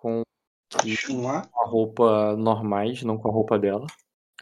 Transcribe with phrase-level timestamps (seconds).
[0.00, 0.22] com
[0.86, 3.86] Chumá, a roupa normais, não com a roupa dela.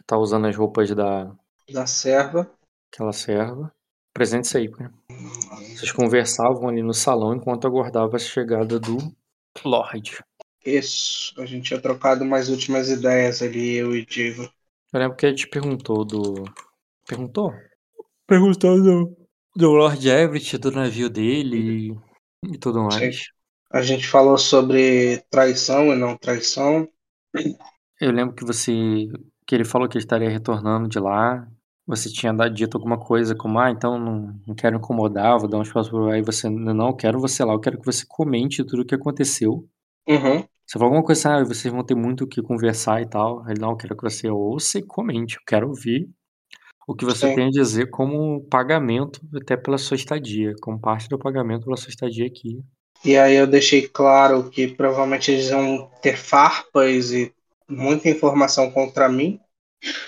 [0.05, 1.35] Tá usando as roupas da
[1.69, 2.49] da serva.
[2.91, 3.71] aquela serva.
[4.13, 4.91] Presente aí, né?
[5.75, 8.97] Vocês conversavam ali no salão enquanto aguardava a chegada do
[9.63, 10.23] Lorde.
[10.65, 11.39] Isso.
[11.39, 14.43] A gente tinha trocado umas últimas ideias ali, eu e Diego.
[14.91, 16.43] Eu lembro que a gente perguntou do.
[17.07, 17.53] Perguntou?
[18.25, 19.17] Perguntou do.
[19.55, 21.91] Do Lord Everett, do navio dele
[22.45, 23.29] e, e tudo mais.
[23.71, 26.87] A gente falou sobre traição e não traição.
[28.01, 28.71] Eu lembro que você.
[29.45, 31.47] que ele falou que ele estaria retornando de lá.
[31.85, 35.63] Você tinha dito alguma coisa como, ah, então não, não quero incomodar, vou dar um
[35.63, 36.09] espaço pro.
[36.09, 38.95] Aí você, não, eu quero você lá, eu quero que você comente tudo o que
[38.95, 39.67] aconteceu.
[40.07, 40.43] Uhum.
[40.65, 43.47] Você falou alguma coisa assim, ah, vocês vão ter muito o que conversar e tal.
[43.49, 45.35] Ele, não, eu quero que você ouça e comente.
[45.35, 46.07] Eu quero ouvir
[46.87, 47.35] o que você Sim.
[47.35, 51.89] tem a dizer como pagamento até pela sua estadia, como parte do pagamento pela sua
[51.89, 52.63] estadia aqui.
[53.03, 57.33] E aí eu deixei claro que provavelmente eles vão ter farpas e
[57.67, 59.39] muita informação contra mim,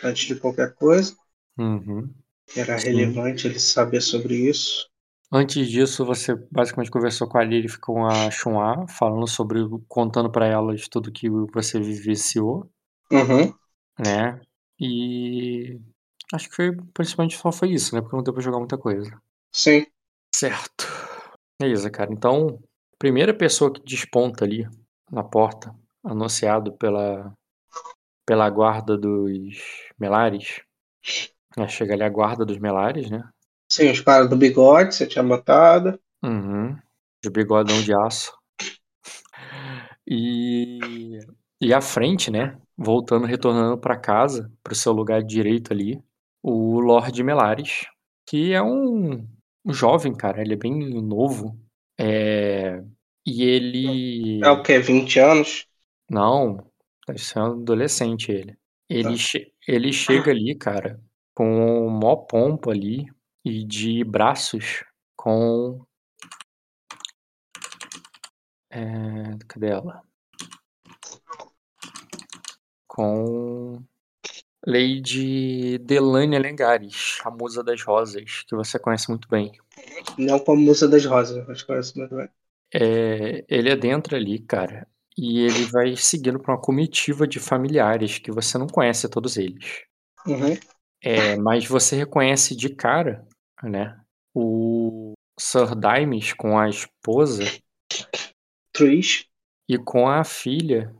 [0.03, 1.15] antes de qualquer coisa.
[1.57, 2.13] Uhum.
[2.55, 2.87] Era Sim.
[2.93, 4.89] relevante ele saber sobre isso.
[5.31, 10.45] Antes disso, você basicamente conversou com a Lily com a Chun'a, falando sobre, contando pra
[10.45, 12.69] elas tudo que você vivenciou,
[13.11, 13.53] Uhum.
[13.99, 14.41] né?
[14.79, 15.79] E
[16.33, 18.01] acho que foi, principalmente só foi isso, né?
[18.01, 19.21] Porque não deu pra jogar muita coisa.
[19.53, 19.85] Sim.
[20.33, 20.85] Certo.
[21.59, 22.11] Beleza, cara.
[22.11, 22.59] Então,
[23.01, 24.69] primeira pessoa que desponta ali
[25.11, 27.33] na porta, anunciado pela,
[28.27, 29.57] pela guarda dos
[29.99, 30.61] Melares.
[31.57, 31.67] né?
[31.67, 33.27] Chega ali a guarda dos Melares, né?
[33.71, 35.99] Sim, os caras do bigode, você tinha botado.
[36.23, 36.77] Uhum.
[37.23, 38.37] De bigodão de aço.
[40.07, 41.17] E,
[41.59, 42.55] e à frente, né?
[42.77, 45.99] Voltando, retornando pra casa, pro seu lugar direito ali,
[46.43, 47.87] o Lorde Melares,
[48.29, 49.27] que é um,
[49.65, 50.39] um jovem, cara.
[50.39, 51.59] Ele é bem novo.
[51.97, 52.40] É,
[53.25, 54.41] e ele.
[54.43, 54.79] É o que?
[54.79, 55.67] 20 anos?
[56.09, 56.65] Não,
[57.17, 58.57] ser um adolescente ele.
[58.89, 59.17] Ele, Tá.
[59.17, 60.99] che- ele chega ali, cara,
[61.33, 63.05] com mó pompa ali
[63.45, 64.83] e de braços
[65.15, 65.85] com.
[68.69, 70.03] É, cadê ela?
[72.87, 73.83] Com
[74.65, 79.51] Lady Delane Lengares, a musa das rosas, que você conhece muito bem.
[80.17, 82.29] Não como Musa das Rosas, mas conheço muito bem.
[82.73, 84.87] É, ele adentra ali, cara,
[85.17, 89.83] e ele vai seguindo pra uma comitiva de familiares que você não conhece todos eles.
[90.25, 90.57] Uhum.
[91.03, 93.27] É, mas você reconhece de cara,
[93.63, 93.99] né?
[94.33, 97.43] O Sir Dimes com a esposa
[98.71, 99.25] Trish.
[99.67, 100.95] e com a filha,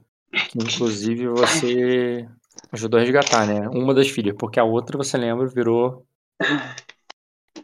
[0.50, 2.28] que inclusive você
[2.72, 3.70] ajudou a resgatar, né?
[3.70, 6.06] Uma das filhas, porque a outra, você lembra, virou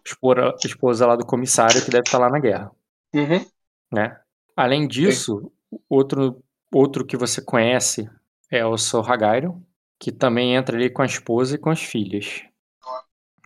[0.05, 2.71] espora- esposa lá do comissário que deve estar lá na guerra,
[3.13, 3.45] Uhum.
[3.91, 4.19] Né?
[4.55, 5.51] Além disso,
[5.89, 6.43] outro,
[6.73, 8.09] outro que você conhece
[8.51, 9.61] é o Sir Hagairon,
[9.99, 12.43] que também entra ali com a esposa e com as filhas,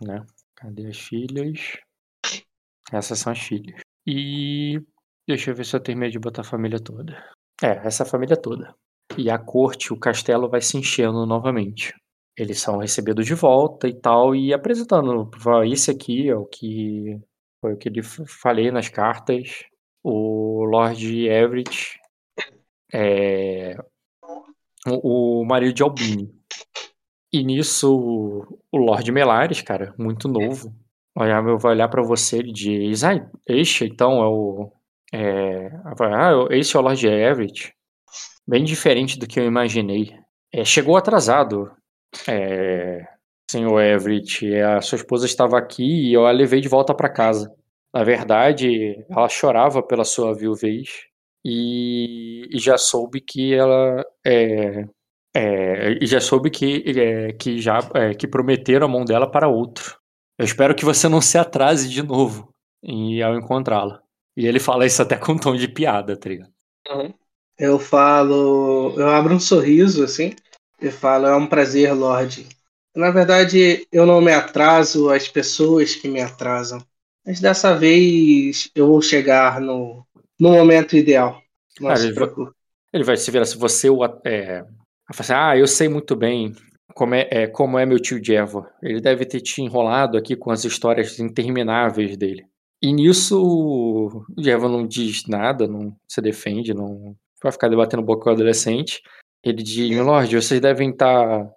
[0.02, 0.24] né?
[0.56, 1.78] Cadê as filhas?
[2.92, 3.80] Essas são as filhas.
[4.06, 4.80] E
[5.26, 7.12] deixa eu ver se eu terminei de botar a família toda.
[7.62, 8.74] É, essa família toda.
[9.16, 11.94] E a corte, o castelo vai se enchendo novamente.
[12.36, 15.30] Eles são recebidos de volta e tal, e apresentando.
[15.46, 17.18] "Ó, Esse aqui é o que
[17.60, 19.64] foi o que eu falei nas cartas.
[20.02, 21.98] O Lord Everett
[22.92, 23.76] é
[24.86, 26.32] o, o marido de Albini.
[27.32, 30.74] E nisso, o Lord Melares, cara, muito novo,
[31.16, 34.72] olhar, vai olhar pra você e diz: Ah, este então é o.
[35.12, 37.74] É, ah, esse é o Lord Everett.
[38.46, 40.14] Bem diferente do que eu imaginei.
[40.52, 41.70] É, chegou atrasado,
[42.28, 43.06] é,
[43.50, 44.54] senhor Everett.
[44.56, 47.54] A sua esposa estava aqui e eu a levei de volta para casa.
[47.94, 51.06] Na verdade, ela chorava pela sua viuvez
[51.44, 54.86] e, e já soube que ela é,
[55.34, 59.48] é, e já soube que, é, que já é, que prometeram a mão dela para
[59.48, 59.98] outro.
[60.38, 64.02] Eu espero que você não se atrase de novo em, ao encontrá-la.
[64.36, 66.52] E ele fala isso até com um tom de piada, tá ligado?
[67.58, 68.94] Eu falo.
[68.96, 70.34] Eu abro um sorriso assim
[70.80, 72.48] e falo: é um prazer, Lorde.
[72.94, 76.84] Na verdade, eu não me atraso às pessoas que me atrasam.
[77.24, 80.06] Mas dessa vez eu vou chegar no,
[80.38, 81.40] no momento ideal.
[81.80, 82.28] Não se ele vai-.
[82.92, 84.02] Ele vai se virar se você o.
[84.02, 84.64] a- É,
[85.08, 86.52] assim, ah, eu sei muito bem
[86.94, 88.66] como é, é, como é meu tio Jevo.
[88.82, 92.44] Ele deve ter te enrolado aqui com as histórias intermináveis dele.
[92.82, 98.24] E nisso o Jevo não diz nada, não se defende, não vai ficar debatendo boca
[98.24, 99.00] com o adolescente.
[99.42, 101.48] Ele diz, meu lord, vocês devem estar.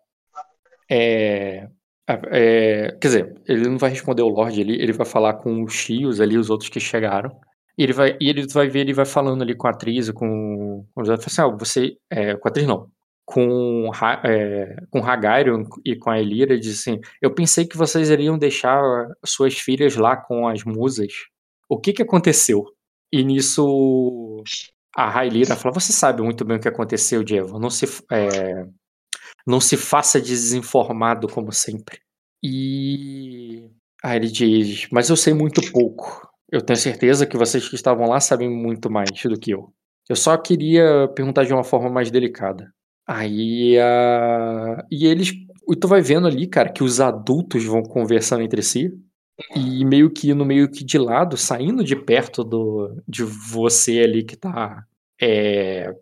[0.90, 1.70] é, a-
[2.08, 5.74] é, quer dizer, ele não vai responder o Lorde ali, ele vai falar com os
[5.74, 7.32] Chios ali, os outros que chegaram.
[7.78, 10.86] E ele vai, e ele vai ver, ele vai falando ali com a atriz, com,
[10.94, 12.90] com assim, ah, você, é, com a atriz não,
[13.26, 13.92] com,
[14.24, 18.82] é, com Hagarion e com a Elira, diz assim, eu pensei que vocês iriam deixar
[19.26, 21.12] suas filhas lá com as musas.
[21.68, 22.64] O que que aconteceu?
[23.12, 24.44] E nisso
[24.96, 28.66] a Raelira fala, você sabe muito bem o que aconteceu, Diego, não se, é,
[29.46, 32.00] não se faça desinformado como sempre.
[32.44, 33.70] E
[34.04, 36.28] aí ele diz, mas eu sei muito pouco.
[36.52, 39.74] Eu tenho certeza que vocês que estavam lá sabem muito mais do que eu.
[40.08, 42.72] Eu só queria perguntar de uma forma mais delicada.
[43.08, 44.86] Aí a.
[44.92, 45.32] E eles.
[45.68, 48.92] E tu vai vendo ali, cara, que os adultos vão conversando entre si.
[49.56, 54.24] E meio que no meio que de lado, saindo de perto do, de você ali
[54.24, 54.86] que tá
[55.22, 55.94] é,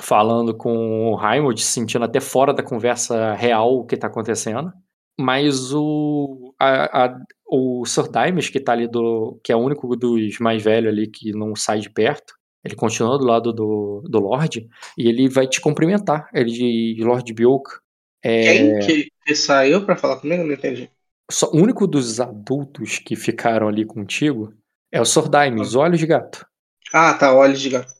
[0.00, 4.72] falando com o Raimund, sentindo até fora da conversa real o que tá acontecendo.
[5.18, 9.40] Mas o, a, a, o Sir Dimes, que tá ali do.
[9.42, 12.34] que é o único dos mais velhos ali que não sai de perto,
[12.64, 16.28] ele continua do lado do, do Lorde e ele vai te cumprimentar.
[16.32, 17.70] Ele de Lord Bioke.
[18.22, 18.42] É...
[18.42, 20.44] Quem que, que saiu para falar comigo?
[20.44, 20.90] Não entendi.
[21.30, 24.52] Só, o único dos adultos que ficaram ali contigo
[24.90, 26.46] é o Sordaime, os olhos de gato.
[26.92, 27.92] Ah, tá, olhos de gato.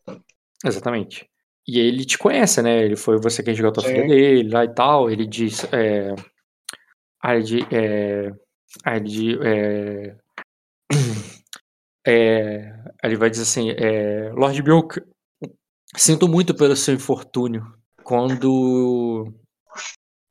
[0.65, 1.28] Exatamente.
[1.69, 2.83] E ele te conhece, né?
[2.83, 5.11] Ele foi você quem jogou a filha dele lá e tal.
[5.11, 5.65] Ele diz.
[5.71, 6.15] É...
[7.23, 8.33] Ah, ele, é...
[8.87, 10.17] Ele, é...
[12.07, 12.73] É,
[13.05, 15.03] ele vai dizer assim: é, Lord Bjork,
[15.95, 17.67] sinto muito pelo seu infortúnio.
[18.03, 19.31] Quando.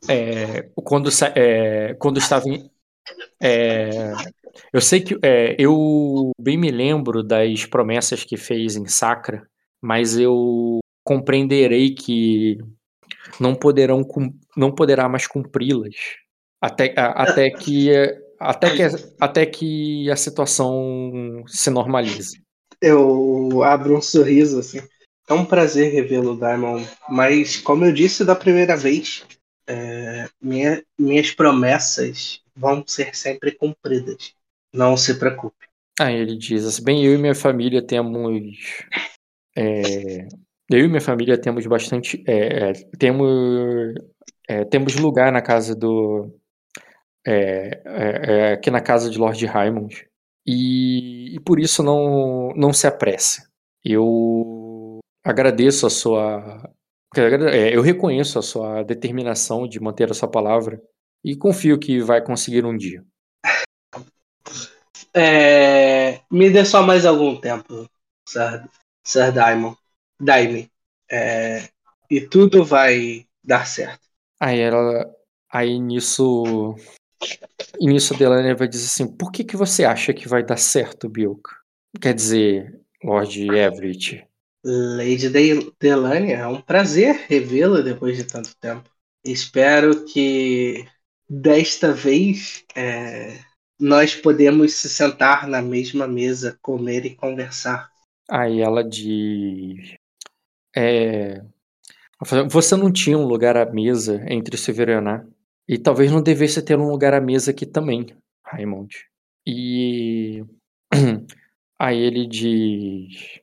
[0.10, 2.68] É, quando, é, quando estava em.
[3.40, 4.12] É,
[4.74, 5.20] eu sei que.
[5.22, 9.48] É, eu bem me lembro das promessas que fez em Sacra,
[9.80, 12.58] mas eu compreenderei que
[13.40, 14.06] não poderão
[14.58, 15.96] não poderá mais cumpri-las
[16.62, 17.90] até, até que
[18.38, 18.84] até que,
[19.20, 22.42] até que a situação se normalize.
[22.82, 24.80] Eu abro um sorriso assim.
[25.30, 26.88] É um prazer revê-lo, Diamond.
[27.10, 29.26] Mas, como eu disse da primeira vez,
[29.66, 34.34] é, minha, minhas promessas vão ser sempre cumpridas.
[34.74, 35.66] Não se preocupe.
[36.00, 38.58] Ah, ele diz assim: bem, eu e minha família temos.
[39.56, 40.28] É,
[40.70, 42.24] eu e minha família temos bastante.
[42.28, 43.96] É, é temos,
[44.48, 46.32] é, temos lugar na casa do,
[47.30, 50.08] é, é, é, aqui na casa de Lord Raymond.
[50.46, 53.46] E, e, por isso não, não se apresse.
[53.84, 56.72] Eu agradeço a sua.
[57.16, 60.82] Eu reconheço a sua determinação de manter a sua palavra
[61.24, 63.04] e confio que vai conseguir um dia.
[66.32, 67.90] Me dê só mais algum tempo,
[68.28, 68.64] Sir,
[69.04, 69.74] Sir Daimon.
[70.20, 70.72] Daime.
[71.10, 71.70] É,
[72.10, 74.08] e tudo vai dar certo.
[74.40, 75.14] Aí ela.
[75.50, 76.76] Aí nisso
[77.80, 80.58] e nisso a Delaney vai dizer assim: por que, que você acha que vai dar
[80.58, 81.50] certo, Bilk?
[82.02, 84.28] Quer dizer, Lord Everett.
[84.64, 88.90] Lady De Delaney, é um prazer revê-la depois de tanto tempo.
[89.24, 90.86] Espero que
[91.30, 93.40] desta vez é,
[93.80, 97.90] nós podemos se sentar na mesma mesa, comer e conversar.
[98.30, 99.97] Aí ela diz.
[100.80, 101.42] É,
[102.48, 105.26] você não tinha um lugar à mesa entre Severaná
[105.68, 108.16] e talvez não devesse ter um lugar à mesa aqui também,
[108.46, 108.96] Raymond.
[109.44, 110.46] E
[111.80, 113.40] aí ele diz.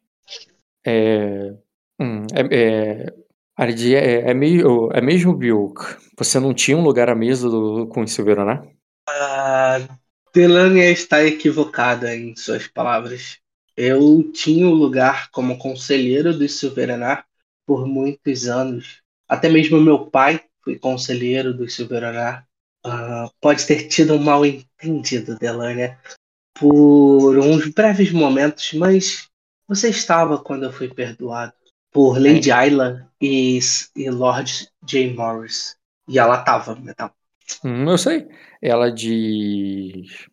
[0.87, 1.55] É,
[1.99, 3.15] hum, é, é,
[3.59, 5.81] é, é, meio, é mesmo, Bilk.
[6.17, 8.63] Você não tinha um lugar à mesa do, com o Silveraná?
[8.63, 8.71] Né?
[9.11, 9.99] Uh,
[10.33, 13.41] Delania está equivocada em suas palavras.
[13.77, 17.25] Eu tinha um lugar como conselheiro do Silveraná
[17.67, 19.03] por muitos anos.
[19.29, 22.45] Até mesmo meu pai fui conselheiro do Silveraná,
[22.87, 25.99] uh, pode ter tido um mal entendido, Delania,
[26.55, 29.29] por uns breves momentos, mas
[29.67, 31.53] você estava quando eu fui perdoado
[31.91, 32.55] por Lady é.
[32.55, 33.59] Ayla e,
[33.97, 35.15] e Lord J.
[35.15, 35.77] Morris.
[36.09, 37.15] E ela estava, metal.
[37.65, 38.29] Hum, eu sei.
[38.61, 40.27] Ela diz.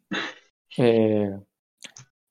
[0.77, 1.37] É,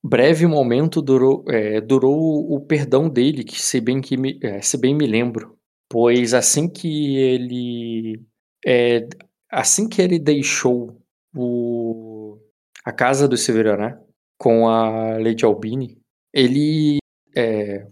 [0.02, 4.78] breve momento durou, é, durou o perdão dele, que se bem que me, é, se
[4.78, 5.58] bem me lembro.
[5.88, 8.22] Pois assim que ele
[8.66, 9.08] é,
[9.50, 11.00] assim que ele deixou
[11.34, 12.38] o,
[12.84, 14.00] a casa do Severaná né,
[14.38, 15.98] com a Lady Albini,
[16.32, 16.98] ele
[17.36, 17.86] é,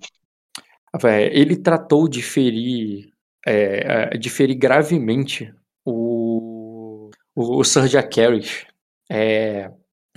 [1.32, 3.12] ele tratou de ferir
[3.46, 5.52] é, de ferir gravemente
[5.84, 8.20] o, o, o Sir Jack
[9.10, 9.72] é,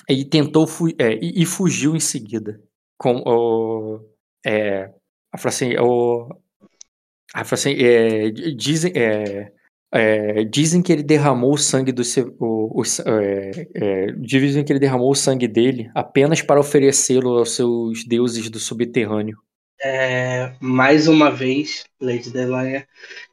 [0.09, 0.67] e tentou
[0.97, 2.61] é, e, e, fugiu em seguida
[2.97, 3.99] com o
[4.45, 4.89] é,
[5.31, 6.29] assim, o,
[7.33, 9.51] assim, é, dizem, é,
[9.93, 12.01] É, dizem que ele derramou o sangue do.
[12.39, 17.55] O, o, é, é, dizem que ele derramou o sangue dele apenas para oferecê-lo aos
[17.55, 19.37] seus deuses do subterrâneo.
[20.61, 22.87] Mais uma vez, Lady Delanha,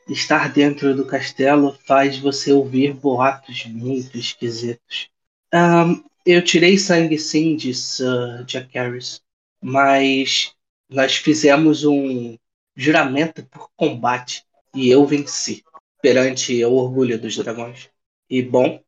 [0.08, 5.10] estar dentro do castelo faz você ouvir boatos muito esquisitos.
[5.54, 9.22] Um, eu tirei sangue sim de Sir Jack Harris,
[9.62, 10.52] mas
[10.86, 12.36] nós fizemos um
[12.76, 14.44] juramento por combate
[14.74, 15.64] e eu venci
[16.02, 17.88] perante o orgulho dos dragões.
[18.28, 18.78] E bom,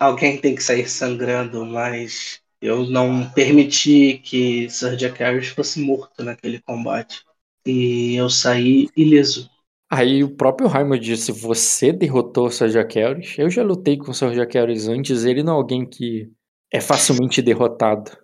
[0.00, 6.24] alguém tem que sair sangrando, mas eu não permiti que Sir Jack Harris fosse morto
[6.24, 7.22] naquele combate.
[7.64, 9.48] E eu saí ileso.
[9.88, 12.98] Aí o próprio Raimund disse: Você derrotou o Sir Jack?
[13.38, 16.28] Eu já lutei com o Sir Jack antes, ele não é alguém que
[16.72, 18.16] é facilmente derrotado.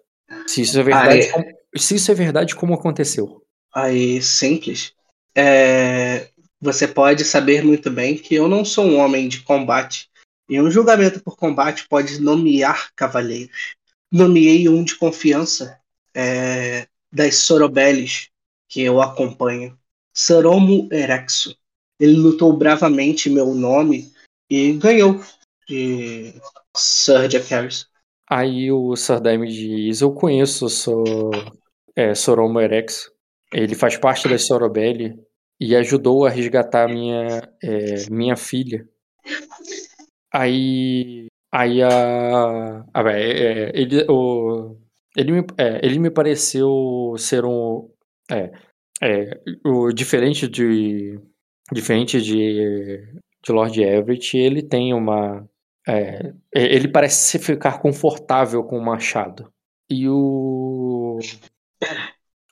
[0.47, 3.45] Se isso é verdade, Aí, como, se isso é verdade, como aconteceu?
[3.75, 4.93] aí simples.
[5.35, 10.09] É, você pode saber muito bem que eu não sou um homem de combate.
[10.49, 13.75] E um julgamento por combate pode nomear cavaleiros.
[14.11, 15.79] Nomeei um de confiança
[16.15, 18.31] é, das Sorobeles
[18.67, 19.79] que eu acompanho.
[20.15, 21.55] Soromo Erexo.
[22.01, 24.11] Ele lutou bravamente meu nome
[24.49, 25.23] e ganhou
[25.69, 26.35] de
[26.75, 27.87] Sir Jack Harris.
[28.31, 31.31] Aí o Sardaime diz: Eu conheço Sor,
[31.97, 33.11] é, Soromo Erex.
[33.53, 35.19] Ele faz parte da Sorobelli
[35.59, 38.87] e ajudou a resgatar minha, é, minha filha.
[40.33, 44.77] Aí, aí a, a é, ele, o,
[45.17, 47.89] ele, me, é, ele me pareceu ser um,
[48.31, 48.53] é,
[49.03, 51.19] é, o diferente de,
[51.73, 53.09] diferente de,
[53.43, 55.49] de Lord Everett, ele tem uma,
[55.89, 59.51] é, ele parece ficar confortável com o machado.
[59.91, 61.19] E o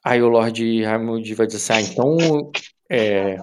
[0.05, 2.50] Aí o Lord Raimund vai dizer assim, ah, então
[2.90, 3.38] é,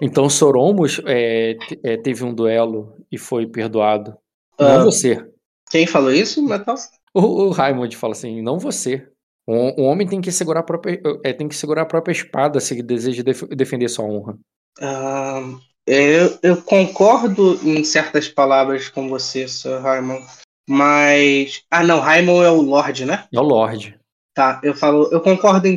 [0.00, 4.16] então Soromos é, é, teve um duelo e foi perdoado.
[4.58, 4.84] Não Ah.
[4.84, 5.24] você.
[5.70, 6.76] Quem falou isso, Metal?
[7.14, 9.08] O, o Raimund fala assim, não você.
[9.48, 12.58] Um, um homem tem que segurar a própria, é, tem que segurar a própria espada
[12.60, 14.38] se deseja def- defender sua honra.
[14.80, 15.42] Ah,
[15.86, 20.20] eu, eu concordo em certas palavras com você, Sir Raimon.
[20.68, 21.62] Mas.
[21.70, 23.26] Ah, não, Raimon é o Lorde, né?
[23.32, 23.98] É o Lorde.
[24.34, 25.76] Tá, eu falo, eu concordo em,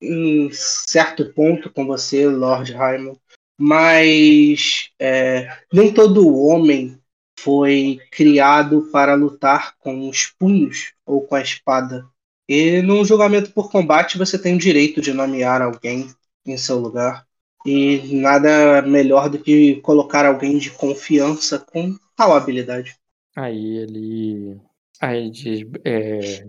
[0.00, 3.14] em certo ponto com você, Lord Raimon,
[3.56, 6.98] mas é, nem todo homem
[7.38, 12.04] foi criado para lutar com os punhos ou com a espada.
[12.48, 16.12] E num julgamento por combate você tem o direito de nomear alguém
[16.44, 17.24] em seu lugar.
[17.64, 22.96] E nada melhor do que colocar alguém de confiança com tal habilidade.
[23.36, 24.60] Aí ele.
[25.00, 25.60] Aí ele diz.
[25.84, 26.44] É,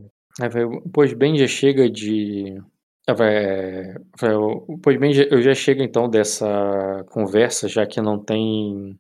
[0.92, 2.60] pois bem, já chega de.
[3.08, 3.96] vai,
[4.82, 8.98] pois bem, eu já chego então dessa conversa, já que não tem.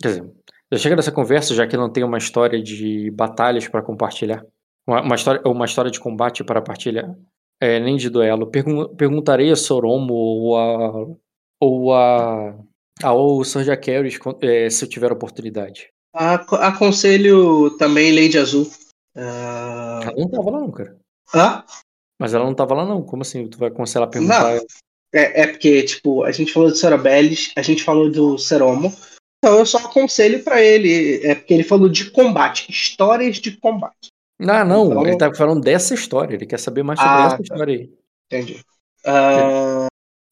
[0.00, 0.32] Quer dizer,
[0.72, 4.44] já chega dessa conversa, já que não tem uma história de batalhas para compartilhar.
[4.86, 7.14] Uma, uma história, uma história de combate para partilhar.
[7.64, 8.46] É, nem de duelo.
[8.46, 11.06] Pergun- perguntarei a Soromo ou a.
[11.60, 12.58] Ou a.
[13.02, 14.18] Ao Sir Jaqueris
[14.70, 15.88] se eu tiver oportunidade.
[16.14, 18.70] Aco- Aconselho também Lady Azul.
[19.16, 20.96] Ah, Ela não tava lá não, cara.
[21.34, 21.64] hã?
[22.20, 23.02] Mas ela não tava lá não.
[23.02, 23.48] Como assim?
[23.48, 24.54] Tu vai aconselhar a perguntar?
[24.56, 24.64] Não.
[25.12, 28.92] É, é porque, tipo, a gente falou do Cerobelis, a gente falou do Ceromo.
[29.38, 31.24] Então eu só aconselho pra ele.
[31.26, 34.08] É porque ele falou de combate, histórias de combate.
[34.40, 34.86] Ah, não.
[34.90, 36.34] Então- Ele tá falando dessa história.
[36.34, 37.42] Ele quer saber mais sobre Ah, essa tá.
[37.42, 37.90] história aí.
[38.26, 38.60] Entendi.
[39.06, 39.86] Ah,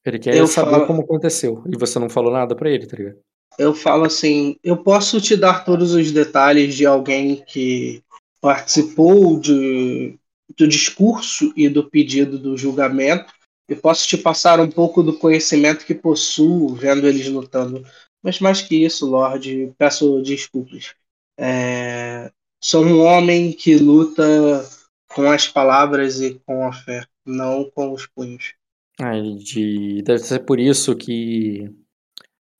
[0.04, 1.62] Ele quer Eu saber falo- como aconteceu.
[1.72, 3.18] E você não falou nada pra ele, tá ligado?
[3.58, 8.02] eu falo assim: eu posso te dar todos os detalhes de alguém que
[8.40, 10.18] participou de,
[10.56, 13.32] do discurso e do pedido do julgamento.
[13.68, 17.84] Eu posso te passar um pouco do conhecimento que possuo vendo eles lutando.
[18.22, 20.94] Mas mais que isso, Lorde, peço desculpas.
[21.38, 22.30] É,
[22.62, 24.64] sou um homem que luta
[25.08, 28.54] com as palavras e com a fé, não com os punhos.
[29.00, 30.02] Ah, de...
[30.02, 31.70] Deve ser por isso que.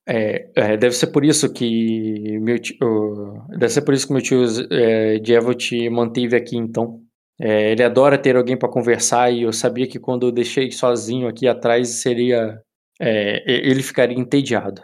[0.06, 4.12] É, é, deve ser por isso que meu tio, oh, deve ser por isso que
[4.12, 4.42] meu tio
[4.72, 7.00] é, Diego te manteve aqui então.
[7.40, 11.28] É, ele adora ter alguém pra conversar e eu sabia que quando eu deixei sozinho
[11.28, 12.60] aqui atrás seria
[13.00, 14.82] é, ele ficaria entediado.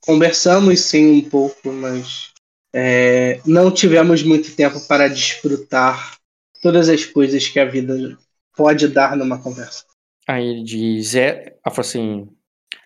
[0.00, 2.32] Conversamos sim um pouco, mas
[2.78, 6.18] é, não tivemos muito tempo para desfrutar
[6.62, 8.18] todas as coisas que a vida
[8.54, 9.84] pode dar numa conversa.
[10.28, 12.28] Aí ele diz, é, assim,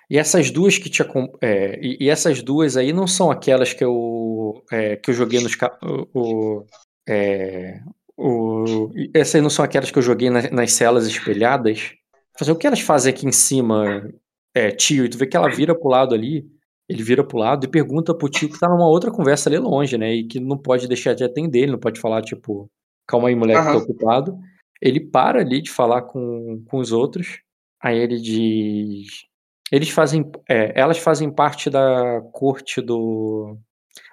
[0.08, 1.02] e essas duas que te
[1.40, 5.56] é, e, essas duas aí não são aquelas que eu é, que eu joguei nos
[5.82, 6.66] o, o-
[7.08, 7.80] é,
[8.16, 11.94] o- essas não são aquelas que eu joguei na- nas celas espelhadas.
[12.38, 14.08] Fazer o que elas fazem aqui em cima,
[14.54, 16.46] é, tio, e tu vê que ela vira pro lado ali
[16.90, 19.96] ele vira pro lado e pergunta pro tio que tá numa outra conversa ali longe,
[19.96, 20.12] né?
[20.12, 22.68] E que não pode deixar de atender, ele não pode falar, tipo,
[23.06, 23.72] calma aí, moleque, uhum.
[23.74, 24.38] tô ocupado.
[24.82, 27.42] Ele para ali de falar com, com os outros.
[27.80, 29.24] Aí ele diz.
[29.70, 30.28] Eles fazem.
[30.48, 33.56] É, elas fazem parte da corte do.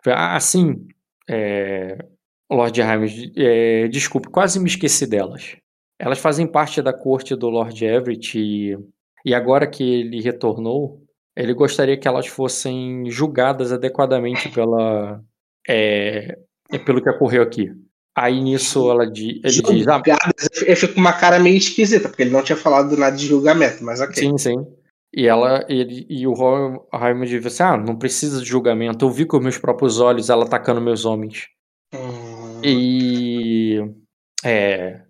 [0.06, 0.86] Ah, sim.
[1.28, 1.98] É,
[2.48, 5.58] Lord Hymes, é, desculpe, quase me esqueci delas.
[5.98, 8.78] Elas fazem parte da corte do Lord Everett e,
[9.26, 11.07] e agora que ele retornou,
[11.38, 15.22] ele gostaria que elas fossem julgadas adequadamente pela,
[15.68, 16.38] é,
[16.86, 17.72] pelo que ocorreu aqui.
[18.16, 19.40] Aí nisso ela diz.
[19.44, 20.02] Ele diz ah,
[20.66, 23.84] eu fico com uma cara meio esquisita, porque ele não tinha falado nada de julgamento,
[23.84, 24.16] mas ok.
[24.16, 24.56] Sim, sim.
[25.14, 26.34] E ela ele, e o
[26.92, 29.06] Raymond diz assim: Ah, não precisa de julgamento.
[29.06, 31.48] Eu vi com meus próprios olhos ela atacando meus homens.
[31.94, 32.60] Hum...
[32.64, 33.80] E.
[34.44, 35.02] É.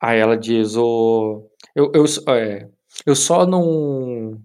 [0.00, 2.68] Aí ela diz: oh, eu, eu, é,
[3.06, 4.38] eu só não.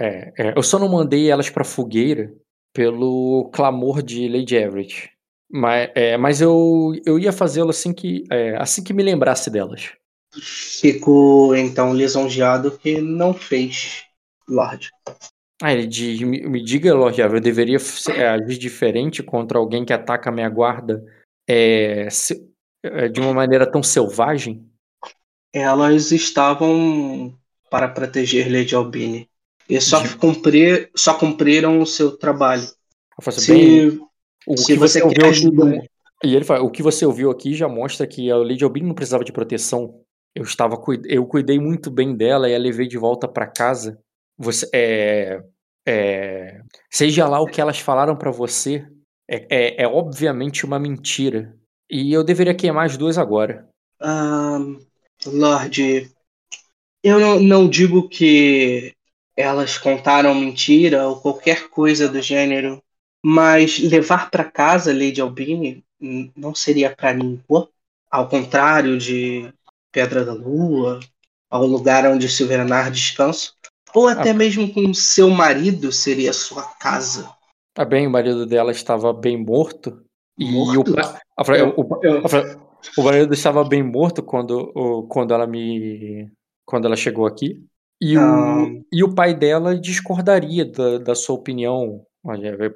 [0.00, 2.32] É, é, eu só não mandei elas pra fogueira
[2.72, 5.12] pelo clamor de Lady Everett.
[5.52, 9.92] Mas, é, mas eu, eu ia fazê-lo assim que é, assim que me lembrasse delas.
[10.32, 14.04] Fico então lisonjeado que não fez,
[14.48, 14.90] Lorde.
[15.60, 17.78] Ah, ele diz, me, me diga, Lorde eu deveria
[18.14, 21.04] é, agir diferente contra alguém que ataca a minha guarda
[21.46, 22.48] é, se,
[22.82, 24.66] é, de uma maneira tão selvagem?
[25.52, 27.36] Elas estavam
[27.68, 29.29] para proteger Lady Albini.
[29.70, 30.16] E só, de...
[30.16, 32.66] cumprir, só cumpriram o seu trabalho.
[33.30, 34.00] Se, bem,
[34.46, 35.88] o se que você, você ouviu aqui,
[36.24, 38.94] E ele fala, o que você ouviu aqui já mostra que a Lady Albini não
[38.94, 40.00] precisava de proteção.
[40.34, 43.98] Eu estava eu cuidei muito bem dela e a levei de volta para casa.
[44.36, 45.40] Você é,
[45.86, 46.60] é,
[46.90, 48.86] seja lá o que elas falaram para você,
[49.28, 51.54] é, é, é, obviamente uma mentira.
[51.90, 53.68] E eu deveria queimar as duas agora.
[54.02, 54.78] Um,
[55.26, 56.10] Lorde,
[57.02, 58.94] eu não, não digo que
[59.40, 62.82] elas contaram mentira ou qualquer coisa do gênero,
[63.22, 65.84] mas levar para casa Lady Albini
[66.36, 67.42] não seria para mim,
[68.10, 69.52] ao contrário de
[69.92, 71.00] Pedra da Lua,
[71.50, 73.52] ao lugar onde Silvenar descansa,
[73.94, 74.34] ou até ah.
[74.34, 77.30] mesmo com seu marido seria sua casa.
[77.74, 80.02] Tá bem, o marido dela estava bem morto.
[80.38, 80.90] morto?
[80.90, 86.30] E o, o, o, o marido estava bem morto quando, quando ela me.
[86.64, 87.64] quando ela chegou aqui.
[88.00, 92.04] E, o, e o pai dela discordaria da, da sua opinião,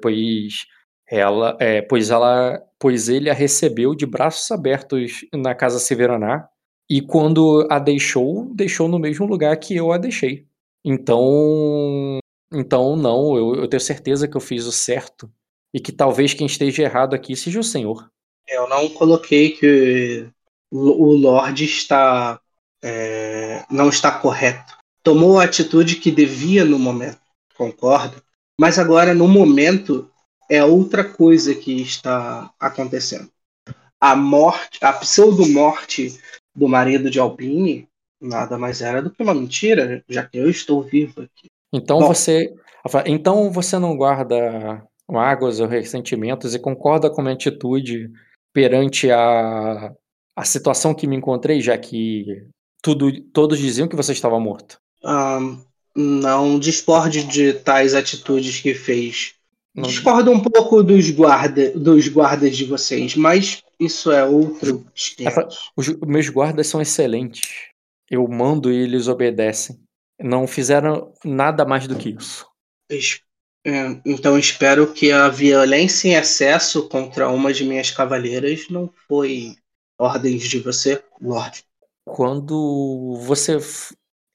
[0.01, 0.65] pois
[1.09, 6.47] ela, é, pois ela, pois ele a recebeu de braços abertos na casa Severaná
[6.89, 10.45] e quando a deixou, deixou no mesmo lugar que eu a deixei.
[10.83, 12.19] Então,
[12.53, 15.31] então não, eu, eu tenho certeza que eu fiz o certo
[15.73, 18.07] e que talvez quem esteja errado aqui seja o Senhor.
[18.47, 20.29] Eu não coloquei que
[20.71, 22.39] o Lorde está
[22.83, 24.75] é, não está correto.
[25.05, 27.19] Tomou a atitude que devia no momento,
[27.55, 28.21] concordo.
[28.59, 30.09] Mas agora no momento
[30.49, 33.29] é outra coisa que está acontecendo.
[34.01, 36.19] A morte, a pseudo morte
[36.55, 37.87] do marido de Albini
[38.19, 41.49] nada mais era do que uma mentira, já que eu estou vivo aqui.
[41.71, 42.53] Então Bom, você,
[43.05, 48.11] então você não guarda mágoas ou ressentimentos e concorda com a minha atitude
[48.53, 49.93] perante a,
[50.35, 52.47] a situação que me encontrei, já que
[52.81, 54.79] tudo, todos diziam que você estava morto?
[55.05, 55.63] Um,
[55.95, 59.35] não discorde de tais atitudes que fez.
[59.73, 59.87] Não...
[59.87, 64.85] Discordo um pouco dos, guarda, dos guardas de vocês, mas isso é outro
[65.75, 67.69] Os meus guardas são excelentes.
[68.09, 69.79] Eu mando e eles obedecem.
[70.19, 72.47] Não fizeram nada mais do que isso.
[73.65, 79.55] É, então espero que a violência em excesso contra uma de minhas cavaleiras não foi
[79.99, 81.63] ordens de você, Lorde.
[82.05, 83.57] Quando você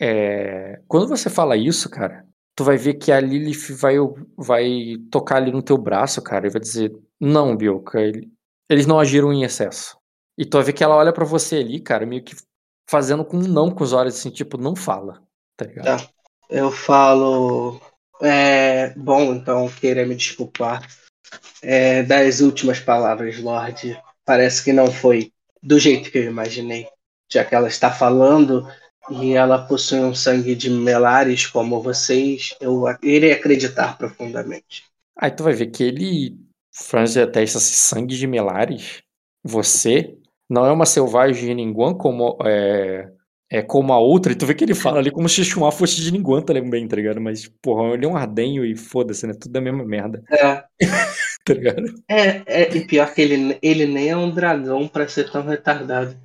[0.00, 3.96] é, quando você fala isso, cara, tu vai ver que a Lilith vai,
[4.36, 8.00] vai tocar ali no teu braço, cara, e vai dizer: Não, Bioka,
[8.68, 9.98] eles não agiram em excesso.
[10.38, 12.34] E tu vai ver que ela olha para você ali, cara, meio que
[12.88, 15.22] fazendo com um não com os olhos, assim, tipo, não fala,
[15.56, 15.84] tá ligado?
[15.84, 16.08] Tá.
[16.48, 17.80] Eu falo.
[18.22, 20.86] É, bom, então queira me desculpar.
[21.62, 25.32] É, das últimas palavras, Lorde, parece que não foi
[25.62, 26.88] do jeito que eu imaginei.
[27.30, 28.66] Já que ela está falando
[29.08, 34.84] e ela possui um sangue de melares como vocês, eu irei acreditar profundamente.
[35.16, 36.36] Aí tu vai ver que ele
[36.72, 39.02] franze até esse sangue de melares.
[39.42, 40.16] Você
[40.48, 43.08] não é uma selvagem de ninguém como é,
[43.50, 46.00] é como a outra, e tu vê que ele fala ali como se Xixumá fosse
[46.00, 47.20] de ninguém também, tá ligado?
[47.20, 49.34] Mas, porra, ele é um ardenho e foda-se, né?
[49.34, 50.22] Tudo da mesma merda.
[50.30, 50.64] É.
[51.44, 51.84] tá ligado?
[52.08, 56.16] É, é, e pior que ele, ele nem é um dragão para ser tão retardado.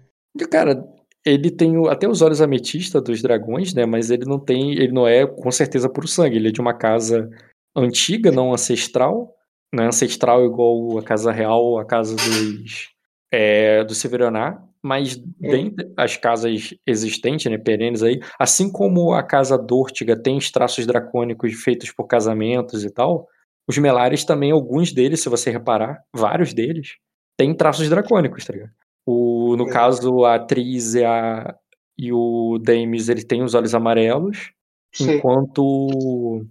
[0.51, 0.83] Cara,
[1.25, 3.85] ele tem até os olhos ametista dos dragões, né?
[3.85, 6.73] Mas ele não tem, ele não é com certeza puro sangue, ele é de uma
[6.73, 7.29] casa
[7.75, 9.33] antiga, não ancestral.
[9.73, 12.95] Não é ancestral igual a casa real, a casa dos
[13.31, 19.57] é, do Severaná, mas dentre as casas existentes, né, perenes aí, assim como a casa
[19.57, 23.27] Dortiga tem os traços dracônicos feitos por casamentos e tal,
[23.67, 26.97] os Melares também, alguns deles, se você reparar, vários deles,
[27.35, 28.71] têm traços dracônicos, tá ligado?
[29.05, 29.71] O, no é.
[29.71, 31.55] caso, a atriz e, a,
[31.97, 34.51] e o Dames, ele tem os olhos amarelos,
[34.93, 35.15] Sim.
[35.15, 36.45] enquanto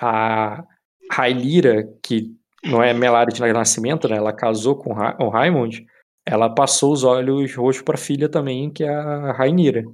[0.00, 0.64] a
[1.10, 2.32] Railira, que
[2.64, 4.16] não é Melares de nascimento, né?
[4.16, 5.86] Ela casou com o Raimond,
[6.26, 9.84] ela passou os olhos roxos para a filha também, que é a Rainira.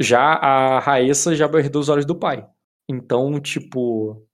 [0.00, 2.46] Já a Raessa já herdou os olhos do pai.
[2.88, 4.26] Então, tipo,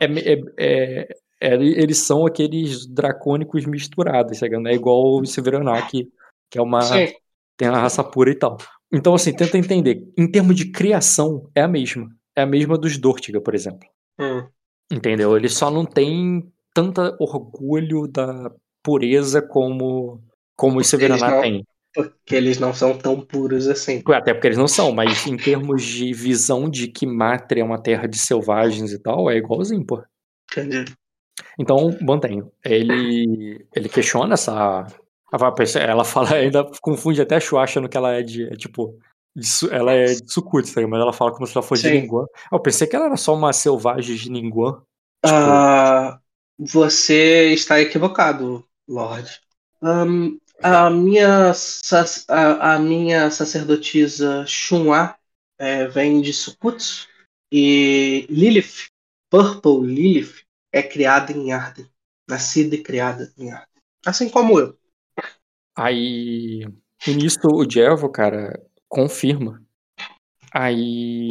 [0.00, 1.08] é, é, é,
[1.40, 6.08] é, eles são aqueles dracônicos misturados, tá É igual o Severanak,
[6.50, 6.82] que é uma.
[6.82, 7.12] Sim.
[7.56, 8.56] tem a raça pura e tal.
[8.92, 10.02] Então, assim, tenta entender.
[10.16, 12.08] Em termos de criação, é a mesma.
[12.34, 13.88] É a mesma dos Dortiga, por exemplo.
[14.18, 14.46] Hum.
[14.90, 15.36] Entendeu?
[15.36, 18.50] Eles só não têm tanta orgulho da
[18.82, 20.22] pureza como,
[20.56, 21.64] como os Severaná têm.
[21.94, 24.02] Porque eles não são tão puros assim.
[24.06, 27.82] Até porque eles não são, mas em termos de visão de que Mátria é uma
[27.82, 30.02] terra de selvagens e tal, é igualzinho, pô.
[30.50, 30.84] Entendi.
[31.58, 32.50] Então, mantenho.
[32.64, 34.86] Ele, ele questiona essa.
[35.32, 38.44] Ela fala, ainda confunde até a Shu achando que ela é de.
[38.44, 38.98] É, tipo,
[39.34, 40.42] de, ela é de tá
[40.88, 41.90] mas ela fala como se ela fosse Sim.
[41.90, 42.26] de Ninguan.
[42.50, 44.82] Eu pensei que ela era só uma selvagem de Ninguan.
[45.24, 45.36] Tipo...
[45.36, 46.18] Uh,
[46.58, 49.40] você está equivocado, Lorde.
[49.80, 51.52] Um, a minha,
[52.28, 55.14] a, a minha sacerdotisa Shunwa
[55.58, 57.06] é, vem de Sukutsu
[57.52, 58.88] e Lilith,
[59.30, 61.88] Purple Lilith, é criada em Arden.
[62.28, 63.82] Nascida e criada em Arden.
[64.04, 64.77] Assim como eu.
[65.78, 66.66] Aí,
[67.06, 69.62] nisso, o Jevo, cara, confirma.
[70.52, 71.28] Aí,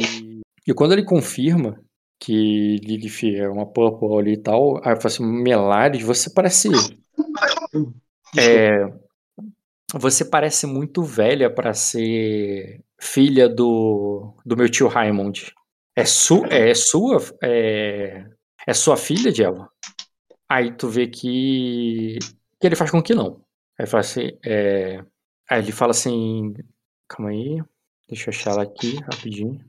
[0.66, 1.78] e quando ele confirma
[2.18, 6.68] que Lilith é uma Purple ali e tal, aí eu falo assim, Melares, você parece...
[8.38, 8.84] É,
[9.94, 15.50] você parece muito velha para ser filha do, do meu tio Raymond.
[15.96, 18.26] É, su, é sua é,
[18.66, 19.70] é sua filha, Diela?
[20.46, 22.18] Aí tu vê que
[22.60, 23.42] que ele faz com que não.
[23.78, 25.04] Aí fala assim, é,
[25.48, 26.52] aí ele fala assim,
[27.08, 27.62] calma aí,
[28.08, 29.64] deixa eu achar ela aqui rapidinho.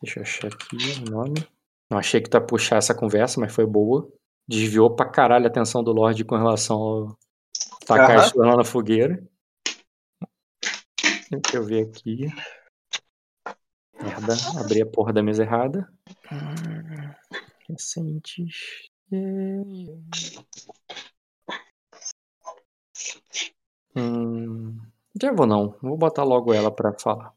[0.00, 1.46] Deixa eu achar aqui o nome.
[1.90, 4.10] Não achei que tu ia puxar essa conversa, mas foi boa.
[4.46, 7.18] Desviou pra caralho a atenção do Lorde com relação ao
[7.86, 8.42] tacar uhum.
[8.42, 9.22] lá na fogueira.
[11.30, 12.28] Deixa eu ver aqui.
[14.00, 15.92] Merda, abri a porra da mesa errada.
[17.68, 18.88] Recentes.
[23.96, 24.78] Hum,
[25.20, 25.76] já vou não.
[25.82, 27.32] Vou botar logo ela pra falar.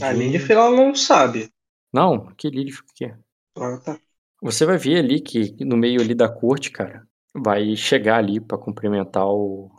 [0.00, 1.50] A Lilith ela não sabe.
[1.92, 2.32] Não?
[2.34, 3.18] Que Lilith o que é?
[3.56, 3.98] Ah, tá.
[4.42, 8.58] Você vai ver ali que no meio ali da corte, cara, vai chegar ali para
[8.58, 9.70] cumprimentar o,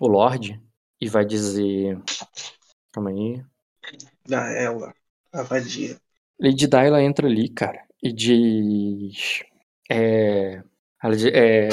[0.00, 0.60] o Lorde
[1.00, 2.00] e vai dizer.
[2.92, 3.44] Calma aí.
[4.26, 4.94] Da ela,
[5.32, 5.98] a vadia.
[6.40, 9.42] Lady Dyla entra ali, cara, e diz.
[9.90, 10.62] É.
[11.10, 11.68] Diz, é,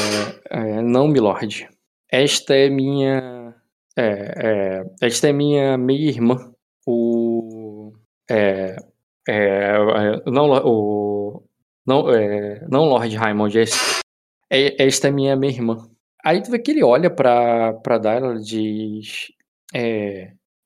[0.50, 1.70] é não, milord.
[2.12, 3.56] Esta é minha.
[3.98, 6.54] É, é, esta é minha meia-irmã.
[6.86, 7.94] O.
[8.30, 8.76] É,
[9.28, 9.74] é,
[10.28, 11.44] não, o,
[11.86, 15.90] não, é, não Lord Raymond, é, esta é minha, minha irmã.
[16.24, 19.32] Aí tu vê que ele olha pra, pra Dyla e diz.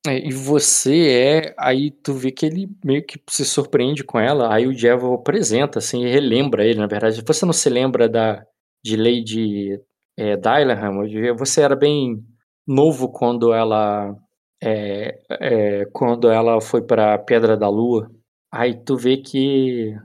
[0.08, 1.56] E você é.
[1.58, 4.54] Aí tu vê que ele meio que se surpreende com ela.
[4.54, 7.22] Aí o Jevo apresenta, assim, e relembra ele, na verdade.
[7.26, 8.46] Você não se lembra da,
[8.84, 9.82] de Lady
[10.20, 11.34] é?
[11.34, 12.24] Você era bem
[12.68, 14.16] novo quando ela.
[14.62, 18.12] É, é, quando ela foi para Pedra da Lua.
[18.52, 19.96] Aí tu vê que.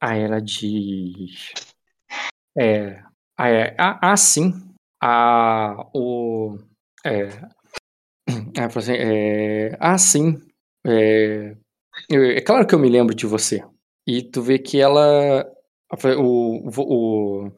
[0.00, 1.52] Aí ela diz.
[2.56, 3.02] É,
[3.36, 4.52] ah, ah sim.
[5.02, 6.58] Ah, o.
[7.04, 7.28] É.
[8.76, 10.40] assim, é, ah, sim.
[10.86, 11.56] É,
[12.10, 13.64] é claro que eu me lembro de você.
[14.06, 15.50] E tu vê que ela.
[16.18, 17.52] O, o,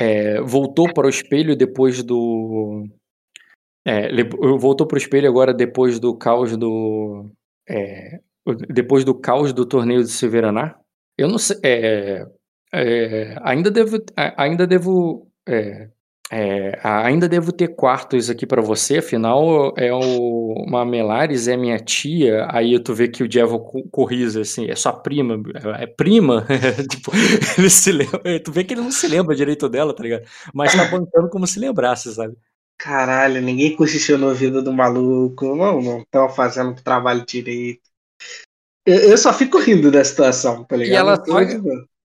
[0.00, 2.88] é, voltou para o espelho depois do.
[3.86, 4.08] É,
[4.58, 7.30] voltou para o espelho agora depois do caos do.
[7.68, 8.18] É,
[8.70, 10.74] depois do caos do torneio de Severaná.
[11.18, 11.58] Eu não sei.
[11.62, 12.26] É,
[12.72, 13.98] é, ainda devo.
[14.38, 15.28] Ainda devo.
[16.32, 21.78] É, ainda devo ter quartos aqui para você, afinal é o, uma Melares, é minha
[21.80, 22.46] tia.
[22.50, 23.58] Aí tu vê que o Diego
[23.90, 25.42] corrija assim, é sua prima,
[25.80, 26.46] é prima.
[26.88, 27.10] tipo,
[27.58, 30.24] ele se lembra, tu vê que ele não se lembra direito dela, tá ligado?
[30.54, 32.36] Mas tá bancando como se lembrasse, sabe?
[32.78, 35.56] Caralho, ninguém cochichou no ouvido do maluco.
[35.56, 37.82] Não, não estão fazendo o trabalho direito.
[38.86, 40.94] Eu, eu, só fico rindo da situação, tá ligado?
[40.94, 41.40] E ela, só,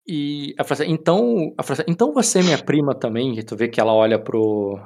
[0.07, 3.81] E fala assim, então, assim, então você é minha prima também, e tu vê que
[3.81, 4.81] ela olha pro,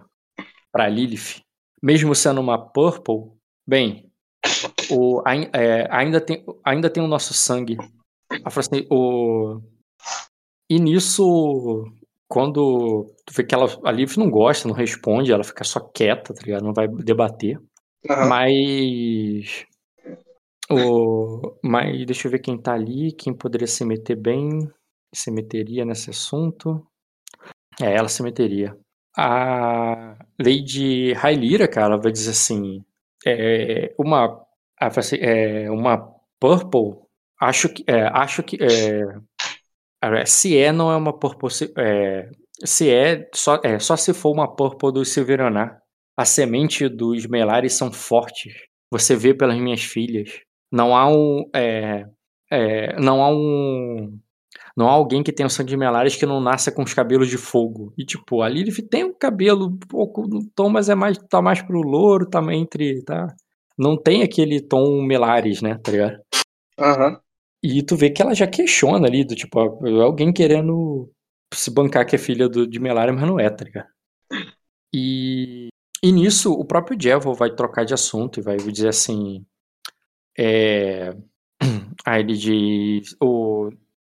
[0.73, 1.41] pra Lilith,
[1.83, 3.33] mesmo sendo uma Purple,
[3.67, 4.11] bem,
[4.91, 7.77] o, é, ainda, tem, ainda tem o nosso sangue.
[8.51, 9.61] Fala assim, o,
[10.69, 11.85] e nisso,
[12.29, 16.35] quando tu vê que ela, a Lilith não gosta, não responde, ela fica só quieta,
[16.35, 16.65] tá ligado?
[16.65, 17.59] Não vai debater.
[18.09, 18.29] Uhum.
[18.29, 19.65] Mas
[20.71, 24.71] o, mas deixa eu ver quem tá ali, quem poderia se meter bem,
[25.15, 26.87] se meteria nesse assunto.
[27.81, 28.77] É, ela se meteria.
[29.17, 32.85] A Lady Railira, cara, vai dizer assim,
[33.27, 34.45] é, uma,
[34.79, 37.01] assim, é, uma Purple,
[37.41, 42.29] acho que, é, acho que, é, se é, não é uma Purple, se é,
[42.63, 45.81] se é, só, é, só se for uma Purple do Silveranar.
[46.17, 48.55] A semente dos Melares são fortes.
[48.91, 50.41] Você vê pelas minhas filhas.
[50.71, 51.51] Não há um.
[51.55, 52.07] É,
[52.51, 54.19] é, não há um.
[54.77, 57.29] Não há alguém que tenha o sangue de Melares que não nasça com os cabelos
[57.29, 57.93] de fogo.
[57.97, 61.41] E, tipo, a Lilith tem um cabelo um pouco no tom, mas é mais, tá
[61.41, 63.03] mais pro louro, tá entre.
[63.05, 63.29] Tá?
[63.79, 65.79] Não tem aquele tom Melares, né?
[65.83, 66.19] Tá ligado?
[66.79, 67.17] Uhum.
[67.63, 71.11] E tu vê que ela já questiona ali, do tipo, alguém querendo
[71.53, 73.89] se bancar que é filha do, de Melares, mas não é, tá ligado?
[74.93, 75.69] E,
[76.03, 79.45] e nisso, o próprio Jevon vai trocar de assunto e vai dizer assim:
[80.39, 81.15] é,
[82.05, 83.17] aí ele diz.
[83.23, 83.71] O,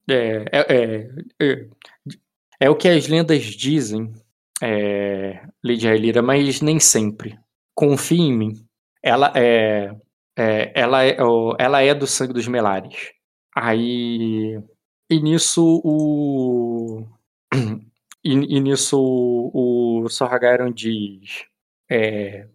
[0.09, 1.67] é, é, é,
[2.59, 4.13] é, o que as lendas dizem,
[4.61, 7.39] é, Lydia Lira, mas nem sempre.
[7.75, 8.67] Confie em mim.
[9.01, 9.95] Ela é,
[10.37, 11.17] é, ela, é
[11.59, 13.11] ela é do sangue dos Melares.
[13.55, 14.59] Aí.
[15.09, 17.07] E nisso o.
[18.25, 21.43] E, e nisso o, o Sorragaron diz.
[21.91, 22.47] É,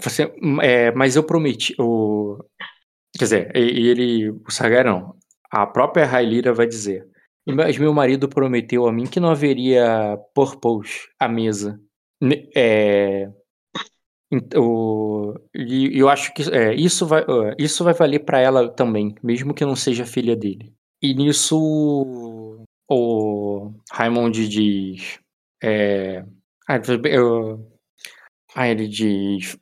[0.00, 1.74] você, é, mas eu prometi.
[1.80, 2.38] O,
[3.18, 4.30] quer dizer, ele.
[4.30, 4.44] O
[4.84, 5.16] não.
[5.54, 7.08] A própria Railira vai dizer.
[7.46, 11.80] Mas meu marido prometeu a mim que não haveria purples à mesa.
[12.56, 13.30] É,
[14.56, 17.22] o, e eu acho que é, isso, vai,
[17.56, 20.74] isso vai valer para ela também, mesmo que não seja filha dele.
[21.00, 25.20] E nisso o Raimond diz.
[25.62, 26.24] É,
[28.54, 29.56] Aí ele diz: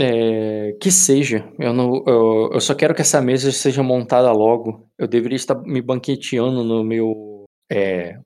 [0.00, 4.88] é, que seja, eu, não, eu, eu, só quero que essa mesa seja montada logo.
[4.96, 7.44] Eu deveria estar me banqueteando no meu.
[7.70, 8.18] É,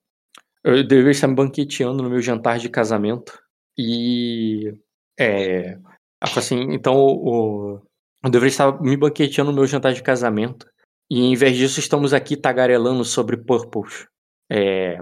[0.62, 3.38] eu deveria estar me banqueteando no meu jantar de casamento.
[3.78, 4.74] E.
[5.18, 5.78] É,
[6.20, 7.80] assim, então o,
[8.22, 10.66] eu deveria estar me banqueteando no meu jantar de casamento.
[11.10, 14.06] E em vez disso, estamos aqui tagarelando sobre purples.
[14.50, 14.98] É,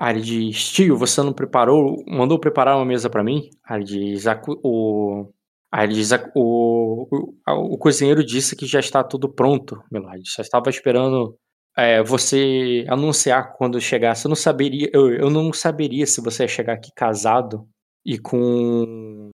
[0.00, 3.50] Ele diz, tio, você não preparou, mandou preparar uma mesa para mim?
[3.70, 4.24] Ele diz,
[4.62, 5.30] o...
[5.72, 7.34] Ele diz, o, o,
[7.74, 10.28] o cozinheiro disse que já está tudo pronto, Milady.
[10.28, 11.36] Só estava esperando
[11.76, 14.26] é, você anunciar quando chegasse.
[14.26, 17.68] Eu não saberia, eu, eu não saberia se você ia chegar aqui casado
[18.04, 19.30] e com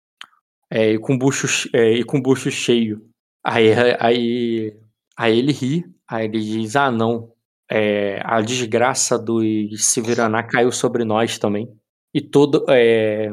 [0.69, 3.07] é, e com bucho é, e com bucho cheio.
[3.43, 4.77] Aí, aí,
[5.17, 5.85] aí ele ri.
[6.07, 7.31] Aí ele diz, ah não,
[7.69, 9.41] é, a desgraça do
[9.77, 11.69] Silveraná caiu sobre nós também.
[12.13, 12.65] E todo.
[12.69, 13.31] É,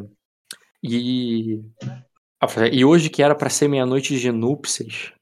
[0.83, 1.61] e,
[2.73, 5.12] e hoje que era para ser meia-noite de núpcias.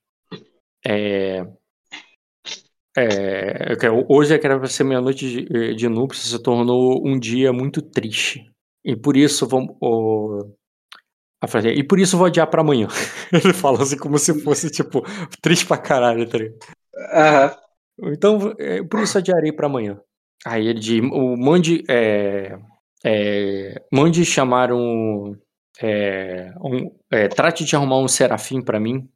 [0.86, 1.46] É,
[2.96, 3.76] é,
[4.08, 8.50] hoje que era para ser meia-noite de, de núpcias se tornou um dia muito triste.
[8.84, 9.76] E por isso vamos.
[9.80, 10.50] Oh,
[11.74, 12.88] e por isso vou adiar pra amanhã.
[13.32, 15.02] Ele fala assim como se fosse, tipo,
[15.40, 16.38] triste pra caralho, tá.
[18.04, 20.00] Então, é, por isso adiarei para amanhã.
[20.46, 22.56] Aí ele diz, o mande, é,
[23.04, 25.34] é, mande chamar um,
[25.82, 29.08] é, um é, trate de arrumar um serafim para mim,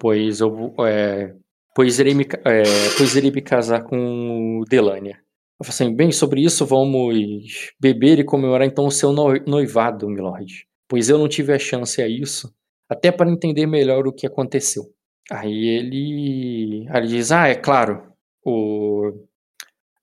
[0.00, 1.34] pois eu é,
[1.74, 2.62] pois irei me, é,
[2.96, 5.18] pois irei me casar com Delania.
[5.60, 10.66] Eu falei assim, bem, sobre isso vamos beber e comemorar então o seu noivado, milord,
[10.88, 12.50] pois eu não tive a chance a isso,
[12.88, 14.84] até para entender melhor o que aconteceu.
[15.30, 18.12] Aí ele, aí ele diz: Ah, é claro,
[18.44, 19.12] o,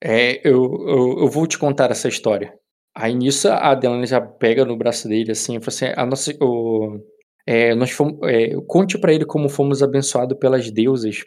[0.02, 2.54] é, eu, eu, eu, vou te contar essa história.
[2.96, 6.32] Aí nisso a Adelane já pega no braço dele assim e fala assim: a nossa,
[6.42, 7.00] o,
[7.46, 11.24] é, nós fomos, é, conte para ele como fomos abençoados pelas deusas,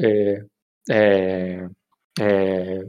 [0.00, 0.44] é,
[0.90, 1.68] é,
[2.20, 2.80] é,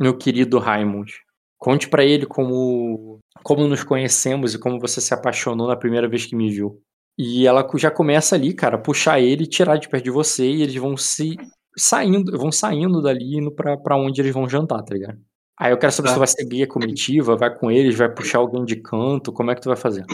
[0.00, 1.12] meu querido Raimund.
[1.58, 6.26] Conte para ele como, como nos conhecemos e como você se apaixonou na primeira vez
[6.26, 6.82] que me viu.
[7.18, 10.62] E ela já começa ali, cara, puxar ele e tirar de perto de você, e
[10.62, 11.36] eles vão se
[11.76, 15.18] saindo, vão saindo dali indo pra, pra onde eles vão jantar, tá ligado?
[15.58, 16.14] Aí eu quero saber tá.
[16.14, 19.50] se tu vai seguir a comitiva, vai com eles, vai puxar alguém de canto, como
[19.50, 20.04] é que tu vai fazer?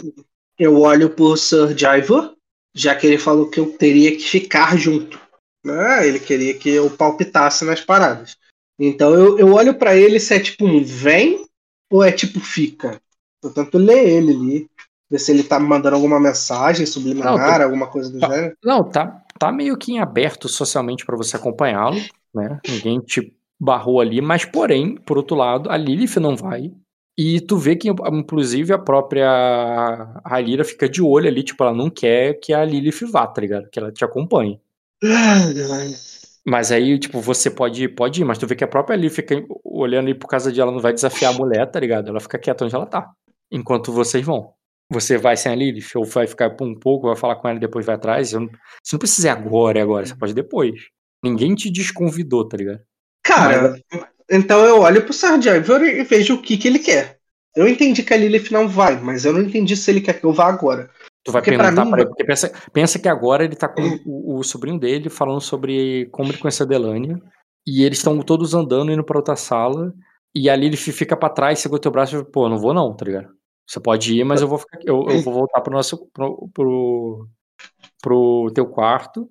[0.57, 2.35] Eu olho por Sir Jaiva,
[2.75, 5.19] já que ele falou que eu teria que ficar junto.
[5.65, 6.07] Né?
[6.07, 8.37] Ele queria que eu palpitasse nas paradas.
[8.77, 11.45] Então eu, eu olho para ele se é tipo um vem
[11.91, 13.01] ou é tipo fica.
[13.43, 14.69] Eu tento ler ele ali.
[15.09, 17.63] Ver se ele tá me mandando alguma mensagem subliminar, não, tô...
[17.63, 18.55] alguma coisa do tá, gênero.
[18.63, 21.99] Não, tá, tá meio que em aberto socialmente para você acompanhá-lo,
[22.33, 22.59] né?
[22.67, 26.71] Ninguém te barrou ali, mas porém, por outro lado, a Lilith não vai.
[27.17, 29.27] E tu vê que, inclusive, a própria
[30.23, 33.69] Halira fica de olho ali, tipo, ela não quer que a Lilith vá, tá ligado?
[33.69, 34.61] Que ela te acompanhe.
[36.45, 39.15] Mas aí, tipo, você pode ir, pode ir, mas tu vê que a própria Lilith
[39.15, 42.07] fica olhando aí por causa de ela não vai desafiar a mulher, tá ligado?
[42.07, 43.11] Ela fica quieta onde ela tá.
[43.51, 44.53] Enquanto vocês vão.
[44.91, 47.57] Você vai sem a Lilith, ou vai ficar por um pouco, vai falar com ela
[47.57, 48.29] e depois vai atrás.
[48.29, 50.73] Você não precisa ir agora, é agora, você pode depois.
[51.23, 52.79] Ninguém te desconvidou, tá ligado?
[53.23, 54.03] Cara, mas...
[54.31, 57.19] então eu olho pro Sardiver e vejo o que, que ele quer.
[57.55, 60.25] Eu entendi que a Lilith não vai, mas eu não entendi se ele quer que
[60.25, 60.89] eu vá agora.
[61.23, 61.91] Tu vai porque perguntar pra, mim...
[61.91, 65.41] pra ele, porque pensa, pensa que agora ele tá com o, o, sobrinho dele falando
[65.41, 67.19] sobre como ele conheceu a Delania.
[67.67, 69.93] E eles estão todos andando, indo pra outra sala.
[70.33, 72.95] E a Lilith fica pra trás, segura teu braço e fala, pô, não vou não,
[72.95, 73.29] tá ligado?
[73.69, 77.27] Você pode ir, mas eu vou ficar eu, eu vou voltar pro nosso pro, pro,
[78.01, 79.29] pro teu quarto,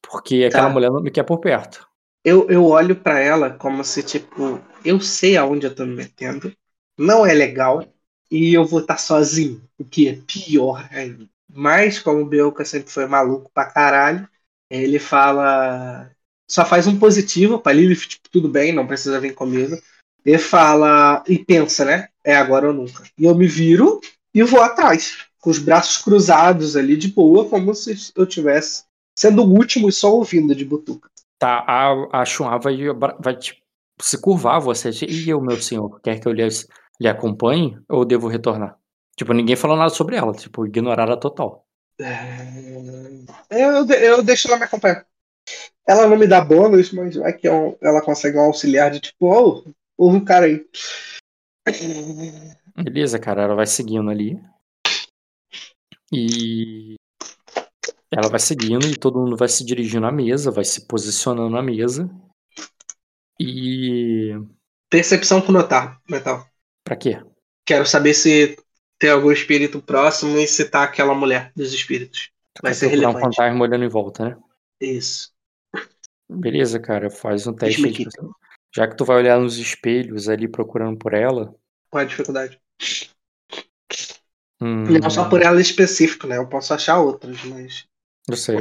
[0.00, 0.72] porque aquela tá.
[0.72, 1.84] mulher não me quer por perto.
[2.24, 6.54] Eu, eu olho para ela como se tipo, eu sei aonde eu tô me metendo,
[6.96, 7.84] não é legal
[8.30, 11.28] e eu vou estar tá sozinho, o que é pior ainda.
[11.52, 14.28] Mas como o Belka sempre foi maluco pra caralho,
[14.70, 16.08] ele fala
[16.46, 19.76] só faz um positivo para Lilith, tipo, tudo bem, não precisa vir comigo.
[20.28, 22.08] Ele fala e pensa, né?
[22.22, 23.02] É agora ou nunca.
[23.16, 23.98] E eu me viro
[24.34, 28.84] e vou atrás, com os braços cruzados ali de boa, como se eu tivesse
[29.18, 31.08] sendo o último e só ouvindo de butuca.
[31.38, 32.76] Tá, a, a Chua vai,
[33.18, 33.62] vai tipo,
[34.02, 34.90] se curvar você.
[35.06, 36.46] E eu, meu senhor, quer que eu lhe,
[37.00, 38.76] lhe acompanhe ou devo retornar?
[39.16, 41.64] Tipo, ninguém falou nada sobre ela, tipo, ignorar a total.
[41.98, 43.64] É...
[43.64, 45.06] Eu, eu deixo ela me acompanhar.
[45.86, 49.64] Ela não me dá bônus, mas vai que ela consegue um auxiliar de tipo, oh,
[49.98, 50.64] ouve o cara aí.
[52.76, 54.40] Beleza, cara, ela vai seguindo ali.
[56.10, 56.94] E
[58.10, 61.62] ela vai seguindo e todo mundo vai se dirigindo à mesa, vai se posicionando na
[61.62, 62.08] mesa.
[63.38, 64.32] E.
[64.88, 66.46] Percepção com notar, Metal.
[66.82, 67.22] Pra quê?
[67.66, 68.56] Quero saber se
[68.98, 72.30] tem algum espírito próximo e se tá aquela mulher dos espíritos.
[72.62, 73.18] Vai ser relevante.
[73.18, 74.38] um fantasma olhando em volta, né?
[74.80, 75.32] Isso.
[76.28, 78.08] Beleza, cara, faz um teste.
[78.74, 81.54] Já que tu vai olhar nos espelhos ali procurando por ela.
[81.90, 82.60] Qual é a dificuldade?
[84.60, 84.84] Hum...
[84.84, 86.36] Não só por ela específico, né?
[86.36, 87.86] Eu posso achar outras, mas.
[88.28, 88.56] Eu sei.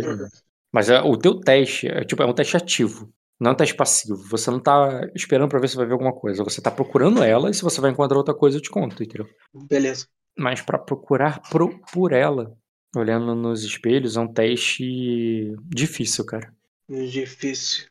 [0.72, 3.76] Mas é, o teu teste é, tipo, é um teste ativo, não é um teste
[3.76, 4.16] passivo.
[4.30, 6.44] Você não tá esperando pra ver se vai ver alguma coisa.
[6.44, 9.28] Você tá procurando ela e se você vai encontrar outra coisa, eu te conto, entendeu?
[9.54, 10.08] Beleza.
[10.38, 12.56] Mas para procurar pro, por ela,
[12.96, 16.54] olhando nos espelhos, é um teste difícil, cara.
[16.90, 17.88] Difícil.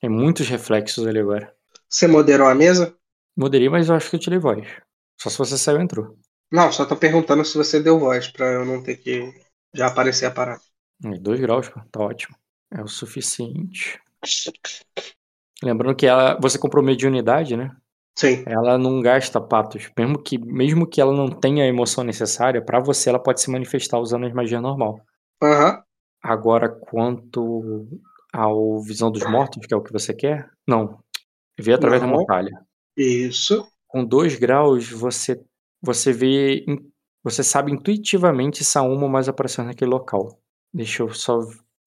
[0.00, 1.55] Tem muitos reflexos ali agora.
[1.88, 2.96] Você moderou a mesa?
[3.36, 4.66] Moderei, mas eu acho que eu tirei voz.
[5.20, 6.16] Só se você saiu entrou.
[6.50, 9.32] Não, só tô perguntando se você deu voz, pra eu não ter que
[9.74, 10.60] já aparecer a parada.
[11.20, 12.36] Dois graus, tá ótimo.
[12.70, 14.00] É o suficiente.
[15.62, 17.74] Lembrando que ela, você comprou mediunidade, né?
[18.18, 18.44] Sim.
[18.46, 19.90] Ela não gasta patos.
[19.96, 23.50] Mesmo que, mesmo que ela não tenha a emoção necessária, para você ela pode se
[23.50, 25.00] manifestar usando a magia normal.
[25.42, 25.82] Uhum.
[26.22, 27.86] Agora, quanto
[28.32, 30.98] ao Visão dos Mortos, que é o que você quer, não.
[31.58, 32.10] Vê através não.
[32.10, 32.66] da mortalha.
[32.96, 33.66] Isso.
[33.86, 35.40] Com dois graus, você,
[35.80, 36.64] você vê.
[37.22, 40.40] Você sabe intuitivamente se há uma mais aparecendo naquele local.
[40.72, 41.40] Deixa eu só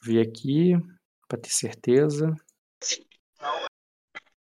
[0.04, 0.74] ver aqui
[1.28, 2.34] para ter certeza.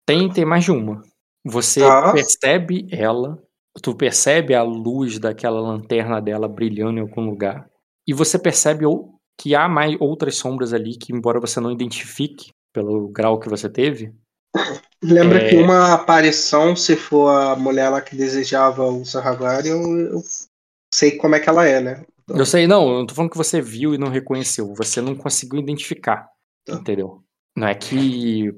[0.07, 1.03] Tem, tem mais de uma.
[1.45, 2.13] Você tá.
[2.13, 3.43] percebe ela,
[3.83, 7.69] tu percebe a luz daquela lanterna dela brilhando em algum lugar.
[8.07, 8.85] E você percebe
[9.39, 13.69] que há mais outras sombras ali que, embora você não identifique pelo grau que você
[13.69, 14.15] teve.
[15.03, 15.49] Lembra é...
[15.49, 20.23] que uma aparição, se for a mulher lá que desejava o Sahagari, eu, eu
[20.95, 22.05] sei como é que ela é, né?
[22.29, 25.17] Eu sei, não, eu não tô falando que você viu e não reconheceu, você não
[25.17, 26.29] conseguiu identificar,
[26.65, 26.75] tá.
[26.75, 27.23] entendeu?
[27.57, 28.55] Não é que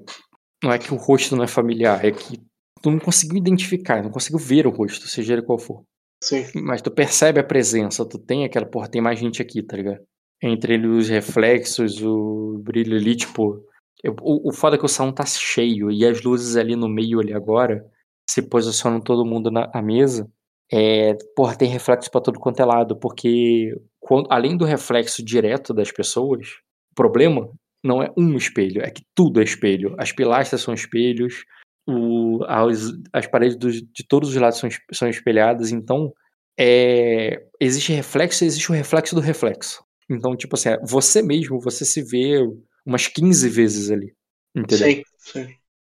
[0.62, 2.40] não é que o rosto não é familiar, é que
[2.82, 5.82] tu não conseguiu identificar, não conseguiu ver o rosto, seja ele qual for.
[6.22, 6.46] Sim.
[6.54, 10.00] Mas tu percebe a presença, tu tem aquela, porra, tem mais gente aqui, tá ligado?
[10.40, 13.64] Entre ele, os reflexos, o brilho ali, tipo.
[14.02, 16.88] Eu, o, o foda é que o salão tá cheio e as luzes ali no
[16.88, 17.84] meio ali agora
[18.28, 20.28] se posicionam todo mundo na mesa
[20.72, 25.74] é, porra, tem reflexo para todo quanto é lado, porque quando, além do reflexo direto
[25.74, 26.48] das pessoas,
[26.90, 27.46] o problema
[27.84, 29.94] não é um espelho, é que tudo é espelho.
[29.98, 31.44] As pilastras são espelhos,
[31.86, 36.10] o, as, as paredes dos, de todos os lados são, são espelhadas, então
[36.58, 39.84] é, existe reflexo existe o reflexo do reflexo.
[40.08, 42.38] Então, tipo assim, você mesmo, você se vê
[42.84, 44.14] umas 15 vezes ali.
[44.54, 45.04] Entendeu?
[45.18, 45.44] Sim,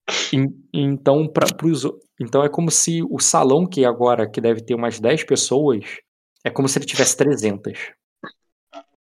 [0.10, 0.64] sim.
[0.74, 1.84] então, para pros,
[2.20, 5.86] então é como se o salão que agora que deve ter umas 10 pessoas,
[6.44, 7.94] é como se ele tivesse 300.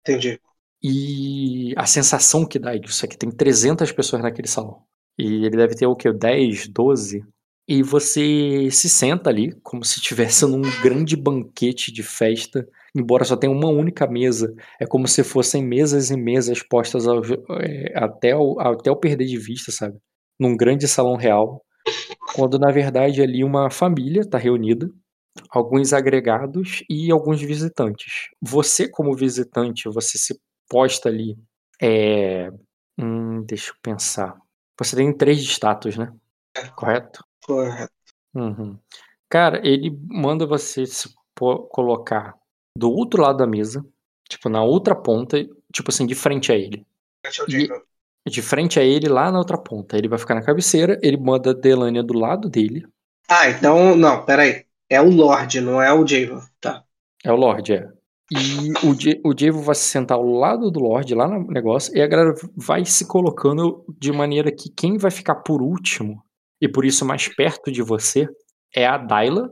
[0.01, 0.39] Entendi.
[0.83, 4.83] E a sensação que dá disso é que tem 300 pessoas naquele salão.
[5.17, 6.11] E ele deve ter o que?
[6.11, 7.23] 10, 12?
[7.67, 13.35] E você se senta ali como se estivesse num grande banquete de festa, embora só
[13.35, 14.53] tenha uma única mesa.
[14.79, 17.21] É como se fossem mesas e mesas postas ao,
[17.59, 19.97] é, até, o, até o perder de vista, sabe?
[20.39, 21.63] Num grande salão real.
[22.35, 24.89] Quando na verdade ali uma família está reunida,
[25.49, 28.29] alguns agregados e alguns visitantes.
[28.41, 30.39] Você, como visitante, você se
[30.69, 31.37] posta ali.
[31.81, 32.49] É...
[32.97, 34.37] Hum, deixa eu pensar.
[34.79, 36.13] Você tem três status, né?
[36.75, 37.23] Correto?
[37.45, 37.91] Correto.
[38.33, 38.77] Uhum.
[39.29, 42.35] Cara, ele manda você se colocar
[42.77, 43.85] do outro lado da mesa,
[44.27, 45.37] tipo, na outra ponta,
[45.73, 46.85] tipo assim, de frente a ele.
[48.25, 49.97] E, de frente a ele, lá na outra ponta.
[49.97, 52.85] Ele vai ficar na cabeceira, ele manda a Delania do lado dele.
[53.27, 54.65] Ah, então, não, peraí.
[54.89, 56.83] É o Lorde, não é o Javen, tá.
[57.23, 57.89] É o Lorde, é.
[58.31, 62.01] E o, o Diego vai se sentar ao lado do Lorde, lá no negócio, e
[62.01, 66.23] a galera vai se colocando de maneira que quem vai ficar por último,
[66.61, 68.29] e por isso mais perto de você,
[68.73, 69.51] é a Daila.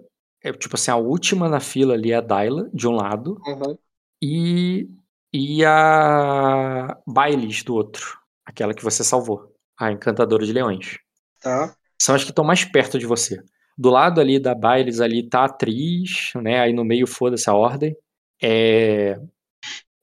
[0.50, 3.78] É, tipo assim, a última na fila ali é a Daila, de um lado, uhum.
[4.22, 4.90] e,
[5.32, 10.98] e a Bailes do outro, aquela que você salvou, a Encantadora de Leões.
[11.40, 11.76] Tá.
[12.02, 13.44] São as que estão mais perto de você.
[13.78, 16.60] Do lado ali da Bailes ali tá a atriz, né?
[16.60, 17.96] Aí no meio foda-se a ordem.
[18.42, 19.20] É,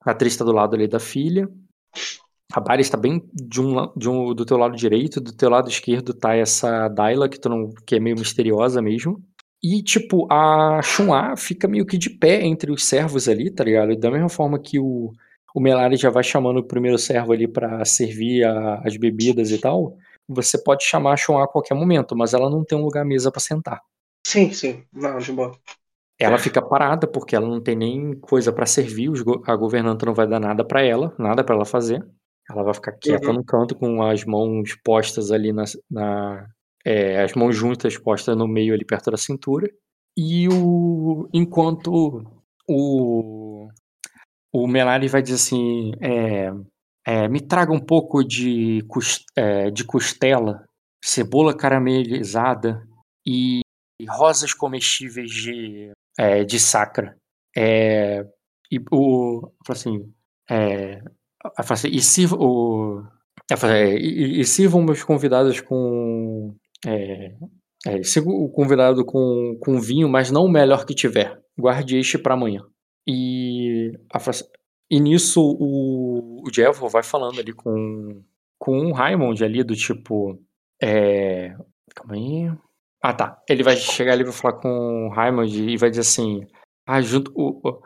[0.02, 1.48] a atriz está do lado ali da filha.
[2.52, 5.68] A Bari está bem de um, de um, do teu lado direito, do teu lado
[5.68, 9.22] esquerdo tá essa Daila, que, tu não, que é meio misteriosa mesmo.
[9.68, 13.90] E, tipo, a Shun'a fica meio que de pé entre os servos ali, tá ligado?
[13.90, 15.12] E da mesma forma que o,
[15.52, 19.58] o Melari já vai chamando o primeiro servo ali para servir a, as bebidas e
[19.58, 19.96] tal,
[20.28, 23.32] você pode chamar a Shun'a a qualquer momento, mas ela não tem um lugar mesa
[23.32, 23.80] para sentar.
[24.24, 24.84] Sim, sim.
[24.92, 25.58] Não, de boa.
[26.16, 29.10] Ela fica parada porque ela não tem nem coisa para servir,
[29.46, 32.06] a governanta não vai dar nada para ela, nada para ela fazer.
[32.48, 33.34] Ela vai ficar quieta uhum.
[33.34, 36.48] no canto com as mãos postas ali na, na
[36.86, 39.68] é, as mãos juntas postas no meio ali perto da cintura.
[40.16, 42.22] E o enquanto
[42.68, 43.68] o
[44.52, 46.50] o Melari vai dizer assim, é,
[47.06, 48.82] é, me traga um pouco de,
[49.36, 50.64] é, de costela,
[51.04, 52.82] cebola caramelizada
[53.26, 53.60] e
[54.08, 57.16] rosas comestíveis de é, de sacra.
[57.56, 58.24] É,
[58.70, 59.52] e o.
[59.68, 60.12] assim.
[61.58, 63.04] Assim e, sirva, o,
[63.98, 66.56] e, e sirvam meus convidados com.
[66.86, 67.34] É,
[67.86, 71.38] é, o convidado com, com vinho, mas não o melhor que tiver.
[71.58, 72.64] Guarde este para amanhã.
[73.06, 74.44] E, assim,
[74.90, 78.22] e nisso o, o Jevo vai falando ali com,
[78.58, 80.38] com o Raimond ali, do tipo.
[80.80, 81.56] É,
[81.94, 82.50] calma aí.
[83.02, 83.40] Ah, tá.
[83.48, 86.46] Ele vai chegar ali e vai falar com o Raymond e vai dizer assim:
[86.86, 87.32] Ah, junto.
[87.34, 87.82] O, o...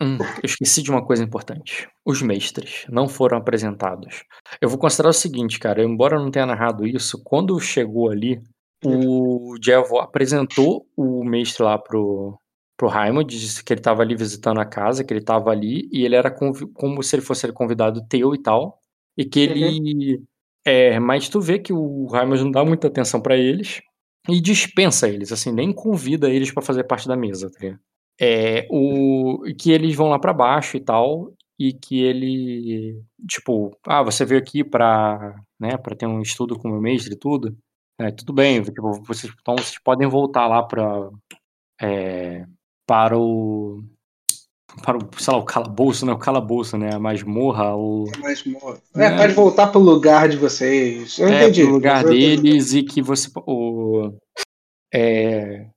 [0.00, 1.88] Hum, eu esqueci de uma coisa importante.
[2.04, 4.24] Os mestres não foram apresentados.
[4.60, 5.82] Eu vou considerar o seguinte, cara.
[5.82, 8.42] Embora eu não tenha narrado isso, quando chegou ali,
[8.84, 12.38] o Jevo apresentou o mestre lá pro,
[12.76, 16.04] pro Raymond, disse que ele tava ali visitando a casa, que ele tava ali, e
[16.04, 18.78] ele era como se ele fosse convidado teu e tal.
[19.16, 20.16] E que ele.
[20.16, 20.24] Uhum.
[20.66, 23.82] É, mas tu vê que o Raymond não dá muita atenção para eles
[24.28, 27.78] e dispensa eles, assim, nem convida eles para fazer parte da mesa, tá
[28.20, 34.02] É, o, que eles vão lá para baixo e tal, e que ele, tipo, ah,
[34.02, 37.56] você veio aqui pra, né, pra ter um estudo com o meu mestre e tudo,
[37.98, 41.10] é, tudo bem, tipo, vocês, então vocês podem voltar lá pra,
[41.80, 42.44] é,
[42.86, 43.82] para o,
[44.82, 46.12] para o, sei lá, o calabouço, né?
[46.12, 46.94] O calabouço, né?
[46.94, 47.74] A masmorra.
[47.76, 48.06] O...
[48.16, 48.80] A masmorra.
[48.96, 51.18] É, é, pode voltar pro lugar de vocês.
[51.18, 51.62] Eu é, entendi.
[51.62, 53.30] Pro lugar deles e que você.
[53.46, 54.12] O,
[54.92, 55.68] é,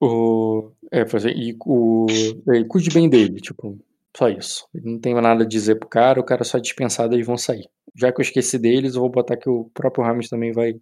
[0.00, 2.06] o, é, e o,
[2.48, 3.78] é, cuide bem dele, tipo,
[4.16, 4.68] só isso.
[4.74, 7.38] Não tenho nada a dizer pro cara, o cara só é dispensado e eles vão
[7.38, 7.68] sair.
[7.94, 10.74] Já que eu esqueci deles, eu vou botar que o próprio Ramos também vai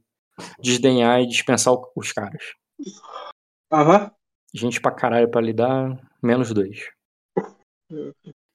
[0.61, 2.43] desdenhar e dispensar os caras.
[3.73, 4.11] Aham.
[4.55, 6.89] Gente pra caralho pra lidar, menos dois.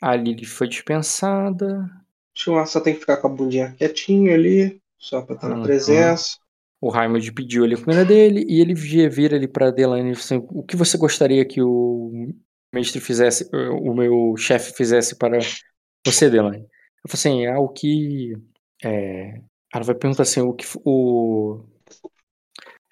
[0.01, 1.89] A Lily foi dispensada.
[2.35, 5.63] Chua só tem que ficar com a bundinha quietinha ali, só pra estar na uhum.
[5.63, 6.37] presença.
[6.83, 10.61] O Raimond pediu ali a comida dele e ele vira ali pra Delaney assim, o
[10.63, 12.11] que você gostaria que o
[12.73, 15.39] mestre fizesse, o meu chefe fizesse para
[16.05, 16.59] você, Delaney?
[16.61, 18.33] Eu falei assim, ah, o que...
[18.83, 19.39] É...
[19.73, 20.65] Ela vai perguntar assim, o que...
[20.83, 21.63] O...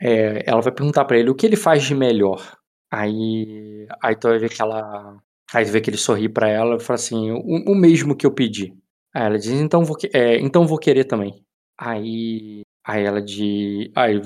[0.02, 2.58] É, ela vai perguntar para ele o que ele faz de melhor.
[2.90, 5.22] Aí, aí tu vai ver que ela
[5.54, 8.34] Aí vê que ele sorri para ela e fala assim: o, o, mesmo que eu
[8.34, 8.74] pedi.
[9.14, 11.46] Aí ela diz: então vou, é, então vou querer também.
[11.78, 12.62] Aí,
[12.92, 13.90] Aí ela de.
[13.96, 14.20] Aí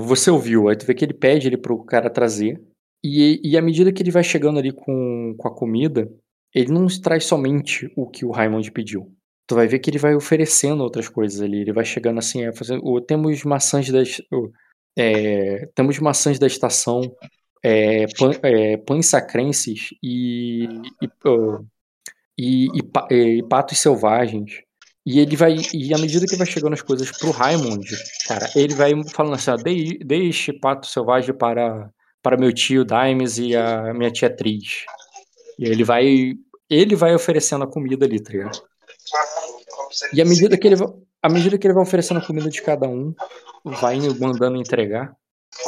[0.00, 2.58] você ouviu, aí tu vê que ele pede ele pro cara trazer.
[3.04, 6.10] E, e à medida que ele vai chegando ali com, com a comida,
[6.54, 9.14] ele não traz somente o que o Raymond pediu.
[9.46, 11.60] Tu vai ver que ele vai oferecendo outras coisas ali.
[11.60, 14.02] Ele vai chegando assim, é, fazendo, temos maçãs da.
[14.98, 17.02] É, temos maçãs da estação,
[17.62, 20.64] é, pan, é, pães sacrenses e,
[21.02, 21.08] e,
[22.38, 22.68] e,
[23.10, 24.62] e, e patos selvagens.
[25.06, 25.56] E ele vai.
[25.72, 27.88] E à medida que vai chegando as coisas pro Raymond,
[28.26, 31.88] cara, ele vai falando assim: ó, de, deixe pato selvagem para,
[32.20, 34.84] para meu tio Dimes e a minha tia Tris.
[35.60, 36.34] E ele vai.
[36.68, 38.60] Ele vai oferecendo a comida ali, tá ligado?
[40.12, 40.74] E à medida que ele.
[41.22, 43.14] À medida que ele vai oferecendo a comida de cada um,
[43.64, 45.16] vai mandando entregar.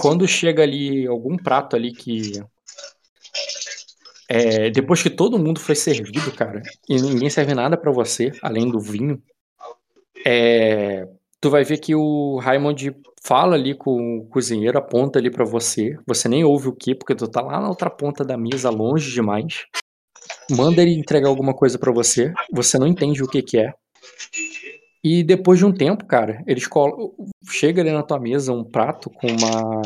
[0.01, 2.43] Quando chega ali algum prato ali que.
[4.29, 8.71] É, depois que todo mundo foi servido, cara, e ninguém serve nada para você, além
[8.71, 9.23] do vinho,
[10.27, 11.09] é,
[11.41, 15.97] tu vai ver que o Raymond fala ali com o cozinheiro, aponta ali para você.
[16.07, 19.13] Você nem ouve o que, porque tu tá lá na outra ponta da mesa, longe
[19.13, 19.65] demais.
[20.51, 22.33] Manda ele entregar alguma coisa para você.
[22.53, 23.73] Você não entende o que que é.
[25.03, 27.15] E depois de um tempo, cara, eles colo...
[27.49, 29.83] chega ali na tua mesa um prato com uma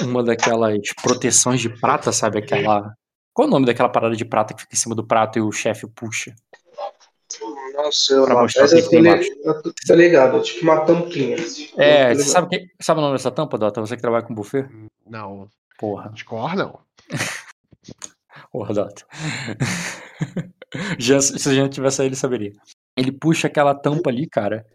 [0.00, 2.94] uma daquelas proteções de prata, sabe aquela
[3.32, 5.42] Qual é o nome daquela parada de prata que fica em cima do prato e
[5.42, 6.34] o chefe puxa?
[7.74, 9.08] Não sei o nome, mas eu tô, li...
[9.44, 11.36] eu tô ligado, é tipo uma tampinha.
[11.78, 12.68] É, você sabe, que...
[12.80, 13.80] sabe o nome dessa tampa, Dota?
[13.80, 14.68] Você que trabalha com buffet?
[15.06, 15.48] Não.
[15.78, 16.10] Porra.
[16.10, 16.78] Discordam.
[18.52, 19.06] Porra, Dota.
[20.98, 22.52] já, se a gente tivesse aí, ele saberia.
[22.96, 24.66] Ele puxa aquela tampa ali, cara.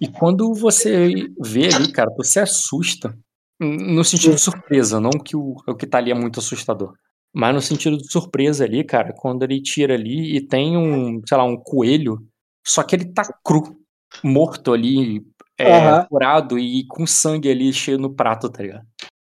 [0.00, 3.16] E quando você vê ali, cara, você assusta.
[3.60, 6.94] No sentido de surpresa, não que o, o que tá ali é muito assustador.
[7.36, 11.36] Mas no sentido de surpresa ali, cara, quando ele tira ali e tem um, sei
[11.36, 12.26] lá, um coelho,
[12.66, 13.76] só que ele tá cru,
[14.24, 15.22] morto ali,
[15.58, 16.06] é, uhum.
[16.08, 18.86] furado e com sangue ali cheio no prato, tá ligado?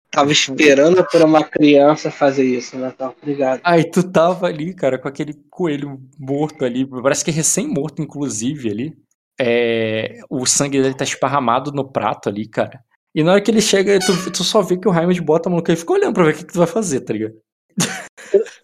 [0.08, 2.94] Tava esperando por uma criança fazer isso, né?
[2.96, 3.60] Tá, obrigado.
[3.64, 8.70] Aí tu tava ali, cara, com aquele coelho morto ali, parece que é recém-morto, inclusive,
[8.70, 8.96] ali.
[9.38, 12.78] É, o sangue dele tá esparramado no prato ali, cara.
[13.12, 15.50] E na hora que ele chega, tu, tu só vê que o Raimund bota a
[15.50, 17.34] mão no e fica olhando pra ver o que, que tu vai fazer, tá ligado?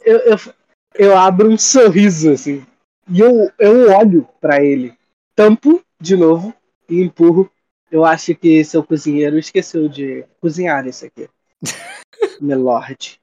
[0.04, 0.36] Eu, eu,
[0.94, 2.64] eu, abro um sorriso, assim.
[3.08, 4.96] E eu, eu olho para ele.
[5.34, 6.54] Tampo de novo
[6.88, 7.50] e empurro.
[7.90, 11.28] Eu acho que seu cozinheiro esqueceu de cozinhar isso aqui.
[12.40, 13.20] Milord.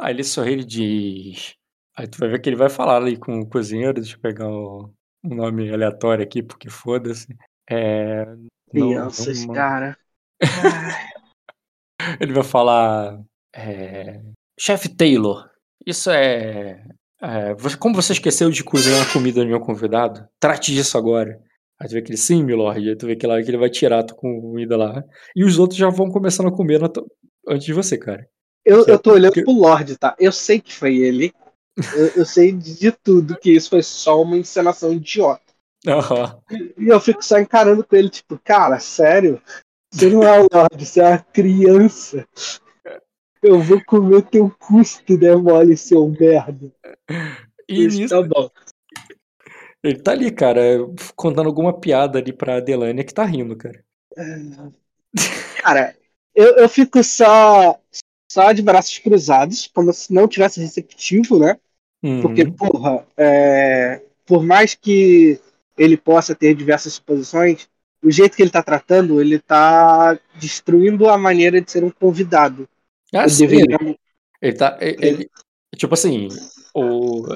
[0.00, 1.54] Aí ele sorri e diz.
[1.96, 3.94] Aí tu vai ver que ele vai falar ali com o cozinheiro.
[3.94, 4.90] Deixa eu pegar um
[5.22, 7.36] nome aleatório aqui, porque foda-se.
[7.70, 8.24] É.
[8.70, 9.96] Crianças, cara.
[12.20, 13.22] ele vai falar.
[13.54, 14.20] É,
[14.58, 15.48] Chefe Taylor,
[15.86, 16.84] isso é,
[17.20, 17.54] é.
[17.78, 20.26] Como você esqueceu de cozinhar a comida do meu convidado?
[20.38, 21.40] Trate disso agora.
[21.80, 22.88] Aí tu vê que ele, sim, milord.
[22.88, 25.02] Aí tu vê que, lá, que ele vai tirar a tua comida lá.
[25.34, 26.80] E os outros já vão começando a comer
[27.48, 28.28] antes de você, cara.
[28.64, 30.14] Eu, eu tô olhando pro Lorde, tá?
[30.18, 31.34] Eu sei que foi ele.
[31.96, 35.42] Eu, eu sei de tudo que isso foi só uma encenação idiota.
[35.84, 36.60] Uhum.
[36.78, 39.42] E eu fico só encarando com ele, tipo, cara, sério?
[39.92, 42.24] Você não é o Lorde, você é uma criança.
[43.42, 46.72] Eu vou comer teu custo, né, mole, seu merda.
[47.68, 48.50] E Isso tá bom.
[49.82, 50.60] Ele tá ali, cara,
[51.16, 53.84] contando alguma piada ali pra Adelânia que tá rindo, cara.
[55.60, 55.96] Cara,
[56.34, 57.78] eu, eu fico só,
[58.30, 61.58] só de braços cruzados, como se não tivesse receptivo, né?
[62.02, 62.22] Uhum.
[62.22, 65.40] Porque, porra, é, por mais que
[65.76, 67.68] ele possa ter diversas suposições,
[68.02, 72.68] o jeito que ele tá tratando, ele tá destruindo a maneira de ser um convidado.
[73.14, 73.96] Ah, sim, ele,
[74.40, 74.78] ele tá.
[74.80, 75.28] Ele,
[75.76, 76.28] tipo assim,
[76.74, 77.26] o,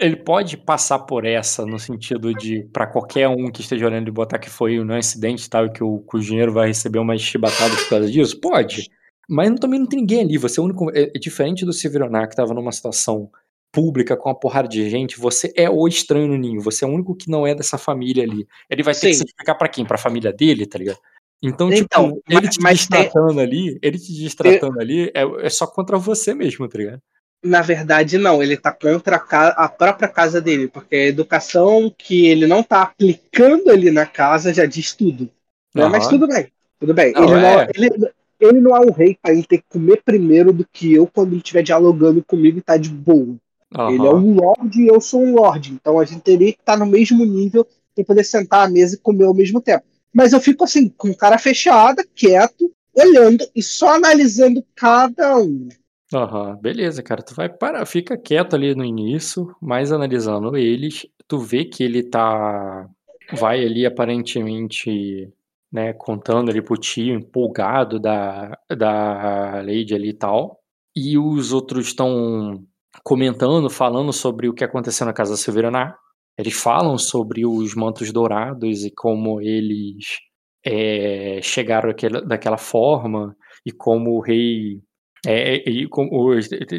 [0.00, 4.12] ele pode passar por essa no sentido de para qualquer um que esteja olhando e
[4.12, 7.74] botar que foi um acidente tal, que o, que o dinheiro vai receber uma chibatada
[7.74, 8.40] por causa disso?
[8.40, 8.90] Pode.
[9.28, 10.38] Mas também não tem ninguém ali.
[10.38, 10.90] Você é o único.
[10.90, 13.30] É, é diferente do Severonar, que estava numa situação
[13.72, 16.60] pública com uma porrada de gente, você é o estranho no ninho.
[16.60, 18.46] Você é o único que não é dessa família ali.
[18.68, 19.06] Ele vai ter Sim.
[19.08, 19.84] que se explicar pra quem?
[19.84, 20.98] Pra família dele, tá ligado?
[21.42, 23.40] Então, então tipo, ele te mas distratando tem...
[23.40, 27.00] ali, ele te distratando ali, é, é só contra você mesmo, tá ligado?
[27.44, 32.26] Na verdade, não, ele tá contra a, a, própria casa dele, porque a educação que
[32.26, 35.28] ele não tá aplicando ali na casa já diz tudo.
[35.74, 35.88] Né?
[35.88, 36.46] Mas tudo bem,
[36.78, 37.12] tudo bem.
[37.12, 37.40] Não, ele, é.
[37.40, 40.94] não, ele, ele, não é um rei pra ele ter que comer primeiro do que
[40.94, 43.36] eu quando ele estiver dialogando comigo e tá de boa.
[43.76, 43.90] Uhum.
[43.90, 45.72] Ele é um lord e eu sou um lord.
[45.72, 47.66] Então a gente teria que estar tá no mesmo nível
[47.96, 49.84] e poder sentar à mesa e comer ao mesmo tempo.
[50.14, 55.68] Mas eu fico assim, com cara fechada, quieto, olhando e só analisando cada um.
[56.12, 57.22] Uhum, beleza, cara.
[57.22, 61.06] Tu vai parar, fica quieto ali no início, mais analisando eles.
[61.26, 62.86] Tu vê que ele tá.
[63.32, 65.32] Vai ali aparentemente
[65.72, 70.60] né, contando ali pro tio, empolgado da, da Lady ali e tal.
[70.94, 72.62] E os outros estão
[73.02, 75.96] comentando, falando sobre o que aconteceu na casa da Silveraná.
[76.38, 80.18] Eles falam sobre os mantos dourados e como eles
[80.64, 81.92] é, chegaram
[82.26, 84.80] daquela, forma e como o rei
[85.26, 86.32] é, e como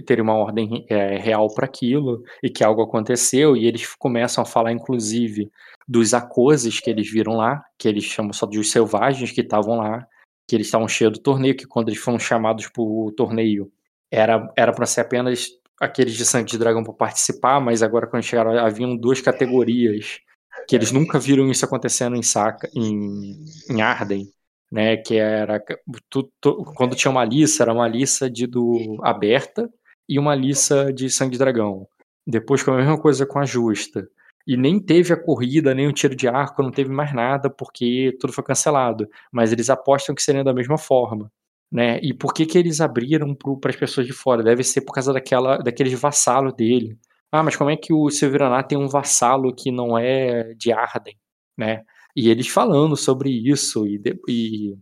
[0.05, 3.55] ter uma ordem é, real para aquilo e que algo aconteceu.
[3.55, 5.49] E eles começam a falar inclusive
[5.87, 10.05] dos acoses que eles viram lá, que eles chamam só de selvagens que estavam lá,
[10.47, 13.71] que eles estavam cheios do torneio, que quando eles foram chamados para o torneio
[14.11, 15.49] era era para ser apenas
[15.79, 20.19] aqueles de sangue de dragão para participar, mas agora quando chegaram haviam duas categorias
[20.67, 24.27] que eles nunca viram isso acontecendo em Saca, em, em Arden,
[24.71, 24.97] né?
[24.97, 25.61] Que era
[26.09, 29.69] tu, tu, quando tinha uma lista era uma lista de do aberta
[30.07, 31.87] e uma lista de sangue de dragão.
[32.25, 34.07] Depois foi a mesma coisa com a justa.
[34.45, 38.15] E nem teve a corrida, nem o tiro de arco, não teve mais nada, porque
[38.19, 39.07] tudo foi cancelado.
[39.31, 41.31] Mas eles apostam que seria da mesma forma.
[41.73, 41.99] Né?
[42.03, 44.43] E por que, que eles abriram para as pessoas de fora?
[44.43, 46.99] Deve ser por causa daquela, daqueles vassalos dele.
[47.31, 51.17] Ah, mas como é que o Silveraná tem um vassalo que não é de Arden,
[51.57, 51.81] né?
[52.15, 53.99] E eles falando sobre isso e,
[54.29, 54.75] e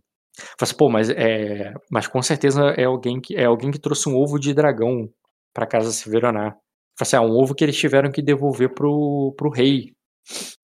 [0.60, 4.16] assim, pô, mas é, mas com certeza é alguém que é alguém que trouxe um
[4.16, 5.08] ovo de dragão
[5.54, 6.54] para casa Silveraná.
[7.00, 9.94] Assim, ah, um ovo que eles tiveram que devolver pro, pro rei.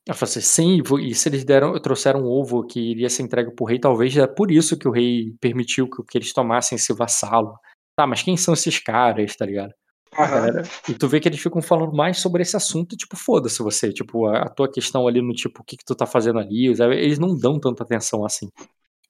[0.06, 3.54] Eu falei assim, sim, e se eles deram, trouxeram um ovo que iria ser entregue
[3.54, 6.92] pro rei, talvez é por isso que o rei permitiu que, que eles tomassem esse
[6.94, 7.54] vassalo.
[7.96, 9.72] Tá, mas quem são esses caras, tá ligado?
[10.16, 10.62] Uhum.
[10.88, 14.26] E tu vê que eles ficam falando mais sobre esse assunto, tipo, foda-se você, tipo,
[14.26, 17.18] a, a, tua questão ali no tipo, o que que tu tá fazendo ali, eles
[17.18, 18.48] não dão tanta atenção assim.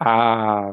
[0.01, 0.73] Ah,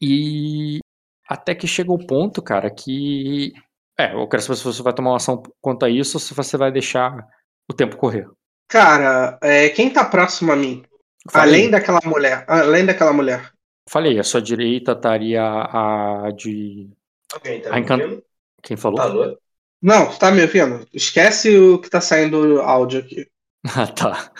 [0.00, 0.80] e
[1.28, 3.52] até que chega o ponto, cara, que
[3.98, 6.34] é, eu quero saber se você vai tomar uma ação quanto a isso ou se
[6.34, 7.26] você vai deixar
[7.70, 8.26] o tempo correr.
[8.72, 10.82] Cara, é, quem tá próximo a mim?
[11.30, 11.56] Falei.
[11.56, 13.52] Além daquela mulher, além daquela mulher.
[13.86, 16.88] Falei, a sua direita estaria a de.
[17.34, 18.22] Alguém tá a encant...
[18.62, 18.98] Quem falou?
[18.98, 19.38] Alô?
[19.82, 20.88] Não, tá me ouvindo?
[20.90, 23.28] Esquece o que tá saindo áudio aqui.
[23.76, 24.32] Ah, tá.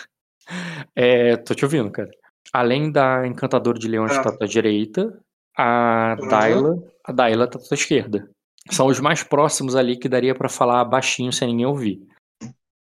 [0.95, 2.09] É, tô te ouvindo, cara.
[2.51, 4.17] Além da Encantadora de Leões ah.
[4.17, 5.17] que tá à tua direita,
[5.55, 6.27] a uhum.
[6.27, 8.29] Daila, a Daila tá à tua esquerda.
[8.69, 12.05] São os mais próximos ali que daria para falar baixinho sem ninguém ouvir.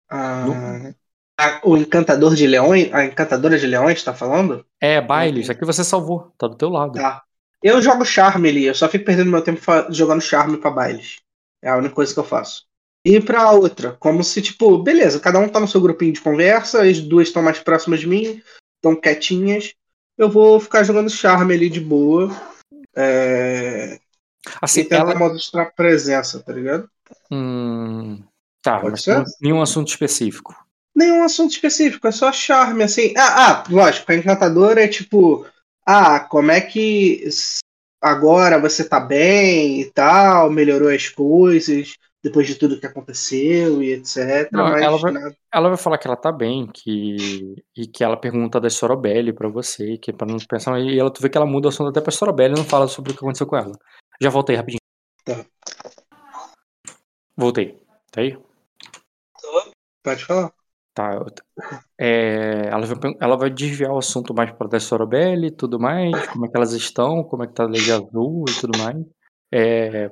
[0.07, 0.95] Ah, no...
[1.39, 4.65] a, o Encantador de Leões, a Encantadora de Leões tá falando?
[4.81, 6.99] É, Bailes, aqui você salvou, tá do teu lado.
[6.99, 7.23] Tá.
[7.63, 11.17] Eu jogo charme ali, eu só fico perdendo meu tempo jogando charme pra Bailes.
[11.61, 12.65] É a única coisa que eu faço.
[13.05, 16.83] E pra outra, como se, tipo, beleza, cada um tá no seu grupinho de conversa,
[16.83, 18.41] as duas estão mais próximas de mim,
[18.75, 19.73] estão quietinhas.
[20.17, 22.29] Eu vou ficar jogando charme ali de boa.
[22.93, 23.99] É...
[24.61, 25.15] Assim, e tentar ela...
[25.15, 26.89] mostrar presença, tá ligado?
[27.31, 28.21] Hum...
[28.61, 29.23] Tá, Pode mas ser?
[29.41, 30.53] nenhum assunto específico.
[30.95, 33.13] Nenhum assunto específico, é só charme, assim.
[33.17, 35.45] Ah, ah, lógico, a encantadora é tipo.
[35.85, 37.23] Ah, como é que
[38.01, 43.93] agora você tá bem e tal, melhorou as coisas depois de tudo que aconteceu e
[43.93, 44.49] etc.
[44.51, 45.13] Não, ela, vai,
[45.51, 49.47] ela, vai, falar que ela tá bem, que e que ela pergunta da Sorobelli para
[49.47, 52.01] você, que para não pensar e ela tu vê que ela muda o assunto até
[52.01, 53.71] para Sorobelli e não fala sobre o que aconteceu com ela.
[54.21, 54.79] Já voltei rapidinho.
[55.23, 55.45] Tá.
[57.37, 57.81] Voltei.
[58.11, 58.37] Tá aí?
[60.03, 60.58] Pode falar.
[60.99, 61.25] Tá.
[61.97, 66.27] É, ela, vai, ela vai desviar o assunto mais para a Sorobelli e tudo mais,
[66.27, 68.97] como é que elas estão, como é que tá a Lady Azul e tudo mais.
[69.49, 70.11] É,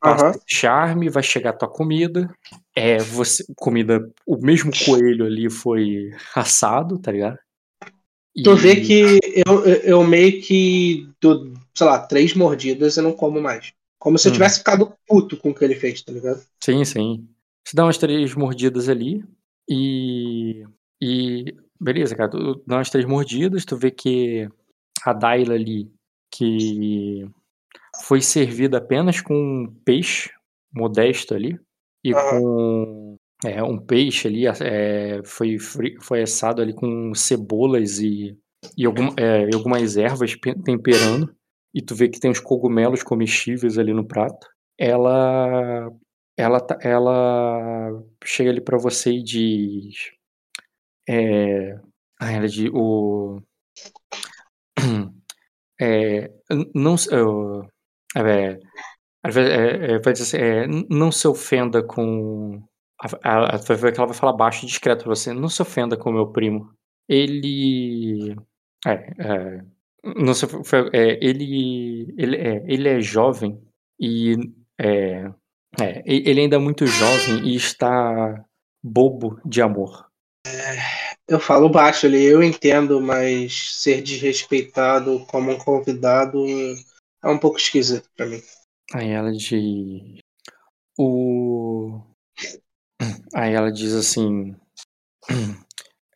[0.00, 0.44] passa uhum.
[0.44, 2.28] charme, vai chegar a tua comida.
[2.74, 7.38] É, você, comida, o mesmo coelho ali foi assado, tá ligado?
[8.34, 8.42] E...
[8.42, 13.40] Tu vê que eu, eu meio que, do, sei lá, três mordidas eu não como
[13.40, 13.72] mais.
[14.00, 14.34] Como se eu hum.
[14.34, 16.42] tivesse ficado puto com o que ele fez, tá ligado?
[16.60, 17.28] Sim, sim.
[17.64, 19.24] Você dá umas três mordidas ali,
[19.68, 20.64] e,
[21.02, 24.48] e beleza, cara, tu dá umas três mordidas, tu vê que
[25.04, 25.90] a Daila ali,
[26.32, 27.26] que
[28.04, 30.30] foi servida apenas com um peixe
[30.72, 31.58] modesto ali,
[32.02, 35.58] e com é, um peixe ali, é, foi,
[36.00, 38.36] foi assado ali com cebolas e,
[38.76, 41.34] e, algum, é, e algumas ervas temperando,
[41.74, 44.46] e tu vê que tem uns cogumelos comestíveis ali no prato.
[44.78, 45.90] Ela
[46.36, 50.12] ela, tá, ela chega ali para você e diz.
[51.08, 51.78] É,
[52.20, 52.70] ela diz.
[52.72, 53.40] O,
[55.80, 56.30] é,
[56.74, 56.96] não.
[58.16, 58.58] É,
[59.24, 62.62] é, vai dizer assim, é, não se ofenda com.
[63.22, 65.32] Ela, ela vai falar baixo e discreto pra você.
[65.32, 66.72] Não se ofenda com o meu primo.
[67.08, 68.36] Ele.
[68.86, 69.64] É, é,
[70.04, 70.46] não se,
[70.92, 73.60] é, ele, ele, é, ele é jovem
[73.98, 74.36] e
[74.78, 75.32] é,
[75.80, 78.44] é, ele ainda é muito jovem e está
[78.82, 80.06] bobo de amor.
[80.46, 80.76] É,
[81.26, 86.44] Eu falo baixo ali, eu entendo, mas ser desrespeitado como um convidado
[87.22, 88.42] é um pouco esquisito pra mim.
[88.92, 90.20] Aí ela diz.
[90.98, 92.00] O.
[93.34, 94.54] Aí ela diz assim.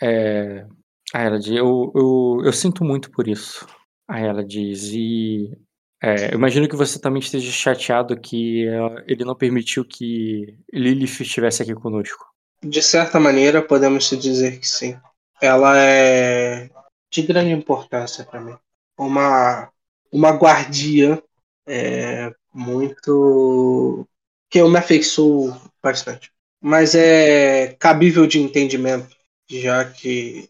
[0.00, 0.64] É...
[1.12, 3.66] Aí ela diz: eu, eu, eu sinto muito por isso.
[4.08, 5.58] Aí ela diz: E.
[6.00, 8.66] É, eu imagino que você também esteja chateado que
[9.06, 12.24] ele não permitiu que Lilith estivesse aqui conosco.
[12.62, 14.96] De certa maneira, podemos dizer que sim.
[15.40, 16.70] Ela é
[17.10, 18.56] de grande importância para mim.
[18.96, 19.70] Uma,
[20.12, 21.20] uma guardiã
[21.66, 24.06] é, muito.
[24.50, 26.32] que eu me afeiçoo bastante.
[26.60, 29.16] Mas é cabível de entendimento,
[29.48, 30.48] já que,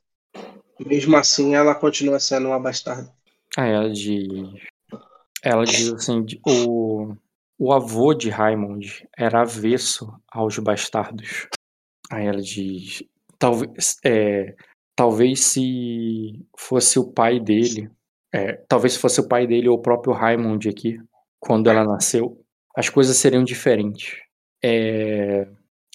[0.81, 3.13] mesmo assim, ela continua sendo uma bastarda.
[3.57, 4.27] Ah, ela diz.
[5.43, 7.15] Ela diz assim: o,
[7.59, 11.49] o avô de Raymond era avesso aos bastardos.
[12.11, 13.03] Aí ela diz:
[13.39, 14.55] talvez, é,
[14.97, 17.91] talvez se fosse o pai dele,
[18.33, 20.99] é, talvez se fosse o pai dele ou o próprio Raymond aqui,
[21.41, 22.41] quando ela nasceu,
[22.77, 24.17] as coisas seriam diferentes.
[24.63, 25.47] É,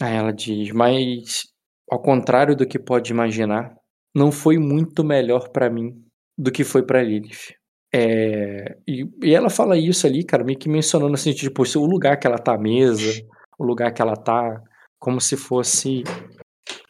[0.02, 1.44] aí ela diz: mas
[1.90, 3.76] ao contrário do que pode imaginar,
[4.16, 6.04] não foi muito melhor para mim
[6.38, 7.56] do que foi para Lilith.
[7.96, 12.18] É, e, e, ela fala isso ali, cara, meio que mencionando assim, tipo, o lugar
[12.18, 13.24] que ela tá à mesa,
[13.58, 14.62] o lugar que ela tá,
[14.98, 16.04] como se fosse.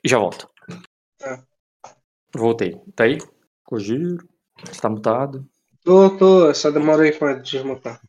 [0.05, 0.49] Já volto.
[1.21, 1.39] É.
[2.33, 2.79] Voltei.
[2.95, 3.17] Tá aí?
[3.65, 4.25] Cogiro.
[4.63, 5.45] Você tá mutado?
[5.83, 7.99] Tô, tô, só demorei pra desmutar.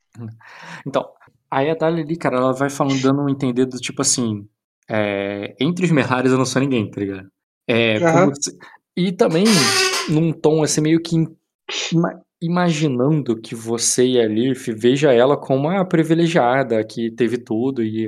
[0.87, 1.11] Então,
[1.51, 4.49] aí a Dali ali, cara, ela vai falando, dando um entender do tipo assim.
[4.89, 7.29] É, entre os Merlares eu não sou ninguém, tá ligado?
[7.67, 8.35] É, uhum.
[8.35, 8.57] se,
[8.97, 9.45] e também
[10.09, 11.17] num tom assim meio que
[12.45, 18.07] imaginando que você e a Lilith veja ela como uma privilegiada que teve tudo e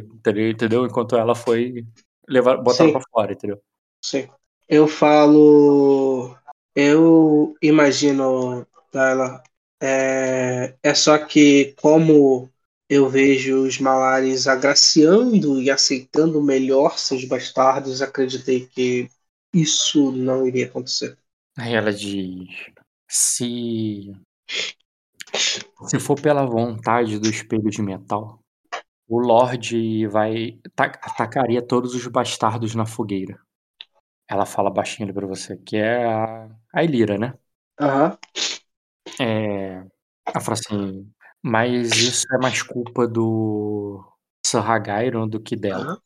[0.50, 0.84] entendeu?
[0.84, 1.84] Enquanto ela foi
[2.28, 3.60] levar, botar pra fora, entendeu?
[4.02, 4.28] Sim.
[4.68, 6.36] Eu falo.
[6.74, 9.42] Eu imagino ela.
[9.80, 12.50] É, é só que como
[12.88, 19.08] eu vejo os malares agraciando e aceitando melhor seus bastardos, acreditei que
[19.52, 21.16] isso não iria acontecer.
[21.56, 22.48] Aí ela diz:
[23.08, 24.12] se
[25.88, 28.40] se for pela vontade do espelho de metal,
[29.08, 33.38] o Lorde vai atacaria todos os bastardos na fogueira.
[34.28, 37.34] Ela fala baixinho ali pra você, que é a, a Elira, né?
[37.80, 38.10] Aham.
[38.10, 39.26] Uhum.
[39.26, 39.86] É,
[40.26, 41.08] ela fala assim,
[41.42, 44.04] mas isso é mais culpa do
[44.44, 46.00] Sahagairon do que dela.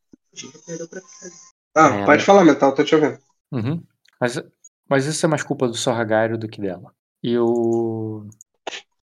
[1.74, 2.26] Ah, é, pode ela...
[2.26, 3.18] falar, Metal, tô te ouvindo.
[3.50, 3.82] Uhum.
[4.20, 4.36] Mas,
[4.90, 6.92] mas isso é mais culpa do Sahagairon do que dela.
[7.22, 8.26] E o.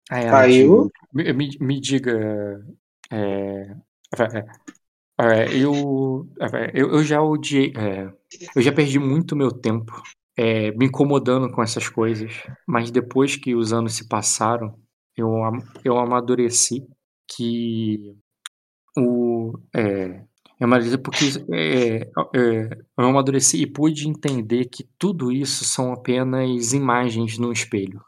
[0.08, 0.90] Aí Caiu.
[1.12, 2.64] Me, me, me diga.
[3.10, 3.74] É,
[4.16, 4.46] é,
[5.18, 7.72] é, eu, é, eu, eu já odiei.
[7.76, 8.12] É,
[8.54, 9.92] eu já perdi muito meu tempo
[10.36, 12.32] é, me incomodando com essas coisas.
[12.66, 14.78] Mas depois que os anos se passaram,
[15.16, 15.30] eu,
[15.84, 16.86] eu amadureci
[17.28, 18.16] que
[18.96, 19.58] o.
[19.74, 20.22] É,
[20.60, 26.72] eu amadureci porque é, é, eu amadureci e pude entender que tudo isso são apenas
[26.72, 28.04] imagens no espelho.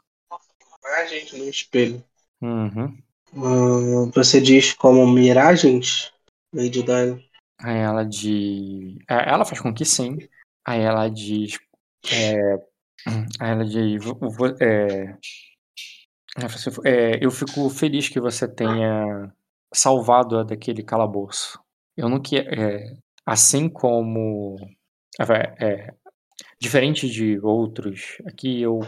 [0.83, 2.03] Imagens no espelho.
[2.41, 2.97] Uhum.
[3.33, 6.11] Hum, você diz como miragens,
[6.53, 7.21] Lady Diana?
[7.59, 8.95] Aí ela diz.
[9.09, 10.17] É, ela faz com que sim.
[10.65, 11.59] Aí ela diz.
[12.11, 12.35] É,
[13.39, 14.01] aí ela diz.
[14.61, 15.17] É,
[16.85, 19.33] é, eu fico feliz que você tenha
[19.73, 21.59] salvado a daquele calabouço.
[21.97, 22.47] Eu não quero.
[22.49, 22.95] É,
[23.25, 24.55] assim como.
[25.19, 25.93] É, é,
[26.61, 28.81] diferente de outros, aqui eu.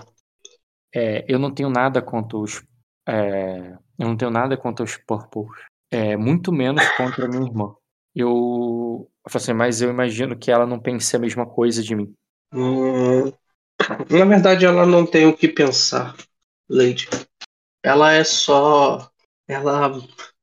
[0.93, 2.64] É, eu não tenho nada contra os.
[3.07, 5.49] É, eu não tenho nada contra os Purples.
[5.91, 7.74] É, muito menos contra a minha irmã.
[8.16, 8.30] Eu.
[8.30, 12.14] eu assim, mas eu imagino que ela não pense a mesma coisa de mim.
[12.53, 13.32] Hum,
[14.10, 16.16] na verdade, ela não tem o que pensar,
[16.70, 17.07] Lady.
[17.84, 19.10] Ela é só.
[19.47, 19.91] Ela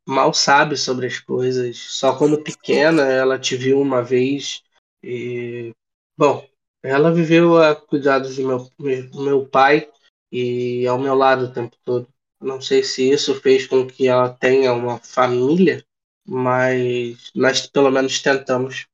[0.06, 1.76] mal sabe sobre as coisas.
[1.76, 4.62] Só quando pequena ela te viu uma vez
[5.02, 5.72] e.
[6.16, 6.48] Bom,
[6.82, 8.70] ela viveu a cuidados do meu,
[9.14, 9.90] meu pai
[10.30, 12.08] e ao meu lado o tempo todo.
[12.40, 15.84] Não sei se isso fez com que ela tenha uma família,
[16.24, 18.86] mas nós pelo menos tentamos.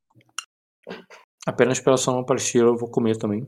[1.45, 3.45] Apenas pela sua mão parecida eu vou comer também.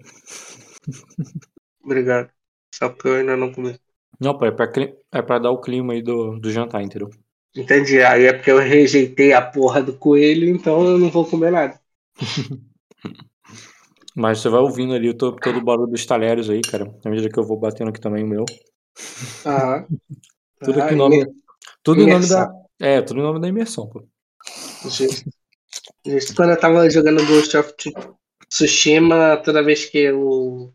[1.84, 2.30] Obrigado.
[2.74, 3.80] Só porque eu ainda não comi.
[4.20, 4.72] Não, pai, é pra,
[5.11, 7.09] é pra dar o clima aí do, do jantar, entendeu?
[7.56, 8.01] Entendi.
[8.01, 11.80] Aí é porque eu rejeitei a porra do coelho, então eu não vou comer nada.
[14.16, 16.86] Mas você vai ouvindo ali todo, todo o barulho dos talheres aí, cara.
[17.03, 18.45] Na medida que eu vou batendo aqui também o meu.
[19.45, 19.86] Aham.
[20.64, 21.26] tudo aqui ah, nome.
[21.84, 22.49] Tudo em nome da.
[22.80, 24.08] É, tudo em nome da imersão, pô.
[24.84, 25.30] Justo.
[26.06, 27.74] Justo quando eu tava jogando Ghost of
[28.47, 30.72] Tsushima, toda vez que o,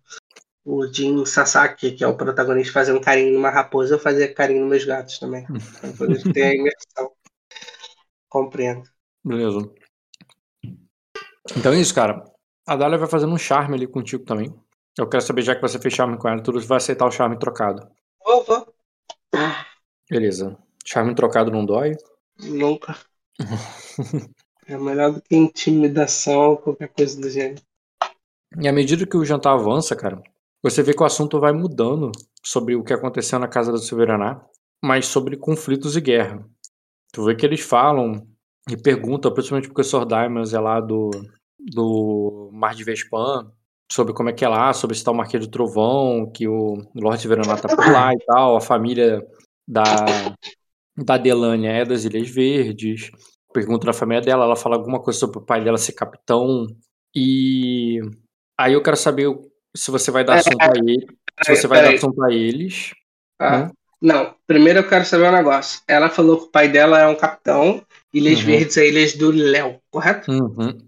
[0.65, 4.61] o Jin Sasaki, que é o protagonista, fazia um carinho numa raposa, eu fazia carinho
[4.61, 5.47] nos meus gatos também.
[5.81, 7.11] Pra poder ter a imersão.
[8.29, 8.89] Compreendo.
[9.25, 9.71] Beleza.
[11.57, 12.25] Então é isso, cara.
[12.67, 14.55] A Dália vai fazendo um charme ali contigo também.
[14.97, 17.39] Eu quero saber, já que você fez charme com ela, tu vai aceitar o charme
[17.39, 17.89] trocado.
[18.25, 18.75] Vou, vou.
[20.09, 20.57] Beleza.
[20.85, 21.97] Charme trocado não dói?
[22.39, 22.97] Nunca.
[24.67, 27.63] é melhor do que intimidação ou qualquer coisa do gênero.
[28.61, 30.23] E à medida que o jantar avança, cara,
[30.63, 32.13] você vê que o assunto vai mudando
[32.45, 34.41] sobre o que aconteceu na casa do Silveraná,
[34.83, 36.45] mas sobre conflitos e guerra.
[37.13, 38.27] Tu vê que eles falam
[38.69, 40.07] e perguntam, principalmente porque o Sr.
[40.07, 41.11] Diamonds é lá do,
[41.59, 43.51] do Mar de Vespan,
[43.91, 46.77] sobre como é que é lá, sobre se tá o Marquês do Trovão, que o
[46.95, 49.21] Lorde Silveraná tá por lá e tal, a família
[49.67, 49.83] da,
[50.97, 53.11] da Delânia é das Ilhas Verdes,
[53.53, 56.67] pergunta da família dela, ela fala alguma coisa sobre o pai dela ser capitão,
[57.15, 57.99] e
[58.57, 59.29] aí eu quero saber
[59.75, 61.07] se você vai dar assunto a ele,
[61.43, 62.93] se você vai dar assunto a eles.
[63.39, 63.71] Ah, hum?
[64.01, 65.83] Não, primeiro eu quero saber um negócio.
[65.87, 68.47] Ela falou que o pai dela é um capitão, Ilhas uhum.
[68.47, 70.31] Verdes é Ilhas do Léo, correto?
[70.31, 70.79] Uhum.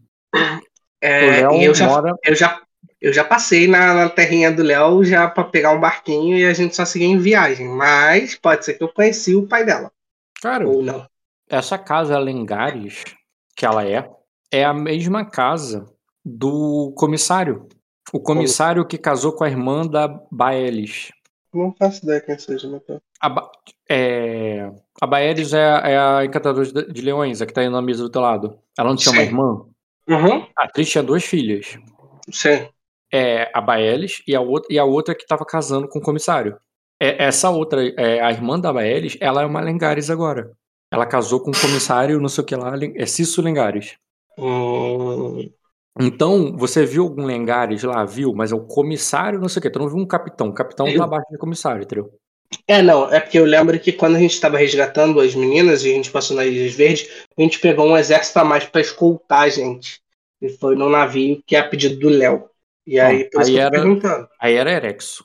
[1.01, 2.15] É, e eu já, mora...
[2.25, 2.63] eu, já,
[3.01, 6.55] eu já passei na, na terrinha do Léo já para pegar um barquinho e a
[6.55, 7.69] gente só seguia em viagem.
[7.69, 9.91] Mas pode ser que eu conheci o pai dela.
[10.41, 11.07] Cara, ou não.
[11.49, 13.05] Essa casa Lengares,
[13.55, 14.09] que ela é,
[14.51, 15.87] é a mesma casa
[16.25, 17.69] do comissário.
[18.13, 21.11] O comissário que casou com a irmã da Baelis.
[21.53, 23.01] Não faço ideia quem seja, Matheus.
[23.21, 23.51] A, ba
[23.89, 27.83] é, a Baelis é, é, a encantadora de, de leões, a que tá aí na
[27.83, 28.59] mesa do teu lado.
[28.79, 29.19] Ela não tinha Sim.
[29.19, 29.67] uma irmã?
[30.09, 30.47] Uhum.
[30.57, 31.79] A atriz tinha duas filhas.
[32.31, 32.69] Sim.
[33.13, 36.57] É, a Baelis e a, outra, e a outra que estava casando com o comissário.
[36.99, 40.53] É, essa outra, é, a irmã da Baelis, ela é uma Lengares agora.
[40.91, 43.97] Ela casou com o comissário, não sei o que lá, é Cício Lengares.
[44.39, 45.51] Hum.
[46.01, 48.05] Então, você viu algum Lengares lá?
[48.05, 49.71] Viu, mas é o comissário, não sei o que.
[49.71, 50.49] Tu não viu um capitão.
[50.49, 52.11] O capitão tá abaixo do comissário, entendeu?
[52.67, 55.91] É, não, é porque eu lembro que quando a gente estava resgatando as meninas e
[55.91, 59.43] a gente passou nas Ilhas Verdes, a gente pegou um exército a mais para escoltar
[59.43, 60.01] a gente.
[60.41, 62.49] E foi no navio que é a pedido do Léo.
[62.87, 64.29] E aí, aí, era, perguntando.
[64.41, 65.25] aí era Erexo.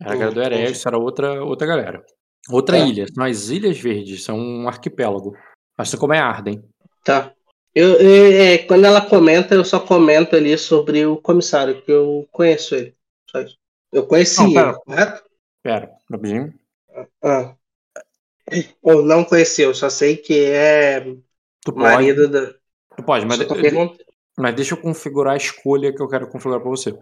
[0.00, 2.04] Era a galera do Erexo, era outra, outra galera.
[2.48, 2.86] Outra é.
[2.86, 3.06] ilha.
[3.16, 5.36] Mas Ilhas Verdes são um arquipélago.
[5.76, 6.62] Assim como é Arden.
[7.04, 7.32] Tá.
[7.76, 12.26] Eu, eu é, quando ela comenta, eu só comento ali sobre o comissário, que eu
[12.32, 12.96] conheço ele.
[13.92, 15.22] Eu conheci não, ele, correto?
[15.62, 16.54] Pera, rapidinho.
[17.22, 17.54] Ah.
[18.80, 21.00] Ou não conheceu, só sei que é
[21.60, 22.32] tu marido pode.
[22.32, 22.54] da.
[22.96, 23.40] Tu pode, mas,
[24.38, 26.96] mas deixa eu configurar a escolha que eu quero configurar para você.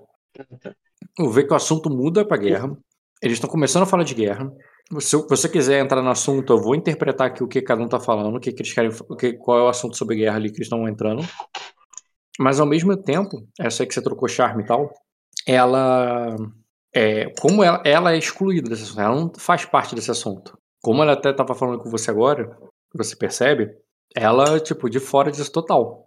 [1.16, 2.76] Eu vejo que o assunto muda para guerra.
[3.24, 4.52] Eles estão começando a falar de guerra.
[5.00, 7.98] Se você quiser entrar no assunto, eu vou interpretar aqui o que cada um tá
[7.98, 10.50] falando, o que, que eles querem, o que, qual é o assunto sobre guerra ali
[10.50, 11.26] que eles estão entrando.
[12.38, 14.92] Mas ao mesmo tempo, essa aí que você trocou charme e tal,
[15.46, 16.36] ela
[16.94, 20.58] é, como ela, ela, é excluída desse assunto, ela não faz parte desse assunto.
[20.82, 22.54] Como ela até estava falando com você agora,
[22.94, 23.70] você percebe,
[24.14, 26.03] ela, tipo, de fora disso total.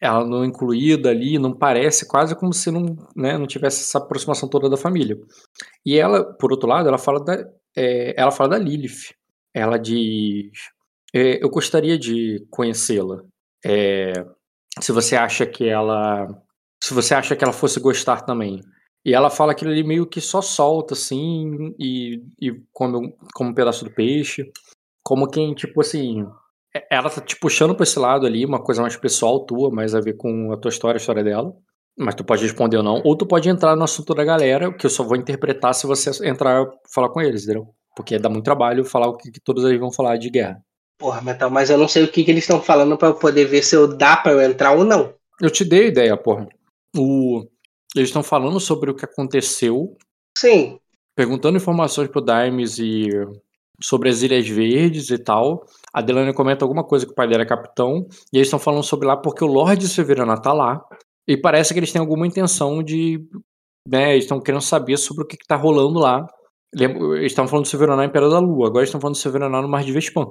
[0.00, 4.48] Ela não incluída ali, não parece quase como se não, né, não tivesse essa aproximação
[4.48, 5.18] toda da família.
[5.84, 7.44] E ela, por outro lado, ela fala da,
[7.76, 9.14] é, ela fala da Lilith.
[9.54, 10.50] Ela diz:
[11.14, 13.22] é, Eu gostaria de conhecê-la.
[13.64, 14.12] É,
[14.80, 16.26] se você acha que ela.
[16.82, 18.60] Se você acha que ela fosse gostar também.
[19.04, 23.54] E ela fala aquilo ali meio que só solta, assim, e, e come como um
[23.54, 24.50] pedaço do peixe.
[25.02, 26.26] Como quem, tipo assim.
[26.76, 29.94] É, ela tá te puxando pra esse lado ali, uma coisa mais pessoal tua, mais
[29.94, 31.54] a ver com a tua história, a história dela.
[31.98, 33.00] Mas tu pode responder ou não.
[33.04, 36.10] Ou tu pode entrar no assunto da galera, que eu só vou interpretar se você
[36.28, 37.68] entrar falar com eles, entendeu?
[37.96, 40.60] Porque dá muito trabalho falar o que, que todos eles vão falar de guerra.
[40.98, 43.46] Porra, Metal, mas eu não sei o que, que eles estão falando para eu poder
[43.46, 45.14] ver se eu dá para eu entrar ou não.
[45.40, 46.46] Eu te dei a ideia, porra.
[46.94, 47.46] O,
[47.94, 49.96] eles estão falando sobre o que aconteceu.
[50.36, 50.78] Sim.
[51.14, 53.08] Perguntando informações pro Dimes e
[53.82, 55.64] sobre as Ilhas Verdes e tal.
[55.92, 58.06] A Delaney comenta alguma coisa que o pai dela é capitão.
[58.32, 60.82] E eles estão falando sobre lá porque o Lorde Severana tá lá.
[61.26, 63.20] E parece que eles têm alguma intenção de.
[63.88, 66.26] Né, eles estão querendo saber sobre o que, que tá rolando lá.
[66.72, 69.84] Eles estavam falando do Severaná Império da Lua, agora estão falando do Severaná no Mar
[69.84, 70.26] de Vespan.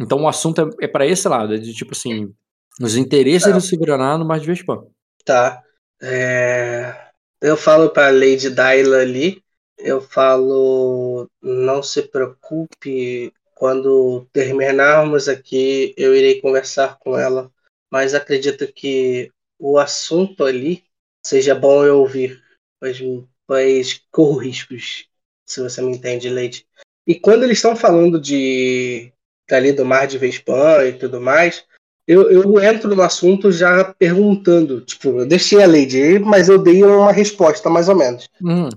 [0.00, 2.32] Então o assunto é, é para esse lado, é de tipo assim,
[2.80, 3.54] os interesses tá.
[3.54, 4.84] do Severaná no Mar de Vespan.
[5.24, 5.60] Tá.
[6.00, 7.08] É
[7.40, 9.42] eu falo para Lady Dyla ali,
[9.78, 17.50] eu falo, não se preocupe, quando terminarmos aqui, eu irei conversar com ela,
[17.90, 20.84] mas acredito que o assunto ali
[21.24, 22.42] seja bom eu ouvir,
[22.80, 22.98] pois,
[23.46, 25.08] pois corro riscos,
[25.46, 26.66] se você me entende, Lady.
[27.06, 29.12] E quando eles estão falando de
[29.50, 31.64] ali do mar de Vespan e tudo mais,
[32.06, 34.80] eu, eu entro no assunto já perguntando.
[34.82, 38.28] Tipo, eu deixei a Lady mas eu dei uma resposta, mais ou menos.
[38.42, 38.68] Hum.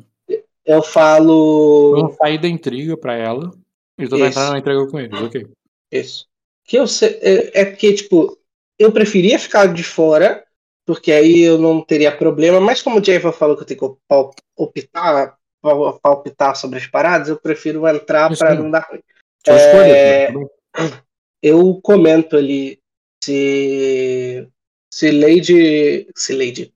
[0.71, 1.91] Eu falo.
[1.95, 3.51] Vamos sair da intriga pra ela.
[3.97, 5.47] E tu vai entrar na intriga com eles, ok.
[5.91, 6.27] Isso.
[6.65, 8.37] Que eu sei, é, é porque, tipo,
[8.79, 10.43] eu preferia ficar de fora,
[10.85, 14.41] porque aí eu não teria problema, mas como o Java falou que eu tenho que
[14.57, 18.63] optar, pal- palpitar sobre as paradas, eu prefiro entrar mesmo.
[18.63, 19.01] não dar ruim.
[19.47, 20.49] É, escolha,
[20.89, 21.03] tá?
[21.43, 22.79] Eu comento ali
[23.23, 24.47] se.
[24.93, 26.07] Se Lady.
[26.15, 26.73] Se Lady.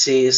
[0.00, 0.28] Se.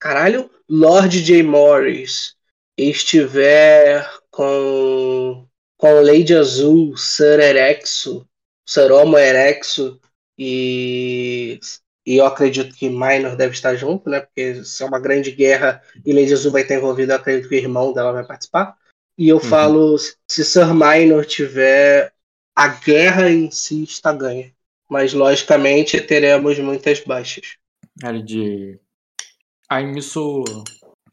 [0.00, 1.42] Caralho, Lord J.
[1.42, 2.34] Morris
[2.78, 5.46] estiver com.
[5.76, 8.24] Com Lady Azul, Sir Erexo,
[8.66, 10.00] Sir Homo Erexo
[10.38, 11.60] e.
[12.06, 14.20] E eu acredito que Minor deve estar junto, né?
[14.20, 17.54] Porque se é uma grande guerra e Lady Azul vai estar envolvida, eu acredito que
[17.54, 18.74] o irmão dela vai participar.
[19.18, 22.12] E eu falo, se Sir Minor tiver
[22.56, 24.52] a guerra em si está ganha.
[24.88, 27.56] Mas, logicamente, teremos muitas baixas.
[28.02, 28.80] Era de.
[29.72, 30.44] Aí nisso.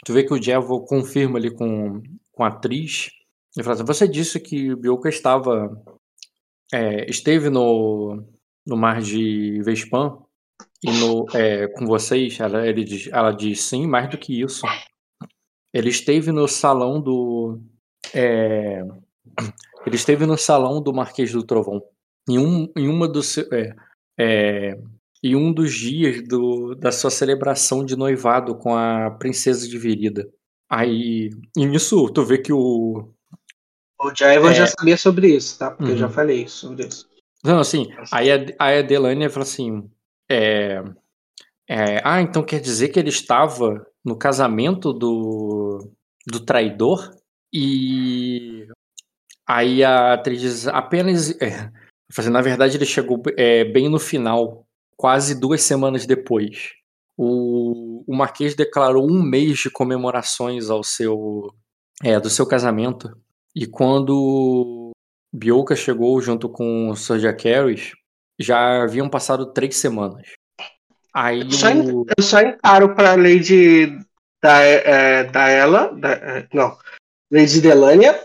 [0.05, 2.01] Tu vê que o Jevo confirma ali com,
[2.31, 3.09] com a atriz.
[3.55, 5.81] Ele fala assim: Você disse que o Bioka estava.
[6.73, 8.23] é, esteve no,
[8.65, 10.17] no mar de Vespan
[10.83, 12.39] e no, é, com vocês?
[12.39, 14.65] Ela, ele diz, ela diz sim, mais do que isso.
[15.73, 17.61] Ele esteve no salão do.
[18.13, 18.81] é,
[19.85, 21.81] ele esteve no salão do Marquês do Trovão.
[22.29, 23.27] Em, um, em uma dos.
[23.27, 23.47] seu-
[24.19, 24.77] É,
[25.23, 30.29] em um dos dias do, da sua celebração de noivado com a princesa de Virida.
[30.69, 33.11] Aí, e nisso, tu vê que o.
[34.01, 34.53] O Jaivan É.
[34.53, 35.71] já sabia sobre isso, tá?
[35.71, 36.11] Porque eu já Uhum.
[36.13, 37.09] falei sobre isso.
[37.43, 39.89] Não, assim, aí a, a Delania fala assim:
[40.29, 40.81] é,
[41.67, 45.91] é, Ah, então quer dizer que ele estava no casamento do,
[46.27, 47.11] do traidor?
[47.51, 48.67] E
[49.47, 51.31] aí a atriz diz: apenas.
[51.41, 51.69] É,
[52.17, 54.65] assim, na verdade, ele chegou é, bem no final,
[54.99, 56.73] quase duas semanas depois.
[57.15, 61.53] O, o Marquês declarou um mês de comemorações ao seu,
[62.03, 63.09] é, do seu casamento.
[63.55, 64.91] E quando
[65.33, 67.93] Bioka chegou junto com o Sir Jacaerys,
[68.37, 70.27] já haviam passado três semanas.
[71.13, 72.05] Aí Só em- o...
[72.17, 73.87] Eu só encaro pra Lady
[74.43, 76.77] da, é, da ela, da- é, não,
[77.31, 78.19] Lady Delania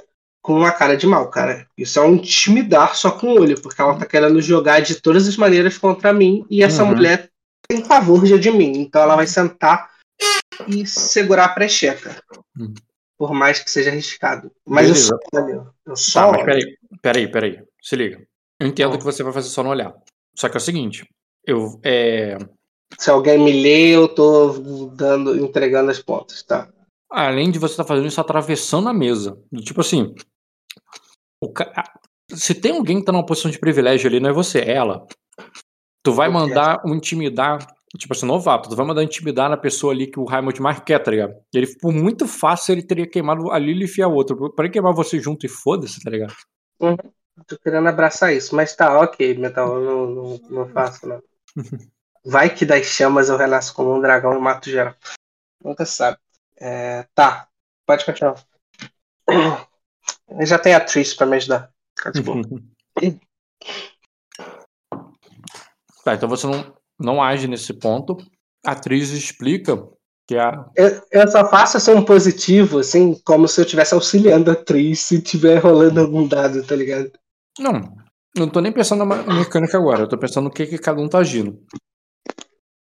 [0.44, 1.66] com uma cara de mal, cara.
[1.76, 5.26] Isso é um intimidar só com o olho, porque ela tá querendo jogar de todas
[5.26, 6.90] as maneiras contra mim e essa Uhum.
[6.90, 7.30] mulher
[7.66, 8.72] tem pavor já de mim.
[8.76, 9.88] Então ela vai sentar
[10.68, 12.22] e segurar a precheca.
[12.58, 12.74] Uhum.
[13.16, 14.52] Por mais que seja arriscado.
[14.66, 15.18] Mas eu Beleza.
[15.32, 15.74] só olho.
[15.86, 16.44] Eu Tá, só mas olho.
[16.44, 17.62] peraí, peraí, peraí.
[17.80, 18.22] Se liga.
[18.60, 19.94] Eu entendo que você vai fazer só no olhar.
[20.36, 21.08] Só que é o seguinte,
[21.46, 22.36] eu é,
[22.98, 26.68] Se alguém me lê, eu tô dando, entregando as pontas, tá?
[27.10, 30.12] além de você estar fazendo isso atravessando a mesa, tipo assim,
[31.52, 31.72] ca-
[32.32, 35.06] se tem alguém que tá numa posição de privilégio ali, não é você, é ela.
[36.02, 37.66] Tu vai mandar um intimidar,
[37.96, 40.98] tipo assim, novato, tu vai mandar intimidar na pessoa ali que o Raimund mais quer,
[40.98, 41.34] tá ligado?
[41.52, 44.36] Ele, por muito fácil, ele teria queimado a Lilith e a outra.
[44.50, 46.34] Pra queimar você junto e foda-se, tá ligado?
[47.46, 51.22] Tô querendo abraçar isso, mas tá, ok, Metal, eu não, não, não faço, não.
[52.24, 54.94] Vai que das chamas eu renasço como um dragão e mato geral.
[55.62, 56.16] Nunca sabe.
[56.58, 57.48] É, tá,
[57.86, 58.42] pode continuar.
[60.28, 61.70] Eu já tenho a Trish pra me ajudar.
[62.12, 62.42] De boa.
[66.04, 68.18] Tá, então você não, não age nesse ponto.
[68.64, 69.82] A atriz explica
[70.28, 70.70] que a.
[70.76, 75.00] Eu, eu só faço assim um positivo, assim, como se eu estivesse auxiliando a Trish
[75.00, 77.10] se tiver rolando algum dado, tá ligado?
[77.58, 77.96] Não,
[78.36, 81.08] não tô nem pensando na mecânica agora, eu tô pensando no que, que cada um
[81.08, 81.58] tá agindo.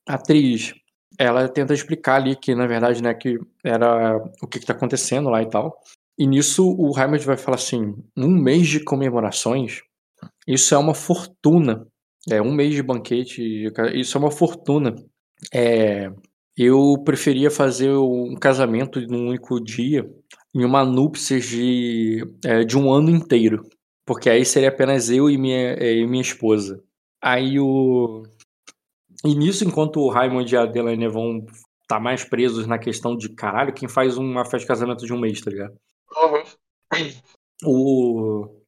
[0.07, 0.73] A atriz,
[1.17, 5.29] ela tenta explicar ali que, na verdade, né, que era o que, que tá acontecendo
[5.29, 5.79] lá e tal.
[6.21, 9.81] E nisso o Raimund vai falar assim: um mês de comemorações,
[10.47, 11.87] isso é uma fortuna.
[12.29, 13.65] É um mês de banquete,
[13.95, 14.93] isso é uma fortuna.
[15.51, 16.11] É,
[16.55, 20.07] eu preferia fazer um casamento num único dia,
[20.53, 23.63] em uma núpcias de, é, de um ano inteiro.
[24.05, 26.83] Porque aí seria apenas eu e minha, é, e minha esposa.
[27.19, 28.21] Aí o.
[29.25, 31.43] E nisso, enquanto o Raimund e a Delaney vão
[31.81, 35.19] estar mais presos na questão de caralho, quem faz uma festa de casamento de um
[35.19, 35.73] mês, tá ligado?
[37.63, 38.61] O.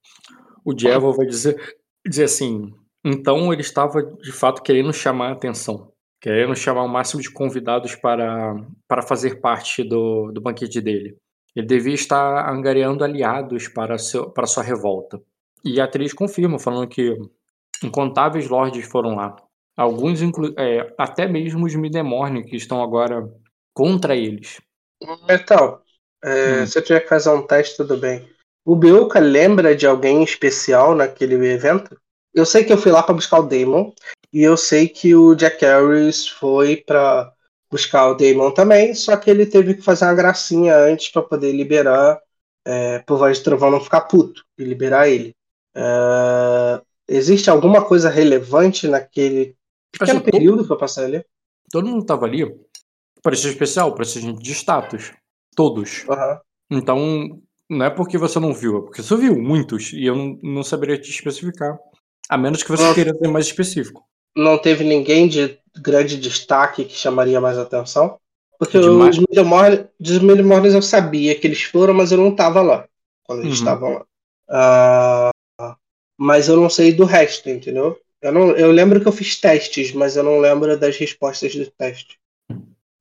[0.65, 2.73] O Diego vai dizer, dizer assim.
[3.03, 5.91] Então ele estava de fato querendo chamar a atenção,
[6.21, 8.55] querendo chamar o máximo de convidados para,
[8.87, 11.17] para fazer parte do, do banquete dele.
[11.55, 15.21] Ele devia estar angariando aliados para, seu, para sua revolta.
[15.63, 17.15] E a atriz confirma, falando que
[17.83, 19.35] incontáveis lords foram lá.
[19.75, 23.29] Alguns, inclu é, até mesmo os Midemorne, que estão agora
[23.73, 24.61] contra eles.
[25.27, 25.82] Metal,
[26.23, 26.67] é, Hum.
[26.67, 28.27] se eu tiver que fazer um teste, tudo bem.
[28.65, 31.97] O Beuca lembra de alguém especial naquele evento?
[32.35, 33.93] eu sei que eu fui lá para buscar o Damon
[34.33, 37.31] e eu sei que o Jack Harris foi para
[37.69, 41.51] buscar o Damon também, só que ele teve que fazer uma gracinha antes para poder
[41.51, 42.19] liberar,
[42.65, 45.35] é, por voz de trovão não ficar puto e liberar ele.
[45.75, 49.55] É, existe alguma coisa relevante naquele
[49.91, 51.25] pequeno Acho que período todo- que eu passei ali?
[51.71, 52.51] Todo mundo tava ali
[53.21, 55.11] para ser especial, para ser gente de status.
[55.55, 56.05] Todos.
[56.09, 56.39] Aham.
[56.71, 57.39] Então,
[57.69, 60.63] não é porque você não viu, é porque você viu muitos e eu não, não
[60.63, 61.77] saberia te especificar.
[62.29, 62.95] A menos que você Nossa.
[62.95, 64.03] queira ser mais específico.
[64.35, 68.17] Não teve ninguém de grande destaque que chamaria mais atenção?
[68.57, 72.29] Porque De os mais- Middlemorn- dos Middlemorners eu sabia que eles foram, mas eu não
[72.29, 72.87] estava lá
[73.23, 73.59] quando eles Uhum.
[73.59, 74.05] estavam lá.
[74.49, 75.31] Ah,
[76.17, 77.99] mas eu não sei do resto, entendeu?
[78.21, 81.65] Eu, não, eu lembro que eu fiz testes, mas eu não lembro das respostas do
[81.71, 82.17] teste.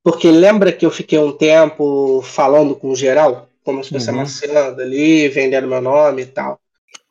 [0.03, 3.49] Porque lembra que eu fiquei um tempo falando com geral?
[3.65, 4.17] Como se fosse Uhum.
[4.17, 6.59] amaciando ali, vendendo meu nome e tal.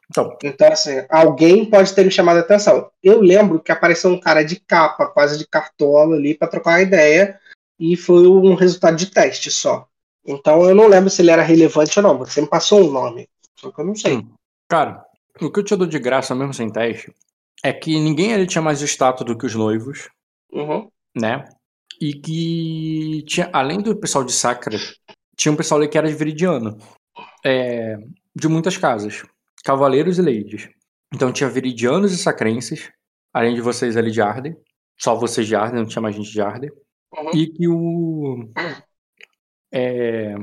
[0.09, 2.91] Então, Então, assim, alguém pode ter me chamado a atenção.
[3.01, 6.81] Eu lembro que apareceu um cara de capa, quase de cartola ali, para trocar uma
[6.81, 7.39] ideia,
[7.79, 9.87] e foi um resultado de teste só.
[10.27, 12.91] Então, eu não lembro se ele era relevante ou não, porque você me passou um
[12.91, 13.29] nome.
[13.57, 14.17] Só que eu não sei.
[14.17, 14.33] Hum.
[14.67, 15.01] cara,
[15.41, 17.13] o que eu te dou de graça, mesmo sem teste,
[17.63, 20.09] é que ninguém ali tinha mais status do que os noivos,
[20.51, 20.89] Uhum.
[21.15, 21.47] né?
[22.01, 24.75] E que tinha, além do pessoal de Sacra,
[25.37, 26.79] tinha um pessoal ali que era de Viridiano.
[27.45, 27.95] É,
[28.35, 29.23] de muitas casas.
[29.63, 30.67] Cavaleiros e ladies.
[31.13, 32.89] Então tinha Viridianos e Sacrenses,
[33.31, 34.57] além de vocês ali de Arden.
[34.99, 36.71] Só vocês de Arden, não tinha mais gente de Arden.
[37.13, 37.31] Uhum.
[37.35, 38.49] E que o.
[39.71, 40.35] É,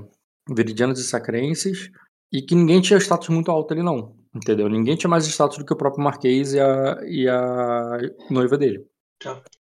[0.48, 1.90] Viridianos e Sacrenses.
[2.32, 4.16] E que ninguém tinha status muito alto ali, não.
[4.34, 4.68] Entendeu?
[4.68, 7.98] Ninguém tinha mais status do que o próprio Marquês e a, e a
[8.30, 8.86] noiva dele.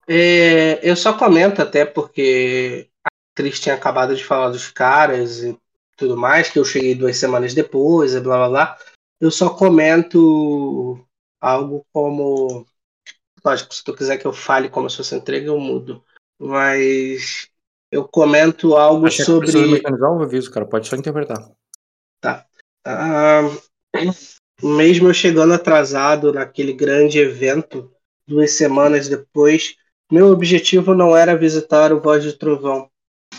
[0.08, 5.58] É, eu só comento até porque a atriz tinha acabado de falar dos caras e
[5.98, 8.78] tudo mais, que eu cheguei duas semanas depois, e blá blá blá.
[9.20, 11.06] Eu só comento
[11.40, 12.66] algo como.
[13.44, 16.04] Lógico, se tu quiser que eu fale como se fosse entrega, eu mudo.
[16.40, 17.50] Mas
[17.92, 19.72] eu comento algo que precisa sobre.
[19.72, 20.66] mecanizar o aviso, cara.
[20.66, 21.50] Pode só interpretar.
[22.84, 23.42] Ah,
[24.62, 27.92] mesmo eu chegando atrasado naquele grande evento,
[28.28, 29.76] duas semanas depois,
[30.12, 32.90] meu objetivo não era visitar o Voz de Trovão,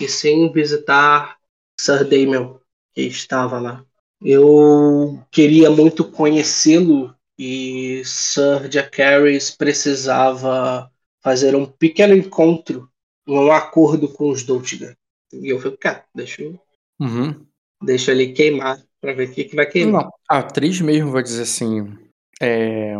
[0.00, 1.36] e sim visitar
[1.78, 2.58] Sir Damon,
[2.94, 3.84] que estava lá.
[4.22, 10.90] Eu queria muito conhecê-lo e Sir Jack Harris precisava
[11.22, 12.88] fazer um pequeno encontro,
[13.26, 14.96] um acordo com os Doltiga.
[15.32, 16.58] E eu falei, cara, deixa, eu-
[16.98, 17.44] Uhum.
[17.82, 20.04] deixa ele queimar para ver o que, que vai queimar.
[20.04, 21.96] Não, a atriz mesmo vai dizer assim.
[22.40, 22.94] é,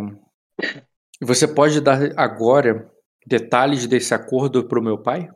[1.21, 2.91] Você pode dar agora
[3.27, 5.29] detalhes desse acordo pro meu pai?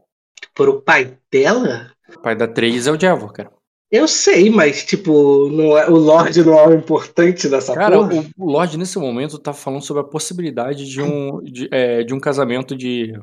[0.56, 1.92] Pro pai dela?
[2.16, 3.52] O pai da atriz é o Javor, cara.
[3.92, 8.14] Eu sei, mas tipo, não é, o Lorde não é o importante dessa Cara, porra.
[8.38, 12.14] o, o Lorde nesse momento tá falando sobre a possibilidade de um, de, é, de
[12.14, 13.14] um casamento de.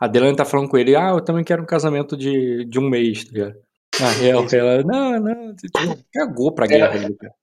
[0.00, 2.88] A Delaney tá falando com ele, ah, eu também quero um casamento de, de um
[2.88, 3.54] mês, tá ligado?
[4.00, 5.78] Na real, ela, não, não, tipo,
[6.12, 7.34] cagou pra guerra, ali, cara.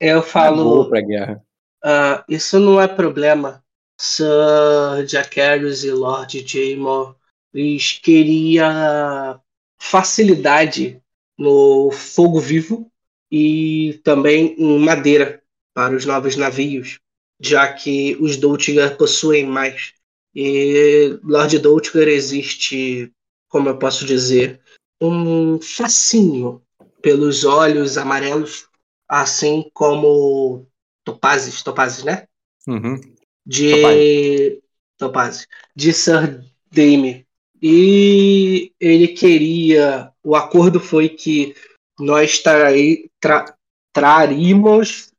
[0.00, 1.42] Eu Cagou falo, pra guerra.
[1.84, 3.62] ah, isso não é problema.
[4.00, 7.14] Sir Jack Harris e Lord Jaymore
[7.52, 9.38] eles queria
[9.78, 11.02] facilidade
[11.36, 12.90] no fogo vivo
[13.30, 15.42] e também em madeira
[15.74, 16.98] para os novos navios,
[17.38, 19.92] já que os Doltigar possuem mais.
[20.34, 23.12] E Lord Doltigar existe,
[23.48, 24.60] como eu posso dizer,
[24.98, 26.62] um fascínio
[27.02, 28.66] pelos olhos amarelos,
[29.06, 30.66] assim como
[31.04, 32.26] topazes, topazes, né?
[32.66, 32.98] Uhum.
[33.46, 34.60] De
[34.98, 37.26] Topaz, de Sir Dame.
[37.62, 40.12] E ele queria.
[40.22, 41.54] O acordo foi que
[41.98, 43.56] nós trai, tra,
[43.92, 45.12] traríamos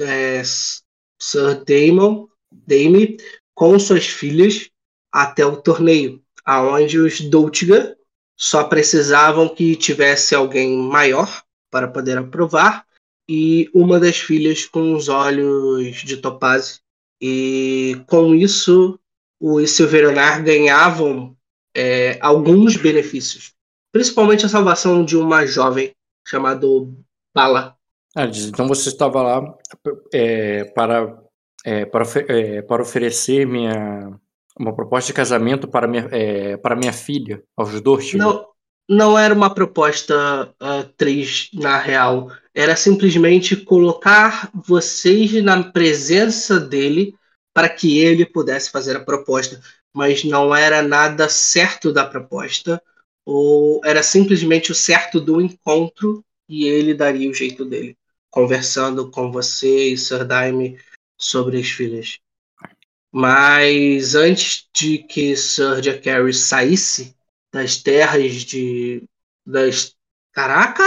[0.00, 0.42] é,
[1.20, 3.16] Sir Damon, Dame
[3.54, 4.70] com suas filhas
[5.12, 7.96] até o torneio, aonde os Doltiga
[8.36, 12.86] só precisavam que tivesse alguém maior para poder aprovar
[13.28, 16.80] e uma das filhas com os olhos de topaz
[17.20, 18.98] e com isso
[19.40, 21.36] os Silverionar ganhavam
[21.74, 23.52] é, alguns benefícios,
[23.92, 25.94] principalmente a salvação de uma jovem
[26.26, 26.66] chamada
[27.34, 27.76] Bala.
[28.14, 29.54] Ah, então você estava lá
[30.12, 31.22] é, para,
[31.62, 34.18] é, para, é, para oferecer minha,
[34.58, 38.14] uma proposta de casamento para minha, é, para minha filha, aos dois.
[38.14, 38.46] Não,
[38.88, 47.14] não era uma proposta uh, três na real, era simplesmente colocar vocês na presença dele
[47.52, 49.60] para que ele pudesse fazer a proposta,
[49.94, 52.82] mas não era nada certo da proposta,
[53.26, 57.94] ou era simplesmente o certo do encontro e ele daria o jeito dele,
[58.30, 60.78] conversando com você e Sir Daime
[61.18, 62.18] sobre as filhas.
[63.12, 67.14] Mas antes de que Sir Jack Harris saísse
[67.52, 69.02] das terras de.
[69.44, 69.94] das.
[70.32, 70.84] Caraca!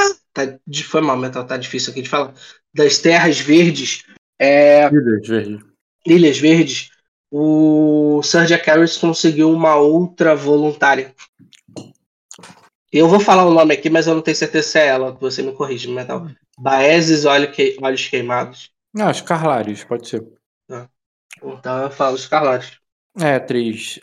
[0.48, 2.34] Tá, foi mal, mental, tá difícil aqui de falar.
[2.74, 4.03] Das terras verdes.
[4.38, 5.66] É, Ilhas Verdes.
[6.06, 6.90] Ilhas Verdes.
[7.32, 11.14] O Jack Harris conseguiu uma outra voluntária.
[12.91, 15.11] Eu vou falar o nome aqui, mas eu não tenho certeza se é ela.
[15.11, 16.28] Você me corrige, mental.
[16.57, 18.72] Baezes Olhos Queimados.
[18.98, 20.26] Ah, os Carlares, pode ser.
[21.44, 22.80] Então eu falo os Carlares.
[23.20, 23.99] É, atriz.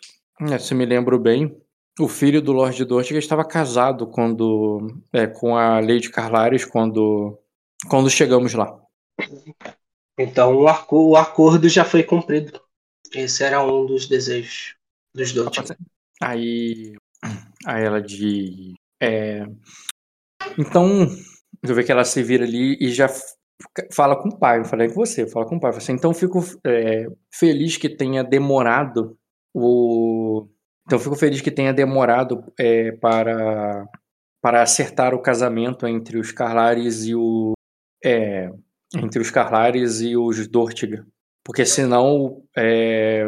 [0.60, 1.56] Se me lembro bem,
[1.98, 7.38] o filho do Lord Dortiga estava casado quando é, com a Lady Carlares quando
[7.88, 8.78] quando chegamos lá.
[10.18, 12.60] Então o, arco, o acordo já foi cumprido.
[13.14, 14.74] Esse era um dos desejos
[15.14, 15.76] dos Dortiga.
[16.22, 16.94] Aí,
[17.66, 19.46] aí ela diz, é,
[20.58, 21.06] então
[21.62, 23.08] eu ver que ela se vira ali e já
[23.92, 24.60] fala com o pai.
[24.60, 25.70] Eu falei com você, fala com o pai.
[25.70, 29.18] Eu falei assim, então fico é, feliz que tenha demorado
[29.54, 30.48] o.
[30.86, 33.86] Então fico feliz que tenha demorado é, para
[34.40, 37.54] para acertar o casamento entre os Carlares e o
[38.04, 38.48] é,
[38.94, 41.04] entre os Carlares e os Dortiga,
[41.44, 43.24] porque senão é,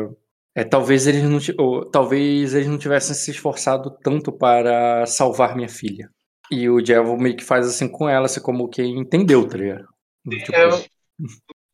[0.54, 5.68] é, talvez eles não ou, talvez eles não tivessem se esforçado tanto para salvar minha
[5.68, 6.08] filha.
[6.50, 9.88] E o Devil meio que faz assim com ela, assim como quem entendeu, tá ligado?
[10.28, 10.70] Tipo, eu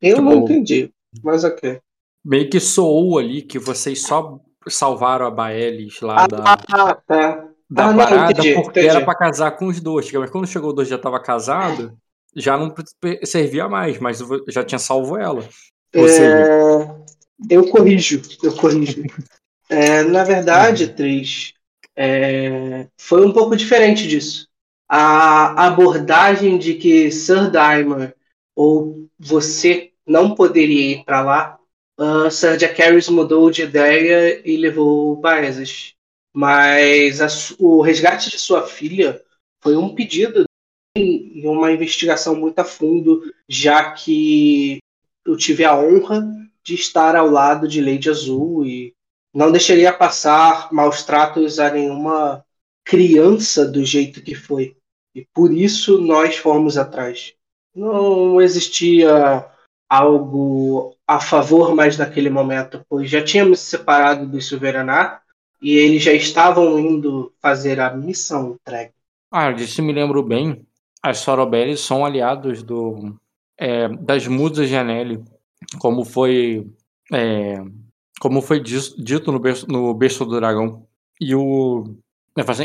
[0.00, 0.90] eu tipo, não entendi,
[1.22, 1.80] mas ok.
[2.24, 7.48] Meio que soou ali que vocês só salvaram a Baelis lá ah, da, ah, tá.
[7.70, 8.88] da ah, parada não, entendi, porque entendi.
[8.88, 10.10] era pra casar com os dois.
[10.12, 11.96] Mas quando chegou o dois já tava casado,
[12.34, 12.72] já não
[13.24, 15.42] servia mais, mas já tinha salvo ela.
[15.92, 16.24] Seja,
[17.50, 19.02] É, Eu corrijo, eu corrijo.
[19.68, 21.54] É, na verdade, Tris,
[21.96, 24.48] é, foi um pouco diferente disso.
[24.88, 28.08] A abordagem de que Sir Daimon
[28.54, 31.58] ou você não poderia ir para lá,
[31.98, 35.94] uh, Jack Harris mudou de ideia e levou Baezes.
[36.32, 39.22] Mas a o resgate de sua filha
[39.62, 40.44] foi um pedido
[40.96, 44.78] e uma investigação muito a fundo, já que
[45.24, 46.22] eu tive a honra
[46.62, 48.94] de estar ao lado de Lady Azul e
[49.32, 52.44] não deixaria passar maus tratos a nenhuma
[52.84, 54.76] criança do jeito que foi.
[55.14, 57.34] E por isso nós fomos atrás.
[57.74, 59.48] Não existia
[59.88, 65.22] algo a favor mais naquele momento, pois já tínhamos se separado dos Silveranar
[65.60, 68.92] e eles já estavam indo fazer a missão entregue.
[69.30, 70.66] ah, se me lembro bem,
[71.02, 73.14] as Sorobelli são aliados do,
[73.58, 75.22] é, das musas de Anelli,
[75.78, 76.66] como foi,
[77.12, 77.56] é,
[78.20, 80.86] como foi dito no berço, no berço do dragão.
[81.20, 81.96] E o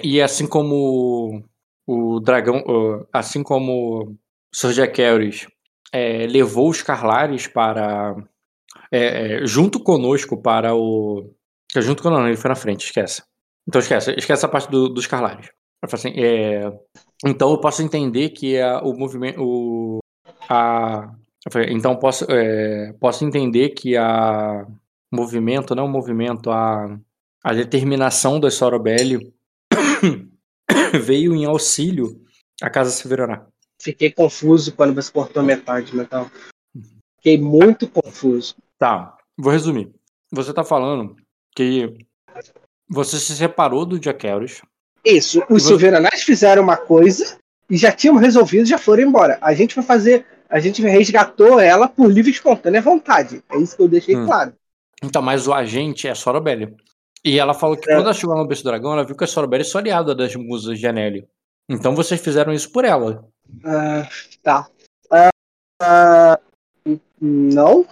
[0.03, 1.43] e assim como
[1.85, 2.63] o dragão,
[3.13, 4.17] assim como
[4.51, 5.47] Sir Jack Harris,
[5.91, 8.15] é, levou os Carlares para
[8.91, 11.33] é, é, junto conosco para o
[11.77, 13.23] junto conosco, ele foi na frente, esquece.
[13.67, 15.49] Então esquece, esquece a parte do- dos Carlares.
[15.81, 16.71] Assim, é,
[17.25, 19.99] então eu posso entender que a, o movimento, o,
[20.49, 21.11] a,
[21.69, 24.65] então posso, é, posso entender que a
[25.11, 26.99] movimento, não movimento, a,
[27.43, 29.33] a determinação da Sorobelli
[31.03, 32.21] veio em auxílio
[32.61, 33.45] à Casa Severaná.
[33.81, 36.29] Fiquei confuso quando você cortou metade, Metal.
[37.17, 38.55] Fiquei muito confuso.
[38.77, 39.91] Tá, vou resumir.
[40.31, 41.15] Você tá falando
[41.55, 41.93] que
[42.87, 44.61] você se separou do Jack Harris.
[45.03, 47.37] Isso, os você- fizeram uma coisa
[47.69, 49.37] e já tínhamos resolvido já foram embora.
[49.41, 50.25] A gente vai fazer.
[50.49, 53.43] A gente resgatou ela por livre e espontânea vontade.
[53.49, 54.25] É isso que eu deixei Hum.
[54.25, 54.53] claro.
[55.03, 56.75] Então, mas o agente é a Sorobelli.
[57.23, 57.93] E ela falou que É.
[57.95, 60.15] quando ela chegou lá no Berço do Dragão, ela viu que a Sorobelli é aliada
[60.15, 61.25] das musas de Anelli.
[61.69, 63.23] Então vocês fizeram isso por ela.
[63.63, 64.09] Ah,
[64.41, 64.67] tá.
[65.11, 65.29] Ah,
[65.79, 66.39] ah,
[67.21, 67.85] não.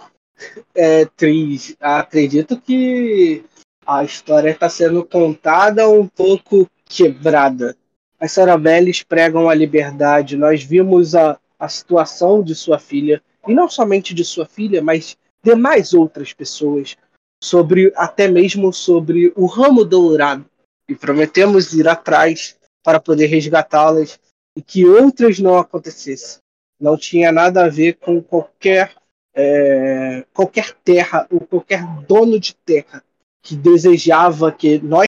[0.74, 3.44] É, Tris, acredito que
[3.86, 7.76] a história está sendo contada um pouco quebrada.
[8.18, 10.36] As Sorabelles pregam a liberdade.
[10.36, 15.16] Nós vimos a, a situação de sua filha, e não somente de sua filha, mas
[15.42, 16.96] de mais outras pessoas,
[17.42, 20.44] sobre até mesmo sobre o ramo dourado.
[20.88, 22.57] E prometemos ir atrás
[22.88, 24.18] para poder resgatá-las
[24.56, 26.38] e que outras não acontecessem.
[26.80, 28.94] Não tinha nada a ver com qualquer
[29.34, 33.04] é, qualquer terra ou qualquer dono de terra
[33.42, 35.04] que desejava que nós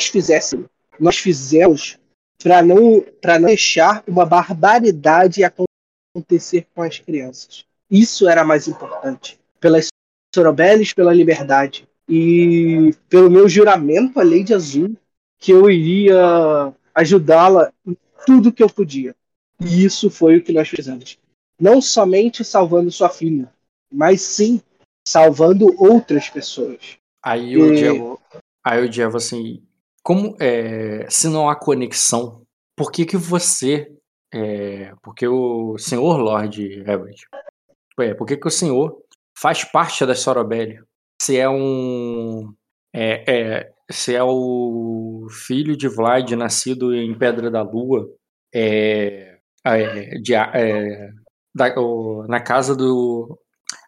[0.00, 0.66] fizéssemos.
[0.98, 2.00] Nós fizemos
[2.42, 7.64] para não para não deixar uma barbaridade acontecer com as crianças.
[7.88, 9.38] Isso era mais importante.
[9.60, 9.86] Pelas
[10.34, 14.96] Sorobelles, pela liberdade e pelo meu juramento à Lei Azul
[15.38, 17.96] que eu iria ajudá-la em
[18.26, 19.14] tudo que eu podia.
[19.60, 21.18] E isso foi o que nós fizemos.
[21.58, 23.52] Não somente salvando sua filha,
[23.92, 24.60] mas sim
[25.06, 26.98] salvando outras pessoas.
[27.22, 28.20] Aí o Diego,
[28.64, 29.62] aí o Diego assim,
[30.02, 32.42] como é, se não há conexão,
[32.74, 33.92] por que que você,
[34.32, 37.26] é, porque o senhor Lord Everett,
[37.98, 39.02] é, por que que o senhor
[39.36, 40.80] faz parte da Sorobelli?
[41.20, 42.54] Se é um,
[42.94, 48.08] é, é, se é o filho de Vlad nascido em Pedra da Lua,
[48.54, 51.10] é, é, de, é,
[51.54, 53.38] da, o, na casa do,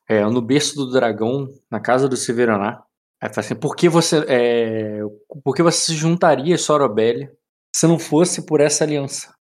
[0.08, 2.82] é, no berço do dragão, na casa do Severaná.
[3.20, 5.00] Aí assim, por que você, é,
[5.44, 7.30] por que você se juntaria a Sorobelli
[7.74, 9.32] se não fosse por essa aliança?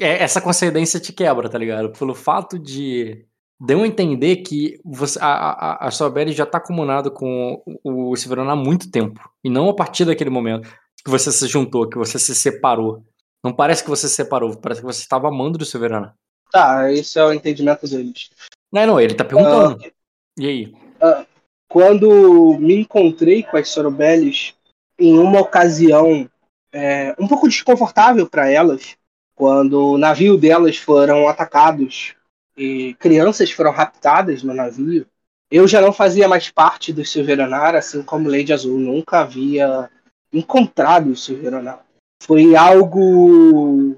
[0.00, 1.92] É, essa coincidência te quebra, tá ligado?
[1.92, 3.26] Pelo fato de
[3.60, 8.52] deu a entender que você, a, a, a já tá comunado com o, o Severaná
[8.52, 9.20] há muito tempo.
[9.42, 10.68] E não a partir daquele momento
[11.04, 13.04] que você se juntou, que você se separou.
[13.42, 16.14] Não parece que você se separou, parece que você estava amando do Severaná.
[16.50, 18.30] Tá, esse é o entendimento deles.
[18.72, 19.76] Não, não, ele tá perguntando.
[19.82, 19.92] Uh,
[20.38, 20.66] e aí?
[20.66, 21.26] Uh,
[21.68, 24.54] quando me encontrei com as Sorobelles
[24.98, 26.28] em uma ocasião
[26.72, 28.96] é, um pouco desconfortável para elas,
[29.34, 32.14] quando o navio delas foram atacados
[32.56, 35.06] e crianças foram raptadas no navio,
[35.50, 39.90] eu já não fazia mais parte do Silveranar, assim como Lady Azul nunca havia
[40.32, 41.84] encontrado o Silveranar.
[42.22, 43.96] Foi algo.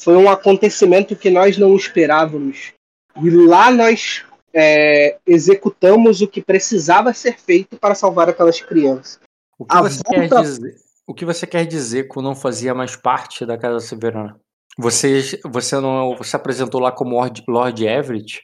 [0.00, 2.72] Foi um acontecimento que nós não esperávamos.
[3.20, 9.20] E lá nós é, executamos o que precisava ser feito para salvar aquelas crianças.
[9.58, 10.36] O que, você volta...
[10.36, 10.76] quer dizer,
[11.06, 14.38] o que você quer dizer com não fazia mais parte da Casa Soberana?
[14.78, 18.42] Você, você não se apresentou lá como Lord, Lord Everett?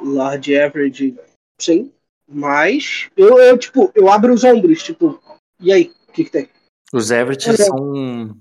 [0.00, 1.16] Lord Everett,
[1.58, 1.92] sim.
[2.28, 5.20] Mas eu, eu, tipo, eu abro os ombros, tipo,
[5.60, 6.48] e aí, o que, que tem?
[6.92, 8.36] Os Everett são.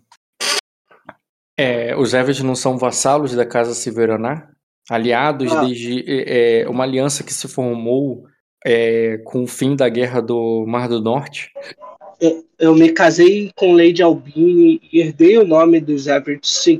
[1.58, 4.50] É, os Everett não são vassalos da Casa Silveraná?
[4.90, 5.64] aliados ah.
[5.64, 8.26] desde é, uma aliança que se formou
[8.66, 11.52] é, com o fim da guerra do Mar do Norte.
[12.20, 16.80] Eu, eu me casei com Lady Albini e herdei o nome dos Everett, sim.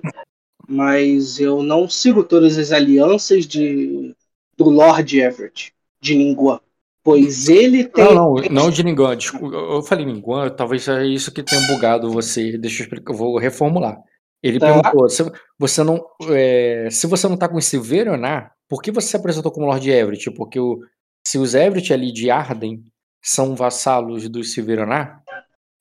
[0.68, 4.16] Mas eu não sigo todas as alianças de,
[4.58, 6.60] do Lord Everett, de Ningguan.
[7.04, 8.04] Pois ele tem.
[8.04, 9.16] Não, não, não de Ningguan.
[9.54, 12.58] Eu falei Ningguan, talvez é isso que tenha bugado você.
[12.58, 14.02] Deixa eu explicar, eu vou reformular.
[14.42, 14.74] Ele tá.
[14.74, 15.24] perguntou: se
[15.58, 19.52] você não, é, se você não tá com esse Veronar, por que você se apresentou
[19.52, 20.32] como Lord Everett?
[20.32, 20.80] Porque o,
[21.26, 22.84] se os Everett ali de Arden
[23.26, 25.24] são vassalos do Silveronar,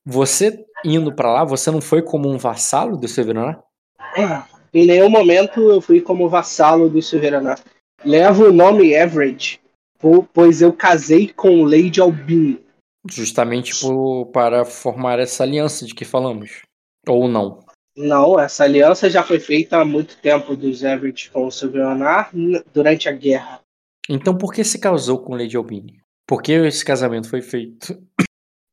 [0.02, 3.06] você indo para lá, você não foi como um vassalo do?
[4.16, 4.42] É,
[4.72, 7.60] em nenhum momento eu fui como vassalo do Silveronar.
[8.02, 9.60] Levo o nome Everett,
[10.32, 12.64] pois eu casei com Lady Albini.
[13.10, 16.62] Justamente por, para formar essa aliança de que falamos.
[17.06, 17.62] Ou não?
[17.94, 22.30] Não, essa aliança já foi feita há muito tempo dos Everett com o Silvionar
[22.72, 23.60] durante a guerra.
[24.08, 26.03] Então por que se casou com Lady Albini?
[26.26, 28.00] Por que esse casamento foi feito?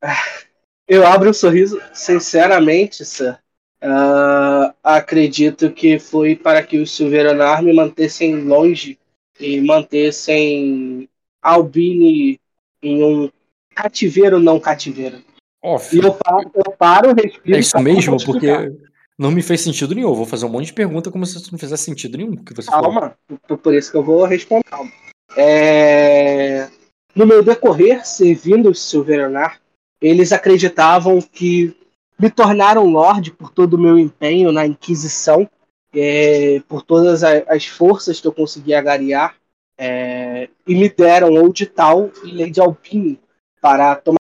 [0.87, 3.39] Eu abro um sorriso, sinceramente, sir.
[3.81, 8.99] Uh, acredito que foi para que os Silveranar me mantessem longe
[9.39, 11.09] e mantessem
[11.41, 12.39] Albini
[12.83, 13.31] em um
[13.73, 15.23] cativeiro não cativeiro.
[15.63, 17.55] Oh, e eu paro, eu paro respiro.
[17.55, 18.71] É isso mesmo, porque
[19.17, 20.09] não me fez sentido nenhum.
[20.09, 22.35] Eu vou fazer um monte de pergunta como se isso não fizesse sentido nenhum.
[22.35, 23.57] Que você Calma, falou.
[23.57, 24.63] por isso que eu vou responder.
[24.65, 24.91] Calma.
[25.37, 26.67] É...
[27.15, 29.59] No meu decorrer, servindo o Silveranar,
[30.01, 31.75] eles acreditavam que
[32.17, 35.49] me tornaram Lorde por todo o meu empenho na Inquisição,
[35.93, 39.35] é, por todas as forças que eu conseguia agariar,
[39.77, 43.19] é, e me deram Old Tal e Lady Alpine
[43.59, 44.17] para tomar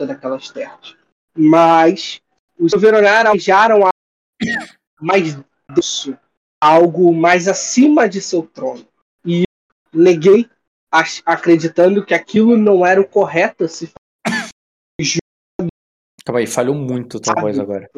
[0.00, 0.96] daquelas terras.
[1.36, 2.20] Mas
[2.58, 3.88] os Silveranar almejaram
[5.00, 5.38] mais
[6.60, 8.86] algo mais acima de seu trono.
[9.24, 9.44] E
[9.92, 10.48] neguei,
[11.24, 13.90] acreditando que aquilo não era o correto se
[16.24, 17.90] Calma aí, falhou muito a tua voz agora.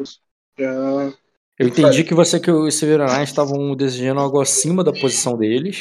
[0.57, 5.79] Eu entendi que você que os Severanais estavam desejando algo acima da posição deles.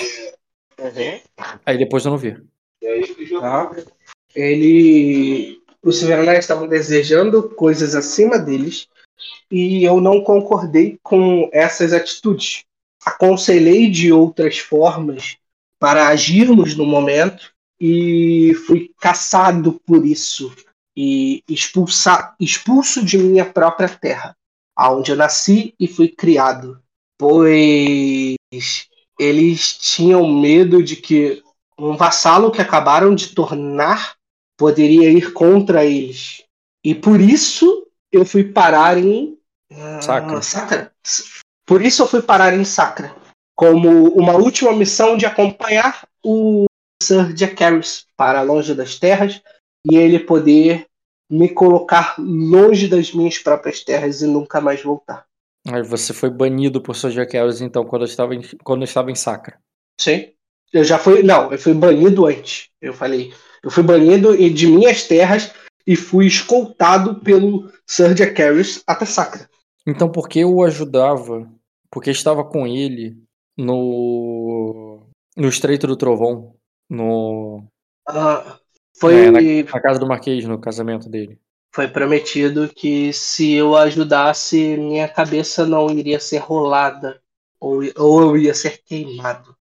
[0.78, 1.20] Uhum.
[1.64, 2.36] Aí depois eu não vi.
[3.40, 3.70] Tá.
[4.34, 5.60] Ele.
[5.82, 8.88] Os Severanais estavam desejando coisas acima deles
[9.51, 12.64] e eu não concordei com essas atitudes.
[13.05, 15.36] Aconselhei de outras formas
[15.78, 20.55] para agirmos no momento e fui caçado por isso
[20.97, 24.35] e expulsa, expulso de minha própria terra,
[24.74, 26.81] aonde eu nasci e fui criado,
[27.19, 28.36] pois
[29.19, 31.43] eles tinham medo de que
[31.78, 34.16] um vassalo que acabaram de tornar
[34.57, 36.43] poderia ir contra eles.
[36.82, 39.39] E por isso eu fui parar em
[40.01, 40.39] Sacra.
[40.39, 40.93] Ah, Sacra.
[41.66, 43.15] Por isso eu fui parar em Sacra,
[43.56, 46.66] como uma última missão de acompanhar o
[47.02, 49.40] Sir Jack Harris para longe das terras
[49.90, 50.86] e ele poder
[51.30, 55.24] me colocar longe das minhas próprias terras e nunca mais voltar.
[55.68, 59.10] Aí você foi banido por seus Jaqueros, então, quando eu estava em, quando eu estava
[59.10, 59.58] em Sacra.
[60.00, 60.32] Sim.
[60.72, 61.22] Eu já fui.
[61.22, 62.68] Não, eu fui banido antes.
[62.80, 63.32] Eu falei.
[63.62, 65.52] Eu fui banido de minhas terras
[65.84, 69.48] e fui escoltado pelo Sir Jacaerys até Sacra.
[69.84, 71.50] Então, por que eu o ajudava?
[71.90, 73.16] Porque estava com ele
[73.56, 75.06] no.
[75.36, 76.54] no Estreito do Trovão.
[76.88, 77.64] No.
[78.08, 78.58] Ah,
[78.98, 79.26] foi.
[79.26, 81.38] É, na, na casa do Marquês, no casamento dele.
[81.74, 87.20] Foi prometido que se eu ajudasse, minha cabeça não iria ser rolada.
[87.60, 89.56] Ou, ou eu ia ser queimado.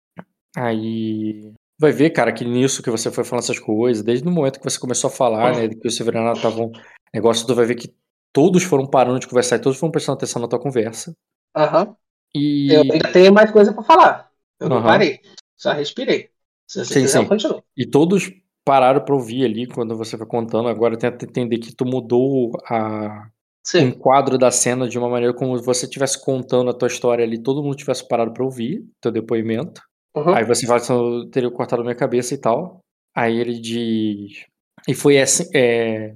[0.55, 1.53] Aí.
[1.79, 4.69] Vai ver, cara, que nisso que você foi falando essas coisas, desde o momento que
[4.69, 6.71] você começou a falar, né, que o Severino tava um
[7.11, 7.91] negócio, tu vai ver que
[8.31, 11.15] todos foram parando de conversar e todos foram prestando atenção na tua conversa.
[11.55, 11.87] Aham.
[11.87, 11.95] Uhum.
[12.35, 12.73] E...
[12.73, 14.31] Eu ainda tenho mais coisa para falar.
[14.59, 14.75] Eu uhum.
[14.75, 15.19] não parei.
[15.57, 16.29] Só respirei.
[16.67, 17.61] Se você sim, quiser, sim.
[17.75, 18.31] E todos
[18.65, 20.69] pararam para ouvir ali quando você foi contando.
[20.69, 23.29] Agora tenta entender que tu mudou a
[23.63, 23.87] Sim.
[23.87, 27.23] um quadro da cena de uma maneira como se você estivesse contando a tua história
[27.23, 29.81] ali, todo mundo tivesse parado para ouvir teu depoimento.
[30.15, 30.33] Uhum.
[30.33, 32.79] Aí você fala que eu teria cortado minha cabeça e tal.
[33.15, 34.45] Aí ele diz.
[34.87, 35.45] E foi assim.
[35.53, 36.15] É...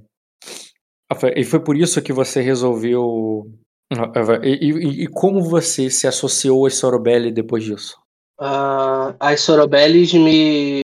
[1.36, 3.50] E foi por isso que você resolveu.
[4.42, 7.98] E, e, e como você se associou a Sorobelli depois disso?
[8.38, 10.80] Uh, as Sorobellis me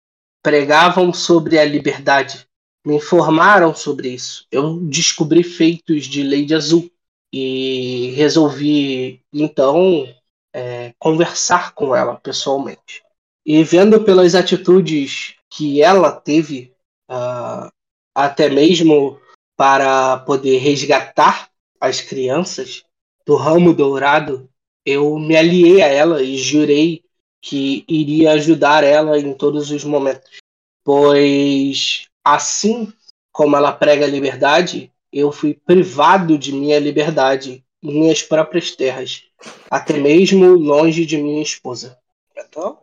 [0.44, 2.48] pregavam sobre a liberdade,
[2.86, 4.46] me informaram sobre isso.
[4.52, 6.92] Eu descobri feitos de Lei Azul
[7.34, 10.08] e resolvi então
[10.54, 13.04] é, conversar com ela pessoalmente.
[13.46, 16.74] E vendo pelas atitudes que ela teve,
[17.10, 17.72] uh,
[18.14, 19.20] até mesmo
[19.56, 21.50] para poder resgatar
[21.80, 22.84] as crianças
[23.30, 24.50] do ramo dourado,
[24.84, 27.04] eu me aliei a ela e jurei
[27.40, 30.40] que iria ajudar ela em todos os momentos.
[30.84, 32.92] Pois assim
[33.32, 39.26] como ela prega a liberdade, eu fui privado de minha liberdade em minhas próprias terras,
[39.70, 42.00] até mesmo longe de minha esposa.
[42.36, 42.80] Então,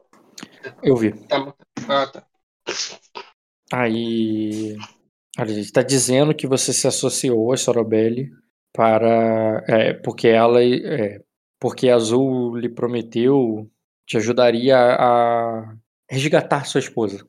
[0.81, 1.11] eu vi.
[1.11, 1.55] Tá,
[1.89, 2.25] ah, tá.
[3.73, 4.77] Aí.
[5.37, 8.31] A gente está dizendo que você se associou a Sorobelli
[8.77, 9.65] para.
[9.67, 10.63] É, porque ela.
[10.63, 11.21] É,
[11.59, 13.69] porque Azul lhe prometeu
[14.07, 15.75] te ajudaria a
[16.09, 17.27] resgatar sua esposa.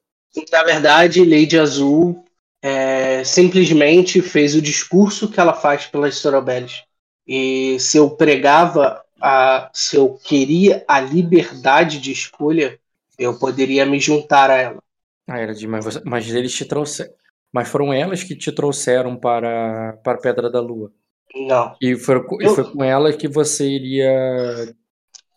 [0.52, 2.24] Na verdade, Lady Azul
[2.62, 6.84] é, simplesmente fez o discurso que ela faz pelas Sorobelles.
[7.26, 12.80] E se eu pregava, a, se eu queria a liberdade de escolha,
[13.18, 14.84] eu poderia me juntar a ela.
[15.28, 17.12] Ah, era de, mas, você, mas eles te trouxeram.
[17.52, 20.92] Mas foram elas que te trouxeram para, para a Pedra da Lua.
[21.46, 21.76] Não.
[21.82, 22.56] E foi, eu...
[22.56, 24.74] foi com ela que você iria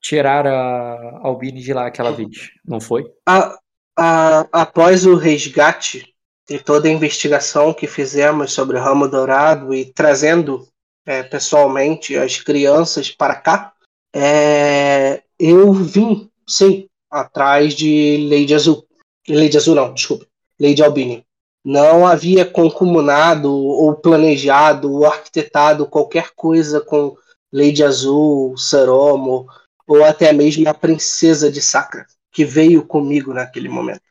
[0.01, 3.05] tirar a Albine de lá aquela vez, não foi?
[3.27, 3.57] A,
[3.97, 6.15] a, após o resgate
[6.49, 10.67] e toda a investigação que fizemos sobre o Ramo Dourado e trazendo
[11.07, 13.73] é, pessoalmente as crianças para cá,
[14.15, 18.87] é, eu vim, sim, atrás de Lady Azul.
[19.29, 20.27] Lady Azul não, desculpa.
[20.59, 21.25] Lady Albini.
[21.65, 27.15] Não havia concomunado ou planejado ou arquitetado qualquer coisa com
[27.53, 29.47] Lady Azul, Saromo
[29.87, 34.03] ou até mesmo a princesa de Sacra, que veio comigo naquele momento.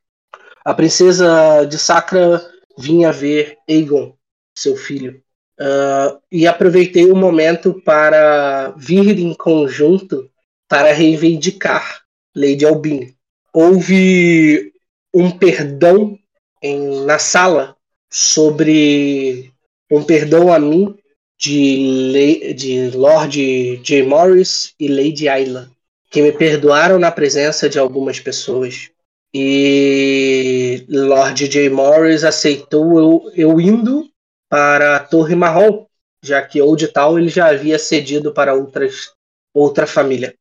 [0.65, 2.45] A princesa de Sacra
[2.77, 4.13] vinha ver Aegon,
[4.53, 5.23] seu filho,
[5.59, 10.29] uh, e aproveitei o momento para vir em conjunto
[10.67, 12.01] para reivindicar
[12.35, 13.15] Lady Albini.
[13.53, 14.73] Houve
[15.13, 16.18] um perdão
[16.61, 17.75] em, na sala
[18.09, 19.53] sobre
[19.89, 20.95] um perdão a mim
[21.37, 24.03] de, de Lord J.
[24.03, 25.71] Morris e Lady Ayla,
[26.09, 28.89] que me perdoaram na presença de algumas pessoas.
[29.33, 31.69] E Lord J.
[31.69, 34.09] Morris aceitou eu, eu indo
[34.49, 35.85] para a Torre Marrom,
[36.23, 39.13] já que Old Town ele já havia cedido para outras,
[39.53, 40.33] outra família.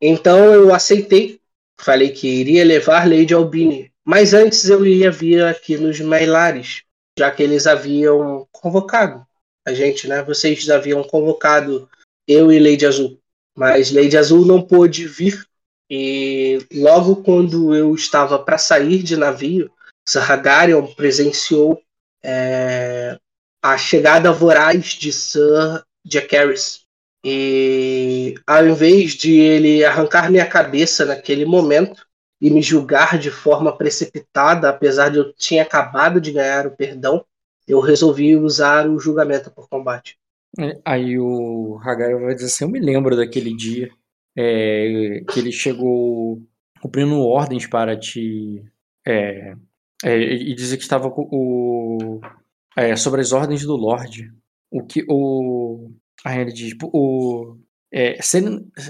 [0.00, 1.40] Então eu aceitei,
[1.78, 6.82] falei que iria levar Lady Albini, mas antes eu ia vir aqui nos Mailares,
[7.18, 9.26] já que eles haviam convocado
[9.66, 10.22] a gente, né?
[10.22, 11.88] Vocês haviam convocado
[12.26, 13.18] eu e Lady Azul,
[13.56, 15.46] mas Lady Azul não pôde vir
[15.94, 19.70] e logo quando eu estava para sair de navio,
[20.08, 21.82] Sarragarion presenciou
[22.24, 23.18] é,
[23.62, 26.86] a chegada voraz de Sir Jacaerys.
[27.22, 32.06] E ao invés de ele arrancar minha cabeça naquele momento
[32.42, 37.24] e me julgar de forma precipitada, apesar de eu tinha acabado de ganhar o perdão,
[37.68, 40.18] eu resolvi usar o julgamento por combate.
[40.58, 43.88] É, aí o Hagar vai dizer assim: Eu me lembro daquele dia
[44.36, 46.42] é, que ele chegou
[46.80, 48.64] cumprindo ordens para te.
[49.06, 49.54] É,
[50.04, 52.20] É, e dizia que estava o.
[52.76, 54.32] É, sobre as ordens do Lorde.
[54.68, 55.92] O que o.
[56.24, 57.56] A ele diz, o.
[57.92, 58.42] É, se,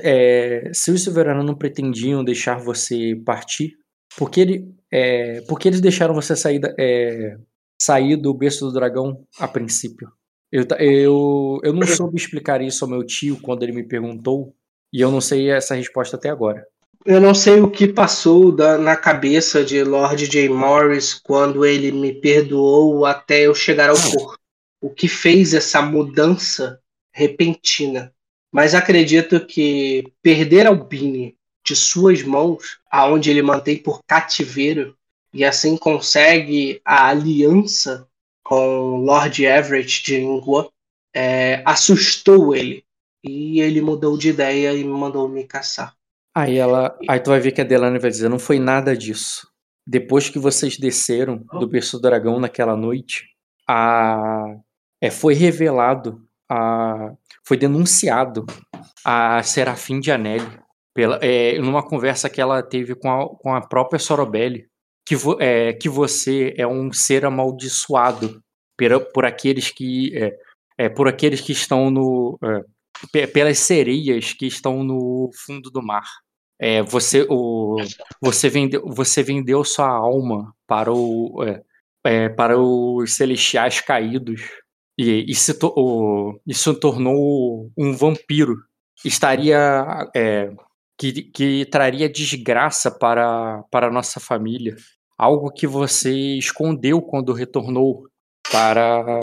[0.02, 3.76] é, se os soberanos não pretendiam deixar você partir,
[4.16, 7.36] por que, ele, é, por que eles deixaram você sair, da, é,
[7.80, 10.08] sair do berço do dragão a princípio?
[10.52, 14.54] Eu, eu, eu não soube explicar isso ao meu tio quando ele me perguntou,
[14.92, 16.64] e eu não sei essa resposta até agora.
[17.04, 20.48] Eu não sei o que passou da, na cabeça de Lord J.
[20.48, 24.38] Morris quando ele me perdoou até eu chegar ao porto.
[24.80, 26.78] O que fez essa mudança
[27.12, 28.12] repentina.
[28.52, 34.96] Mas acredito que perder Albini de suas mãos, aonde ele mantém por cativeiro,
[35.32, 38.06] e assim consegue a aliança
[38.44, 40.70] com Lord Everett de Ingua,
[41.14, 42.84] é, assustou ele.
[43.24, 45.94] E ele mudou de ideia e mandou me caçar.
[46.34, 46.98] Aí ela.
[47.08, 49.48] Aí tu vai ver que a Delane vai dizer, não foi nada disso.
[49.86, 53.28] Depois que vocês desceram do berço do dragão naquela noite,
[53.68, 54.56] a,
[55.00, 57.14] é, foi revelado, a,
[57.46, 58.44] foi denunciado
[59.04, 60.10] a Serafim de
[60.94, 64.66] pela, é, numa conversa que ela teve com a, com a própria Sorobelli,
[65.06, 68.42] que, vo, é, que você é um ser amaldiçoado
[68.78, 70.32] por, por aqueles que é,
[70.78, 76.06] é por aqueles que estão no é, pelas sereias que estão no fundo do mar.
[76.60, 77.76] É, você, o,
[78.20, 81.42] você, vendeu, você vendeu sua alma para, o,
[82.04, 84.61] é, para os celestiais caídos
[85.02, 88.56] e, e se to, o, isso tornou um vampiro.
[89.04, 90.08] Estaria.
[90.14, 90.50] É,
[90.98, 94.76] que, que traria desgraça para, para a nossa família.
[95.18, 98.04] Algo que você escondeu quando retornou
[98.50, 99.18] para,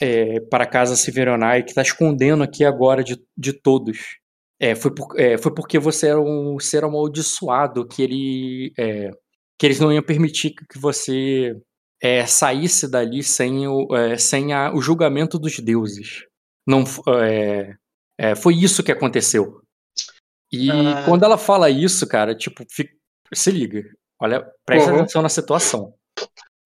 [0.00, 4.18] é, para a casa Severonai, que está escondendo aqui agora de, de todos.
[4.60, 8.72] É, foi, por, é, foi porque você era um ser amaldiçoado que ele.
[8.78, 9.10] É,
[9.58, 11.56] que eles não iam permitir que você
[12.02, 16.24] é, saísse dali sem, o, é, sem a, o julgamento dos deuses.
[16.66, 16.84] Não,
[17.22, 17.74] é,
[18.18, 19.60] é, foi isso que aconteceu.
[20.52, 21.02] E ah.
[21.04, 22.92] quando ela fala isso, cara, tipo, fica,
[23.32, 23.82] se liga.
[24.20, 25.00] Olha, presta uhum.
[25.00, 25.94] atenção na situação.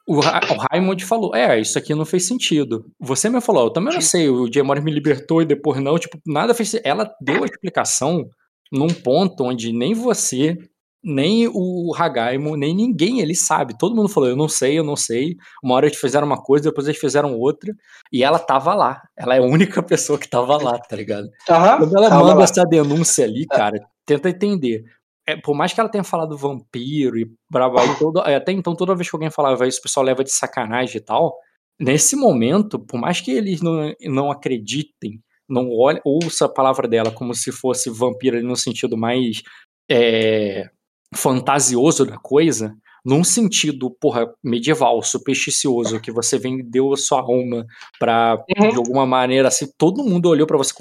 [0.07, 2.91] O, o Raimond falou: É, isso aqui não fez sentido.
[2.99, 4.29] Você me falou: Eu também não sei.
[4.29, 5.99] O Jemore me libertou e depois não.
[5.99, 8.29] Tipo, nada fez Ela deu a explicação
[8.73, 10.57] num ponto onde nem você,
[11.03, 13.77] nem o Hagaimo, nem ninguém ele sabe.
[13.79, 15.37] Todo mundo falou: Eu não sei, eu não sei.
[15.63, 17.73] Uma hora eles fizeram uma coisa, depois eles fizeram outra.
[18.13, 19.01] E ela tava lá.
[19.17, 21.25] Ela é a única pessoa que tava lá, tá ligado?
[21.25, 22.45] Uhum, Quando ela manda lá.
[22.45, 24.85] essa denúncia ali, cara, tenta entender
[25.31, 27.79] é, por mais que ela tenha falado vampiro e brava,
[28.27, 31.01] é, até então toda vez que alguém falava isso, o pessoal leva de sacanagem e
[31.01, 31.37] tal.
[31.79, 37.11] Nesse momento, por mais que eles não, não acreditem, não olhem, ouça a palavra dela
[37.13, 39.43] como se fosse vampiro no sentido mais
[39.91, 40.69] é,
[41.15, 47.67] fantasioso da coisa, num sentido, porra, medieval, supersticioso, que você vendeu a sua alma
[47.99, 48.69] pra, uhum.
[48.71, 50.73] de alguma maneira, assim, todo mundo olhou para você,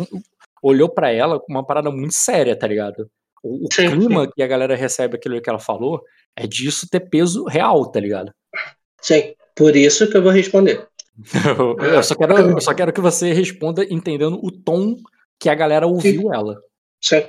[0.62, 3.10] olhou para ela com uma parada muito séria, tá ligado?
[3.42, 4.32] O, o sim, clima sim.
[4.36, 6.04] que a galera recebe aquilo que ela falou
[6.36, 8.34] é disso ter peso real, tá ligado?
[9.02, 10.88] Sim, por isso que eu vou responder.
[11.96, 14.98] eu, só quero, eu só quero que você responda entendendo o tom
[15.40, 16.34] que a galera ouviu sim.
[16.34, 16.62] ela.
[17.02, 17.24] Sim.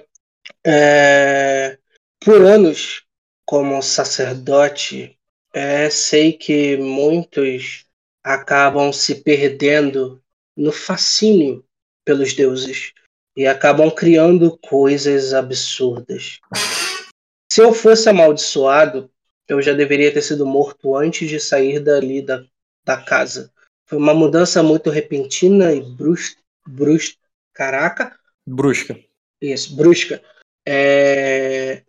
[0.67, 1.79] É...
[2.23, 3.03] Por anos,
[3.47, 5.19] como sacerdote,
[5.55, 7.87] é, sei que muitos
[8.23, 10.23] acabam se perdendo
[10.55, 11.65] no fascínio
[12.05, 12.93] pelos deuses
[13.35, 16.41] e acabam criando coisas absurdas.
[17.51, 19.11] Se eu fosse amaldiçoado,
[19.49, 22.45] eu já deveria ter sido morto antes de sair dali da,
[22.85, 23.51] da casa.
[23.87, 26.41] Foi uma mudança muito repentina e brusca.
[26.69, 27.17] Brus,
[27.55, 28.17] caraca.
[28.47, 28.97] Brusca.
[29.41, 30.23] Isso, brusca.
[30.67, 31.83] É,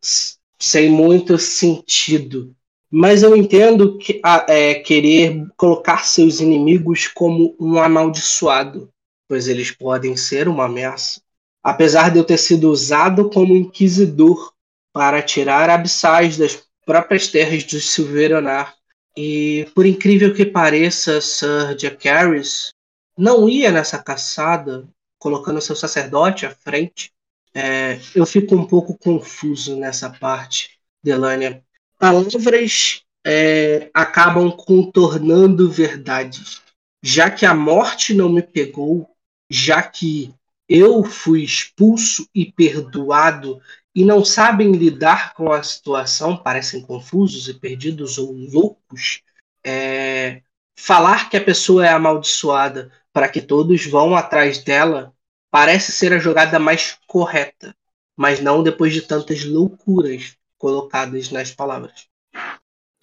[0.60, 2.56] sem muito sentido.
[2.90, 8.90] Mas eu entendo que é, querer colocar seus inimigos como um amaldiçoado,
[9.28, 11.22] pois eles podem ser uma ameaça
[11.64, 14.54] apesar de eu ter sido usado como inquisidor
[14.94, 18.76] para tirar abissais das próprias terras do Silveronar.
[19.16, 22.70] E, por incrível que pareça, Sir Jack Harris
[23.18, 24.88] não ia nessa caçada
[25.20, 27.12] colocando seu sacerdote à frente.
[27.54, 31.64] É, eu fico um pouco confuso nessa parte, Delania.
[32.00, 36.62] Palavras é, acabam contornando verdades.
[37.04, 39.10] Já que a morte não me pegou,
[39.50, 40.34] já que
[40.68, 43.62] eu fui expulso e perdoado
[43.94, 49.22] e não sabem lidar com a situação, parecem confusos e perdidos ou loucos,
[49.66, 50.42] é,
[50.78, 55.14] falar que a pessoa é amaldiçoada para que todos vão atrás dela
[55.52, 57.76] parece ser a jogada mais correta,
[58.16, 62.08] mas não depois de tantas loucuras colocadas nas palavras.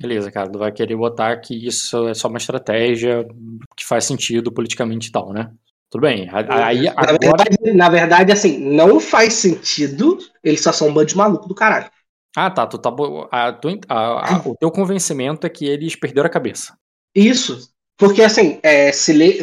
[0.01, 3.27] Beleza, cara, tu vai querer botar que isso é só uma estratégia
[3.77, 5.53] que faz sentido politicamente e tal, né?
[5.91, 6.29] Tudo bem.
[6.33, 7.19] Aí, na, agora...
[7.21, 11.55] verdade, na verdade, assim, não faz sentido, eles só são um bando de maluco do
[11.55, 11.91] caralho.
[12.37, 12.67] Ah, tá.
[12.67, 12.91] Tu tá
[13.33, 16.77] a, tu, a, a, o teu convencimento é que eles perderam a cabeça.
[17.15, 17.73] Isso.
[17.97, 19.43] Porque, assim, é, se lê,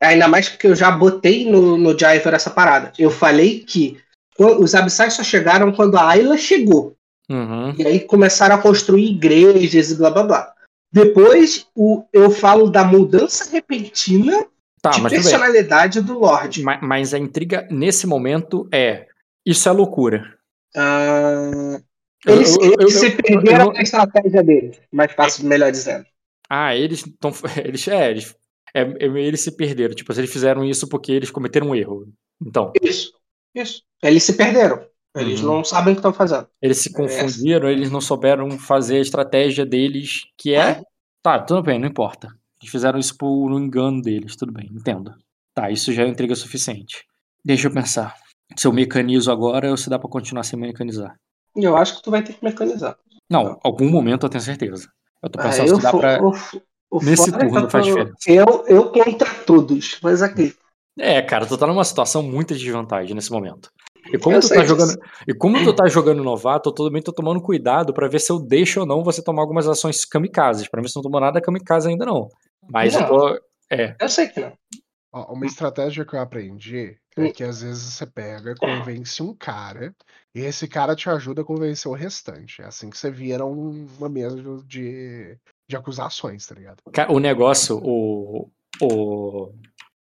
[0.00, 2.92] ainda mais porque eu já botei no, no Jiver essa parada.
[2.98, 3.98] Eu falei que
[4.38, 6.96] os Abissais só chegaram quando a Ayla chegou.
[7.28, 7.74] Uhum.
[7.76, 10.54] E aí começaram a construir igrejas e blá blá blá.
[10.92, 14.46] Depois o, eu falo da mudança repentina
[14.80, 16.62] tá, de personalidade do Lorde.
[16.62, 19.06] Mas, mas, a intriga nesse momento é:
[19.44, 20.34] isso é loucura.
[20.76, 21.82] Uh,
[22.24, 26.06] eles, eu, eu, eles eu, se perderam na estratégia deles, mais fácil, melhor dizendo.
[26.48, 27.32] Ah, eles estão.
[27.64, 28.36] Eles, é, eles,
[28.76, 29.94] é, é, eles se perderam.
[29.94, 32.12] Tipo, eles fizeram isso porque eles cometeram um erro.
[32.44, 32.72] Então.
[32.82, 33.12] Isso,
[33.54, 33.82] isso.
[34.02, 34.84] Eles se perderam.
[35.16, 35.56] Eles uhum.
[35.56, 36.46] não sabem o que estão fazendo.
[36.60, 37.72] Eles se confundiram, é.
[37.72, 40.70] eles não souberam fazer a estratégia deles, que é.
[40.70, 40.82] é.
[41.22, 42.28] Tá, tudo bem, não importa.
[42.60, 45.14] Eles fizeram isso por um engano deles, tudo bem, entendo.
[45.54, 47.06] Tá, isso já é intriga suficiente.
[47.42, 48.14] Deixa eu pensar.
[48.56, 51.18] Se eu mecanizo agora ou se dá pra continuar sem mecanizar?
[51.56, 52.98] Eu acho que tu vai ter que mecanizar.
[53.28, 54.88] Não, algum momento eu tenho certeza.
[55.22, 56.22] Eu tô pensando ah, se dá pra.
[56.22, 56.32] O,
[56.90, 58.14] o Nesse é turno faz diferença.
[58.26, 60.54] Eu, eu contra todos, mas aqui.
[60.98, 63.70] É, cara, tu tá numa situação muito de desvantagem nesse momento.
[64.12, 67.40] E como, tu tá jogando, e como tu tá jogando novato, eu também tô tomando
[67.40, 70.68] cuidado para ver se eu deixo ou não você tomar algumas ações kamikazes.
[70.68, 72.28] Pra mim, você não tomou nada kamikaze ainda não.
[72.68, 73.40] Mas não, eu tô.
[73.70, 73.96] É.
[74.00, 74.52] Eu sei que não.
[75.12, 77.32] Uma estratégia que eu aprendi é hum.
[77.32, 79.94] que às vezes você pega, convence um cara,
[80.34, 82.60] e esse cara te ajuda a convencer o restante.
[82.60, 84.36] É assim que você vira uma mesa
[84.66, 85.38] de,
[85.68, 86.78] de acusações, tá ligado?
[87.08, 89.52] O negócio, o, o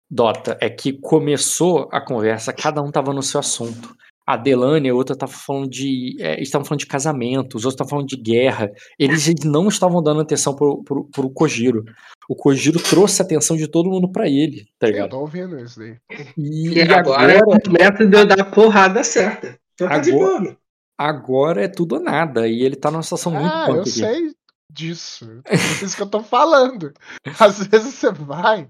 [0.10, 3.96] Dota, é que começou a conversa, cada um tava no seu assunto.
[4.26, 6.18] A Delane e a outra estavam falando de.
[6.20, 8.70] É, estavam falando de casamento, os outros estavam falando de guerra.
[9.00, 11.86] Eles não estavam dando atenção pro, pro, pro Kojiro.
[12.28, 15.06] O Kojiro trouxe a atenção de todo mundo para ele, tá ligado?
[15.06, 15.96] Eu tô ouvindo isso daí.
[16.38, 19.58] E, e agora, agora é o momento de eu dar a porrada certa.
[19.80, 20.58] Agora,
[20.98, 22.50] agora é tudo ou nada.
[22.50, 23.92] E ele tá numa situação muito Ah, eu aqui.
[23.92, 24.37] sei
[24.72, 25.42] disso.
[25.46, 26.94] É isso que eu tô falando.
[27.40, 28.68] Às vezes você vai.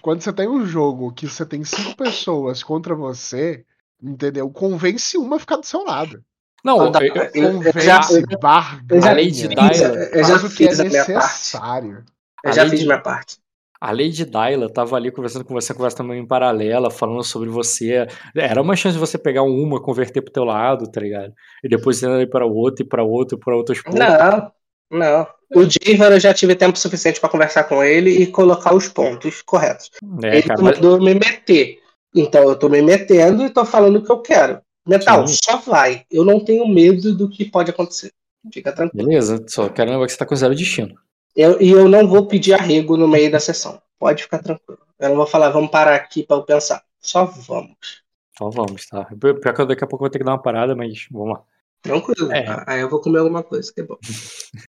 [0.00, 3.64] Quando você tem um jogo que você tem cinco pessoas contra você,
[4.02, 4.50] entendeu?
[4.50, 6.22] Convence uma a ficar do seu lado.
[6.64, 6.92] Não, eu,
[7.34, 8.00] eu, convence, já,
[8.40, 12.04] barganha, a Lady Dyla, eu já o que é necessário.
[12.42, 13.38] Eu já fiz minha parte.
[13.80, 18.08] A Lady Dyla tava ali conversando com você, conversa também em paralela, falando sobre você.
[18.34, 21.32] Era uma chance de você pegar uma, converter pro teu lado, tá ligado?
[21.62, 23.98] E depois ir para outro, e para outro, para outros pontos.
[24.00, 24.50] Não,
[24.90, 25.26] não.
[25.54, 29.42] O Javan eu já tive tempo suficiente para conversar com ele e colocar os pontos
[29.42, 29.90] corretos.
[30.24, 31.80] É, ele cara, mandou me meter.
[32.14, 34.60] Então eu tô me metendo e tô falando o que eu quero.
[34.86, 35.36] Metal, Sim.
[35.42, 36.04] só vai.
[36.10, 38.12] Eu não tenho medo do que pode acontecer.
[38.52, 39.06] Fica tranquilo.
[39.06, 40.96] Beleza, só quero lembrar que você tá com zero destino.
[41.34, 43.80] Eu, e eu não vou pedir arrego no meio da sessão.
[43.98, 44.80] Pode ficar tranquilo.
[44.98, 46.82] Eu não vou falar, vamos parar aqui para eu pensar.
[47.00, 48.02] Só vamos.
[48.38, 49.04] Só vamos, tá?
[49.04, 51.42] Pior que daqui a pouco eu vou ter que dar uma parada, mas vamos lá.
[51.82, 52.32] Tranquilo.
[52.32, 52.64] É.
[52.66, 53.98] Aí eu vou comer alguma coisa, que é bom.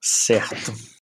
[0.00, 0.72] certo.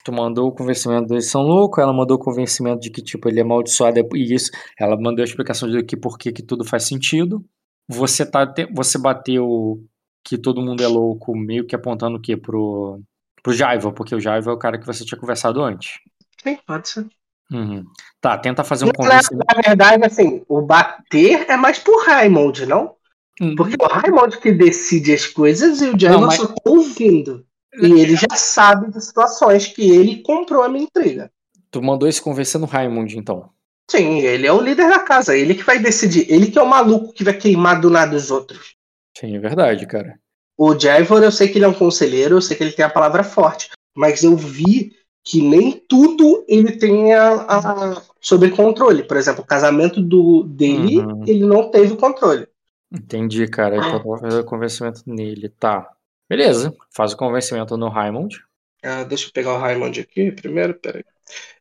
[0.04, 3.40] Tu mandou o convencimento do São Louco, ela mandou o convencimento de que, tipo, ele
[3.40, 4.50] é amaldiçoado e isso.
[4.78, 7.44] Ela mandou a explicação de que por que, tudo faz sentido.
[7.88, 9.82] Você, tá, você bateu
[10.24, 12.36] que todo mundo é louco, meio que apontando o quê?
[12.36, 13.00] Pro,
[13.42, 15.98] pro Jaiva, porque o Jaiva é o cara que você tinha conversado antes.
[16.42, 17.06] Sim, pode ser.
[17.50, 17.84] Uhum.
[18.20, 19.46] Tá, tenta fazer um convencimento.
[19.46, 22.94] Na verdade, assim, o bater é mais pro Raimond, não?
[23.40, 23.54] Uhum.
[23.56, 26.36] Porque é o Raimond que decide as coisas e o Jaiva mas...
[26.36, 27.46] só tá ouvindo.
[27.74, 31.30] E ele já sabe das situações que ele comprou a minha intriga.
[31.70, 33.50] Tu mandou esse convencer no Raimond, então?
[33.90, 36.26] Sim, ele é o líder da casa, ele que vai decidir.
[36.30, 38.74] Ele que é o maluco que vai queimar do lado dos outros.
[39.16, 40.18] Sim, é verdade, cara.
[40.56, 42.90] O Jaivor, eu sei que ele é um conselheiro, eu sei que ele tem a
[42.90, 44.92] palavra forte, mas eu vi
[45.24, 49.02] que nem tudo ele tem a, a sobre controle.
[49.02, 51.24] Por exemplo, o casamento do, dele, uhum.
[51.26, 52.46] ele não teve controle.
[52.92, 53.76] Entendi, cara.
[53.76, 55.48] Então vou fazer o convencimento nele.
[55.48, 55.90] Tá.
[56.28, 56.74] Beleza.
[56.94, 58.38] Faz o convencimento no Raimond.
[58.82, 61.04] Ah, deixa eu pegar o Raimond aqui primeiro, peraí.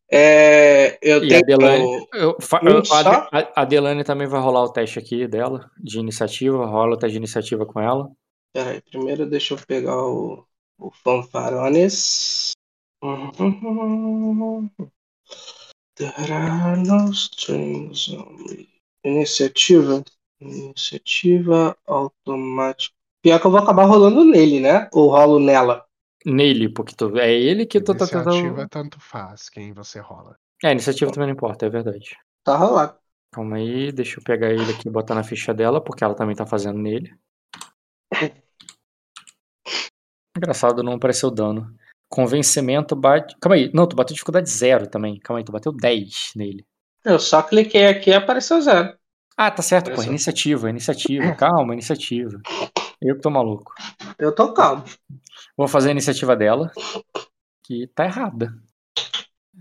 [0.10, 1.42] É, eu e tenho.
[1.42, 2.82] A Delane, eu, um
[3.32, 6.66] a, a Delane também vai rolar o teste aqui dela, de iniciativa.
[6.66, 8.10] Rola o teste de iniciativa com ela.
[8.54, 10.46] Peraí, primeiro deixa eu pegar o,
[10.78, 12.54] o Fanfarones.
[15.96, 18.70] There are no strings only.
[19.04, 20.04] Iniciativa.
[20.40, 22.97] Iniciativa automática.
[23.22, 24.90] Pior que eu vou acabar rolando nele, né?
[24.94, 25.86] Ou rolo nela?
[26.26, 28.32] Nele, porque tu, é ele que tu tá tentando.
[28.32, 30.38] Iniciativa tanto faz quem você rola.
[30.64, 32.18] É, iniciativa também não importa, é verdade.
[32.44, 32.98] Tá rolado.
[33.32, 36.36] Calma aí, deixa eu pegar ele aqui e botar na ficha dela, porque ela também
[36.36, 37.14] tá fazendo nele.
[40.38, 41.76] Engraçado, não apareceu dano.
[42.10, 43.36] Convencimento bate.
[43.42, 43.72] Calma aí.
[43.74, 45.20] Não, tu bateu dificuldade zero também.
[45.20, 46.66] Calma aí, tu bateu 10 nele.
[47.04, 48.96] Eu só cliquei aqui e apareceu zero.
[49.36, 50.02] Ah, tá certo, pô.
[50.04, 51.36] Iniciativa, iniciativa.
[51.36, 52.42] Calma, iniciativa.
[53.02, 53.74] Eu que tô maluco.
[54.18, 54.84] Eu tô calmo.
[55.56, 56.72] Vou fazer a iniciativa dela.
[57.64, 58.54] Que tá errada.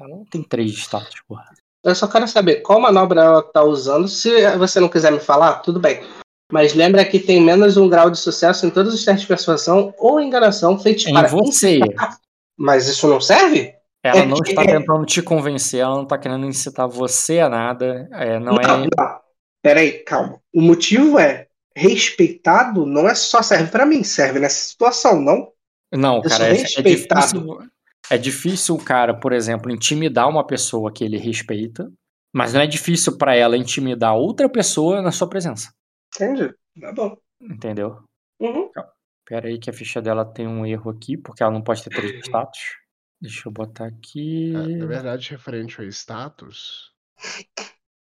[0.00, 1.44] Ela não tem 3 de status, porra.
[1.84, 4.08] Eu só quero saber qual manobra ela tá usando.
[4.08, 6.02] Se você não quiser me falar, tudo bem.
[6.52, 9.92] Mas lembra que tem menos um grau de sucesso em todos os testes de persuasão
[9.98, 11.28] ou enganação feitos Em para.
[11.28, 11.80] você.
[12.56, 13.74] Mas isso não serve?
[14.02, 18.08] Ela É não está tentando te convencer, ela não está querendo incitar você a nada.
[18.12, 18.66] É, não é.
[18.66, 18.88] não.
[19.62, 20.40] Peraí, calma.
[20.54, 21.45] O motivo é
[21.76, 25.52] respeitado não é só serve pra mim, serve nessa situação, não?
[25.92, 27.58] Não, Eu cara, é, é difícil.
[28.08, 31.92] É difícil o cara, por exemplo, intimidar uma pessoa que ele respeita,
[32.32, 35.72] mas não é difícil pra ela intimidar outra pessoa na sua presença.
[36.14, 36.54] Entendi.
[36.80, 37.16] Tá bom.
[37.40, 38.02] Entendeu?
[38.40, 38.70] Uhum.
[39.26, 41.90] Pera aí que a ficha dela tem um erro aqui, porque ela não pode ter
[41.90, 42.76] três status.
[43.20, 44.54] Deixa eu botar aqui.
[44.54, 46.92] É, na verdade, referente ao status,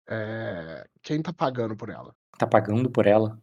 [0.08, 2.14] é, quem tá pagando por ela?
[2.38, 3.42] Tá pagando por ela?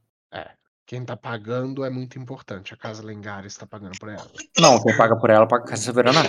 [0.87, 2.75] Quem tá pagando é muito importante.
[2.75, 4.27] A Casa Lengares tá pagando por ela.
[4.59, 6.21] Não, quem paga por ela paga a Casa Soberana.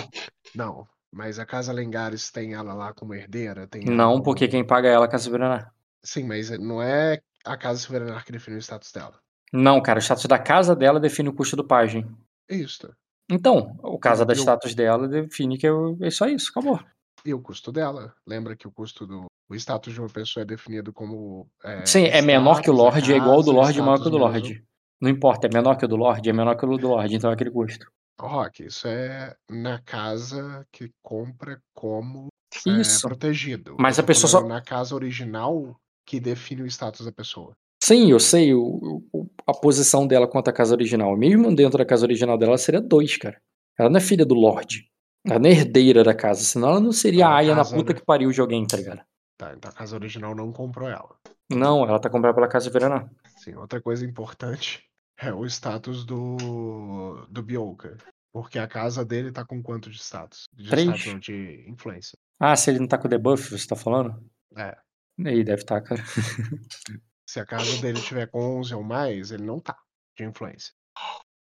[0.54, 3.66] Não, mas a Casa Lengares tem ela lá como herdeira?
[3.66, 5.72] Tem Não, como- porque quem paga ela é a Casa Soberana.
[6.02, 9.18] Sim, mas não é a Casa Soberana que define o status dela.
[9.52, 12.06] Não, cara, o status da casa dela define o custo do pajem.
[12.48, 12.90] É isso.
[13.30, 15.70] Então, o casa da Eu- status dela define que é
[16.02, 16.80] é só isso, acabou.
[17.24, 18.14] E o custo dela?
[18.26, 19.26] Lembra que o custo do.
[19.48, 21.46] O status de uma pessoa é definido como.
[21.62, 24.10] É, Sim, é menor que o Lorde, é igual ao do Lorde, maior que o
[24.10, 24.64] do Lorde.
[25.00, 27.30] Não importa, é menor que o do Lorde, é menor que o do Lorde, então
[27.30, 27.86] é aquele custo.
[28.18, 32.28] Rock, isso é na casa que compra como
[32.66, 33.06] é, Isso.
[33.06, 33.76] protegido.
[33.78, 35.76] Mas a pessoa só- Na casa original
[36.06, 37.54] que define o status da pessoa.
[37.82, 41.14] Sim, eu sei o, o- a posição dela quanto à casa original.
[41.16, 43.38] Mesmo dentro da casa original dela, ela seria dois, cara.
[43.78, 44.88] Ela não é filha do Lorde.
[45.26, 47.92] Ela não é herdeira da casa, senão ela não seria a a Aya na puta
[47.92, 47.98] né?
[47.98, 49.00] que pariu de alguém, tá ligado?
[49.36, 51.16] Tá, então a casa original não comprou ela.
[51.50, 53.10] Não, ela tá comprada pela Casa Verana.
[53.36, 54.82] Sim, outra coisa importante
[55.18, 57.96] é o status do, do Bioka.
[58.32, 60.48] Porque a casa dele tá com quanto de status?
[60.52, 60.88] De Três.
[60.88, 62.18] status, não, de influência.
[62.38, 64.24] Ah, se ele não tá com debuff, você tá falando?
[64.56, 64.76] É.
[65.24, 66.02] Aí deve estar, cara.
[67.26, 69.76] Se a casa dele tiver com 11 ou mais, ele não tá
[70.16, 70.74] de influência.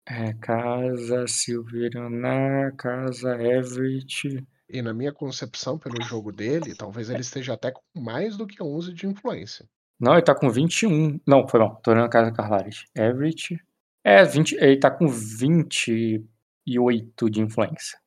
[0.06, 4.46] É, casa Silverana, casa Everett.
[4.74, 8.62] E na minha concepção, pelo jogo dele, talvez ele esteja até com mais do que
[8.62, 9.68] 11 de influência.
[10.00, 11.20] Não, ele tá com 21.
[11.28, 11.80] Não, foi mal.
[11.84, 12.86] Tô olhando a casa Carlares.
[12.96, 13.56] Everett.
[14.04, 18.00] É, 20, ele tá com 28 de influência.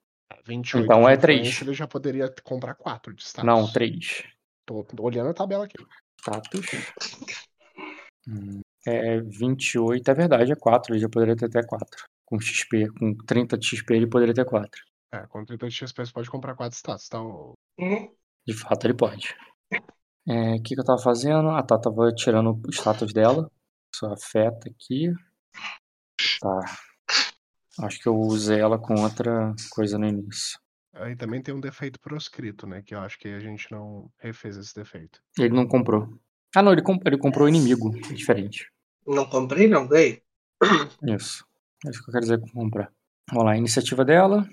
[0.45, 1.39] 28 Então de é três.
[1.41, 3.47] influência, Ele já poderia comprar 4 de status.
[3.47, 4.25] Não, 3.
[4.67, 5.77] Tô, tô olhando a tabela aqui.
[6.21, 6.67] Status.
[8.29, 10.93] Hum, É 28, é verdade, é 4.
[10.95, 11.87] Ele já poderia ter até 4.
[12.25, 14.83] Com XP, com 30 de XP ele poderia ter 4.
[15.12, 17.20] É, com 30 de XP você pode comprar 4 status, tá?
[17.23, 18.15] Uhum.
[18.47, 19.35] De fato, ele pode.
[20.28, 21.51] É, O que, que eu tava fazendo?
[21.51, 21.78] Ah, tá.
[21.78, 23.51] Tava tirando o status dela.
[23.95, 25.12] Só afeta aqui.
[26.41, 26.61] Tá.
[27.87, 30.59] Acho que eu usei ela com outra coisa no início.
[30.95, 32.83] Aí também tem um defeito proscrito, né?
[32.83, 35.20] Que eu acho que a gente não refez esse defeito.
[35.39, 36.19] Ele não comprou.
[36.55, 37.95] Ah, não, ele, comp- ele comprou o inimigo.
[38.11, 38.70] É diferente.
[39.07, 40.23] Não comprei, não ganhei.
[41.03, 41.45] Isso.
[41.85, 42.91] É isso que eu quero dizer com comprar.
[43.31, 44.49] Vamos lá, iniciativa dela.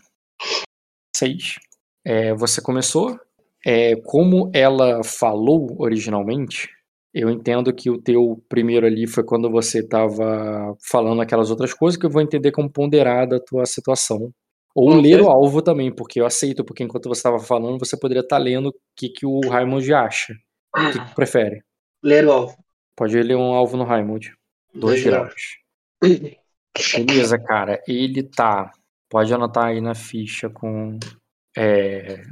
[1.15, 1.60] 6.
[2.06, 3.19] É, você começou.
[3.65, 6.69] É, como ela falou originalmente,
[7.14, 11.98] eu entendo que o teu primeiro ali foi quando você estava falando aquelas outras coisas
[11.98, 14.31] que eu vou entender como ponderada a tua situação.
[14.76, 18.22] Ou ler o alvo também, porque eu aceito, porque enquanto você estava falando, você poderia
[18.22, 20.34] estar lendo o que, que o Raimond acha.
[20.76, 21.61] O que, que tu prefere?
[22.02, 22.57] Ler o alvo.
[22.95, 24.34] Pode ler um alvo no Raimond.
[24.73, 25.57] Dois Dois graus.
[27.06, 27.80] Beleza, cara.
[27.88, 28.72] Ele tá.
[29.14, 30.98] Pode anotar aí na ficha com.
[31.56, 32.23] É,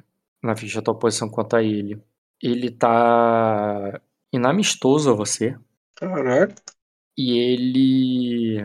[0.41, 2.02] na ficha a tua posição quanto a ele.
[2.41, 4.02] Ele tá
[4.34, 5.56] inamistoso a você.
[5.95, 6.52] Caralho.
[7.16, 8.62] E ele.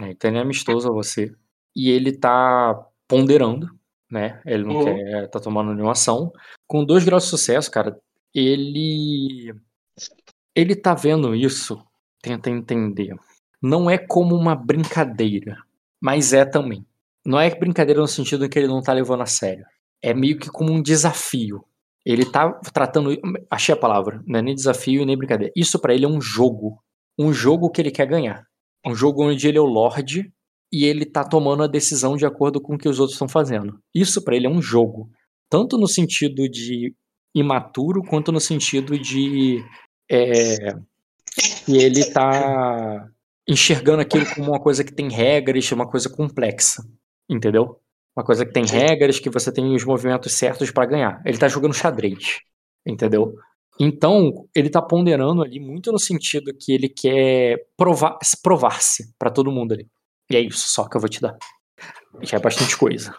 [0.00, 1.32] É, ele tá inamistoso a você.
[1.76, 3.70] E ele tá ponderando,
[4.10, 4.42] né?
[4.44, 4.84] Ele não Uhum.
[4.84, 6.32] quer tá tomando nenhuma ação.
[6.66, 7.96] Com dois graus de sucesso, cara,
[8.34, 9.54] ele.
[10.52, 11.80] Ele tá vendo isso.
[12.20, 13.14] Tenta entender.
[13.62, 15.62] Não é como uma brincadeira,
[16.00, 16.84] mas é também.
[17.24, 19.64] Não é brincadeira no sentido em que ele não tá levando a sério.
[20.02, 21.64] É meio que como um desafio.
[22.04, 23.16] Ele tá tratando.
[23.50, 24.22] Achei a palavra.
[24.26, 25.52] Não é nem desafio nem brincadeira.
[25.56, 26.82] Isso pra ele é um jogo.
[27.18, 28.44] Um jogo que ele quer ganhar.
[28.84, 30.32] Um jogo onde ele é o Lorde
[30.72, 33.78] e ele tá tomando a decisão de acordo com o que os outros estão fazendo.
[33.94, 35.10] Isso pra ele é um jogo.
[35.48, 36.94] Tanto no sentido de
[37.34, 39.62] imaturo, quanto no sentido de.
[40.10, 40.74] É,
[41.68, 43.06] ele tá
[43.48, 46.82] enxergando aquilo como uma coisa que tem regras, uma coisa complexa.
[47.28, 47.80] Entendeu?
[48.16, 51.22] Uma coisa que tem regras, que você tem os movimentos certos pra ganhar.
[51.24, 52.40] Ele tá jogando xadrez,
[52.86, 53.34] entendeu?
[53.80, 59.50] Então, ele tá ponderando ali muito no sentido que ele quer provar, provar-se pra todo
[59.50, 59.88] mundo ali.
[60.30, 61.36] E é isso só que eu vou te dar.
[62.20, 63.14] Já é bastante coisa.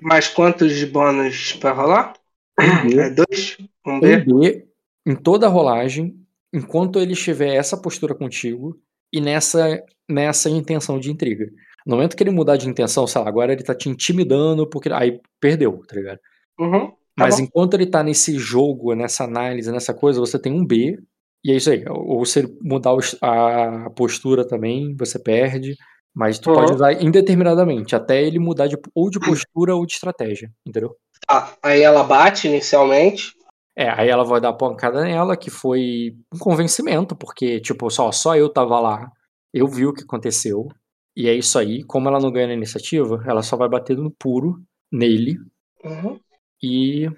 [0.00, 2.12] Mas quantos de bônus pra rolar?
[2.60, 3.56] Um É dois?
[3.86, 4.16] Um B?
[4.16, 4.68] Um B
[5.06, 6.16] em toda a rolagem,
[6.52, 8.78] enquanto ele estiver essa postura contigo
[9.12, 11.50] e nessa, nessa intenção de intriga.
[11.84, 14.90] No momento que ele mudar de intenção, sei lá, agora ele tá te intimidando, porque
[14.92, 16.18] aí perdeu, tá ligado?
[16.58, 16.88] Uhum.
[16.88, 17.42] Tá Mas bom.
[17.44, 20.98] enquanto ele tá nesse jogo, nessa análise, nessa coisa, você tem um B,
[21.44, 21.84] e é isso aí.
[21.88, 25.76] Ou se ele mudar a postura também, você perde.
[26.14, 26.56] Mas tu Uhum.
[26.56, 30.96] pode usar indeterminadamente, até ele mudar de, ou de postura ou de estratégia, entendeu?
[31.26, 33.32] Tá, aí ela bate inicialmente.
[33.76, 38.36] É, aí ela vai dar pancada nela, que foi um convencimento, porque, tipo, só, só
[38.36, 39.10] eu tava lá,
[39.52, 40.68] eu vi o que aconteceu,
[41.16, 41.82] e é isso aí.
[41.84, 45.38] Como ela não ganha na iniciativa, ela só vai bater no puro, nele,
[45.84, 46.18] Uhum.
[46.62, 47.08] e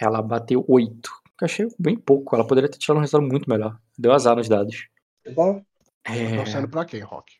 [0.00, 1.10] ela bateu 8.
[1.38, 3.76] Que eu achei bem pouco, ela poderia ter tirado um resultado muito melhor.
[3.98, 4.86] Deu azar nos dados.
[5.24, 5.62] Tá bom?
[6.06, 7.32] É, Torcendo pra quem, Rock?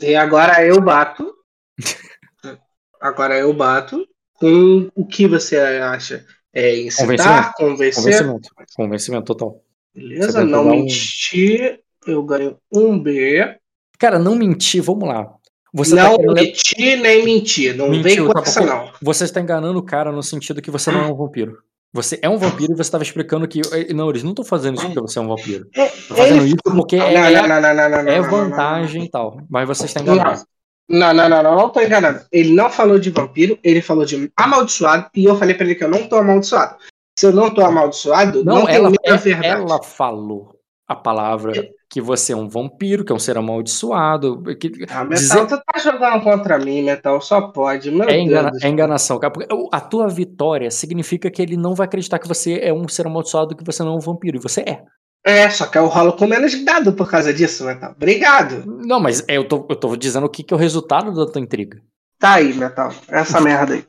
[0.00, 1.34] E agora eu bato.
[3.00, 4.06] Agora eu bato.
[4.34, 6.24] Com o que você acha?
[6.52, 8.02] É incitar, convencer?
[8.02, 8.48] convencimento.
[8.74, 9.62] Convencimento total.
[9.94, 11.80] Beleza, não pegar um- mentir.
[12.06, 13.58] Eu ganho um B.
[14.00, 15.30] Cara, não mentir, vamos lá.
[15.72, 16.34] Você não tá querendo...
[16.34, 17.76] mentir nem mentir.
[17.76, 18.90] Não Mentiu, vem com tá essa, não.
[19.00, 21.58] Você está enganando o cara no sentido que você não é um vampiro.
[21.92, 23.60] Você é um vampiro e você estava explicando que.
[23.72, 25.68] eh, Não, eles não estão fazendo isso porque você é um vampiro.
[25.76, 29.40] É, Estão fazendo ele- isso porque não, é, não, não, é vantagem e tal.
[29.48, 30.42] Mas você está enganando.
[30.88, 32.24] não, não, não, não, não tô enganado.
[32.32, 35.84] Ele não falou de vampiro, ele falou de amaldiçoado e eu falei pra ele que
[35.84, 36.76] eu não tô amaldiçoado.
[37.18, 39.46] Se eu não tô amaldiçoado, não, Não, tem ela, é- verdade.
[39.46, 40.56] ela falou
[40.88, 41.52] a palavra
[41.90, 44.42] que você é um vampiro, que é um ser amaldiçoado.
[44.60, 47.90] Que, Ah, Metal, dizer- tu tá jogando contra mim, Metal, só pode.
[47.90, 49.32] Meu é, Deus é enganação, cara.
[49.72, 53.56] A tua vitória significa que ele não vai acreditar que você é um ser amaldiçoado,
[53.56, 54.36] que você não é um vampiro.
[54.38, 54.84] E você é.
[55.26, 57.90] É, só que eu rolo com menos dado por causa disso, Metal.
[57.90, 58.64] Obrigado.
[58.64, 61.42] Não, mas eu tô, eu tô dizendo o que, que é o resultado da tua
[61.42, 61.82] intriga.
[62.20, 62.92] Tá aí, Metal.
[63.08, 63.84] Essa merda aí.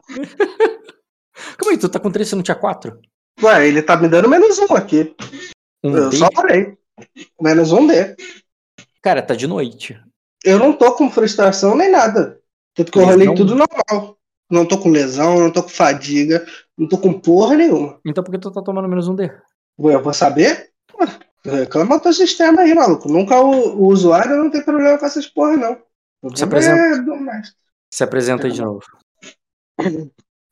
[1.60, 1.78] Como aí?
[1.78, 2.98] Tu tá com 3 você não tinha 4?
[3.44, 5.16] Ué, ele tá me dando menos um aqui.
[5.84, 6.78] Um eu só falei.
[7.40, 8.16] Menos um D.
[9.02, 10.00] Cara, tá de noite.
[10.44, 12.40] Eu não tô com frustração nem nada.
[12.74, 14.18] Tanto que eu rolei tudo normal.
[14.50, 16.46] Não tô com lesão, não tô com fadiga,
[16.78, 18.00] não tô com porra nenhuma.
[18.06, 19.32] Então por que tu tá tomando menos um D?
[19.80, 20.72] Ué, eu vou saber?
[21.44, 23.10] Reclama teu sistema aí, maluco.
[23.10, 25.82] Nunca o, o usuário não tem problema com essas porra, não.
[26.22, 26.82] O Se apresenta.
[26.82, 27.42] é.
[27.90, 28.84] Se apresenta aí de novo.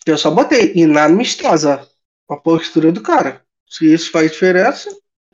[0.05, 1.87] Eu só botei inamistosa
[2.27, 3.43] a postura do cara.
[3.67, 4.89] Se isso faz diferença,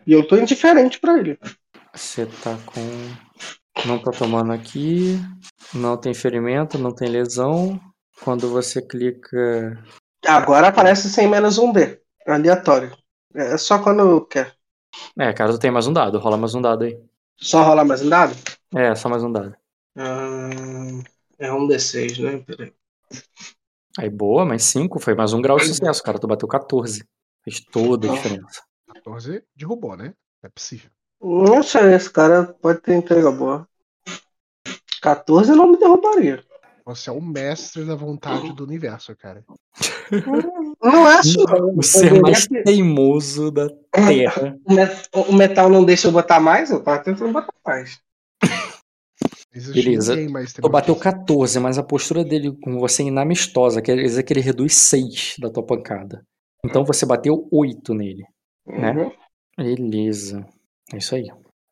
[0.06, 1.40] e eu tô indiferente pra ele.
[1.94, 2.82] Você tá com.
[3.88, 5.20] Não tá tomando aqui.
[5.74, 7.80] Não tem ferimento, não tem lesão.
[8.24, 9.84] Quando você clica.
[10.26, 12.00] Agora aparece sem menos um D.
[12.26, 12.96] Aleatório.
[13.34, 14.56] É só quando quer.
[15.20, 16.18] É, cara, tu tem mais um dado.
[16.18, 16.98] Rola mais um dado aí.
[17.38, 18.36] Só rolar mais um dado?
[18.74, 19.56] É, só mais um dado.
[19.98, 20.50] Ah,
[21.38, 22.44] é um D6, né?
[22.46, 22.74] Peraí.
[23.98, 25.00] Aí, boa, mais 5.
[25.00, 26.20] Foi mais um grau de sucesso, cara.
[26.20, 27.06] Tu bateu 14.
[27.44, 28.64] Fez toda a diferença.
[29.06, 30.14] 14 derrubou, né?
[30.44, 30.90] É possível.
[31.22, 33.68] Não sei, esse cara pode ter entrega boa.
[35.02, 36.44] 14 não me derrubaria.
[36.86, 39.44] Você é o mestre da vontade do universo, cara.
[40.84, 41.44] Não é só.
[41.76, 44.58] O ser mais teimoso da Terra.
[44.66, 46.70] O met- O metal não deixa eu botar mais?
[46.70, 48.00] Eu tava tentando botar mais.
[49.74, 50.16] Beleza.
[50.16, 51.04] Tu bateu teimoso.
[51.04, 53.82] 14, mas a postura dele com você é inamistosa.
[53.82, 56.24] Quer dizer que ele reduz 6 da tua pancada.
[56.64, 58.26] Então você bateu 8 nele.
[58.68, 58.92] Né?
[58.92, 59.12] Uhum.
[59.58, 60.46] Beleza.
[60.94, 61.28] É isso aí.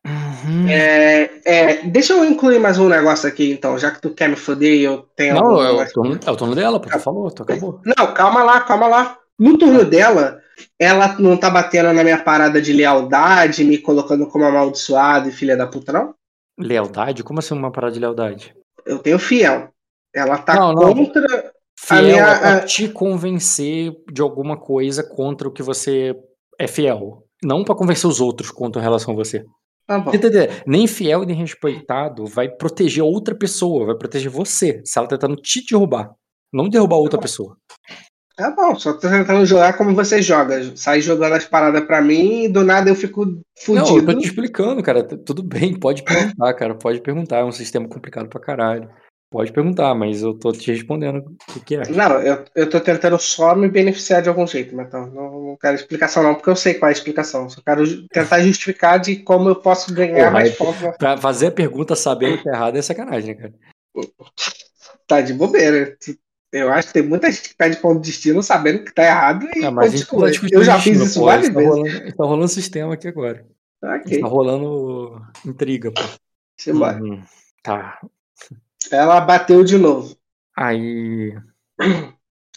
[0.06, 0.68] Uhum.
[0.68, 4.36] É, é, deixa eu incluir mais um negócio aqui, então, já que tu quer me
[4.36, 6.78] foder e eu tenho Não, é o, turno, é o turno dela.
[6.78, 7.80] Tu falou, tu acabou.
[7.84, 9.18] Não, calma lá, calma lá.
[9.38, 10.40] No turno dela,
[10.78, 15.56] ela não tá batendo na minha parada de lealdade, me colocando como amaldiçoado e filha
[15.56, 16.14] da puta, não?
[16.58, 17.24] Lealdade?
[17.24, 18.54] Como assim uma parada de lealdade?
[18.86, 19.70] Eu tenho fiel.
[20.14, 20.94] Ela tá Não, não.
[20.94, 21.52] contra.
[21.76, 26.14] Fiel minha- é pra a- te convencer de alguma coisa contra o que você
[26.58, 27.24] é fiel.
[27.42, 29.44] Não pra convencer os outros contra em relação a você.
[29.86, 30.10] Tá bom.
[30.66, 35.18] Nem fiel e nem respeitado vai proteger outra pessoa, vai proteger você, se ela tá
[35.18, 36.10] tentando te derrubar.
[36.52, 37.56] Não derrubar outra pessoa.
[38.36, 40.74] Tá bom, só tô tentando jogar como você joga.
[40.76, 43.34] Sai jogando as paradas pra mim e do nada eu fico Não,
[43.76, 44.12] eu fudido.
[44.12, 45.04] tô te explicando, cara.
[45.04, 46.74] Tudo bem, pode perguntar, cara.
[46.74, 47.38] Pode perguntar.
[47.38, 48.88] É um sistema complicado pra caralho.
[49.34, 51.88] Pode perguntar, mas eu tô te respondendo o que, é.
[51.88, 55.56] Não, eu, eu tô tentando só me beneficiar de algum jeito, mas então, não, não
[55.56, 57.50] quero explicação não, porque eu sei qual é a explicação.
[57.50, 60.96] Só quero tentar justificar de como eu posso ganhar Porra, mais pontos.
[60.98, 63.54] Pra fazer a pergunta sabendo que é errado é sacanagem, né, cara?
[65.04, 65.96] Tá de bobeira.
[66.52, 69.48] Eu acho que tem muita gente que pede ponto de destino sabendo que tá errado
[69.56, 70.30] e Ah, mas continua.
[70.52, 71.74] Eu já fiz isso pô, várias tá vezes.
[71.74, 73.44] rolando, tá rolando sistema aqui agora.
[73.82, 76.02] Ok, Tá rolando intriga, pô.
[76.56, 77.02] simbora.
[77.02, 77.20] Uhum.
[77.64, 77.98] Tá.
[78.90, 80.16] Ela bateu de novo.
[80.56, 81.34] Aí.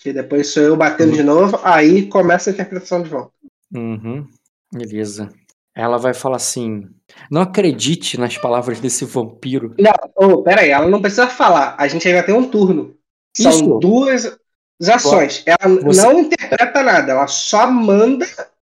[0.01, 3.31] Que depois sou eu batendo de novo, aí começa a interpretação de volta.
[3.73, 4.27] Uhum.
[4.71, 5.29] Beleza.
[5.75, 6.87] Ela vai falar assim:
[7.29, 9.75] Não acredite nas palavras desse vampiro.
[9.79, 11.75] Não, oh, peraí, ela não precisa falar.
[11.77, 12.95] A gente ainda tem um turno.
[13.35, 13.79] São Isso.
[13.79, 14.37] duas
[14.89, 15.43] ações.
[15.45, 18.25] Ela Você- não interpreta nada, ela só manda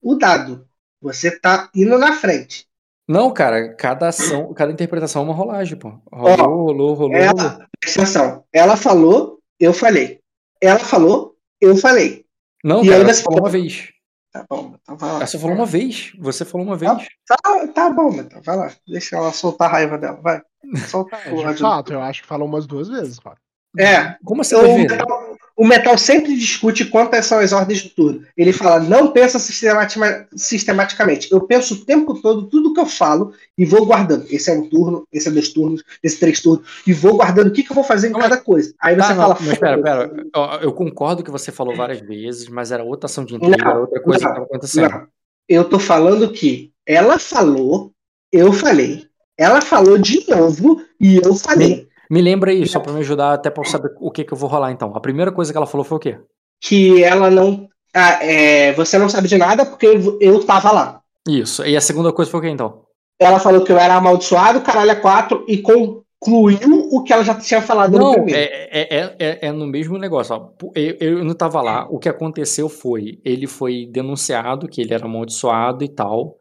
[0.02, 0.66] o dado.
[1.02, 2.66] Você tá indo na frente.
[3.08, 5.94] Não, cara, cada ação, cada interpretação é uma rolagem, pô.
[6.12, 7.16] Rolou, rolou, rolou, rolou.
[7.18, 8.44] Ela, presta atenção.
[8.54, 10.20] Ela falou, eu falei.
[10.62, 12.26] Ela falou, eu falei.
[12.64, 13.90] Não, E cara, ainda você se- falou uma vez.
[14.32, 15.28] Tá bom, então vai lá.
[15.28, 16.12] Você falou uma vez.
[16.18, 16.92] Você falou uma vez.
[17.28, 18.72] Tá, tá bom, então vai lá.
[18.88, 20.42] Deixa ela soltar a raiva dela, vai.
[20.90, 23.38] Solta É, o de fato, eu acho que falou umas duas vezes, cara.
[23.78, 28.24] É, Como assim metal, o metal sempre discute quantas são as ordens do turno.
[28.36, 31.32] Ele fala, não pensa sistematima- sistematicamente.
[31.32, 34.26] Eu penso o tempo todo tudo que eu falo e vou guardando.
[34.32, 36.66] Esse é um turno, esse é dois turnos, esse é três turnos.
[36.88, 38.74] E vou guardando o que, que eu vou fazer em Não, cada coisa.
[38.82, 39.38] Aí Tá, você não, fala.
[39.42, 40.12] mas pera, pera.
[40.36, 43.70] Ó, Eu concordo que você falou várias vezes, mas era outra ação de intriga, Não,
[43.70, 44.90] era outra coisa não, que estava acontecendo.
[44.92, 45.08] Não.
[45.48, 47.92] Eu tô falando que ela falou,
[48.32, 49.06] eu falei.
[49.38, 51.88] Ela falou de novo e eu falei.
[52.14, 54.38] Me lembra aí, só pra me ajudar, até pra eu saber o que, que eu
[54.38, 54.92] vou rolar então.
[54.96, 56.20] A primeira coisa que ela falou foi o quê?
[56.62, 57.68] Que ela não.
[57.96, 61.00] ah, é, você não sabe de nada porque eu, eu tava lá.
[61.28, 61.66] Isso.
[61.66, 62.82] E a segunda coisa foi o quê então?
[63.20, 67.36] Ela falou que eu era amaldiçoado, caralho é quatro, e concluiu o que ela já
[67.36, 68.40] tinha falado no Não, primeiro.
[68.40, 70.36] é, é, é, é- é no mesmo negócio.
[70.36, 70.50] ó.
[70.76, 71.88] Eu, eu não tava lá.
[71.90, 76.36] O que aconteceu foi, ele foi denunciado que ele era amaldiçoado e tal.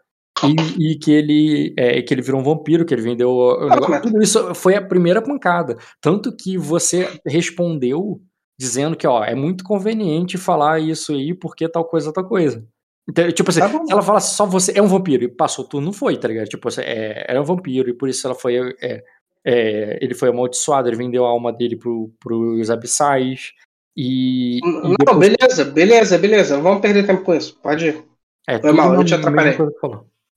[0.45, 3.91] E, e que ele é, que ele virou um vampiro, que ele vendeu negócio.
[3.91, 5.77] mas- Tudo isso foi a primeira pancada.
[6.01, 8.21] Tanto que você respondeu
[8.59, 12.65] dizendo que, ó, é muito conveniente falar isso aí, porque tal coisa, tal coisa.
[13.09, 15.93] Então, tipo assim, Tá ela falasse só você é um vampiro e passou tudo, não
[15.93, 16.47] foi, tá ligado?
[16.49, 18.57] Tipo, assim, é, era um vampiro e por isso ela foi.
[18.81, 19.03] é,
[19.45, 23.53] é, ele foi amaldiçoado, ele vendeu a alma dele pro, pros abissais.
[23.97, 24.59] E.
[24.59, 26.59] e Não, depois- beleza, beleza, beleza.
[26.61, 27.59] Vamos perder tempo com isso.
[27.61, 28.05] Pode ir.
[28.49, 29.57] é, foi mal, eu te atrapalhei.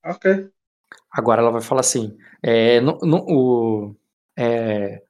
[0.06, 0.26] Ok.
[1.11, 2.82] Agora ela vai falar assim: é,
[3.27, 3.95] o,
[4.38, 5.02] é,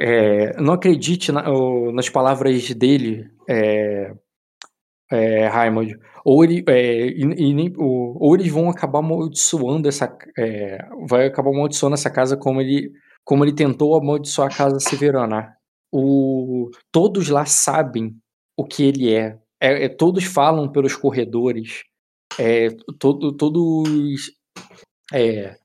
[0.00, 4.14] é, não acredite na- o- nas palavras dele, é,
[5.10, 5.96] é, Raimond.
[6.24, 7.22] Ou, ele, é, e-
[7.52, 10.16] e o- ou eles vão acabar amaldiçoando essa.
[10.38, 12.92] é, vai acabar amaldiçoando essa casa como ele,
[13.24, 15.56] como ele tentou amaldiçoar a casa Severana.
[15.92, 18.16] O, todos lá sabem
[18.56, 19.38] o que ele é.
[19.60, 21.84] É, é, todos falam pelos corredores.
[22.38, 22.68] É,
[22.98, 24.32] todo, todos.
[25.12, 25.56] É,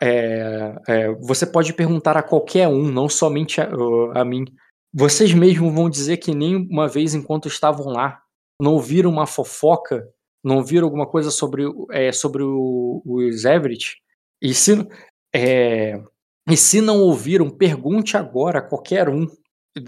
[0.00, 3.68] é, é, você pode perguntar a qualquer um, não somente a,
[4.14, 4.44] a mim.
[4.92, 8.20] Vocês mesmos vão dizer que nem uma vez enquanto estavam lá,
[8.60, 10.06] não ouviram uma fofoca,
[10.44, 13.96] não ouviram alguma coisa sobre, é, sobre o, os Everett?
[14.40, 14.86] E se,
[15.34, 16.00] é,
[16.48, 19.26] e se não ouviram, pergunte agora a qualquer um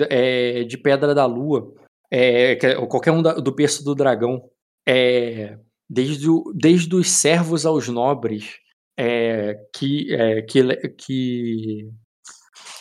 [0.08, 1.72] é, de Pedra da Lua,
[2.10, 4.48] é, ou qualquer um da- do berço do dragão,
[4.88, 5.58] é,
[5.88, 8.58] desde, o- desde os servos aos nobres,
[8.96, 11.88] é, que, é, que, que,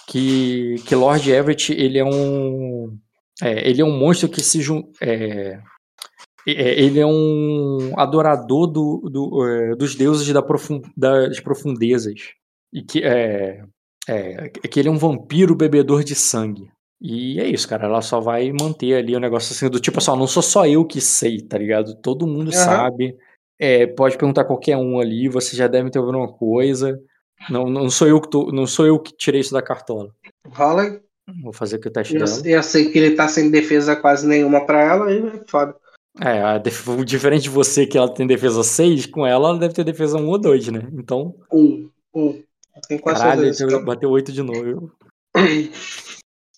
[0.07, 2.97] que, que Lord Everett ele é um
[3.41, 4.59] é, ele é um monstro que se
[5.01, 5.59] é,
[6.47, 12.31] é, ele é um adorador do, do, é, dos deuses da profun, das profundezas.
[12.71, 13.63] E que é,
[14.07, 16.69] é, que ele é um vampiro bebedor de sangue
[17.03, 17.85] e é isso, cara.
[17.85, 20.85] Ela só vai manter ali o negócio assim do tipo assim, não sou só eu
[20.85, 21.95] que sei, tá ligado?
[22.01, 22.53] Todo mundo Aham.
[22.63, 23.17] sabe.
[23.59, 26.99] É, pode perguntar qualquer um ali, você já deve ter ouvido uma coisa.
[27.49, 30.09] Não, não sou eu que tô, não sou eu que tirei isso da cartola.
[30.47, 30.99] Rola.
[31.41, 32.41] Vou fazer aqui o teste Eu, dela.
[32.45, 35.75] eu sei que ele tá sem defesa quase nenhuma pra ela, aí é foda.
[36.21, 39.83] É, def- diferente de você que ela tem defesa 6, com ela ela deve ter
[39.83, 40.87] defesa 1 ou 2, né?
[40.93, 42.43] Então, Um, um.
[42.87, 43.65] Tem quase caralho, disso.
[43.85, 44.91] bateu 8 de novo.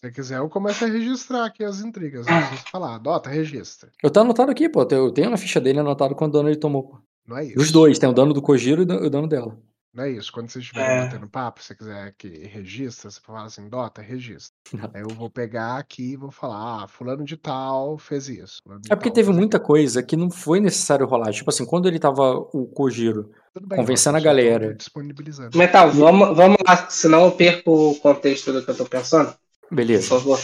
[0.05, 2.27] Se quiser, eu começo a registrar aqui as intrigas.
[2.27, 2.95] Não preciso falar.
[2.95, 3.89] Adota, registra.
[4.03, 4.85] Eu tô anotado aqui, pô.
[4.91, 6.83] Eu tenho na ficha dele anotado quanto dano ele tomou.
[6.83, 6.97] pô.
[7.27, 7.59] Não é isso.
[7.59, 9.57] Os dois, tem o dano do Kojiro e o dan- o dano dela.
[9.91, 10.31] Não é isso.
[10.31, 11.03] Quando vocês estiverem É.
[11.05, 14.53] batendo papo, se você quiser que registra, você fala assim, Dota, registra.
[14.73, 14.91] Não.
[14.93, 18.61] Aí eu vou pegar aqui e vou falar, ah, fulano de tal fez isso.
[18.91, 19.67] É porque teve muita aquilo.
[19.67, 21.31] coisa que não foi necessário rolar.
[21.31, 24.73] Tipo assim, quando ele tava o Kojiro bem, convencendo Dota, a galera.
[24.75, 25.57] Disponibilizando.
[25.57, 29.33] Metal, vamos, vamos lá, senão eu perco o contexto do que eu tô pensando.
[29.69, 30.09] Por Beleza.
[30.09, 30.39] favor.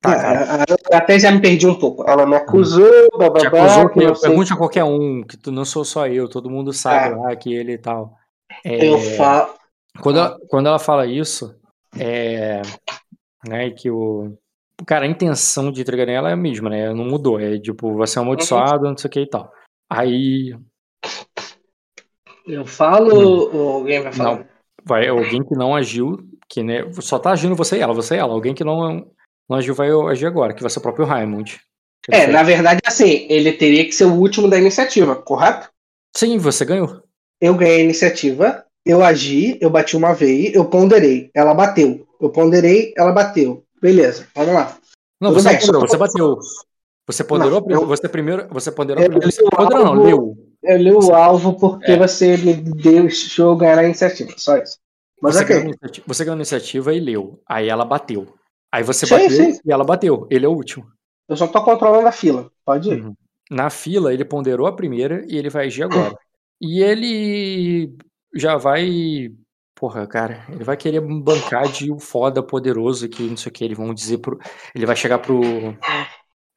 [0.00, 0.64] Tá, cara.
[0.68, 2.08] Eu até já me perdi um pouco.
[2.08, 5.64] Ela me acusou, Te bababá, acusou que sei pergunte a qualquer um, que tu não
[5.64, 7.16] sou só eu, todo mundo sabe É.
[7.16, 8.14] lá que ele e tal.
[8.64, 9.54] É, Eu falo.
[10.00, 11.54] Quando ela, quando ela fala isso,
[11.96, 12.60] é,
[13.48, 14.36] né, que o
[14.86, 16.92] Cara, a intenção de entregar nela é a mesma, né?
[16.92, 17.38] Não mudou.
[17.38, 19.52] É tipo, você é amaldiçoado, não sei o que e tal.
[19.88, 20.54] Aí.
[22.46, 23.50] Eu falo hum.
[23.52, 24.38] ou alguém vai falar?
[24.38, 24.46] Não,
[24.84, 28.18] vai, alguém que não agiu, que né, só tá agindo você e ela, você e
[28.18, 28.32] ela.
[28.32, 29.06] Alguém que não,
[29.48, 31.60] não agiu vai agir agora, que vai ser o próprio Raimund.
[32.10, 35.70] É, na verdade, assim, ele teria que ser o último da iniciativa, correto?
[36.14, 37.02] Sim, você ganhou.
[37.40, 42.06] Eu ganhei a iniciativa, eu agi, eu bati uma vez, eu ponderei, ela bateu.
[42.20, 43.64] Eu ponderei, ela bateu.
[43.80, 44.76] Beleza, vamos lá.
[45.20, 46.38] Não, Tudo você bem, ponderou, você bateu.
[47.06, 49.32] Você ponderou, não, eu, você primeiro, você ponderou eu primeiro.
[49.32, 50.36] Você ponderou, não, leu.
[50.62, 51.98] Eu li o alvo porque é.
[51.98, 54.78] você me deixou ganhar a iniciativa, só isso.
[55.20, 55.60] Mas você, okay.
[55.60, 55.74] ganhou
[56.06, 57.42] você ganhou a iniciativa e leu.
[57.46, 58.34] Aí ela bateu.
[58.72, 59.60] Aí você sim, bateu sim.
[59.64, 60.26] e ela bateu.
[60.30, 60.86] Ele é o último.
[61.28, 62.50] Eu só tô controlando a fila.
[62.64, 63.02] Pode ir.
[63.02, 63.14] Uhum.
[63.50, 66.16] Na fila, ele ponderou a primeira e ele vai agir agora.
[66.60, 67.96] E ele
[68.34, 69.30] já vai.
[69.74, 73.64] Porra, cara, ele vai querer bancar de um foda poderoso que não sei o que.
[73.64, 74.38] Eles vão dizer pro.
[74.74, 75.40] Ele vai chegar pro.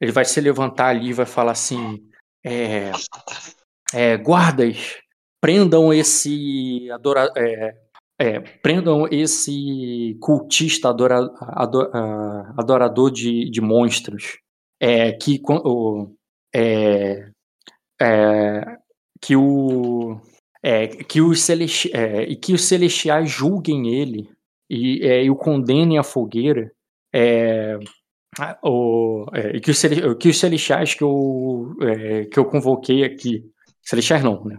[0.00, 1.98] Ele vai se levantar ali e vai falar assim.
[2.44, 2.92] É.
[3.92, 4.96] é guardas,
[5.40, 7.76] prendam esse adora, é,
[8.18, 11.90] é, prendam esse cultista adora, ador,
[12.56, 14.38] adorador de, de monstros
[14.80, 16.12] é, que o,
[16.54, 17.30] é,
[18.00, 18.76] é,
[19.20, 20.20] que o
[20.60, 24.28] é, que os celesti é, e que os celestiais julguem ele
[24.68, 26.72] e, é, e o condenem à fogueira
[27.14, 27.78] é,
[28.62, 29.80] o, e que os,
[30.18, 31.74] que os celestiais que eu,
[32.30, 33.44] que eu convoquei aqui
[33.82, 34.58] celestiais não, né?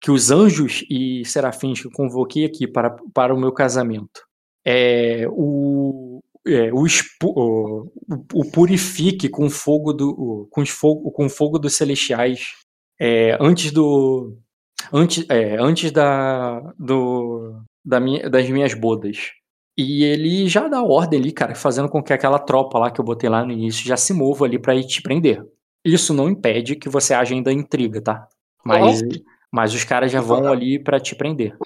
[0.00, 4.28] Que os anjos e serafins que convoquei aqui para, para o meu casamento
[4.64, 6.84] é, o, é, o,
[7.24, 7.86] o,
[8.34, 12.52] o, purifique com fogo do com, fogo, com fogo dos celestiais
[13.00, 14.36] é, antes do
[14.92, 19.32] antes, é, antes da, do, da minha, das minhas bodas.
[19.76, 23.04] E ele já dá ordem ali, cara, fazendo com que aquela tropa lá que eu
[23.04, 25.42] botei lá no início já se mova ali para te prender.
[25.84, 28.28] Isso não impede que você haja ainda intriga, tá?
[28.64, 29.08] Mas, uhum.
[29.52, 31.56] Mas os caras já vão ali para te prender.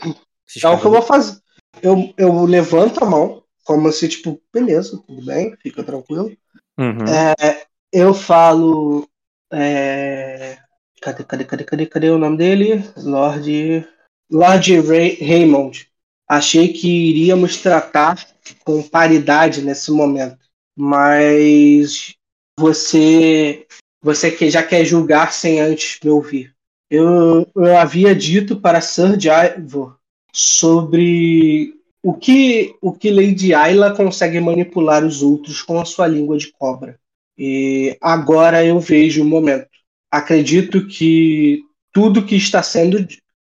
[0.48, 1.40] Esses é o que eu vou fazer.
[1.82, 6.30] Eu, eu levanto a mão, como se, tipo, beleza, tudo bem, fica tranquilo.
[6.78, 7.04] Uhum.
[7.06, 9.08] É, eu falo.
[9.52, 10.58] É,
[11.02, 12.84] Cadê, cadê, cadê, cadê, cadê o nome dele?
[12.96, 13.84] Lord.
[14.30, 15.88] Lord Ray, Raymond.
[16.28, 18.24] Achei que iríamos tratar
[18.64, 20.38] com paridade nesse momento.
[20.76, 22.14] Mas
[22.56, 23.66] você.
[24.00, 26.54] Você que já quer julgar sem antes me ouvir.
[26.92, 29.18] Eu, eu havia dito para Sir
[29.58, 29.96] Ivor
[30.32, 36.36] sobre o que, o que Lady Ayla consegue manipular os outros com a sua língua
[36.36, 36.98] de cobra.
[37.38, 39.72] E agora eu vejo o momento
[40.12, 42.98] acredito que tudo que está sendo.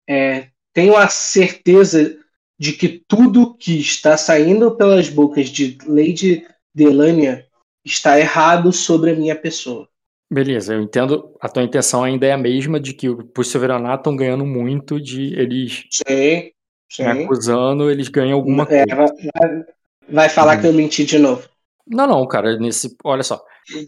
[0.09, 2.17] É, tenho a certeza
[2.59, 6.45] de que tudo que está saindo pelas bocas de Lady
[6.75, 7.47] Delania
[7.85, 9.89] está errado sobre a minha pessoa.
[10.31, 11.35] Beleza, eu entendo.
[11.41, 15.35] A tua intenção ainda é a mesma de que os Severaná estão ganhando muito de
[15.35, 16.51] eles sim,
[16.91, 17.03] sim.
[17.03, 19.15] Acusando, eles ganham alguma é, coisa.
[19.35, 19.65] Vai,
[20.09, 20.61] vai falar hum.
[20.61, 21.49] que eu menti de novo.
[21.87, 22.59] Não, não, cara.
[22.59, 23.43] Nesse, olha só.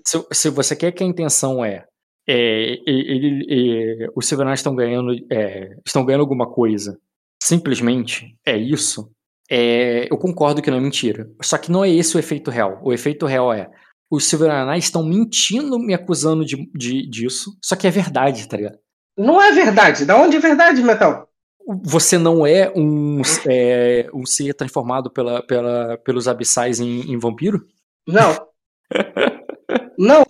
[0.06, 1.84] Se, se você quer que a intenção é
[2.30, 6.96] é, ele, os Silverknights estão ganhando, é, estão ganhando alguma coisa,
[7.42, 9.10] simplesmente é isso,
[9.50, 11.28] é, eu concordo que não é mentira.
[11.42, 12.80] Só que não é esse o efeito real.
[12.84, 13.68] O efeito real é
[14.10, 18.78] os Silverknights estão mentindo, me acusando de, de, disso, só que é verdade, tá ligado?
[19.16, 20.04] Não é verdade.
[20.04, 21.28] Da onde é verdade, Metal?
[21.84, 27.64] Você não é um, é, um ser transformado pela, pela, pelos abissais em, em vampiro?
[28.08, 28.48] Não.
[29.96, 30.24] não.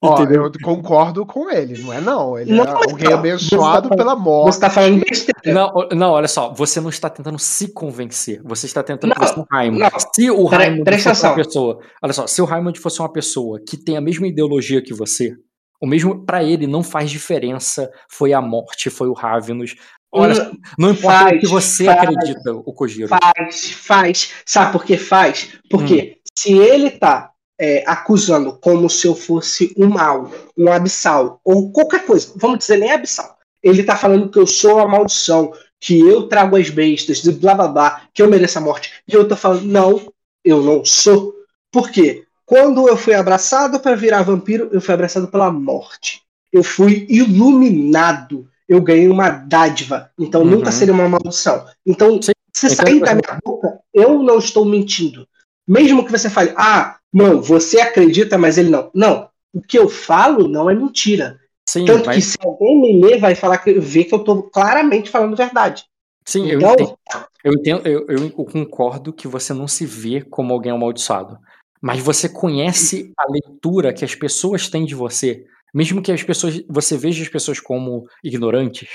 [0.00, 2.38] Ó, eu concordo com ele, não é não.
[2.38, 3.18] Ele não, é alguém não.
[3.18, 4.54] abençoado tá, pela morte.
[4.54, 5.40] Você tá falando besteira.
[5.46, 8.40] Não, não, olha só, você não está tentando se convencer.
[8.44, 9.90] Você está tentando convencer o Raimund.
[10.14, 11.78] Se o Raimund fosse uma pessoa.
[12.02, 15.34] Olha só, se o Raimund fosse uma pessoa que tem a mesma ideologia que você,
[15.80, 17.90] o mesmo para ele não faz diferença.
[18.08, 19.74] Foi a morte, foi o Ravenous.
[20.12, 23.08] Olha, não, não importa faz, o que você faz, acredita, o Kojiro.
[23.08, 24.32] Faz, faz.
[24.44, 25.56] Sabe por que faz?
[25.70, 26.20] Porque hum.
[26.36, 27.30] se ele tá
[27.60, 32.78] é, acusando como se eu fosse um mal, um abissal, ou qualquer coisa, vamos dizer
[32.78, 33.36] nem abissal.
[33.62, 37.54] Ele tá falando que eu sou uma maldição, que eu trago as bestas, de blá
[37.54, 39.02] blá blá, que eu mereço a morte.
[39.06, 40.10] E eu tô falando, não,
[40.42, 41.34] eu não sou.
[41.70, 42.24] Por quê?
[42.46, 46.22] Quando eu fui abraçado para virar vampiro, eu fui abraçado pela morte.
[46.50, 48.48] Eu fui iluminado.
[48.66, 50.10] Eu ganhei uma dádiva.
[50.18, 50.48] Então uhum.
[50.48, 51.66] nunca seria uma maldição.
[51.84, 52.32] Então, Sim.
[52.54, 55.28] se sair da minha boca, eu não estou mentindo.
[55.68, 58.90] Mesmo que você fale, ah, não, você acredita, mas ele não.
[58.94, 61.40] Não, o que eu falo não é mentira.
[61.68, 62.16] Sim, Tanto mas...
[62.16, 65.84] que se alguém me ler, vai falar que vê que eu estou claramente falando verdade.
[66.26, 66.70] Sim, então...
[66.70, 71.38] eu, entendo, eu, entendo eu, eu, concordo que você não se vê como alguém amaldiçoado.
[71.80, 76.62] mas você conhece a leitura que as pessoas têm de você, mesmo que as pessoas
[76.68, 78.88] você veja as pessoas como ignorantes,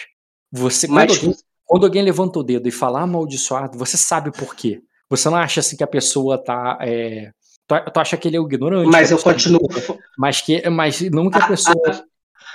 [0.52, 1.36] você quando, Mas- alguém,
[1.66, 4.82] quando alguém levanta o dedo e fala amaldiçoado, você sabe por quê.
[5.10, 6.78] Você não acha assim que a pessoa tá.
[6.82, 7.32] é,
[7.68, 8.90] tu, tu acha que ele é o ignorante?
[8.92, 9.68] Mas eu pessoa- continuo.
[10.18, 12.06] Mas, que, mas não que a Ah, pessoa.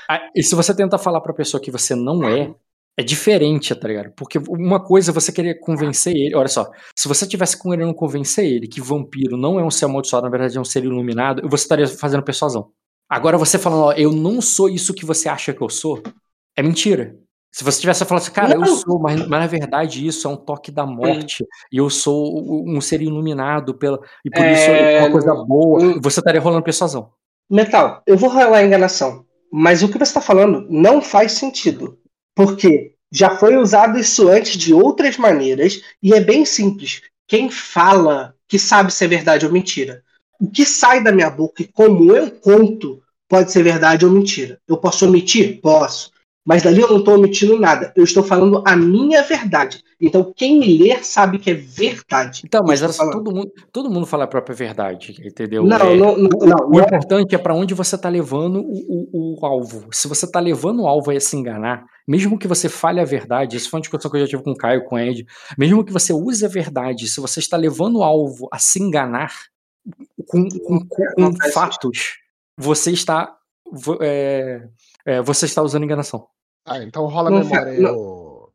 [0.08, 2.52] Ah, E se você tenta falar pra pessoa que você não é,
[2.98, 4.12] é diferente, tá ligado?
[4.16, 6.34] Porque uma coisa é você querer convencer ele.
[6.34, 10.24] Olha só, se você tivesse querendo convencer ele que vampiro não é um ser amaldiçoado,
[10.24, 12.70] na verdade é um ser iluminado, você estaria fazendo persuasão.
[13.08, 16.02] Agora você falando, ó, eu não sou isso que você acha que eu sou,
[16.56, 17.16] é mentira.
[17.52, 18.76] Se você tivesse falado assim, cara, eu Não.
[18.76, 22.80] sou, mas, mas na verdade isso é um toque da morte, e eu sou um
[22.80, 26.00] ser iluminado pela, e por isso é É, uma coisa boa, hum.
[26.00, 27.10] você estaria rolando persuasão.
[27.50, 29.24] Metal, eu vou rolar a enganação.
[29.52, 31.98] Mas o que você está falando não faz sentido.
[32.36, 37.02] Porque já foi usado isso antes de outras maneiras e é bem simples.
[37.26, 40.02] Quem fala que sabe se é verdade ou mentira.
[40.40, 44.60] O que sai da minha boca e como eu conto pode ser verdade ou mentira.
[44.66, 45.60] Eu posso omitir?
[45.60, 46.12] Posso.
[46.44, 47.92] Mas dali eu não estou omitindo nada.
[47.94, 49.82] Eu estou falando a minha verdade.
[50.00, 52.42] Então quem me ler sabe que é verdade.
[52.46, 53.12] Então, mas falando.
[53.12, 55.62] todo mundo, todo mundo fala a própria verdade, entendeu?
[55.64, 59.08] Não, É, não, não, o, não, o importante é pra onde você tá levando o,
[59.12, 59.88] o- o alvo.
[59.92, 63.56] Se você tá levando o alvo a se enganar, mesmo que você fale a verdade,
[63.56, 65.26] isso foi uma discussão que eu já tive com o Caio, com o Ed,
[65.58, 69.34] mesmo que você use a verdade, se você está levando o alvo a se enganar
[70.26, 72.16] com, com- com- com fatos,
[72.56, 73.36] você está
[74.00, 74.62] é,
[75.10, 76.28] é, você está usando enganação.
[76.64, 77.96] Ah, então rola a Não memória fa- aí, não-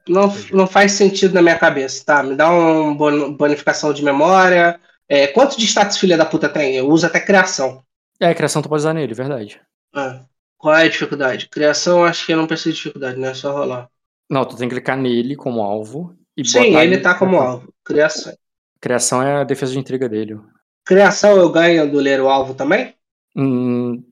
[0.07, 2.23] Não, não faz sentido na minha cabeça, tá?
[2.23, 2.95] Me dá uma
[3.38, 4.80] bonificação de memória.
[5.10, 6.76] É, quanto de status filha da puta tem?
[6.77, 7.84] Eu uso até criação.
[8.19, 9.61] É, criação tu pode usar nele, verdade.
[9.95, 10.27] Ah,
[10.60, 11.49] qual é a dificuldade?
[11.49, 13.30] Criação, acho que eu não preciso de dificuldade, né?
[13.32, 13.90] É só rolar.
[14.30, 17.73] Não, tu tem que clicar nele como alvo e Sim, botar ele tá como alvo.
[17.84, 18.34] Criação.
[18.80, 20.40] Criação é a defesa de intriga dele.
[20.84, 22.95] Criação eu ganho do ler o alvo também?
[23.36, 24.03] Hum,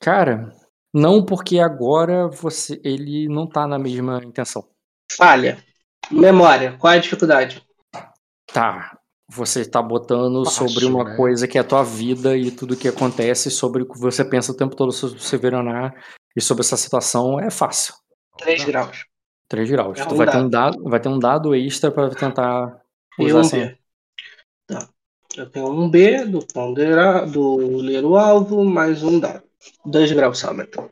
[0.00, 0.52] cara,
[0.92, 4.68] não porque agora você ele não tá na mesma intenção.
[5.12, 5.62] Falha.
[6.10, 7.62] Memória, qual é a dificuldade?
[8.46, 8.98] Tá.
[9.30, 11.16] Você tá botando sobre uma né?
[11.16, 14.52] coisa que é a tua vida e tudo que acontece, sobre o que você pensa
[14.52, 15.94] o tempo todo sobre Severanar
[16.34, 17.94] e sobre essa situação é fácil.
[18.38, 18.66] 3 Não.
[18.66, 19.04] graus.
[19.48, 19.98] 3 graus.
[19.98, 20.46] É tu um vai ter dado.
[20.46, 22.80] um dado, vai ter um dado extra pra tentar
[23.18, 23.66] usar um assim.
[23.66, 23.78] B.
[24.66, 24.88] Tá.
[25.36, 29.47] Eu tenho um B do ponderar, do ler o alvo, mais um dado.
[29.84, 30.90] 2 graus só, então.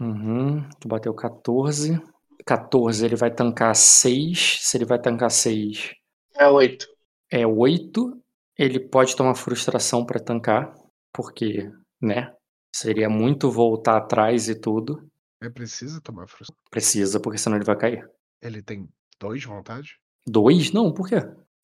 [0.00, 0.68] Uhum.
[0.80, 2.00] Tu bateu 14.
[2.44, 4.58] 14, ele vai tancar 6.
[4.60, 5.94] Se ele vai tancar 6,
[6.36, 6.86] É 8.
[7.30, 8.20] é 8.
[8.58, 10.72] Ele pode tomar frustração pra tancar,
[11.12, 11.70] porque,
[12.00, 12.32] né?
[12.74, 15.06] Seria muito voltar atrás e tudo.
[15.40, 16.56] Ele precisa tomar frustração.
[16.70, 18.08] Precisa, porque senão ele vai cair.
[18.40, 18.88] Ele tem
[19.18, 19.98] dois de vontade?
[20.26, 20.72] Dois?
[20.72, 21.16] Não, por quê?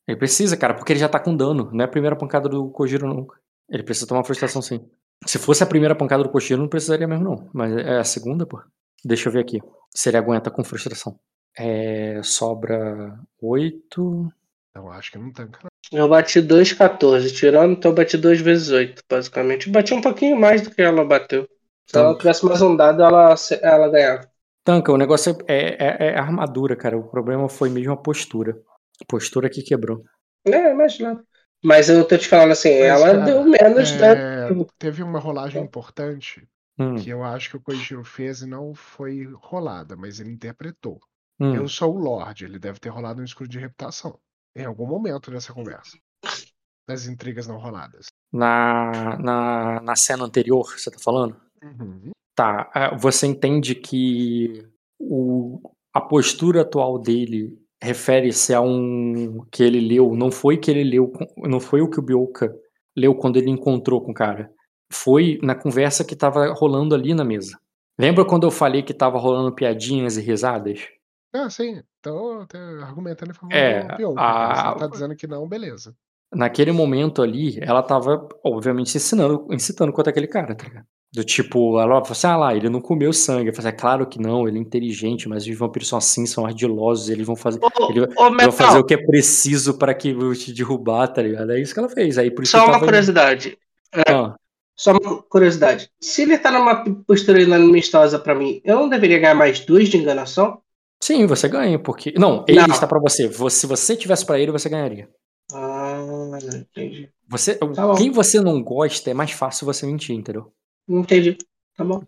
[0.07, 1.69] Ele precisa, cara, porque ele já tá com dano.
[1.71, 3.27] Não é a primeira pancada do Kojiro, não.
[3.69, 4.85] Ele precisa tomar frustração, sim.
[5.25, 7.49] Se fosse a primeira pancada do Kojiro, não precisaria mesmo, não.
[7.53, 8.61] Mas é a segunda, pô.
[9.03, 9.59] Deixa eu ver aqui.
[9.93, 11.19] Se ele aguenta com frustração.
[11.57, 14.31] É, sobra 8.
[14.71, 15.59] Então acho que não tanca.
[15.91, 15.99] não.
[15.99, 17.31] Eu bati 2,14.
[17.31, 19.67] Tirando, então eu bati 2 vezes 8, basicamente.
[19.67, 21.47] Eu bati um pouquinho mais do que ela bateu.
[21.85, 22.19] Se ela Tanto.
[22.19, 24.27] tivesse mais um dado, ela, ela ganhava.
[24.63, 26.97] Tanca, o negócio é, é, é a armadura, cara.
[26.97, 28.57] O problema foi mesmo a postura.
[29.01, 30.03] A postura que quebrou.
[30.45, 31.21] É, imagina.
[31.63, 34.21] Mas eu tô te falando assim, Mas, ela cara, deu menos dano.
[34.61, 36.47] É, teve uma rolagem importante
[36.77, 40.99] Hum, que eu acho que o Kojiro fez e não foi rolada, mas ele interpretou.
[41.39, 41.55] hum.
[41.55, 44.19] Eu sou o Lorde, ele deve ter rolado um escudo de reputação.
[44.55, 45.97] Em algum momento dessa conversa.
[46.87, 48.07] Das intrigas não roladas.
[48.31, 51.39] Na, na, na cena anterior, você tá falando?
[51.63, 52.11] Uhum.
[52.35, 54.67] Tá, ah, você entende que
[54.99, 60.83] o, a postura atual dele refere-se a um que ele leu, não foi que ele
[60.83, 62.55] leu, não foi o que o Bioka
[62.95, 64.51] leu quando ele encontrou com o cara.
[64.91, 67.59] Foi na conversa que tava rolando ali na mesa.
[67.97, 70.87] Lembra quando eu falei que tava rolando piadinhas e risadas?
[71.33, 71.81] Ah, sim.
[71.99, 72.45] Então,
[72.81, 75.95] argumentando em favor É, do a- ele tá dizendo que não, beleza.
[76.31, 80.85] Naquele momento ali, ela tava, obviamente, ensinando, incitando contra aquele cara, tá ligado?
[81.13, 83.49] Do tipo, ela falou assim, ah lá, ele não comeu sangue.
[83.49, 86.43] Eu falei, é claro que não, ele é inteligente, mas os vampiros são assim, são
[86.43, 89.93] ardilosos, eles vão fazer, Ô, ele, ô, eles vão fazer o que é preciso para
[89.93, 91.51] que eu te derrubar, tá ligado?
[91.51, 92.17] É isso que ela fez.
[92.17, 92.85] Aí por isso só uma tava...
[92.85, 93.55] curiosidade.
[94.07, 94.35] Ah,
[94.75, 95.87] Só uma curiosidade.
[96.01, 99.97] Se ele tá numa postura amistosa pra mim, eu não deveria ganhar mais dois de
[99.97, 100.59] enganação?
[100.99, 102.13] sim, você ganha, porque.
[102.17, 102.67] Não, ele Não.
[102.67, 103.31] está pra você.
[103.51, 105.07] Se você tivesse pra ele, você ganharia.
[105.53, 105.99] Ah,
[106.41, 107.09] entendi.
[107.27, 107.95] Você, bom.
[107.95, 110.51] quem você não gosta, é mais fácil você mentir, entendeu?
[110.87, 111.37] Entendi.
[111.75, 112.01] Tá bom.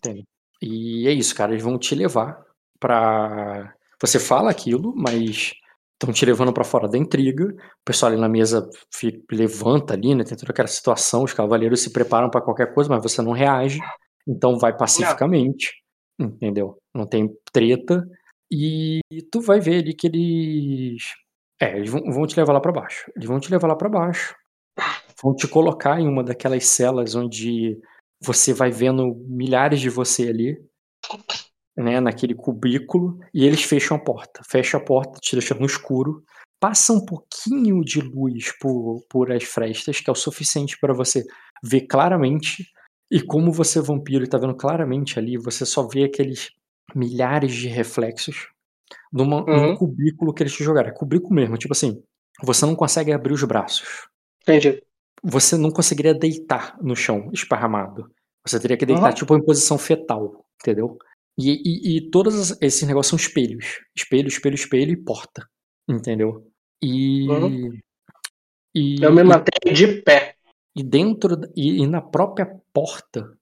[0.62, 1.52] E é isso, cara.
[1.52, 2.44] Eles vão te levar
[2.80, 3.74] pra.
[4.02, 5.54] Você fala aquilo, mas
[5.94, 7.46] estão te levando para fora da intriga.
[7.46, 10.24] O pessoal ali na mesa fica, levanta ali, né?
[10.24, 13.80] Tem toda aquela situação, os cavaleiros se preparam para qualquer coisa, mas você não reage.
[14.28, 15.72] Então vai pacificamente,
[16.18, 16.28] não.
[16.28, 16.78] entendeu?
[16.94, 18.06] Não tem treta.
[18.52, 19.00] E
[19.32, 21.04] tu vai ver ali que eles.
[21.60, 23.12] É, eles vão, vão te levar lá para baixo.
[23.16, 24.36] Eles vão te levar lá para baixo.
[25.24, 27.80] Vão te colocar em uma daquelas celas onde
[28.22, 30.58] você vai vendo milhares de você ali
[31.78, 34.42] né, naquele cubículo, e eles fecham a porta.
[34.48, 36.24] Fecha a porta, te deixa no escuro.
[36.60, 41.26] Passa um pouquinho de luz por, por as frestas, que é o suficiente para você
[41.62, 42.66] ver claramente.
[43.12, 46.52] E como você é vampiro e tá vendo claramente ali, você só vê aqueles
[46.96, 48.48] milhares de reflexos
[49.12, 49.68] numa, uhum.
[49.68, 50.90] num cubículo que eles te jogaram.
[50.90, 52.02] É cubículo mesmo, tipo assim,
[52.42, 54.08] você não consegue abrir os braços.
[54.42, 54.82] Entendi.
[55.24, 58.12] Você não conseguiria deitar no chão, esparramado.
[58.46, 59.16] Você teria que deitar, uhum.
[59.16, 60.98] tipo, em posição fetal, entendeu?
[61.38, 63.82] E, e, e todos esses negócios são espelhos.
[63.96, 65.48] Espelho, espelho, espelho e porta.
[65.88, 66.48] Entendeu?
[66.82, 67.28] E.
[67.28, 67.80] Uhum.
[68.74, 70.36] e Eu me mantenho de pé.
[70.76, 71.42] E dentro.
[71.56, 73.38] E, e na própria porta,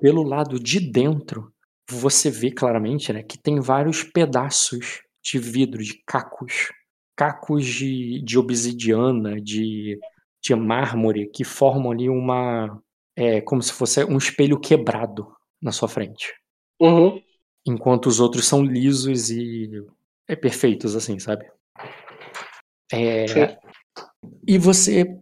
[0.00, 1.52] pelo lado de dentro,
[1.88, 6.72] você vê claramente né, que tem vários pedaços de vidro, de cacos.
[7.16, 9.98] Cacos de, de obsidiana, de,
[10.42, 12.80] de mármore, que formam ali uma.
[13.16, 15.26] É, como se fosse um espelho quebrado
[15.60, 16.32] na sua frente.
[16.80, 17.20] Uhum.
[17.66, 19.70] Enquanto os outros são lisos e
[20.28, 21.50] é perfeitos, assim, sabe?
[22.92, 23.58] É...
[24.46, 25.18] E você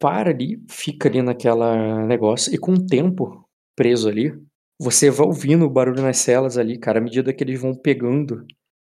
[0.00, 3.44] para ali, fica ali naquela negócio, e com o tempo
[3.76, 4.32] preso ali,
[4.80, 8.46] você vai ouvindo o barulho nas celas ali, cara, à medida que eles vão pegando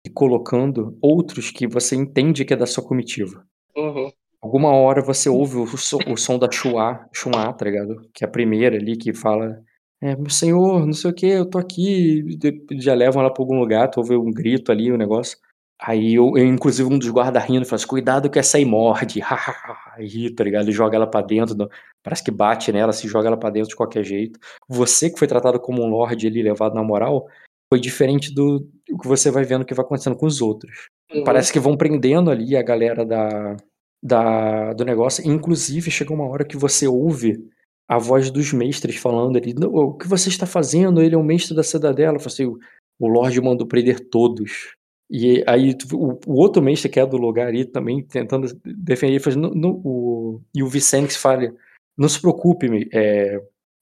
[0.06, 3.46] e colocando outros que você entende que é da sua comitiva.
[3.76, 4.12] Uhum.
[4.46, 8.08] Alguma hora você ouve o, som, o som da Chua, Chua, tá ligado?
[8.14, 9.60] Que é a primeira ali que fala
[10.00, 12.38] é, meu senhor, não sei o que, eu tô aqui,
[12.74, 15.36] já levam ela pra algum lugar, tu ouve um grito ali, o um negócio.
[15.82, 19.20] Aí eu, eu, inclusive, um dos guardas rindo, fala assim, cuidado que essa aí morde,
[19.98, 20.66] ri, tá ligado?
[20.66, 21.56] Ele joga ela pra dentro,
[22.04, 24.40] parece que bate nela, se joga ela pra dentro de qualquer jeito.
[24.70, 27.26] Você que foi tratado como um lord ali, levado na moral,
[27.68, 30.88] foi diferente do, do que você vai vendo que vai acontecendo com os outros.
[31.12, 31.24] Uhum.
[31.24, 33.58] Parece que vão prendendo ali a galera da,
[34.06, 37.44] da, do negócio, inclusive chega uma hora que você ouve
[37.88, 41.02] a voz dos mestres falando ali, o que você está fazendo?
[41.02, 42.18] Ele é o mestre da cidadela.
[42.18, 44.76] Eu assim, o Lorde mandou prender todos.
[45.10, 49.50] E aí o, o, outro mestre que é do lugar ali também tentando defender, no,
[49.56, 51.52] no, o, e o Vicente fala,
[51.98, 53.40] não se preocupe, é,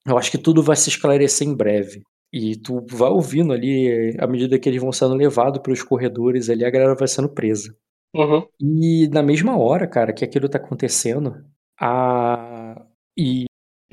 [0.07, 2.01] eu acho que tudo vai se esclarecer em breve.
[2.31, 6.63] E tu vai ouvindo ali, à medida que eles vão sendo levados pelos corredores ali,
[6.63, 7.75] a galera vai sendo presa.
[8.13, 8.47] Uhum.
[8.59, 11.43] E na mesma hora, cara, que aquilo tá acontecendo,
[11.79, 12.85] a...
[13.17, 13.45] e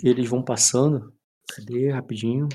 [0.02, 1.12] eles vão passando.
[1.54, 1.90] Cadê?
[1.90, 2.48] Rapidinho.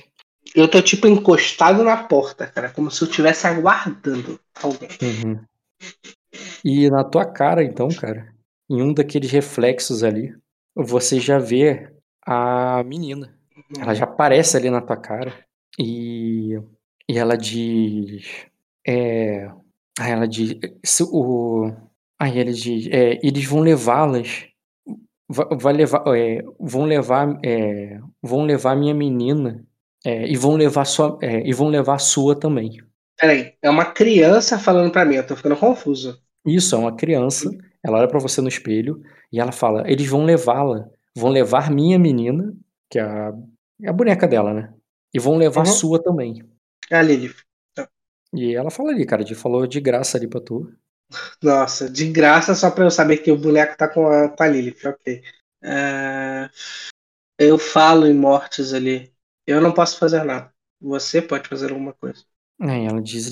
[0.55, 4.89] Eu tô tipo encostado na porta, cara, como se eu estivesse aguardando alguém.
[5.01, 5.39] Uhum.
[6.63, 8.33] E na tua cara, então, cara,
[8.69, 10.35] em um daqueles reflexos ali,
[10.75, 11.91] você já vê
[12.25, 13.37] a menina.
[13.79, 15.33] Ela já aparece ali na tua cara.
[15.79, 16.59] E,
[17.09, 18.45] e ela diz.
[18.87, 19.49] É,
[19.99, 20.55] ela diz.
[21.11, 21.71] O,
[22.19, 22.87] aí ele diz.
[22.87, 24.47] É, eles vão levá-las
[25.29, 29.65] vai levar, é, vão levar, é, vão levar minha menina
[30.05, 32.77] é, e vão levar sua, é, e vão levar a sua também.
[33.19, 36.19] Peraí, é uma criança falando para mim, eu tô ficando confuso.
[36.45, 37.49] Isso, é uma criança.
[37.83, 39.01] Ela olha para você no espelho
[39.31, 42.53] e ela fala: eles vão levá-la, vão levar minha menina,
[42.89, 43.33] que é a,
[43.83, 44.73] é a boneca dela, né?
[45.13, 45.71] E vão levar uhum.
[45.71, 46.43] a sua também.
[46.91, 47.37] É a Lilith.
[48.35, 50.71] E ela fala ali, cara, de falou de graça ali pra tu.
[51.41, 54.47] Nossa, de graça só pra eu saber que o boneco tá com a, com a
[54.47, 55.23] Lilith, ok.
[55.63, 56.49] É...
[57.37, 59.11] Eu falo em mortes ali.
[59.45, 60.51] Eu não posso fazer nada.
[60.81, 62.23] Você pode fazer alguma coisa.
[62.61, 63.29] É, ela diz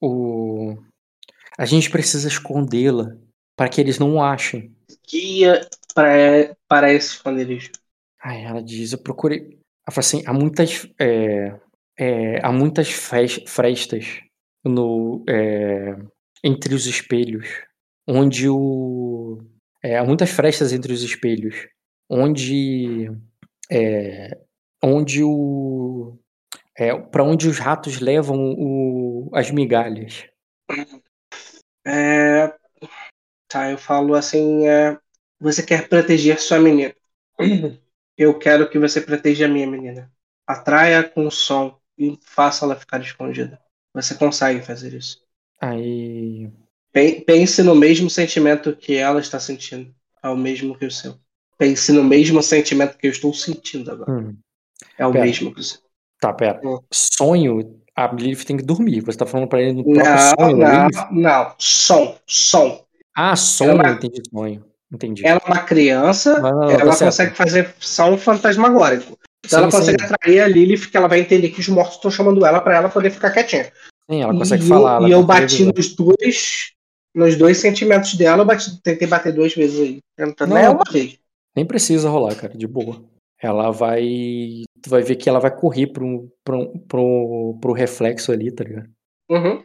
[0.00, 0.76] o...
[1.58, 3.16] A gente precisa escondê-la
[3.56, 4.74] para que eles não achem.
[5.08, 7.72] Guia para, para esse esconderijo.
[8.22, 9.58] Aí ela diz, eu procurei.
[9.86, 10.88] Ela fala assim, há muitas.
[10.98, 11.58] É,
[11.98, 14.22] é, há muitas frestas
[14.64, 15.24] no.
[15.28, 15.96] É,
[16.42, 17.46] entre os espelhos,
[18.06, 19.38] onde o.
[19.82, 21.68] É, há muitas frestas entre os espelhos,
[22.08, 23.10] onde.
[23.70, 24.38] É,
[24.82, 26.18] onde o.
[26.76, 30.26] É, para onde os ratos levam o, as migalhas.
[31.86, 32.54] É,
[33.48, 34.98] tá, eu falo assim: é,
[35.38, 36.94] você quer proteger sua menina.
[38.16, 40.12] Eu quero que você proteja a minha menina.
[40.46, 43.58] Atraia com som e faça ela ficar escondida.
[43.94, 45.22] Você consegue fazer isso.
[45.60, 46.50] Aí.
[46.92, 49.94] Pense no mesmo sentimento que ela está sentindo.
[50.22, 51.14] É o mesmo que o seu.
[51.56, 54.10] Pense no mesmo sentimento que eu estou sentindo agora.
[54.10, 54.36] Hum.
[54.98, 55.24] É o pera.
[55.24, 55.80] mesmo que o seu.
[56.20, 56.60] Tá, pera.
[56.64, 56.78] Hum.
[56.92, 59.00] Sonho A Lilith tem que dormir.
[59.02, 62.84] Você tá falando pra ele no próprio não, sonho não, Não, som, som.
[63.14, 64.64] Ah, som, ela, entendi sonho.
[64.92, 65.24] Entendi.
[65.24, 69.16] Ela é uma criança, não, não, ela tá consegue fazer som fantasmagórico.
[69.44, 70.14] Então sim, ela consegue sim.
[70.14, 72.88] atrair a Lilith, que ela vai entender que os mortos estão chamando ela para ela
[72.88, 73.72] poder ficar quietinha.
[74.10, 75.02] Sim, ela consegue e falar.
[75.02, 76.72] Eu, e eu bati nos dois,
[77.14, 79.98] nos dois sentimentos dela, eu bati, tentei bater duas vezes aí.
[80.46, 81.18] Não, é uma vez.
[81.56, 83.02] Nem precisa rolar, cara, de boa.
[83.40, 84.02] Ela vai.
[84.82, 88.90] Tu vai ver que ela vai correr pro, pro, pro, pro reflexo ali, tá ligado?
[89.30, 89.64] Uhum.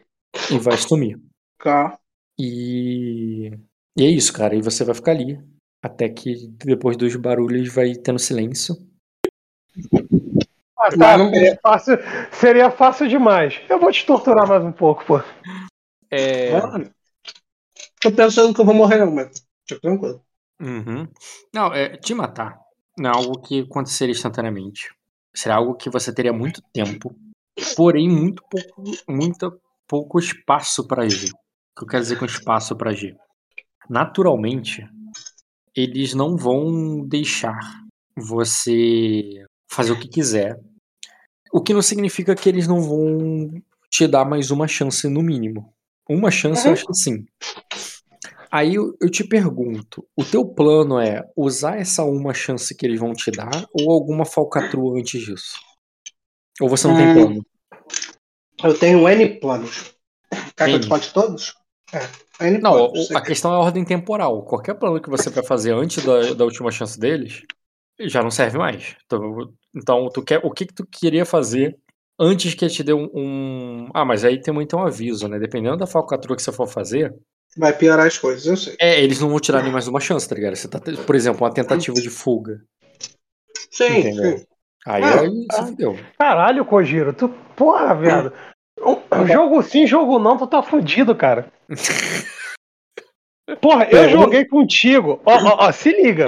[0.52, 1.20] E vai sumir.
[1.62, 1.98] Tá.
[2.40, 3.52] E.
[3.98, 4.56] E é isso, cara.
[4.56, 5.40] E você vai ficar ali.
[5.84, 8.76] Até que depois dos barulhos vai tendo silêncio.
[10.86, 11.98] Ah, cara, seria fácil,
[12.32, 13.62] seria fácil demais.
[13.70, 15.20] Eu vou te torturar mais um pouco, pô.
[16.12, 16.52] É.
[18.00, 19.44] Tô pensando que eu vou morrer, não, mas.
[19.68, 20.22] Fica tranquilo.
[20.62, 21.08] Uhum.
[21.54, 22.66] Não, é, te matar
[22.98, 24.94] não é algo que aconteceria instantaneamente.
[25.36, 27.14] Será algo que você teria muito tempo,
[27.76, 31.32] porém muito pouco, muito pouco espaço para agir.
[31.32, 33.18] O que eu quero dizer com espaço para agir?
[33.90, 34.88] Naturalmente,
[35.76, 37.60] eles não vão deixar
[38.16, 40.58] você fazer o que quiser.
[41.56, 43.50] O que não significa que eles não vão
[43.90, 45.74] te dar mais uma chance no mínimo.
[46.10, 46.68] Uma chance uhum.
[46.68, 47.26] eu acho que sim.
[48.52, 53.14] Aí eu, te pergunto, o teu plano é usar essa uma chance que eles vão
[53.14, 55.58] te dar ou alguma falcatrua antes disso?
[56.60, 57.46] Ou você não hum, tem plano?
[58.62, 59.96] Eu tenho N planos.
[60.58, 61.54] Quer que eu te conte todos?
[61.94, 64.44] É, N não, planos, a questão é a ordem temporal.
[64.44, 67.44] Qualquer plano que você vai fazer antes da, da última chance deles
[68.00, 68.96] já não serve mais.
[69.06, 71.78] Então, então tu quer, o que, que tu queria fazer
[72.20, 75.40] antes que ele te dê um, um, Ah, mas aí tem muito um aviso, né?
[75.40, 77.14] Dependendo da falcatrua que você for fazer,
[77.58, 78.76] vai piorar as coisas, eu sei.
[78.80, 80.56] É, eles não vão tirar nem mais uma chance, tá ligado?
[80.56, 82.62] Você tá, por exemplo, uma tentativa de fuga.
[83.72, 84.38] Sim, entendeu?
[84.38, 84.46] sim.
[84.86, 86.00] Aí, ah, aí você fudeu.
[86.18, 87.30] Caralho, Kojiro, tu.
[87.56, 88.32] Porra, velho.
[88.80, 91.52] O, jogo sim, jogo não, tu tá fudido, cara.
[93.62, 95.20] Porra, eu joguei contigo.
[95.26, 96.26] Ó, ó, ó, se liga.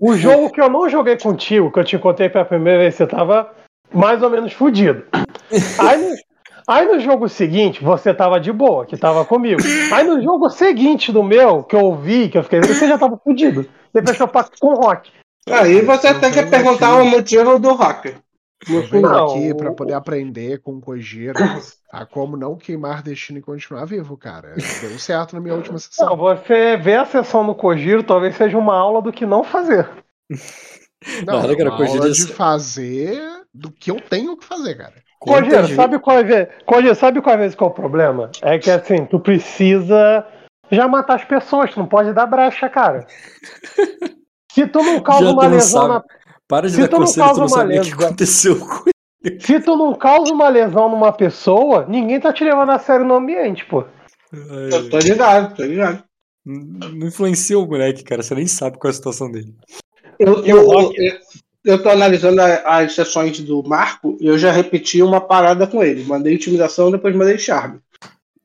[0.00, 3.06] O jogo que eu não joguei contigo, que eu te contei pela primeira vez, você
[3.06, 3.50] tava
[3.92, 5.04] mais ou menos fudido.
[5.78, 6.14] Aí,
[6.68, 9.58] Aí no jogo seguinte, você tava de boa, que tava comigo.
[9.90, 13.16] Aí no jogo seguinte do meu, que eu vi, que eu fiquei, você já tava
[13.16, 13.66] fudido.
[13.90, 15.10] Você fechou pacto com o Rock.
[15.50, 18.14] Aí você tem que perguntar o motivo do Rock.
[18.68, 21.38] Eu venho aqui para poder aprender com o Kojiro
[21.92, 24.54] a como não queimar destino e continuar vivo, cara.
[24.80, 26.08] Deu certo na minha última sessão.
[26.08, 29.88] Não, você vê a sessão no Kojiro, talvez seja uma aula do que não fazer.
[31.24, 33.22] Não, não cara, uma aula de fazer
[33.54, 34.94] do que eu tenho que fazer, cara.
[35.20, 38.30] Cogero, sabe qual é, Cogero, sabe qual é, qual é o problema?
[38.42, 40.26] É que assim, tu precisa
[40.70, 43.06] já matar as pessoas, tu não pode dar brecha, cara.
[44.52, 46.04] Se tu não causa uma lesão na.
[46.48, 47.84] Para de Se dar tu não uma lesão.
[47.84, 48.84] que aconteceu com
[49.24, 49.40] ele.
[49.40, 53.14] Se tu não causa uma lesão numa pessoa, ninguém tá te levando a sério no
[53.14, 53.84] ambiente, pô.
[54.32, 56.02] Eu tô ligado, tô ligado.
[56.44, 58.22] Não influencia o moleque, cara.
[58.22, 59.54] Você nem sabe qual é a situação dele.
[60.18, 61.18] Eu, eu, eu,
[61.64, 66.04] eu tô analisando as sessões do Marco e eu já repeti uma parada com ele.
[66.04, 67.80] Mandei intimidação, depois mandei charme.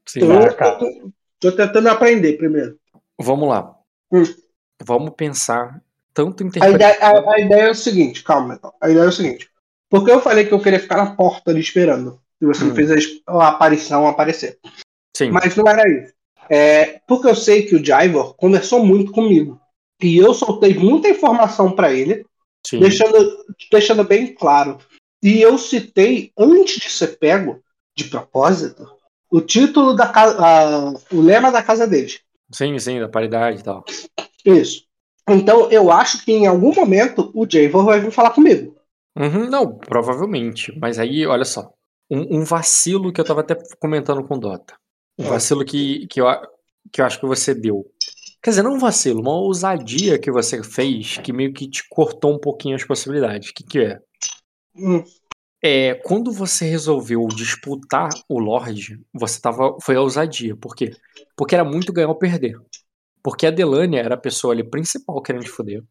[0.05, 2.77] Sim, então, eu tô, tô, tentando aprender primeiro.
[3.19, 3.73] Vamos lá.
[4.11, 4.23] Hum.
[4.84, 5.81] Vamos pensar
[6.14, 8.56] tanto a ideia, a, a ideia, é o seguinte, calma.
[8.56, 8.73] Então.
[8.81, 9.49] A ideia é o seguinte.
[9.90, 12.19] Porque eu falei que eu queria ficar na porta ali esperando.
[12.41, 12.76] E você hum.
[12.76, 14.60] fez a, aparição aparecer.
[15.15, 15.31] Sim.
[15.31, 16.14] Mas não era isso.
[16.49, 19.60] É, porque eu sei que o Jaivor conversou muito comigo.
[20.02, 22.26] E eu soltei muita informação para ele
[22.72, 24.77] deixando, deixando bem claro.
[25.22, 27.64] E eu citei, antes de ser pego,
[27.95, 28.91] de propósito,
[29.31, 32.19] o título da casa, o lema da casa deles.
[32.52, 33.85] Sim, sim, da paridade e tal.
[34.45, 34.85] Isso.
[35.29, 38.75] Então eu acho que em algum momento o Javor vai vir falar comigo.
[39.17, 40.77] Uhum, não, provavelmente.
[40.79, 41.71] Mas aí, olha só.
[42.09, 44.75] Um, um, vacilo que eu tava até comentando com o Dota.
[45.17, 46.25] Um vacilo que, que, eu,
[46.91, 47.85] que eu acho que você deu.
[48.41, 52.33] Quer dizer, não um vacilo, uma ousadia que você fez que meio que te cortou
[52.33, 53.49] um pouquinho as possibilidades.
[53.49, 53.99] O que, que é?
[54.75, 55.03] Hum.
[55.63, 59.77] É, quando você resolveu disputar o Lorde, você tava.
[59.81, 60.57] Foi a ousadia.
[60.57, 60.93] Por quê?
[61.37, 62.59] Porque era muito ganhar ou perder.
[63.23, 65.81] Porque a Delania era a pessoa ali principal querendo foder.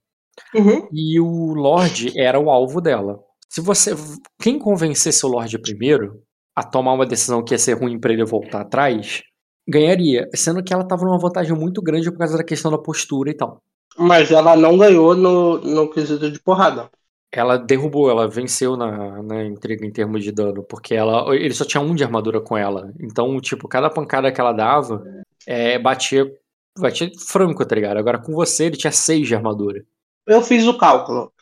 [0.55, 0.89] Uhum.
[0.93, 3.19] E o Lorde era o alvo dela.
[3.49, 3.95] Se você.
[4.41, 6.23] Quem convencesse o Lorde primeiro
[6.55, 9.23] a tomar uma decisão que ia ser ruim para ele voltar atrás,
[9.67, 13.31] ganharia, sendo que ela tava numa vantagem muito grande por causa da questão da postura
[13.31, 13.59] e tal.
[13.97, 16.91] Mas ela não ganhou no, no quesito de porrada.
[17.31, 21.65] Ela derrubou, ela venceu na, na entrega em termos de dano, porque ela ele só
[21.65, 22.93] tinha um de armadura com ela.
[23.01, 25.03] Então, tipo, cada pancada que ela dava
[25.47, 26.31] é, batia,
[26.79, 27.99] batia franco, tá ligado?
[27.99, 29.85] Agora com você ele tinha seis de armadura.
[30.27, 31.33] Eu fiz o cálculo.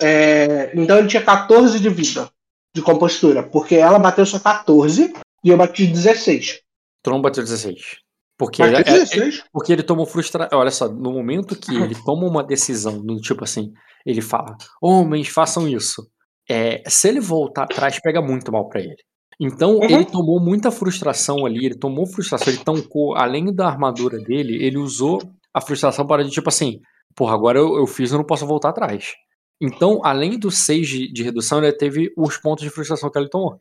[0.00, 2.28] É, então ele tinha 14 de vida.
[2.74, 5.12] de compostura, porque ela bateu só 14
[5.44, 6.60] e eu bati 16.
[7.02, 7.98] Tu não bateu 16.
[8.38, 9.44] Porque, Bati é- é- 16?
[9.52, 10.58] porque ele tomou frustração.
[10.58, 13.72] Olha só, no momento que ele toma uma decisão, do tipo assim,
[14.06, 16.08] ele fala: homens, façam isso.
[16.48, 18.96] É, se ele voltar atrás, pega muito mal pra ele.
[19.40, 19.84] Então, Uhum.
[19.84, 24.78] ele tomou muita frustração ali, ele tomou frustração, ele tancou, além da armadura dele, ele
[24.78, 25.20] usou
[25.52, 26.80] a frustração para, tipo assim,
[27.14, 29.14] porra, agora eu, eu fiz, eu não posso voltar atrás.
[29.60, 33.28] Então, além do 6 de, de redução, ele teve os pontos de frustração que ele
[33.28, 33.58] tomou.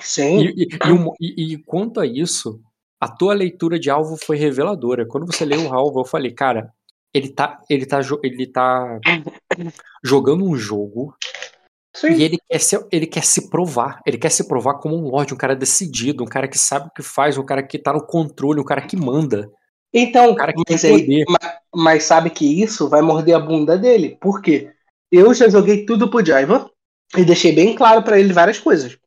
[0.00, 0.40] Sim.
[0.40, 0.68] E, e-
[1.20, 2.60] e e- quanto a isso,
[3.00, 5.06] a tua leitura de alvo foi reveladora.
[5.06, 6.72] Quando você leu o alvo, eu falei, cara,
[7.12, 8.98] ele tá, ele tá, ele tá
[10.02, 11.14] jogando um jogo
[11.94, 12.12] Sim.
[12.12, 14.00] e ele quer, se, ele quer se provar.
[14.04, 16.90] Ele quer se provar como um lorde, um cara decidido, um cara que sabe o
[16.90, 19.48] que faz, um cara que tá no controle, um cara que manda.
[19.92, 21.24] Então, cara que mas, aí- poder.
[21.28, 24.18] ma- mas sabe que isso vai morder a bunda dele.
[24.20, 24.70] Por quê?
[25.10, 26.68] Eu já joguei tudo pro Jaiva
[27.16, 28.98] e deixei bem claro pra ele várias coisas.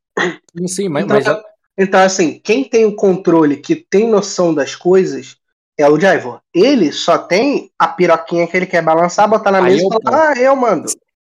[0.57, 1.43] Sim, sim, mas, Então, mas
[1.77, 5.35] Então, assim, quem tem o controle, que tem noção das coisas,
[5.77, 6.39] é o Jaivor.
[6.53, 10.29] Ele só tem a piroquinha que ele quer balançar, botar na mesa é e falar,
[10.31, 10.87] ah, eu mando.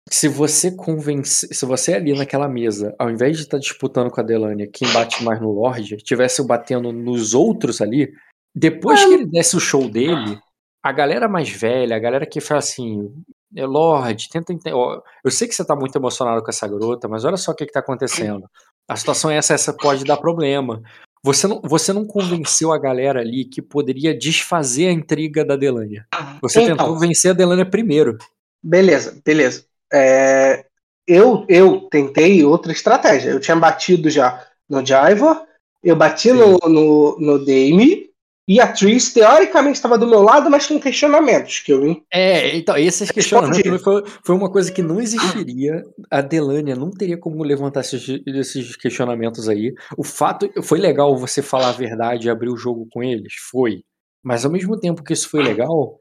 [0.10, 4.24] Se você convence, se você ali naquela mesa, ao invés de estar disputando com a
[4.24, 8.14] Delania quem bate mais no Lorde, tivesse batendo nos outros ali,
[8.54, 10.40] depois que ele desse o show dele,
[10.84, 13.12] a galera mais velha, a galera que fala assim,
[13.56, 14.76] "É, Lorde, tenta entender.
[15.24, 17.66] Eu sei que você tá muito emocionado com essa garota, mas olha só o que,
[17.66, 18.48] que tá acontecendo.
[18.88, 20.84] A situação é essa, essa pode dar problema.
[21.24, 26.06] Você não, você não convenceu a galera ali que poderia desfazer a intriga da Delania.
[26.40, 26.78] Você Então.
[26.78, 28.20] tentou vencer a Delania primeiro.
[28.64, 29.66] Beleza, beleza.
[29.92, 30.66] É,
[31.08, 33.32] eu, eu tentei outra estratégia.
[33.32, 35.46] Eu tinha batido já no Jaivor,
[35.84, 38.06] eu bati no, no, no Dame,
[38.48, 41.60] e a Tris, teoricamente, estava do meu lado, mas com questionamentos.
[41.62, 45.84] Que eu É, então, esses questionamentos foi, foi uma coisa que não existiria.
[46.12, 49.74] A Delânia não teria como levantar esses, esses questionamentos aí.
[49.98, 50.48] O fato.
[50.62, 53.34] Foi legal você falar a verdade e abrir o jogo com eles?
[53.50, 53.84] Foi.
[54.24, 56.00] Mas ao mesmo tempo que isso foi legal,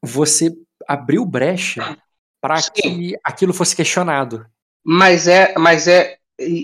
[0.00, 0.52] você
[0.86, 1.96] abriu brecha
[2.44, 4.44] para que aquilo fosse questionado.
[4.84, 6.18] Mas é, mas é,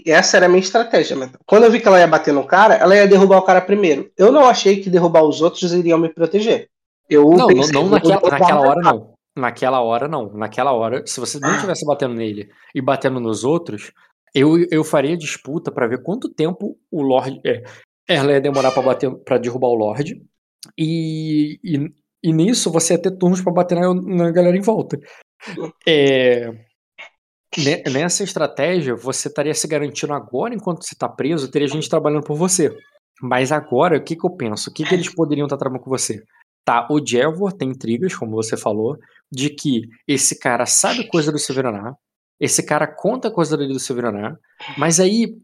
[0.07, 1.17] essa era a minha estratégia.
[1.47, 4.13] Quando eu vi que ela ia bater no cara, ela ia derrubar o cara primeiro.
[4.15, 6.69] Eu não achei que derrubar os outros iriam me proteger.
[7.09, 9.15] Eu Não, não, pensei, não vou naquela, naquela hora não.
[9.35, 10.31] Naquela hora não.
[10.35, 13.91] Naquela hora, se você não estivesse batendo nele e batendo nos outros,
[14.35, 17.41] eu, eu faria disputa pra ver quanto tempo o Lorde.
[17.43, 17.63] É,
[18.07, 20.23] ela ia demorar pra bater para derrubar o Lorde.
[20.77, 21.91] E, e,
[22.23, 25.01] e nisso você ia ter turnos pra bater na, na galera em volta.
[25.87, 26.53] É,
[27.57, 32.25] ne- nessa estratégia, você estaria se garantindo agora, enquanto você tá preso, teria gente trabalhando
[32.25, 32.77] por você.
[33.21, 34.71] Mas agora, o que, que eu penso?
[34.71, 36.23] O que, que eles poderiam estar trabalhando com você?
[36.65, 38.97] Tá, o Jevor tem intrigas, como você falou,
[39.31, 41.95] de que esse cara sabe coisa do Severaná,
[42.39, 44.37] esse cara conta coisa dele do Severaná,
[44.79, 45.37] mas aí,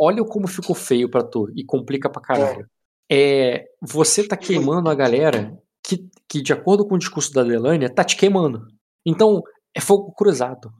[0.00, 2.66] olha como ficou feio pra tu e complica pra caralho.
[3.10, 7.90] É, você tá queimando a galera que, que, de acordo com o discurso da Delânia,
[7.92, 8.66] tá te queimando.
[9.06, 9.42] Então,
[9.74, 10.70] é fogo cruzado.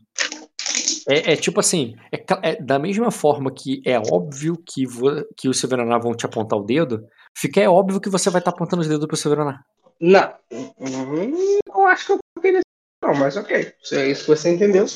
[1.09, 5.49] É, é tipo assim, é é da mesma forma que é óbvio que, vo- que
[5.49, 7.05] os Severaná vão te apontar o dedo,
[7.37, 9.61] fica é óbvio que você vai estar apontando os dedos pro Severaná.
[10.01, 10.33] Não,
[11.69, 12.63] não acho que eu coloquei nesse.
[13.05, 13.73] Não, mas ok.
[13.83, 14.87] Se é isso que você entendeu.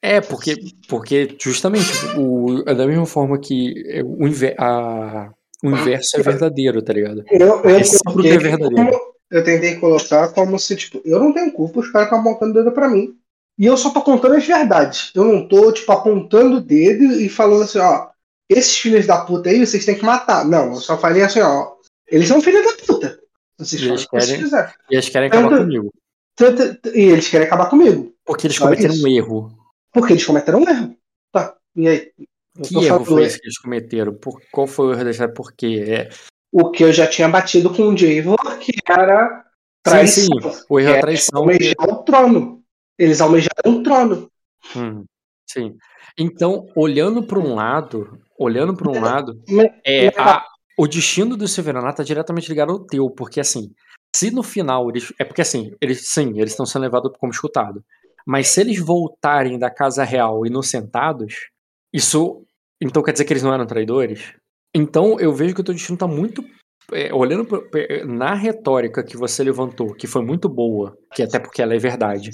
[0.00, 0.54] É, porque,
[0.88, 5.30] porque justamente o, é da mesma forma que é, o, inver- a-
[5.64, 7.24] o inverso é verdadeiro, tá ligado?
[7.30, 8.74] Eu, eu, Recíproco coloquei é verdadeiro.
[8.92, 12.52] como- eu tentei colocar como se, tipo, eu não tenho culpa, os caras estão apontando
[12.52, 13.16] o dedo pra mim.
[13.58, 15.10] E eu só tô contando as verdades.
[15.14, 18.08] Eu não tô, tipo, apontando o dedo e falando assim, ó,
[18.48, 20.44] esses filhos da puta aí, vocês têm que matar.
[20.44, 21.72] Não, eu só falei assim, ó,
[22.06, 23.20] eles são filhos da puta.
[23.58, 24.72] Vocês E eles o que vocês querem-.
[24.90, 25.92] E eles querem acabar Tanto- comigo.
[26.36, 28.12] Tanto- E eles querem acabar comigo.
[28.24, 29.04] Porque eles cometeram isso.
[29.04, 29.58] um erro.
[29.92, 30.96] Porque eles cometeram um erro.
[31.32, 32.12] Tá, e aí?
[32.56, 34.14] Eu Que erro foi esse que eles cometeram?
[34.14, 35.18] Por, qual foi o erro deles?
[35.34, 35.84] Por quê?
[35.88, 36.08] É,
[36.56, 39.42] O que eu já tinha batido com o Javor, que era sim,
[39.82, 40.24] traição.
[40.52, 41.40] sim, o erro é é traição.
[41.40, 42.62] Almejar o trono.
[42.96, 44.30] Eles almejaram um trono.
[44.76, 45.04] Hum,
[45.50, 45.76] sim.
[46.16, 49.42] Então, olhando para um lado, olhando para um lado,
[49.84, 50.46] é, a-
[50.78, 53.72] o destino do Severaná tá diretamente ligado ao teu, porque assim,
[54.14, 55.12] se no final eles.
[55.18, 57.84] É porque assim, eles sim, eles estão sendo levados como escutado.
[58.24, 61.50] Mas se eles voltarem da casa real inocentados,
[61.92, 62.44] isso.
[62.80, 64.34] Então quer dizer que eles não eram traidores?
[64.74, 66.44] Então eu vejo que o teu destino tá muito.
[66.92, 71.62] é, olhando é, na retórica que você levantou, que foi muito boa, que até porque
[71.62, 72.30] ela é verdade,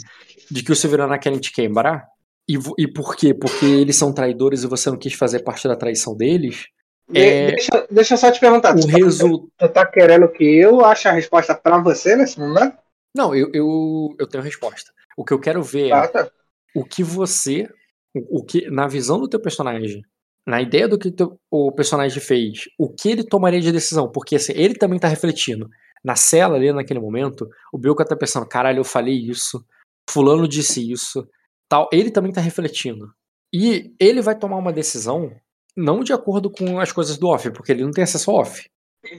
[0.50, 2.04] de que o Severaná querem te quebrar,
[2.48, 3.32] e, e por quê?
[3.32, 6.66] Porque eles são traidores e você não quis fazer parte da traição deles?
[7.08, 8.74] De- É- Deixa, deixa eu só te perguntar.
[8.74, 9.48] O Tu tá, resultado.
[9.58, 12.76] tu tá querendo que eu ache a resposta pra você nesse momento?
[13.14, 14.90] Não, eu, eu, eu tenho a resposta.
[15.16, 16.28] O que eu quero ver é Ah, tá.
[16.74, 17.68] o que você
[18.16, 20.02] o, o que na visão do teu personagem,
[20.46, 21.14] na ideia do que
[21.50, 25.68] o personagem fez, o que ele tomaria de decisão, porque assim, ele também tá refletindo.
[26.02, 29.62] Na cela ali naquele momento, o Bilka tá pensando, caralho, eu falei isso,
[30.08, 31.28] fulano disse isso,
[31.68, 31.88] tal.
[31.92, 33.12] Ele também tá refletindo.
[33.52, 35.30] E ele vai tomar uma decisão
[35.76, 38.64] não de acordo com as coisas do off, porque ele não tem acesso ao off.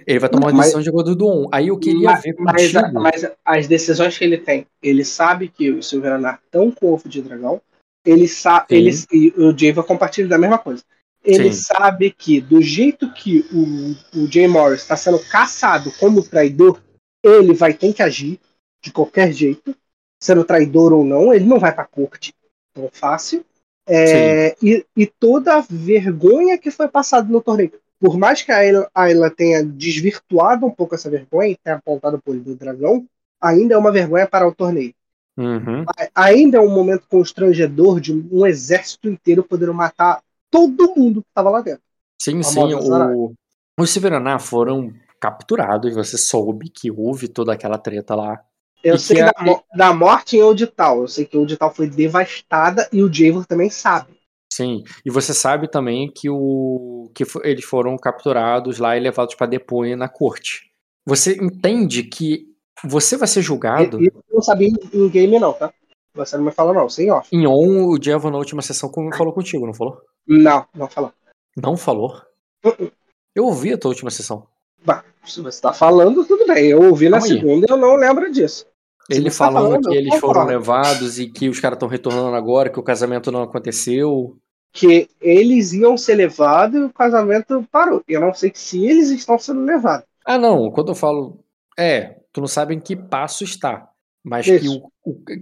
[0.05, 1.49] Ele vai tomar uma Mas- decisão de acordo do on.
[1.51, 2.93] Aí eu queria mas, ver mas, contigo.
[3.01, 7.09] mas as decisões que ele tem, ele sabe que o Silveranar estão com o ovo
[7.09, 7.61] de dragão.
[8.05, 10.83] Ele sabe, ele e o Jay compartilha da mesma coisa.
[11.23, 11.61] Ele Sim.
[11.73, 16.81] sabe que do jeito que o, o Jay Morris está sendo caçado como traidor,
[17.23, 18.39] ele vai ter que agir
[18.83, 19.75] de qualquer jeito,
[20.19, 21.31] sendo traidor ou não.
[21.33, 22.33] Ele não vai para corte
[22.73, 23.45] tão fácil.
[23.87, 27.73] É, e, e toda a vergonha que foi passada no torneio.
[27.99, 32.21] Por mais que a Ayla, a Ayla tenha desvirtuado um pouco essa vergonha, tenha apontado
[32.25, 33.05] o olho do dragão,
[33.39, 34.93] ainda é uma vergonha para o torneio.
[35.37, 35.83] Uhum.
[35.83, 41.29] A- Ainda é um momento constrangedor de um exército inteiro poder matar todo mundo que
[41.29, 41.81] estava lá dentro.
[42.21, 42.59] Sim, sim.
[42.75, 43.33] O...
[43.79, 45.95] Os Severaná foram capturados.
[45.95, 48.39] Você soube que houve toda aquela treta lá.
[48.83, 51.01] Eu E sei que da, a- mo- da morte em Audital.
[51.01, 54.19] Eu sei que Audital foi devastada e o Javor também sabe.
[54.51, 54.83] Sim.
[55.05, 57.09] E você sabe também que, o...
[57.15, 60.69] que eles foram capturados lá e levados para depor na corte.
[61.05, 62.47] Você entende que
[62.83, 64.01] você vai ser julgado.
[64.01, 65.73] E, e eu não sabia em game, não, tá?
[66.13, 67.29] Você não me fala, não, sem off.
[67.31, 70.01] Em on, o Diego na última sessão falou contigo, não falou?
[70.27, 71.13] Não, não fala.
[71.55, 72.21] Não falou?
[72.65, 72.91] Uh-uh.
[73.35, 74.45] Eu ouvi a tua última sessão.
[74.85, 76.67] Bah, se você tá falando, tudo bem.
[76.67, 77.39] Eu ouvi na Calma aí.
[77.39, 78.65] segunda e eu não lembro disso.
[79.09, 82.35] Se Ele tá falando falando, que eles foram levados e que os caras estão retornando
[82.35, 84.37] agora, que o casamento não aconteceu.
[84.73, 88.01] Que eles iam ser levados e o casamento parou.
[88.07, 90.05] Eu não sei se eles estão sendo levados.
[90.25, 90.69] Ah, não.
[90.71, 91.39] Quando eu falo.
[91.77, 93.89] É, tu não sabe em que passo está.
[94.23, 94.79] Mas que, Isso.
[94.79, 94.90] o, o-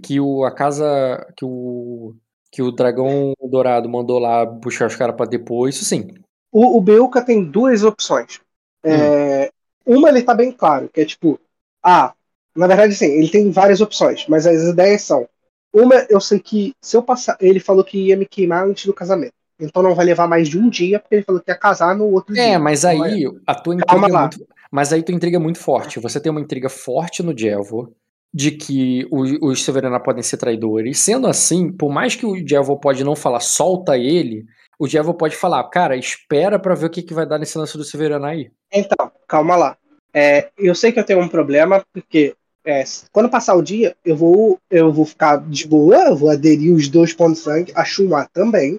[0.02, 1.26] que o, a casa.
[1.36, 2.14] Que o.
[2.52, 6.08] Que o dragão dourado mandou lá buscar os caras pra depois, isso sim.
[6.50, 8.40] O, o Beuca tem duas opções.
[8.82, 9.52] É,
[9.86, 11.38] uma ele tá bem claro, que é tipo,
[11.80, 12.12] ah,
[12.56, 15.28] na verdade sim, ele tem várias opções, mas as ideias são.
[15.72, 17.36] Uma, eu sei que se eu passar.
[17.40, 19.32] Ele falou que ia me queimar antes do casamento.
[19.60, 22.06] Então não vai levar mais de um dia, porque ele falou que ia casar no
[22.06, 22.42] outro dia.
[22.42, 24.20] É, mas aí a tua Calma intriga é lá.
[24.22, 24.46] muito.
[24.72, 26.00] Mas aí tua intriga é muito forte.
[26.00, 27.92] Você tem uma intriga forte no Dievor
[28.32, 29.66] de que os, os
[30.04, 31.00] podem ser traidores.
[31.00, 34.44] Sendo assim, por mais que o Dievor pode não falar solta ele,
[34.78, 37.76] o Dievor pode falar, cara, espera pra ver o que, que vai dar nesse lance
[37.76, 38.50] do Severaná aí.
[38.72, 39.76] Então, calma lá.
[40.12, 42.34] É, eu sei que eu tenho um problema, porque
[42.64, 46.72] é, quando passar o dia, eu vou, eu vou ficar de boa, eu vou aderir
[46.72, 48.78] os dois pontos sangue, a Chumar também.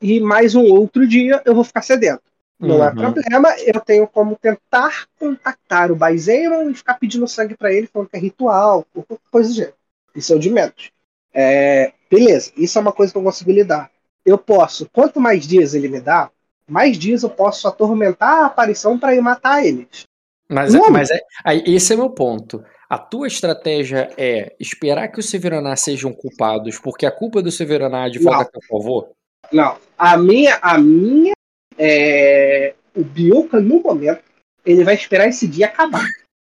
[0.00, 2.22] E mais um outro dia eu vou ficar sedento.
[2.62, 2.94] Não é Uhum.
[2.94, 8.08] problema, eu tenho como tentar contactar o Baizemon e ficar pedindo sangue pra ele, falando
[8.08, 9.74] que é ritual, ou qualquer coisa do gênero.
[10.14, 10.90] Isso é o de menos.
[11.34, 13.90] É, beleza, isso é uma coisa que eu consigo lidar.
[14.24, 16.30] Eu posso, quanto mais dias ele me dá,
[16.68, 20.04] mais dias eu posso atormentar a aparição pra ir matar eles.
[20.48, 20.90] Mas, Não.
[20.90, 21.18] mas é,
[21.66, 22.62] esse é meu ponto.
[22.88, 28.04] A tua estratégia é esperar que os Severaná sejam culpados, porque a culpa do Severaná
[28.04, 28.42] advoga Não.
[28.42, 29.08] a teu favor?
[29.50, 31.32] Não, a minha, a minha,
[31.78, 34.22] é, o Bioka no momento,
[34.64, 36.06] ele vai esperar esse dia acabar.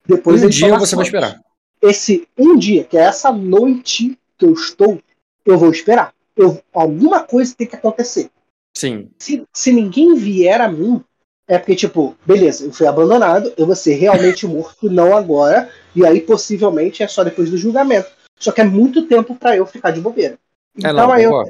[0.06, 1.40] Depois um dia você vai esperar.
[1.82, 5.00] esse um dia, que é essa noite que eu estou,
[5.46, 6.14] eu vou esperar.
[6.36, 8.30] Eu, alguma coisa tem que acontecer.
[8.78, 9.10] Sim.
[9.18, 11.04] Se, se ninguém vier a mim,
[11.48, 16.06] é porque, tipo, beleza, eu fui abandonado, eu vou ser realmente morto, não agora, e
[16.06, 18.10] aí possivelmente é só depois do julgamento.
[18.40, 20.36] Só que é muito tempo pra eu ficar de bobeira.
[20.76, 21.44] É, Então não, aí, eu,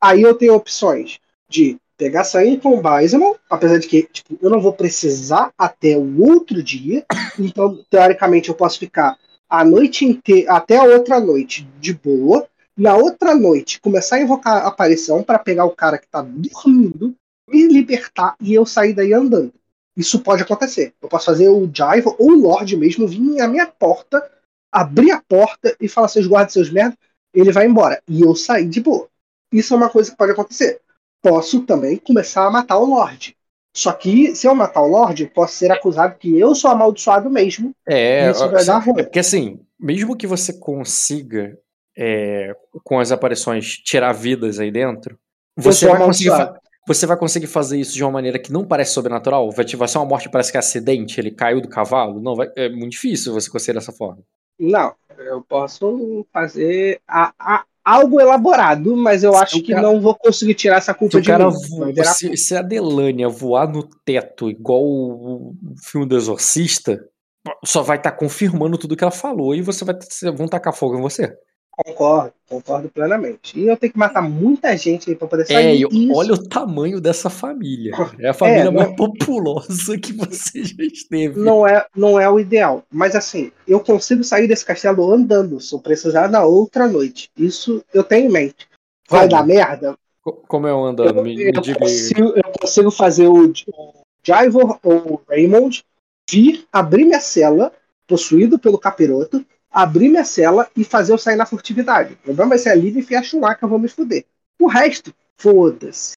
[0.00, 1.18] aí eu tenho opções
[1.48, 5.98] de pegar sangue com o Baisman, apesar de que tipo, eu não vou precisar até
[5.98, 7.04] o outro dia,
[7.38, 12.96] então teoricamente eu posso ficar a noite inteira, até a outra noite de boa, na
[12.96, 17.14] outra noite começar a invocar a aparição para pegar o cara que tá dormindo,
[17.46, 19.52] me libertar e eu sair daí andando.
[19.94, 20.94] Isso pode acontecer.
[21.02, 24.26] Eu posso fazer o Jaiva ou o Lorde mesmo vir à minha porta,
[24.72, 26.96] abrir a porta e falar: seus guardas, seus merda,
[27.34, 28.00] ele vai embora.
[28.08, 29.06] E eu sair de boa.
[29.52, 30.80] Isso é uma coisa que pode acontecer.
[31.22, 33.36] Posso também começar a matar o Lorde.
[33.76, 37.72] Só que, se eu matar o Lorde, posso ser acusado que eu sou amaldiçoado mesmo.
[37.88, 39.00] É, Isso vai dar ruim.
[39.00, 41.56] é porque assim, mesmo que você consiga,
[41.96, 45.18] é, com as aparições, tirar vidas aí dentro,
[45.56, 46.30] você vai, conseguir
[46.86, 49.50] você vai conseguir fazer isso de uma maneira que não parece sobrenatural?
[49.52, 52.20] Vai, vai ser uma morte que parece que é acidente, ele caiu do cavalo?
[52.20, 54.22] Não, vai, é muito difícil você conseguir dessa forma.
[54.58, 60.00] Não, eu posso fazer a- a- algo elaborado, mas eu Se acho que cara- não
[60.00, 61.56] vou conseguir tirar essa Se culpa o de cara mim.
[61.68, 67.02] Voa, se, se a Delânia voar no teto igual o filme do Exorcista,
[67.64, 69.96] só vai estar confirmando tudo que ela falou e você vai
[70.36, 71.34] vão tacar fogo em você.
[71.72, 73.58] Concordo, concordo plenamente.
[73.58, 75.86] E eu tenho que matar muita gente aí pra poder É, sair.
[75.90, 77.92] Isso- olha o tamanho dessa família.
[78.18, 81.40] É a família É, mais não- populosa que você já esteve.
[81.40, 82.82] não é, não é o ideal.
[82.92, 87.30] Mas assim, eu consigo sair desse castelo andando, se eu precisar na outra noite.
[87.36, 88.68] Isso eu tenho em mente.
[89.08, 89.96] Vai dar merda?
[90.22, 91.16] Co- Como é o andando?
[91.18, 93.92] Eu, Me, me eu consigo, eu consigo fazer o, o
[94.22, 95.82] Jaivor ou o Raymond
[96.30, 97.72] vir, abrir minha cela,
[98.06, 102.14] possuído pelo capiroto, abrir minha cela e fazer eu sair na furtividade.
[102.14, 103.22] O problema vai ser a Liv e a
[103.54, 104.24] que eu vou me fuder.
[104.60, 106.12] O resto, foda-se.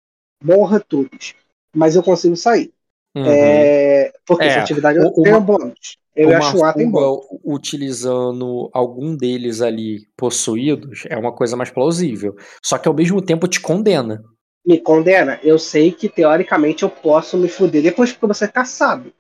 [0.44, 1.36] Morra todos.
[1.76, 2.72] Mas eu consigo sair.
[3.16, 3.26] Uhum.
[3.28, 5.98] É, porque É, furtividade eu tenho uma- bônus.
[6.16, 7.26] Eu Uma Chulá tem fuga bônus.
[7.44, 12.36] utilizando algum deles ali possuídos é uma coisa mais plausível.
[12.62, 14.22] Só que ao mesmo tempo te condena.
[14.66, 15.40] Me condena.
[15.42, 19.12] Eu sei que teoricamente eu posso me fuder depois porque você é caçado.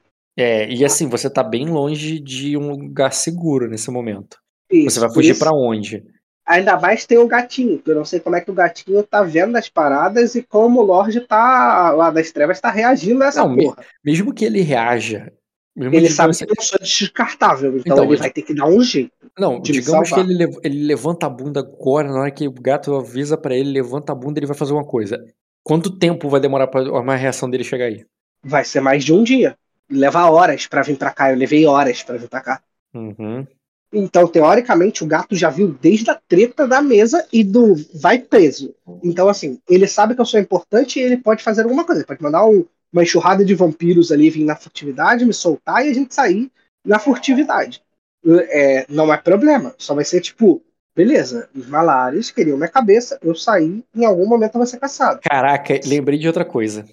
[0.42, 4.38] É, e assim, você tá bem longe de um lugar seguro nesse momento.
[4.72, 6.04] Isso, Você vai fugir pra onde?
[6.48, 9.22] Ainda mais tem o gatinho, que eu não sei como é que o gatinho tá
[9.22, 13.42] vendo as paradas e como o Lorde tá lá das trevas tá reagindo a essa
[13.42, 13.86] Não, me- porra.
[14.04, 15.32] Mesmo que ele reaja.
[15.78, 18.82] Ele sabe assim- que eu sou descartável, então, Então, ele vai ter que dar um
[18.82, 19.12] jeito.
[19.38, 22.94] Não, me digamos que ele, ele levanta a bunda agora, na hora que o gato
[22.96, 25.24] avisa pra ele, levanta a bunda, ele vai fazer uma coisa.
[25.64, 28.04] Quanto tempo vai demorar pra uma reação dele chegar aí?
[28.44, 29.56] Vai ser mais de um dia.
[29.92, 31.32] Leva horas pra vir pra cá.
[31.32, 32.62] Eu levei horas pra vir pra cá.
[32.94, 33.46] Uhum.
[33.94, 38.74] Então, teoricamente, o gato já viu desde a treta da mesa e do vai preso.
[39.04, 42.00] Então, assim, ele sabe que eu sou importante e ele pode fazer alguma coisa.
[42.00, 45.90] Ele pode mandar um- uma enxurrada de vampiros ali vir na furtividade, me soltar e
[45.90, 46.50] a gente sair
[46.86, 47.82] na furtividade.
[48.26, 49.76] É, não é problema.
[49.78, 50.62] Só vai ser tipo,
[50.96, 55.20] beleza, os malares queriam minha cabeça, eu saí, em algum momento eu vou ser caçado.
[55.24, 56.86] Caraca, lembrei de outra coisa.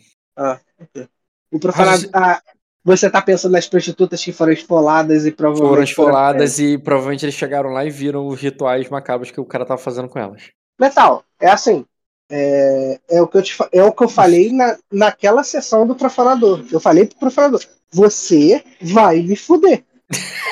[1.51, 2.02] O profanado.
[2.02, 2.43] Mas- ah,
[2.84, 5.70] você tá pensando nas prostitutas que foram esfoladas e provavelmente.
[5.70, 9.66] Foram esfoladas e provavelmente eles chegaram lá e viram os rituais macabros que o cara
[9.66, 10.50] tava fazendo com elas.
[10.78, 11.84] Metal, é assim.
[12.31, 15.94] É, é o que eu, te, é o que eu falei na, naquela sessão do
[15.94, 16.65] profanador.
[16.70, 19.82] Eu falei pro profanador: você vai me fuder.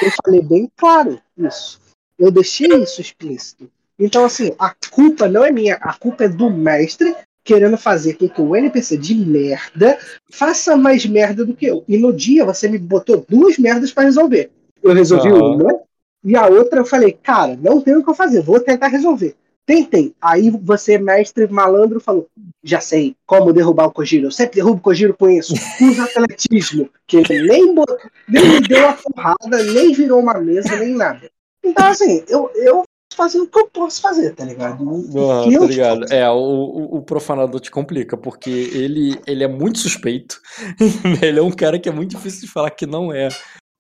[0.02, 1.80] Eu falei bem claro isso.
[2.18, 3.70] Eu deixei isso explícito.
[3.98, 7.14] Então, assim, a culpa não é minha, a culpa é do mestre
[7.46, 9.96] querendo fazer com que o NPC de merda
[10.28, 11.84] faça mais merda do que eu.
[11.86, 14.50] E no dia você me botou duas merdas pra resolver.
[14.82, 15.54] Eu resolvi Aham.
[15.54, 15.80] uma
[16.24, 19.36] e a outra eu falei, cara, não tem o que eu fazer, vou tentar resolver.
[19.64, 20.12] Tentei.
[20.20, 22.28] Aí você, mestre malandro, falou:
[22.62, 24.26] já sei como derrubar o Kojiro.
[24.26, 25.54] Eu sempre derrubo o Kojiro com isso.
[25.82, 26.88] Usa atletismo.
[27.04, 31.28] Que ele nem, botou, nem me deu a porrada, nem virou uma mesa, nem nada.
[31.64, 32.84] Então, assim, eu, eu
[33.14, 34.82] fazer o que eu posso fazer, tá ligado?
[34.84, 36.12] O Ah, que eu tá ligado?
[36.12, 40.40] É, o, o, o profanador te complica, porque ele, ele é muito suspeito.
[41.22, 43.28] ele é um cara que é muito difícil de falar que não é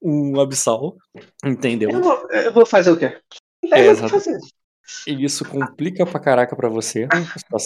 [0.02, 0.96] um abissal.
[1.44, 1.90] Entendeu?
[1.90, 3.18] Eu vou, eu vou fazer o quê?
[3.72, 4.38] É, o fazer.
[5.06, 7.08] E isso complica pra caraca pra você.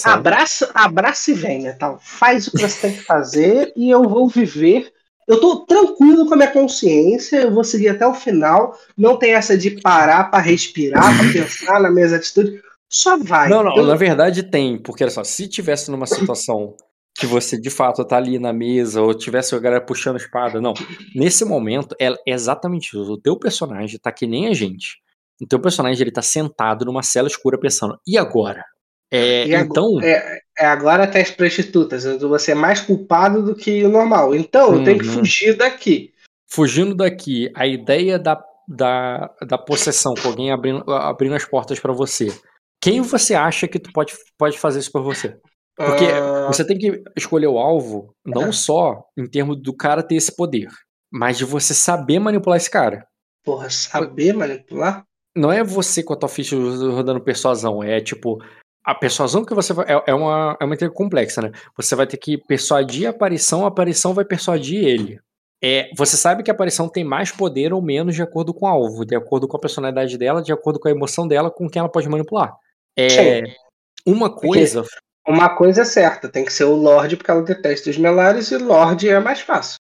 [0.05, 1.99] Abraça, abraça e venha, tal.
[2.01, 4.93] Faz o que você tem que fazer e eu vou viver.
[5.31, 8.77] Eu tô tranquilo com a minha consciência, eu vou seguir até o final.
[8.97, 12.61] Não tem essa de parar pra respirar, pra pensar nas minhas atitudes.
[12.89, 13.49] Só vai.
[13.49, 16.75] Não, não, Eu- na verdade tem, porque olha só, se tivesse numa situação
[17.17, 20.75] que você de fato tá ali na mesa, ou tivesse a galera puxando espada, não.
[21.15, 23.13] Nesse momento é exatamente isso.
[23.13, 24.99] O teu personagem tá que nem a gente.
[25.41, 28.65] O teu personagem ele tá sentado numa cela escura pensando, e agora?
[29.13, 32.05] É, E então, é, agora tem as prostitutas.
[32.21, 34.35] Vou ser mais culpado do que o normal.
[34.35, 35.15] Então, eu tenho que Uhum.
[35.19, 36.13] fugir daqui.
[36.53, 41.93] fugindo daqui, a ideia da, da, da possessão, com alguém abrindo, abrindo as portas pra
[41.93, 42.27] você.
[42.83, 45.39] Quem você acha que tu pode, pode fazer isso por você?
[45.77, 50.17] Porque Ah, Você tem que escolher o alvo não só em termos do cara ter
[50.17, 50.69] esse poder,
[51.13, 53.07] mas de você saber manipular esse cara.
[53.45, 55.05] porra, saber manipular?
[55.37, 58.43] Não é você com a tua ficha rodando persuasão, é tipo.
[58.85, 59.87] A persuasão que você vai.
[59.89, 61.53] É, é uma, é uma intriga complexa, né?
[61.77, 65.21] Você vai ter que persuadir a aparição, a aparição vai persuadir ele.
[65.63, 68.69] É, você sabe que a aparição tem mais poder ou menos de acordo com o
[68.69, 71.81] alvo, de acordo com a personalidade dela, de acordo com a emoção dela, com quem
[71.81, 72.57] ela pode manipular.
[72.97, 73.09] É,
[73.45, 73.53] Sim.
[74.07, 74.85] uma coisa
[75.29, 78.57] Uma coisa é certa, tem que ser o Lorde, porque ela detesta os melares, e
[78.57, 79.77] Lorde é mais fácil.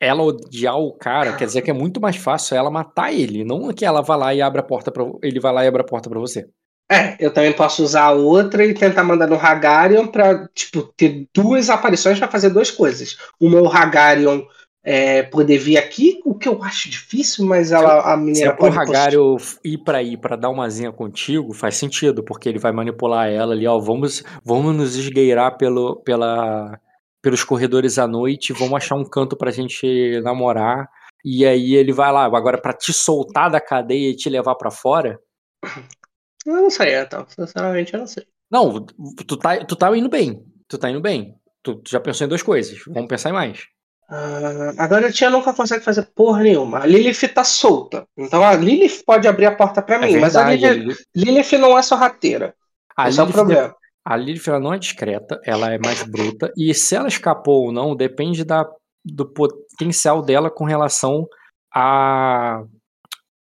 [0.00, 3.72] ela odiar o cara, quer dizer que é muito mais fácil ela matar ele, não
[3.72, 5.86] que ela vá lá e abra a porta para ele vai lá e abre a
[5.86, 6.48] porta pra você.
[6.92, 11.26] É, eu também posso usar a outra e tentar mandar no Hagarion pra, tipo, ter
[11.34, 13.16] duas aparições pra fazer duas coisas.
[13.40, 14.42] Uma o Hagarion
[14.84, 18.52] é, poder vir aqui, o que eu acho difícil, mas ela, a Se menina é
[18.52, 22.58] pro pode Hagario ir pra aí pra dar uma zinha contigo, faz sentido, porque ele
[22.58, 26.78] vai manipular ela ali, ó, vamos, vamos nos esgueirar pelo, pela,
[27.22, 30.88] pelos corredores à noite, vamos achar um canto pra gente namorar,
[31.24, 34.70] e aí ele vai lá, agora pra te soltar da cadeia e te levar pra
[34.70, 35.20] fora,
[36.46, 37.26] Eu não sei, então.
[37.28, 38.24] Sinceramente, eu não sei.
[38.50, 38.84] Não,
[39.26, 40.44] tu tá, tu tá indo bem.
[40.68, 41.34] Tu tá indo bem.
[41.62, 42.78] Tu, tu já pensou em duas coisas.
[42.86, 43.64] Vamos pensar em mais.
[44.08, 46.80] Ah, agora a tia nunca consegue fazer porra nenhuma.
[46.80, 48.06] A Lilith tá solta.
[48.16, 50.16] Então a Lilith pode abrir a porta pra É mim.
[50.18, 52.54] mas a verdade, Lilith, Lilith não é sorrateira.
[52.96, 53.76] A Esse é o Lilith, problema.
[54.04, 56.52] a Lilith ela não é discreta, ela é mais bruta.
[56.58, 58.68] E se ela escapou ou não, depende da,
[59.04, 61.26] do potencial dela com relação
[61.74, 62.62] a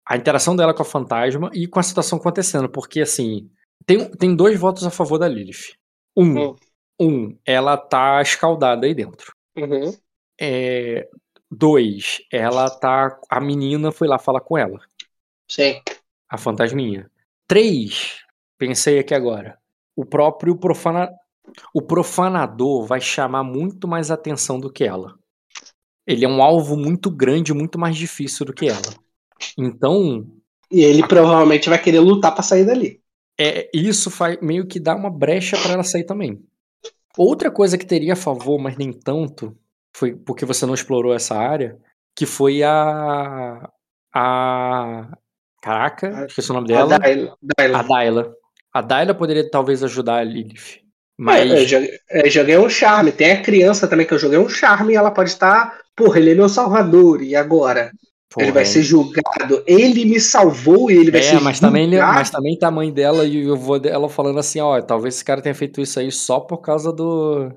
[0.06, 2.68] a interação dela com a fantasma e com a situação acontecendo.
[2.68, 3.50] Porque, assim,
[3.84, 5.74] tem, tem dois votos a favor da Lilith.
[6.16, 6.56] Um, Hum.
[7.00, 9.34] um ela tá escaldada aí dentro.
[9.56, 9.92] Uhum.
[10.40, 11.08] É,
[11.50, 13.18] dois, ela tá.
[13.28, 14.78] A menina foi lá falar com ela,
[15.50, 15.80] Sim.
[16.28, 17.10] a fantasminha.
[17.48, 18.20] Três,
[18.58, 19.58] pensei aqui agora.
[19.94, 21.10] O próprio profana,
[21.74, 25.18] o profanador vai chamar muito mais atenção do que ela.
[26.06, 29.05] Ele é um alvo muito grande, muito mais difícil do que ela.
[29.58, 30.26] Então,
[30.70, 33.00] E ele provavelmente vai querer lutar pra sair dali.
[33.38, 36.42] é, isso faz meio que dá uma brecha para ela sair também.
[37.16, 39.56] Outra coisa que teria a favor, mas nem tanto,
[39.96, 41.78] foi porque você não explorou essa área,
[42.14, 43.68] que foi a.
[44.14, 45.16] A.
[45.62, 46.98] Caraca, A- esqueci o nome A dela.
[46.98, 47.36] Dyla.
[47.58, 47.78] Dyla.
[47.78, 48.34] A Daila.
[48.72, 50.78] A Daila poderia talvez ajudar a Lilith.
[50.78, 50.82] É,
[51.18, 51.50] Mas.
[51.50, 53.12] eu, joguei, eu joguei um charme.
[53.12, 55.80] Tem a criança também que eu joguei um charme e ela pode estar.
[55.96, 57.22] Porra, ele é meu salvador.
[57.22, 57.90] E agora?
[58.38, 59.62] Ele vai ser julgado.
[59.66, 62.14] Ele me salvou e ele vai É, ser mas também, julgado.
[62.14, 65.24] mas também tá a mãe dela e o avô dela falando assim, ó, talvez esse
[65.24, 67.50] cara tenha feito isso aí só por causa do.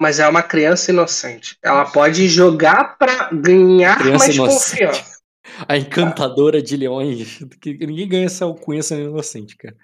[0.00, 1.56] Mas é uma criança inocente.
[1.62, 4.70] Ela pode jogar pra ganhar Criança mais inocente.
[4.70, 5.16] confiança.
[5.68, 7.38] A encantadora de leões.
[7.62, 9.74] Que ninguém ganha essa alcunha sendo inocente, cara.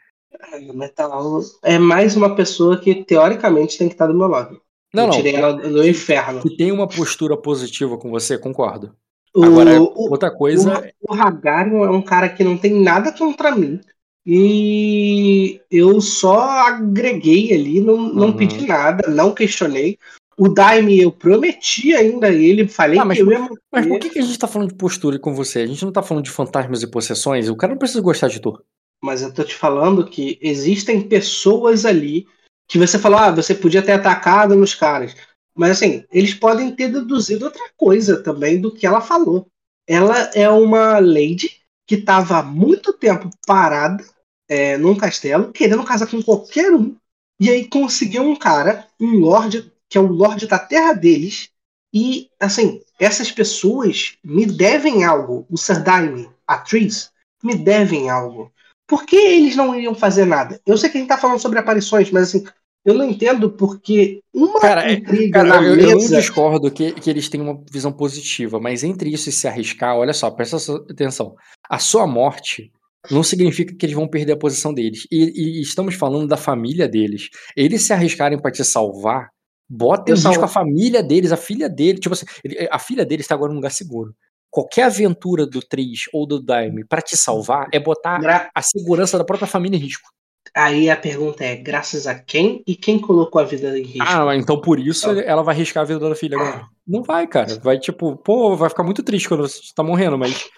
[0.75, 4.61] Metal é mais uma pessoa que teoricamente tem que estar do meu lado.
[4.93, 5.17] Não, eu não.
[5.17, 6.43] tirei ela do inferno.
[6.43, 8.95] Que tem uma postura positiva com você, concordo.
[9.35, 10.93] O, Agora, o, outra coisa.
[11.01, 13.81] o Hagarion é um cara que não tem nada contra mim.
[14.27, 18.37] E eu só agreguei ali, não, não Uhum.
[18.37, 19.99] pedi nada, não questionei.
[20.37, 23.49] O Daime, eu prometi ainda ele, falei Ah, mas que eu ia.
[23.71, 25.61] Mas por que, que a gente tá falando de postura com você?
[25.61, 27.49] A gente não tá falando de fantasmas e possessões?
[27.49, 28.59] O cara não precisa gostar de tu.
[29.03, 32.27] Mas eu tô te falando que existem pessoas ali
[32.69, 35.15] que você falou, ah, você podia ter atacado nos caras.
[35.55, 39.47] Mas assim, eles podem ter deduzido outra coisa também do que ela falou.
[39.87, 44.05] Ela é uma lady que estava há muito tempo parada
[44.49, 46.97] é, num castelo, querendo casar com qualquer um,
[47.41, 51.51] e aí conseguiu um cara, um lord, que é o lord da terra deles,
[51.93, 55.47] e assim, essas pessoas me devem algo.
[55.51, 57.11] O Sir Daime, a Tris,
[57.43, 58.53] me devem algo.
[58.87, 60.61] Por que eles não iriam fazer nada?
[60.65, 62.45] Eu sei que a gente tá falando sobre aparições, mas assim,
[62.85, 66.17] eu não entendo porque uma Cara, é- intriga Cara, na eu, eu não mesa.
[66.17, 70.13] discordo que, que eles têm uma visão positiva, mas entre isso e se arriscar, olha
[70.13, 70.57] só, presta
[70.91, 71.35] atenção.
[71.69, 72.73] A sua morte
[73.11, 75.07] não significa que eles vão perder a posição deles.
[75.11, 77.29] E, e estamos falando da família deles.
[77.57, 79.31] Eles se arriscarem pra te salvar,
[79.69, 81.99] bota em risco a família deles, a filha dele.
[81.99, 82.27] Tipo assim,
[82.71, 84.15] a filha deles está agora num lugar seguro.
[84.51, 89.25] Qualquer aventura do Tris ou do Daime pra te salvar é botar a segurança da
[89.25, 90.11] própria família em risco.
[90.55, 94.07] Aí a pergunta é: graças a quem e quem colocou a vida em risco?
[94.07, 96.67] Ah, então por isso ela vai arriscar a vida da filha agora.
[96.87, 97.59] Não vai, cara.
[97.61, 100.49] Vai tipo, pô, vai ficar muito triste quando você tá morrendo, mas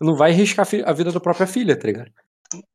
[0.00, 2.10] não vai arriscar a vida da própria filha, tá ligado?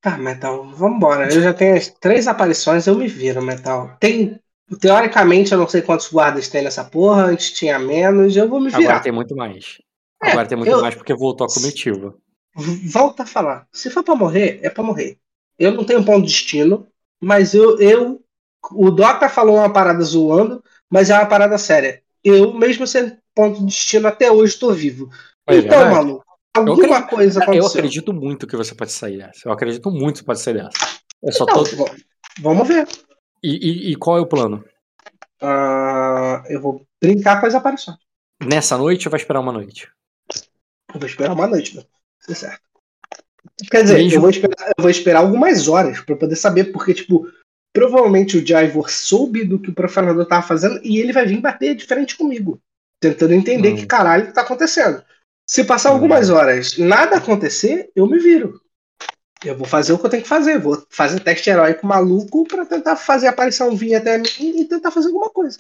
[0.02, 1.34] Tá, Metal, vambora.
[1.34, 3.96] Eu já tenho as três aparições, eu me viro, Metal.
[4.00, 4.40] Tem.
[4.80, 8.68] Teoricamente, eu não sei quantos guardas tem nessa porra, antes tinha menos, eu vou me
[8.68, 9.00] Agora virar.
[9.00, 9.80] tem muito mais.
[10.24, 12.14] É, Agora tem muito eu- mais porque voltou a comitiva.
[12.92, 13.68] Volta a falar.
[13.72, 15.18] Se for pra morrer, é pra morrer.
[15.60, 16.88] Eu não tenho ponto de destino,
[17.22, 17.78] mas eu.
[17.80, 18.24] eu
[18.72, 22.02] o Dota falou uma parada zoando, mas é uma parada séria.
[22.24, 25.10] Eu, mesmo sendo ponto de destino, até hoje tô vivo.
[25.48, 25.96] É então, verdade.
[25.96, 27.68] maluco, alguma acredito- coisa Eu aconteceu.
[27.70, 29.48] acredito muito que você pode sair dessa.
[29.48, 31.00] Eu acredito muito que você pode sair dessa.
[31.24, 31.64] Eu só Não, tô...
[32.42, 32.88] vamos ver.
[33.42, 33.50] e,
[33.90, 34.64] e- e qual é o plano?
[35.42, 37.98] Ah, eu vou brincar com as aparições.
[38.44, 39.90] Nessa noite ou vai esperar uma noite?
[40.94, 41.84] Eu vou esperar uma noite, né?
[42.22, 42.62] Isso é certo.
[43.70, 46.94] Quer dizer, Mesmo- eu, vou esperar, eu vou esperar algumas horas pra poder saber, porque,
[46.94, 47.28] tipo,
[47.74, 51.76] provavelmente o Jaivor soube do que o profanador tava fazendo e ele vai vir bater
[51.76, 52.60] de frente comigo,
[53.02, 53.76] tentando entender Hum.
[53.78, 55.04] que caralho que tá acontecendo.
[55.48, 55.94] Se passar Hum.
[55.94, 58.62] algumas horas nada acontecer, eu me viro.
[59.46, 60.60] Eu vou fazer o que eu tenho que fazer.
[60.60, 64.26] Vou fazer teste heróico maluco pra tentar fazer a aparição vir até mim
[64.60, 65.58] e tentar fazer alguma coisa.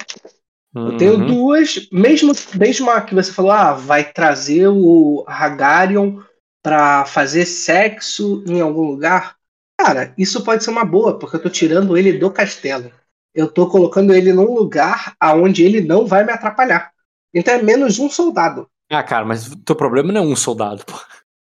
[0.76, 1.26] Eu tenho Uhum.
[1.26, 6.20] duas, mesmo, mesmo a que você falou, ah, vai trazer o Hagarion
[6.62, 9.36] pra fazer sexo em algum lugar.
[9.80, 12.92] Cara, isso pode ser uma boa, porque eu tô tirando ele do castelo.
[13.34, 16.92] Eu tô colocando ele num lugar aonde ele não vai me atrapalhar.
[17.34, 18.70] Então é menos um soldado.
[18.92, 20.94] Ah, cara, mas o teu problema não é um soldado, pô.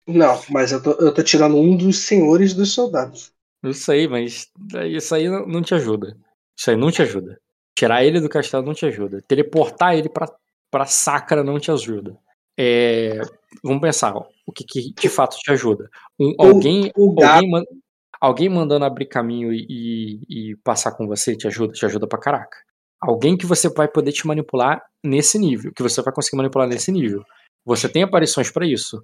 [0.07, 3.33] Não, mas eu tô, eu tô tirando um dos senhores dos soldados.
[3.61, 4.49] Eu sei, mas
[4.89, 6.17] isso aí não te ajuda.
[6.57, 7.39] Isso aí não te ajuda.
[7.77, 9.21] Tirar ele do castelo não te ajuda.
[9.27, 10.31] Teleportar ele pra,
[10.71, 12.17] pra Sacra não te ajuda.
[12.57, 13.21] É,
[13.63, 14.13] vamos pensar,
[14.47, 15.89] o que, que, de fato te ajuda?
[16.17, 17.65] Um, alguém, o, o alguém,
[18.19, 21.73] alguém, mandando abrir caminho e, e, passar com você te ajuda?
[21.73, 22.57] Te ajuda pra caraca.
[22.99, 26.91] Alguém que você vai poder te manipular nesse nível, que você vai conseguir manipular nesse
[26.91, 27.21] nível.
[27.65, 29.03] Você tem aparições para isso.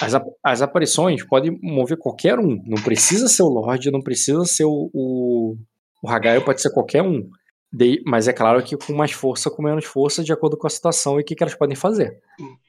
[0.00, 2.62] As, as aparições podem mover qualquer um.
[2.64, 5.56] Não precisa ser o Lorde, não precisa ser o, o,
[6.02, 7.28] o Hagaio, pode ser qualquer um.
[7.72, 10.70] De, mas é claro que com mais força, com menos força, de acordo com a
[10.70, 12.18] situação e o que, que elas podem fazer.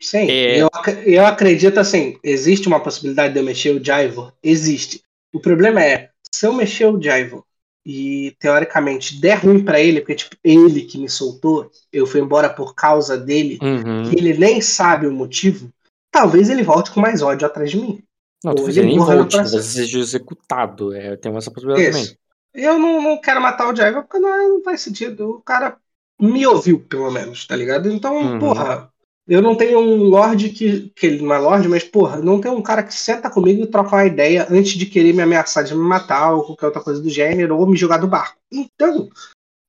[0.02, 0.62] Sim, é...
[0.62, 0.70] eu,
[1.06, 4.34] eu acredito assim: existe uma possibilidade de eu mexer o Jaivo?
[4.44, 5.02] Existe.
[5.34, 7.46] O problema é, se eu mexer o Jaivo
[7.86, 12.50] e teoricamente der ruim para ele, porque tipo, ele que me soltou, eu fui embora
[12.50, 14.12] por causa dele, uhum.
[14.12, 15.72] e ele nem sabe o motivo,
[16.12, 18.04] talvez ele volte com mais ódio atrás de mim.
[18.44, 20.94] Não, tu nem volte, talvez seja executado.
[20.94, 22.00] É, tem essa possibilidade Isso.
[22.00, 22.18] também.
[22.58, 25.30] Eu não, não, quero matar o Jaiva porque não, não, faz sentido.
[25.30, 25.78] O cara
[26.20, 27.88] me ouviu, pelo menos, tá ligado?
[27.88, 28.40] Então, uhum.
[28.40, 28.92] porra,
[29.28, 30.92] eu não tenho um Lorde que.
[30.96, 33.96] que não é Lorde, mas, porra, não tem um cara que senta comigo e troca
[33.96, 37.10] uma ideia antes de querer me ameaçar de me matar ou qualquer outra coisa do
[37.10, 38.40] gênero, ou me jogar do barco.
[38.52, 39.08] Então,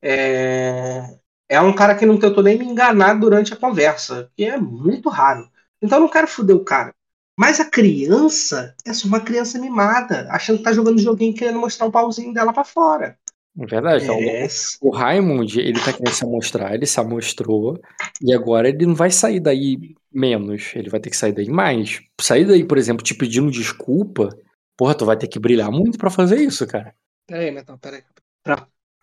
[0.02, 1.18] é.
[1.50, 5.08] É um cara que não tentou nem me enganar durante a conversa, que é muito
[5.08, 5.48] raro.
[5.80, 6.94] Então eu não quero foder o cara.
[7.38, 11.86] Mas a criança é só uma criança mimada, achando que tá jogando joguinho querendo mostrar
[11.86, 13.16] o pauzinho dela para fora.
[13.56, 14.02] É verdade.
[14.02, 14.48] Então, é.
[14.80, 17.80] o Raimund, ele tá querendo se amostrar, ele se amostrou,
[18.20, 22.00] e agora ele não vai sair daí menos, ele vai ter que sair daí mais.
[22.20, 24.36] Sair daí, por exemplo, te pedindo desculpa,
[24.76, 26.92] porra, tu vai ter que brilhar muito para fazer isso, cara.
[27.24, 28.02] Peraí, Metal, peraí.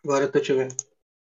[0.03, 0.75] Agora eu tô te vendo.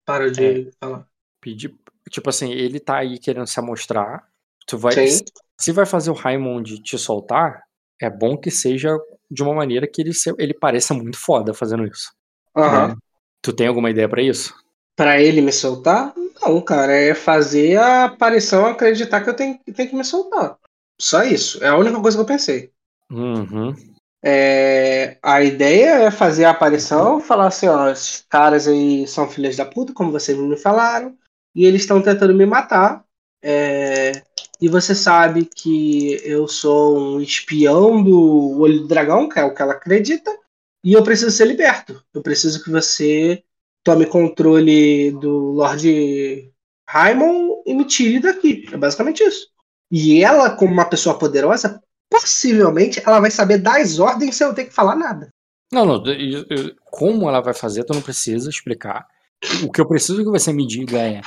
[0.05, 0.71] Para de é.
[0.81, 1.07] falar.
[1.41, 1.77] Pedir,
[2.11, 4.29] tipo assim, ele tá aí querendo se amostrar,
[4.67, 5.09] tu vai...
[5.09, 5.25] Sim
[5.59, 7.63] se vai fazer o Raimond te soltar,
[8.01, 8.97] é bom que seja
[9.31, 12.13] de uma maneira que ele, se, ele pareça muito foda fazendo isso.
[12.57, 12.89] Uhum.
[12.89, 12.97] Né?
[13.41, 14.55] Tu tem alguma ideia para isso?
[14.97, 16.13] Para ele me soltar?
[16.41, 20.57] Não, cara, é fazer a aparição acreditar que eu tenho, tenho que me soltar.
[21.01, 21.63] Só isso.
[21.63, 22.71] É a única coisa que eu pensei.
[23.11, 23.75] Uhum.
[24.23, 29.57] É, a ideia é fazer a aparição, falar assim, ó, esses caras aí são filhos
[29.57, 31.17] da puta, como vocês me falaram,
[31.55, 33.05] e eles estão tentando me matar.
[33.43, 34.23] É,
[34.61, 39.55] e você sabe que eu sou um espião do Olho do Dragão, que é o
[39.55, 40.31] que ela acredita,
[40.83, 42.03] e eu preciso ser liberto.
[42.13, 43.43] Eu preciso que você
[43.83, 46.53] tome controle do Lord
[46.89, 48.67] Raimon e me tire daqui.
[48.73, 49.49] É basicamente isso.
[49.91, 54.55] E ela, como uma pessoa poderosa, possivelmente ela vai saber dar as ordens sem eu
[54.55, 55.29] ter que falar nada.
[55.73, 56.03] Não, não.
[56.91, 59.07] Como ela vai fazer, tu não precisa explicar.
[59.63, 61.21] O que eu preciso que você me diga é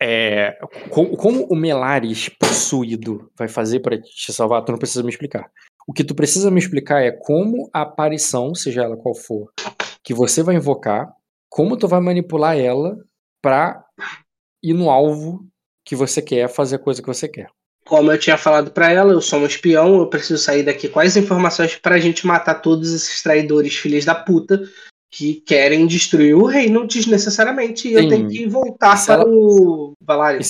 [0.00, 0.58] é,
[0.90, 5.50] como, como, o Melares possuído vai fazer para te salvar, tu não precisa me explicar.
[5.86, 9.50] O que tu precisa me explicar é como a aparição, seja ela qual for,
[10.02, 11.08] que você vai invocar,
[11.48, 12.96] como tu vai manipular ela
[13.40, 13.84] pra
[14.62, 15.46] ir no alvo
[15.84, 17.48] que você quer, fazer a coisa que você quer.
[17.86, 20.98] Como eu tinha falado para ela, eu sou um espião, eu preciso sair daqui com
[20.98, 24.60] as informações pra gente matar todos esses traidores filhos da puta
[25.16, 27.88] que querem destruir o reino desnecessariamente.
[27.88, 28.04] E Sim.
[28.04, 29.24] eu tenho que voltar para ela...
[29.26, 30.40] o Valario.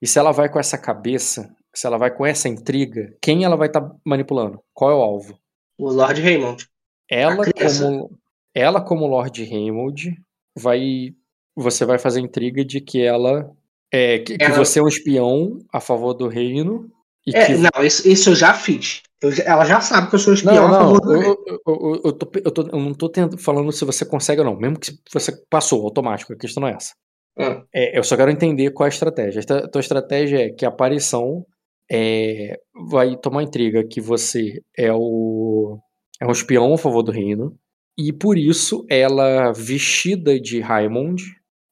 [0.00, 3.54] E se ela vai com essa cabeça, se ela vai com essa intriga, quem ela
[3.54, 4.60] vai estar tá manipulando?
[4.72, 5.38] Qual é o alvo?
[5.78, 6.66] O Lord Raymond.
[7.10, 8.18] Ela como
[8.54, 10.16] ela como Lord Raymond
[10.56, 11.14] vai
[11.54, 13.52] você vai fazer intriga de que ela
[13.92, 14.52] é que, ela...
[14.52, 16.90] que você é um espião a favor do reino
[17.32, 17.54] é, que...
[17.54, 19.02] não, isso, isso eu já fiz.
[19.22, 22.30] Eu, ela já sabe que eu sou espião não, não, eu, eu, eu, eu, tô,
[22.44, 25.32] eu, tô, eu não tô tendo, falando se você consegue ou não, mesmo que você
[25.48, 26.92] passou automático, a questão não é essa.
[27.38, 27.64] Hum.
[27.74, 29.40] É, eu só quero entender qual é a estratégia.
[29.40, 31.44] A tua estratégia é que a aparição
[31.90, 35.78] é, vai tomar intriga que você é o
[36.20, 37.56] é um espião a favor do reino
[37.98, 41.22] e por isso ela vestida de Raimond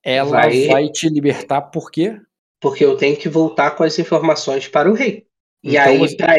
[0.05, 2.19] ela vai, vai te libertar por quê?
[2.61, 5.27] Porque eu tenho que voltar com as informações para o rei.
[5.63, 6.17] E então, aí, você...
[6.17, 6.35] pra,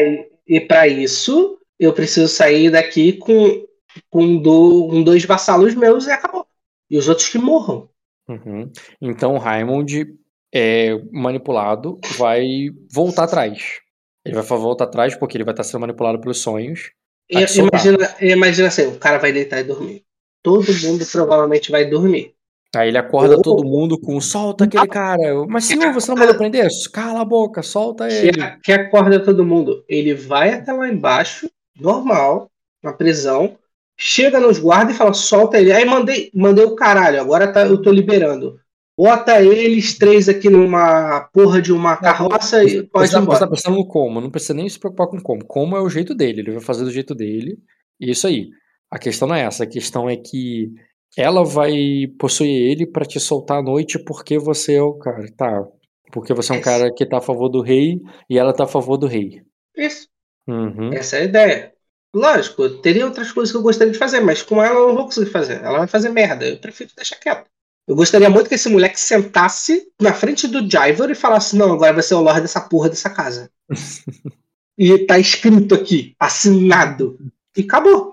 [0.46, 3.66] e para isso, eu preciso sair daqui com,
[4.10, 6.46] com, do, com dois vassalos meus e acabou.
[6.90, 7.88] E os outros que morram.
[8.28, 8.70] Uhum.
[9.00, 10.14] Então, Raimond
[10.52, 13.80] é manipulado, vai voltar atrás.
[14.24, 16.92] Ele vai voltar atrás porque ele vai estar sendo manipulado pelos sonhos.
[17.28, 20.04] Imagina, imagina assim, o cara vai deitar e dormir.
[20.42, 22.33] Todo mundo provavelmente vai dormir.
[22.76, 23.42] Aí ele acorda oh.
[23.42, 25.46] todo mundo com solta aquele cara.
[25.48, 26.68] Mas senhor, você não mandou prender?
[26.92, 28.32] Cala a boca, solta ele.
[28.32, 29.84] Que, que acorda todo mundo.
[29.88, 32.50] Ele vai até lá embaixo, normal,
[32.82, 33.56] na prisão,
[33.98, 35.72] chega nos guardas e fala, solta ele.
[35.72, 38.58] Aí mandei, mandei o caralho, agora tá, eu tô liberando.
[38.96, 43.48] Bota eles três aqui numa porra de uma carroça não, e pode você, Você tá
[43.48, 45.44] pensando no como, não precisa nem se preocupar com como.
[45.44, 47.58] Como é o jeito dele, ele vai fazer do jeito dele.
[48.00, 48.50] E isso aí.
[48.90, 50.72] A questão não é essa, a questão é que
[51.16, 51.72] ela vai
[52.18, 55.30] possuir ele pra te soltar à noite porque você é o cara.
[55.36, 55.64] Tá.
[56.12, 56.64] Porque você é um Isso.
[56.64, 59.42] cara que tá a favor do rei e ela tá a favor do rei.
[59.76, 60.08] Isso.
[60.46, 60.92] Uhum.
[60.92, 61.74] Essa é a ideia.
[62.14, 65.04] Lógico, teria outras coisas que eu gostaria de fazer, mas com ela eu não vou
[65.04, 65.60] conseguir fazer.
[65.62, 66.46] Ela vai fazer merda.
[66.46, 67.50] Eu prefiro deixar quieto.
[67.86, 71.92] Eu gostaria muito que esse moleque sentasse na frente do Jivor e falasse: Não, agora
[71.92, 73.50] vai ser o Lorde dessa porra dessa casa.
[74.78, 77.18] e tá escrito aqui, assinado.
[77.56, 78.12] E acabou.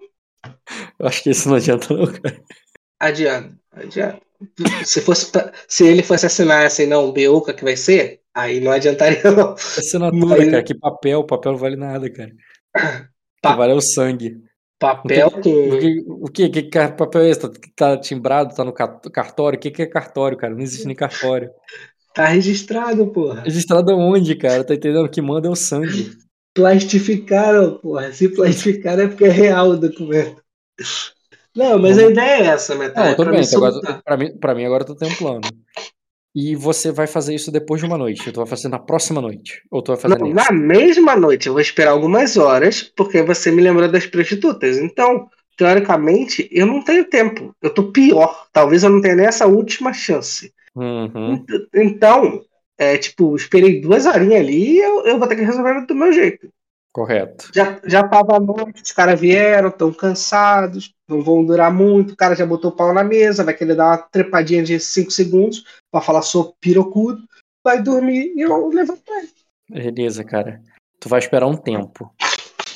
[0.99, 2.43] Eu acho que isso não adianta, não, cara.
[3.01, 3.53] Adianta.
[3.71, 4.21] Adianta.
[4.85, 8.71] Se, fosse pra- se ele fosse assinar assim, não, Beuca que vai ser, aí não
[8.71, 9.53] adiantaria, não.
[9.53, 10.63] Assinatura, Mas- cara.
[10.63, 11.23] Que papel?
[11.23, 12.31] Papel não vale nada, cara.
[13.41, 14.37] Pa- que vale é o sangue.
[14.79, 15.41] Papel O com.
[15.41, 17.39] que, o que, que, que papel é esse?
[17.39, 19.57] Tá, tá timbrado, tá no ca- cartório?
[19.57, 20.53] O que, que é cartório, cara?
[20.55, 21.51] Não existe nem cartório.
[22.15, 23.41] Tá registrado, porra.
[23.41, 24.63] Registrado onde, cara?
[24.63, 25.05] Tá entendendo?
[25.05, 26.11] O que manda é o sangue.
[26.53, 28.11] Plastificaram, porra.
[28.11, 30.41] Se plastificaram é porque é real o documento.
[31.55, 33.03] Não, mas a ideia é essa, Metal.
[33.03, 33.41] Não, é tudo pra bem.
[33.41, 35.41] me então agora, pra, mim, pra mim, agora tu tem um plano.
[36.33, 38.31] E você vai fazer isso depois de uma noite.
[38.31, 39.61] Tu vai fazer na próxima noite.
[39.69, 43.51] Ou tu vai fazer Não, na mesma noite, eu vou esperar algumas horas, porque você
[43.51, 44.77] me lembrou das prostitutas.
[44.77, 47.53] Então, teoricamente, eu não tenho tempo.
[47.61, 48.47] Eu tô pior.
[48.53, 50.53] Talvez eu não tenha nem essa última chance.
[50.73, 51.45] Uhum.
[51.75, 52.41] Então,
[52.77, 56.13] é tipo, esperei duas horinhas ali e eu, eu vou ter que resolver do meu
[56.13, 56.49] jeito.
[56.93, 57.49] Correto.
[57.55, 62.13] Já, já tava à noite, os caras vieram, estão cansados, não vão durar muito.
[62.13, 65.09] O cara já botou o pau na mesa, vai querer dar uma trepadinha de 5
[65.09, 67.21] segundos pra falar sou pirocudo,
[67.63, 69.29] vai dormir e eu levanto ele.
[69.69, 70.61] Beleza, cara.
[70.99, 72.13] Tu vai esperar um tempo.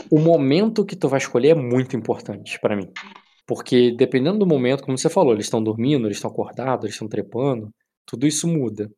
[0.10, 2.90] O momento que tu vai escolher é muito importante pra mim.
[3.46, 7.08] Porque dependendo do momento, como você falou, eles estão dormindo, eles estão acordados, eles estão
[7.08, 7.70] trepando,
[8.06, 8.90] tudo isso muda.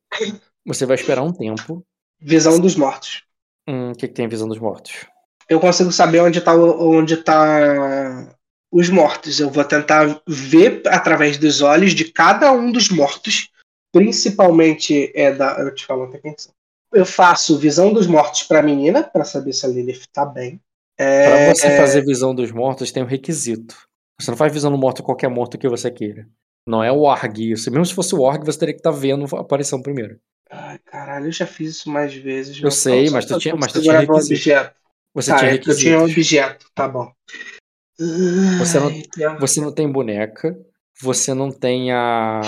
[0.66, 1.84] Você vai esperar um tempo.
[2.20, 3.27] Visão dos mortos.
[3.68, 5.06] Hum, o que, que tem a visão dos mortos?
[5.50, 8.28] Eu consigo saber onde tá, o- onde tá
[8.72, 9.40] os mortos.
[9.40, 13.50] Eu vou tentar ver através dos olhos de cada um dos mortos,
[13.94, 15.58] principalmente é da.
[15.60, 16.54] Eu te falo até quem são.
[16.94, 20.60] Eu faço visão dos mortos pra menina, pra saber se a Lilith tá bem.
[20.98, 23.76] É, você fazer visão dos mortos, tem um requisito.
[24.20, 26.28] Você não faz visão do morto qualquer morto que você queira.
[26.68, 27.38] Não é o org.
[27.38, 30.20] Mesmo se fosse o org, você teria que estar vendo a aparição primeiro.
[30.50, 32.62] Ai, caralho, eu já fiz isso mais vezes.
[32.62, 34.34] Eu sei, mas tu tinha- mas tu tinha requisito.
[34.34, 34.76] objeto.
[35.14, 36.40] Você Tá, tinha é que eu tinha um requisitos.
[36.40, 37.12] objeto, tá bom.
[38.60, 40.58] Você não- Ai, tem- Você não tem boneca.
[41.02, 42.42] Você não tem a.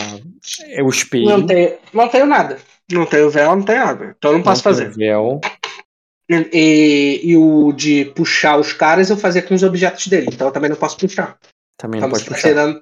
[0.70, 1.26] É o espelho.
[1.30, 2.58] Não tenho, não tenho nada.
[2.92, 4.16] Não tenho véu, não tenho nada.
[4.18, 4.90] Então eu não posso não fazer.
[4.92, 5.40] véu.
[6.30, 10.28] E, e o de puxar os caras eu fazia com os objetos dele.
[10.32, 11.38] Então eu também não posso puxar.
[11.78, 12.48] Também não Então pode tá puxar.
[12.50, 12.82] tirando.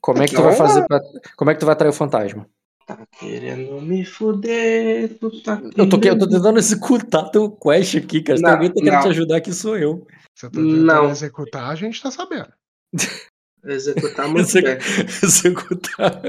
[0.00, 1.00] Como é que tu Não, vai fazer pra...
[1.36, 2.46] Como é que tu vai atrair o fantasma?
[2.86, 5.16] Tá querendo me fuder.
[5.18, 8.36] Tu tá Eu tô, eu tô querendo- tentando executar teu quest aqui, cara.
[8.36, 9.02] Se tem Não, alguém que tá querendo não.
[9.02, 10.06] te ajudar aqui, sou eu.
[10.34, 11.10] Você tá tentando Não.
[11.10, 12.48] executar, a gente tá sabendo.
[13.64, 14.78] Executar muito Execu- bem.
[15.24, 16.22] Executar.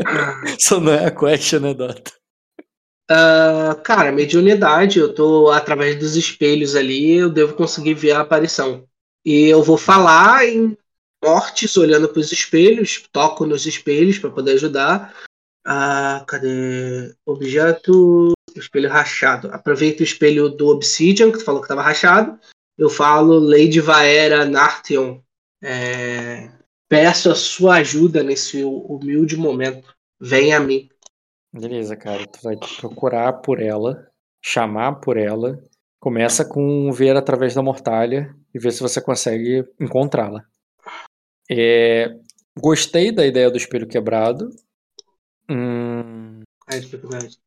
[0.59, 2.11] Só não é a quest, né, Dota?
[3.11, 8.85] Ah, cara, mediunidade, eu tô através dos espelhos ali, eu devo conseguir ver a aparição.
[9.25, 10.77] E eu vou falar em
[11.24, 15.14] mortes olhando para os espelhos, toco nos espelhos para poder ajudar.
[15.66, 17.16] Ah, cadê?
[17.26, 19.52] Objeto, espelho rachado.
[19.52, 22.40] Aproveita o espelho do Obsidian, que tu falou que estava rachado.
[22.77, 25.19] Eu falo Lady Vaera Nartheon.
[25.64, 26.52] É,
[26.88, 29.95] peço a sua ajuda nesse humilde momento.
[30.22, 30.88] Venha a mim.
[31.52, 32.27] Beleza, cara.
[32.27, 34.08] Tu vai procurar por ela,
[34.44, 35.60] chamar por ela.
[36.00, 40.45] Começa com ver através da mortalha e ver se você consegue encontrá-la.
[41.50, 42.16] É,
[42.58, 44.50] Gostei da ideia do espelho quebrado.
[45.50, 47.38] Hum, dificuldade.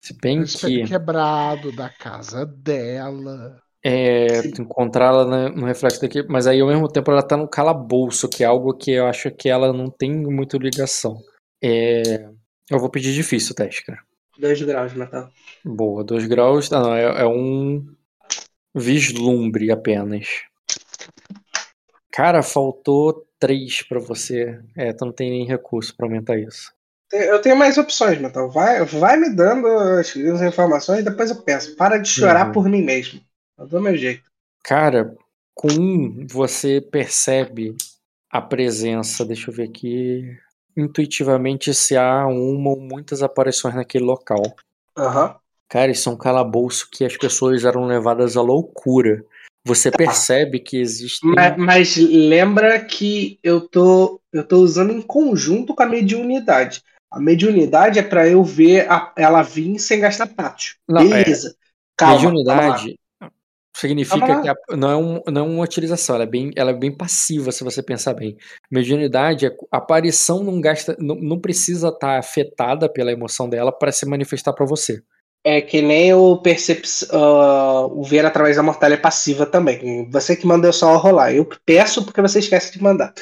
[0.00, 3.60] se bem O que quebrado da casa dela.
[3.84, 8.42] é, encontrá-la no reflexo daqui, mas aí ao mesmo tempo ela tá no calabouço, que
[8.44, 11.18] é algo que eu acho que ela não tem muito ligação.
[11.62, 12.28] É,
[12.70, 14.00] eu vou pedir difícil o teste, cara.
[14.38, 15.30] Dois graus de metal.
[15.64, 16.70] Boa, 2 graus.
[16.72, 17.84] Ah, não, é, é um
[18.74, 20.44] vislumbre apenas.
[22.10, 24.60] Cara, faltou 3 pra você.
[24.76, 26.72] É, tu não tem nem recurso pra aumentar isso.
[27.12, 28.50] Eu tenho mais opções, Metal.
[28.50, 31.76] Vai, vai me dando as, as informações e depois eu penso.
[31.76, 32.52] Para de chorar Uhum.
[32.52, 33.20] por mim mesmo.
[33.58, 34.24] Eu dou meu jeito.
[34.64, 35.14] Cara,
[35.54, 37.76] com um você percebe
[38.30, 39.24] a presença.
[39.24, 40.36] Deixa eu ver aqui.
[40.76, 44.42] Intuitivamente, se há uma ou muitas aparições naquele local.
[44.98, 45.36] Aham.
[45.68, 49.24] Cara, isso é um calabouço que as pessoas eram levadas à loucura.
[49.66, 51.28] Você percebe que existem.
[51.28, 56.82] Ma- Mas, lembra que eu tô, eu tô usando em conjunto com a mediunidade.
[57.10, 60.76] A mediunidade é pra eu ver a- ela vir sem gastar pátio.
[60.88, 61.24] Não, é.
[61.24, 61.56] Beleza.
[61.96, 62.18] Calma.
[62.22, 62.54] vamos lá.
[62.54, 62.96] mediunidade.
[63.76, 66.74] significa que a- não, é um, não é uma utilização, ela é, bem, ela é
[66.74, 68.36] bem passiva, se você pensar bem.
[68.70, 73.92] Mediunidade, é- a aparição não gasta, não, não precisa estar afetada pela emoção dela para
[73.92, 75.02] se manifestar para você.
[75.48, 76.82] É que nem o percep...
[77.12, 80.10] ah, o ver através da mortalha é passiva também.
[80.10, 81.32] Você que manda eu só rolar.
[81.32, 83.14] Eu que peço porque você esquece de mandar.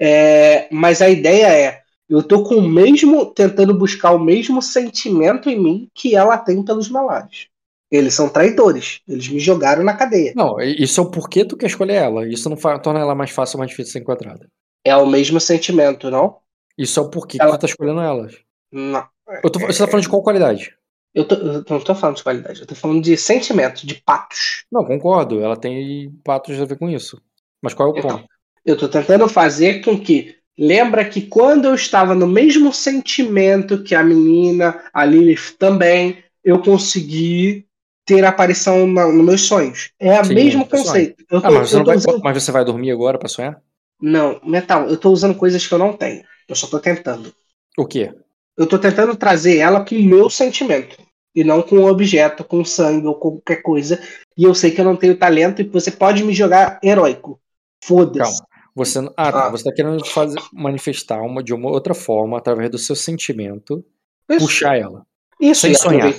[0.00, 5.50] É, mas a ideia é, eu tô com o mesmo, tentando buscar o mesmo sentimento
[5.50, 7.48] em mim que ela tem pelos malários.
[7.90, 9.00] Eles são traidores.
[9.08, 10.32] Eles me jogaram na cadeia.
[10.36, 12.28] Não, isso é o porquê tu quer escolher ela.
[12.28, 14.46] Isso não torna ela mais fácil ou mais difícil de ser enquadrada.
[14.84, 16.36] É o mesmo sentimento, não?
[16.78, 18.36] Isso é o porquê que Ela- tu tá escolhendo elas.
[18.70, 19.04] Não.
[19.42, 20.76] Tô- você tá falando de qual qualidade?
[21.14, 24.64] Eu, tô- eu não tô falando de qualidade, eu tô falando de sentimento, de patos.
[24.72, 25.40] Não, concordo.
[25.40, 27.20] Ela tem patos a ver com isso.
[27.62, 28.28] Mas qual é o Então, ponto?
[28.64, 30.36] Eu tô tentando fazer com que.
[30.58, 36.58] Lembra que quando eu estava no mesmo sentimento que a menina, a Lilith também, eu
[36.60, 37.66] consegui
[38.04, 39.90] ter aparição na, nos meus sonhos.
[39.98, 41.24] É o mesmo é conceito.
[41.30, 43.62] Eu tô, Ah, mas você, vai, usando- mas você vai dormir agora pra sonhar?
[44.00, 46.22] Não, Metal, eu tô usando coisas que eu não tenho.
[46.48, 47.32] Eu só tô tentando.
[47.76, 48.12] O quê?
[48.56, 50.96] Eu tô tentando trazer ela com o meu sentimento.
[51.34, 53.98] E não com um objeto, com sangue ou com qualquer coisa.
[54.36, 57.40] E eu sei que eu não tenho talento e você pode me jogar heróico.
[57.82, 58.42] Foda-se.
[58.74, 59.46] Você, ah, tá.
[59.46, 59.50] Ah.
[59.50, 63.84] Você tá querendo fazer, manifestar uma, de uma outra forma, através do seu sentimento,
[64.28, 64.46] Isso.
[64.46, 65.06] puxar ela.
[65.40, 66.14] Isso, Sem sonhar.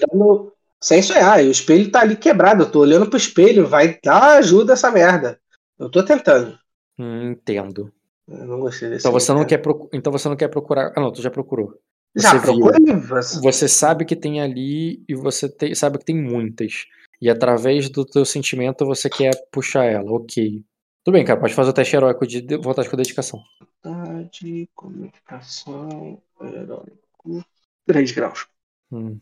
[0.81, 1.43] Sem sonhar.
[1.43, 2.63] E o espelho tá ali quebrado.
[2.63, 3.65] Eu tô olhando pro espelho.
[3.65, 5.39] Vai dar ajuda essa merda.
[5.79, 6.57] Eu tô tentando.
[6.99, 7.91] Hum, entendo.
[8.27, 9.07] Eu não gostei desse.
[9.07, 9.61] Então você não cara.
[9.61, 10.91] quer então você não quer procurar.
[10.95, 11.73] Ah, não, tu já procurou.
[12.15, 12.59] Já Você viu.
[12.61, 12.95] procurei.
[13.41, 13.67] Você...
[13.67, 16.85] Sabe que tem ali e você tem- sabe que tem muitas.
[17.21, 20.11] E através do teu sentimento você quer puxar ela.
[20.11, 20.63] Ok.
[21.03, 21.39] Tudo bem, cara.
[21.39, 23.41] Pode fazer o teste heróico de de- vontade com dedicação.
[23.83, 27.43] Vontade, comunicação, heróico.
[27.85, 28.47] 3 graus.
[28.91, 29.19] Uhum.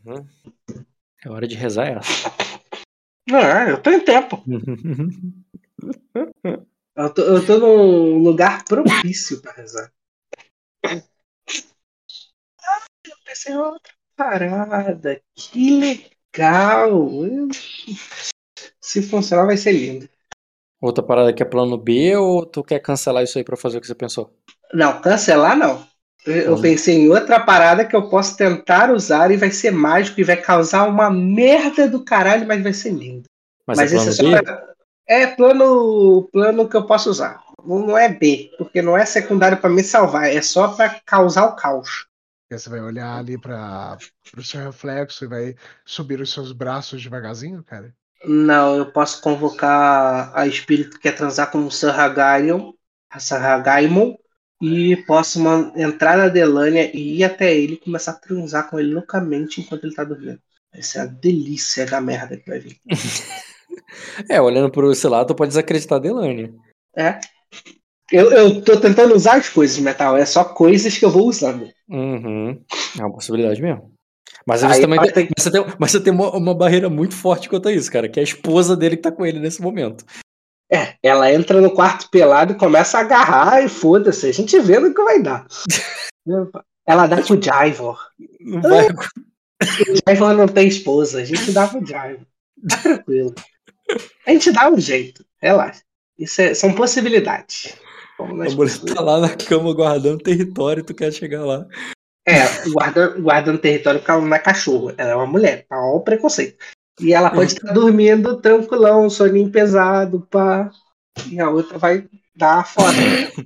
[1.24, 2.30] É hora de rezar essa.
[3.28, 4.42] Não, eu em tempo.
[6.94, 9.90] Eu tô, eu tô num lugar propício pra rezar.
[13.32, 15.20] Pensei em outra parada.
[15.34, 16.90] Que legal.
[17.24, 17.48] Eu-
[18.78, 20.08] Se funcionar, vai ser lindo.
[20.80, 23.80] Outra parada que é plano B ou tu quer cancelar isso aí pra fazer o
[23.80, 24.36] que você pensou?
[24.74, 25.86] Não, cancelar não.
[26.26, 26.60] Eu, eu Hum.
[26.60, 30.36] pensei em outra parada que eu posso tentar usar e vai ser mágico e vai
[30.36, 33.22] causar uma merda do caralho, mas vai ser lindo.
[33.66, 34.74] Mas, Mas, é esse plano é só pra-
[35.06, 37.42] É plano, plano que eu posso usar.
[37.64, 41.56] Não é B, porque não é secundário pra me salvar, é só pra causar o
[41.56, 42.06] caos.
[42.52, 43.96] Aí você vai olhar ali para
[44.36, 47.94] o seu reflexo e vai subir os seus braços devagarzinho, cara.
[48.24, 52.72] Não, eu posso convocar a espírito que quer transar com o Sarragaion,
[53.10, 54.14] a Sarragaimon,
[54.60, 55.40] e posso
[55.76, 59.84] entrar na Delânia e ir até ele e começar a transar com ele loucamente enquanto
[59.84, 60.40] ele tá dormindo.
[60.72, 62.80] Vai ser a delícia da merda que vai vir.
[64.28, 66.54] É, olhando por esse lado, tu pode desacreditar a Delane.
[66.96, 67.18] É.
[68.12, 70.16] Eu, eu tô tentando usar as coisas, Metal.
[70.16, 71.68] É só coisas que eu vou usando.
[71.88, 72.62] Uhum.
[72.98, 73.90] É uma possibilidade mesmo.
[74.46, 77.68] Mas você também tem, você tem, mas você tem uma, uma barreira muito forte quanto
[77.68, 80.04] a isso, cara, que é a esposa dele que tá com ele nesse momento.
[80.70, 84.26] É, ela entra no quarto pelado e começa a agarrar e foda-se.
[84.26, 85.46] A gente vê no que vai dar.
[86.86, 87.98] ela dá pro Jaivor.
[88.40, 91.20] Não vai, O Jaivor não tem esposa.
[91.20, 92.26] A gente dá pro Jaivor.
[92.68, 93.34] Tá tranquilo.
[94.26, 95.24] A gente dá um jeito.
[95.40, 95.82] Relaxa.
[96.18, 97.76] Isso é- são possibilidades.
[98.26, 101.66] Vamos a nas mulher tá lá na cama guardando território e tu quer chegar lá.
[102.26, 104.92] É, guardando, guardando território porque ela não é cachorro.
[104.96, 105.66] Ela é uma mulher.
[105.68, 106.56] Tá ó o preconceito.
[107.00, 110.70] E ela pode estar dormindo tranquilão, soninho pesado, pá.
[111.30, 112.96] E a outra vai dar a foto.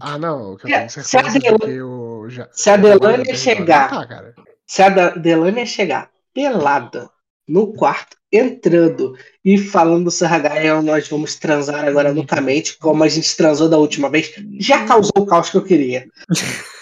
[0.00, 2.28] Ah, não, o que eu É, tenho se a certeza é Del-.
[2.28, 2.76] Já, se a
[3.36, 4.34] chegar- Tá, cara.
[4.66, 7.08] Se a Da- Delânia chegar pelada
[7.48, 13.68] no quarto, entrando e falando Sarragael, nós vamos transar agora loucamente, como a gente transou
[13.68, 16.06] da última vez, já causou o caos que eu queria.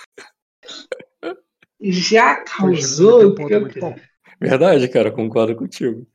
[1.87, 3.97] Já causou o que eu queria.
[4.41, 6.07] Verdade, cara, concordo contigo.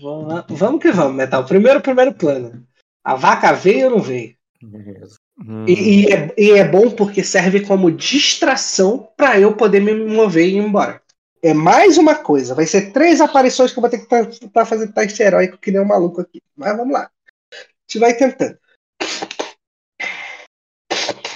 [0.00, 1.44] Vamos, vamos que vamos, Metal.
[1.44, 2.64] Primeiro, primeiro plano.
[3.02, 4.34] A vaca veio ou não veio?
[4.62, 9.94] Hum, E, e é, e é bom porque serve como distração para eu poder me
[9.94, 11.02] mover e ir embora.
[11.42, 12.54] É mais uma coisa.
[12.54, 15.80] Vai ser três aparições que eu vou ter que tentar fazer teste heróico que nem
[15.80, 16.42] um maluco aqui.
[16.54, 17.10] Mas vamos lá.
[17.52, 18.58] A gente vai tentando.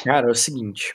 [0.05, 0.95] Cara, é o seguinte.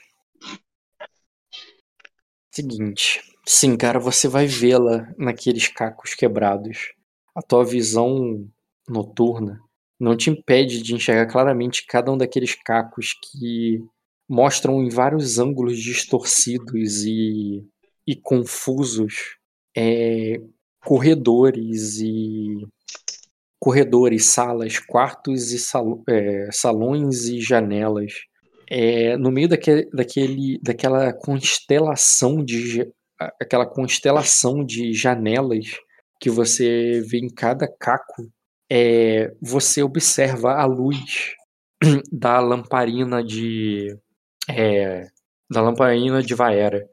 [2.52, 3.20] Seguinte.
[3.46, 6.92] Sim, cara, você vai vê-la naqueles cacos quebrados.
[7.34, 8.48] A tua visão
[8.88, 9.60] noturna
[9.98, 13.84] não te impede de enxergar claramente cada um daqueles cacos que
[14.28, 17.66] mostram em vários ângulos distorcidos e,
[18.10, 19.38] e confusos
[19.76, 20.40] é,
[20.84, 22.66] corredores e,
[23.58, 28.12] corredores, salas, quartos e sal, é, salões e janelas.
[28.68, 32.90] É, no meio daquele, daquele, daquela constelação de
[33.38, 35.66] aquela constelação de janelas
[36.18, 38.30] que você vê em cada caco,
[38.70, 41.34] é, você observa a luz
[42.10, 43.94] da lamparina de
[44.48, 45.06] é,
[45.50, 46.88] da lamparina de Vaera.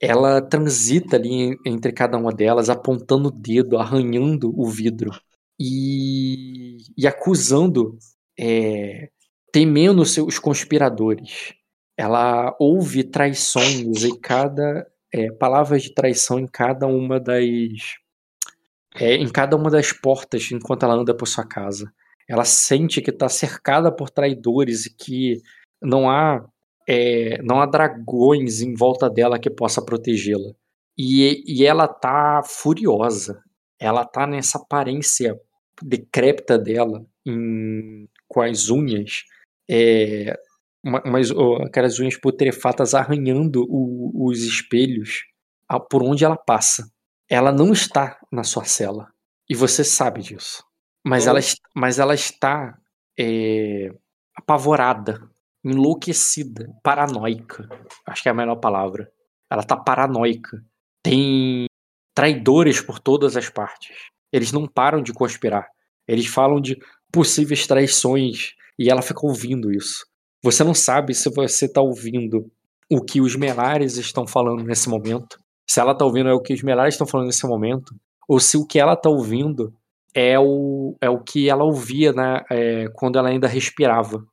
[0.00, 5.10] Ela transita ali entre cada uma delas, apontando o dedo, arranhando o vidro
[5.58, 7.96] e, e acusando,
[8.38, 9.08] é,
[9.52, 11.54] temendo os conspiradores.
[11.96, 17.42] Ela ouve traições em cada é, palavras de traição em cada uma das
[18.96, 21.92] é, em cada uma das portas enquanto ela anda por sua casa.
[22.28, 25.40] Ela sente que está cercada por traidores e que
[25.80, 26.44] não há
[26.88, 30.52] é, não há dragões em volta dela que possa protegê-la.
[30.96, 33.42] E, e ela tá furiosa.
[33.78, 35.38] Ela tá nessa aparência
[35.82, 39.24] decrépita dela, em, com as unhas,
[39.68, 40.38] é,
[40.84, 41.30] umas,
[41.66, 45.24] aquelas unhas putrefatas arranhando o, os espelhos
[45.90, 46.88] por onde ela passa.
[47.28, 49.08] Ela não está na sua cela.
[49.48, 50.62] E você sabe disso.
[51.04, 51.40] Mas, ela,
[51.74, 52.78] mas ela está
[53.18, 53.90] é,
[54.36, 55.28] apavorada,
[55.64, 57.68] enlouquecida, paranoica.
[58.06, 59.10] Acho que é a melhor palavra.
[59.50, 60.62] Ela está paranoica.
[61.02, 61.66] Tem
[62.14, 63.96] traidores por todas as partes.
[64.32, 65.66] Eles não param de conspirar.
[66.06, 66.78] Eles falam de
[67.12, 70.04] possíveis traições e ela fica ouvindo isso.
[70.42, 72.50] Você não sabe se você está ouvindo
[72.90, 76.52] o que os Melares estão falando nesse momento, se ela está ouvindo é o que
[76.52, 77.94] os Melares estão falando nesse momento,
[78.28, 79.72] ou se o que ela está ouvindo
[80.14, 84.24] é o, é o que ela ouvia né, é, quando ela ainda respirava.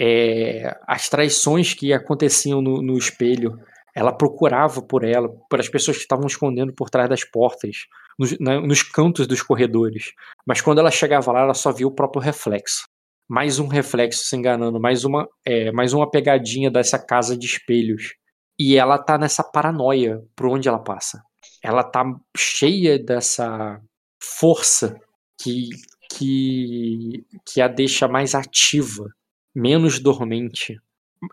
[0.00, 3.58] É, as traições que aconteciam no, no espelho,
[3.94, 7.86] ela procurava por ela, por as pessoas que estavam escondendo por trás das portas,
[8.18, 10.12] nos, né, nos cantos dos corredores.
[10.46, 12.84] Mas quando ela chegava lá, ela só via o próprio reflexo
[13.28, 18.14] mais um reflexo se enganando, mais uma, é, mais uma pegadinha dessa casa de espelhos.
[18.58, 21.22] E ela tá nessa paranoia por onde ela passa.
[21.62, 22.04] Ela tá
[22.36, 23.80] cheia dessa
[24.22, 24.96] força
[25.40, 25.70] que,
[26.12, 29.06] que, que a deixa mais ativa,
[29.54, 30.80] menos dormente.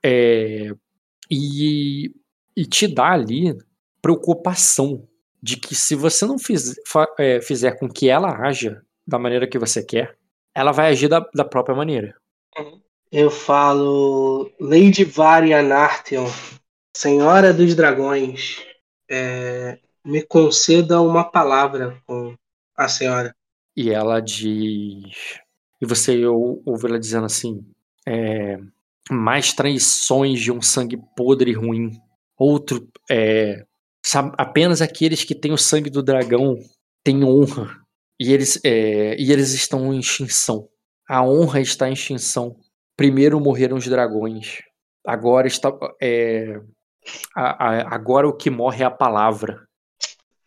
[0.04, 0.72] É,
[1.30, 2.12] e,
[2.56, 3.58] e te dá ali
[4.02, 5.08] preocupação
[5.42, 9.48] de que se você não fiz, fa, é, fizer com que ela haja da maneira
[9.48, 10.16] que você quer,
[10.54, 12.16] ela vai agir da, da própria maneira.
[13.12, 16.30] Eu falo Lady Varian Artheon,
[16.96, 18.66] Senhora dos Dragões,
[19.10, 22.36] é, me conceda uma palavra com
[22.76, 23.36] a senhora.
[23.76, 25.40] E ela diz.
[25.82, 27.66] E você ouve ela dizendo assim:
[28.08, 28.60] é,
[29.10, 31.92] mais traições de um sangue podre e ruim.
[32.38, 32.88] Outro.
[33.10, 33.66] É,
[34.38, 36.58] apenas aqueles que têm o sangue do dragão
[37.04, 37.80] têm honra.
[38.20, 40.68] E eles, é, e eles estão em extinção.
[41.08, 42.56] A honra está em extinção.
[42.96, 44.60] Primeiro morreram os dragões.
[45.06, 45.72] Agora está.
[46.02, 46.62] É,
[47.36, 49.68] a, a, agora o que morre é a palavra.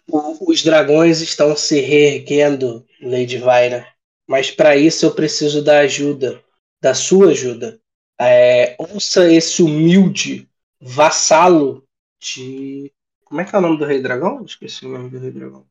[0.08, 3.86] os dragões estão se reerguendo, Lady Vaira.
[4.26, 6.42] Mas para isso eu preciso da ajuda,
[6.84, 7.80] da sua ajuda.
[8.20, 10.46] É, ouça esse humilde
[10.78, 11.82] vassalo
[12.20, 12.92] de.
[13.24, 14.44] Como é que é o nome do Rei Dragão?
[14.44, 15.64] Esqueci o nome do Rei Dragão.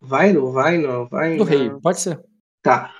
[0.00, 1.36] Vai, não vai, não vai.
[1.36, 2.18] Do rei, pode ser.
[2.62, 2.94] Tá.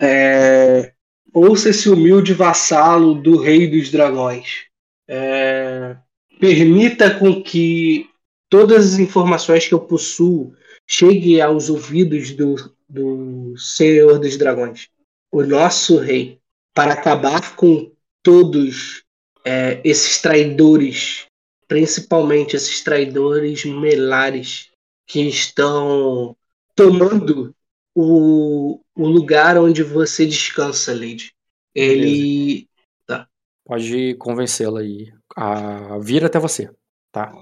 [0.00, 0.92] É,
[1.32, 4.64] ouça esse humilde vassalo do Rei dos Dragões.
[5.06, 5.96] É,
[6.40, 8.10] permita com que
[8.50, 10.52] todas as informações que eu possuo
[10.84, 12.56] cheguem aos ouvidos do,
[12.88, 14.88] do Senhor dos Dragões,
[15.30, 16.40] o nosso rei,
[16.76, 17.90] para acabar com
[18.22, 19.02] todos
[19.42, 21.26] é, esses traidores,
[21.66, 24.70] principalmente esses traidores melares
[25.06, 26.36] que estão
[26.74, 27.54] tomando
[27.94, 31.32] o, o lugar onde você descansa, Lady.
[31.74, 32.68] Ele.
[33.06, 33.26] Tá.
[33.64, 36.70] Pode convencê-la aí a vir até você,
[37.10, 37.32] tá?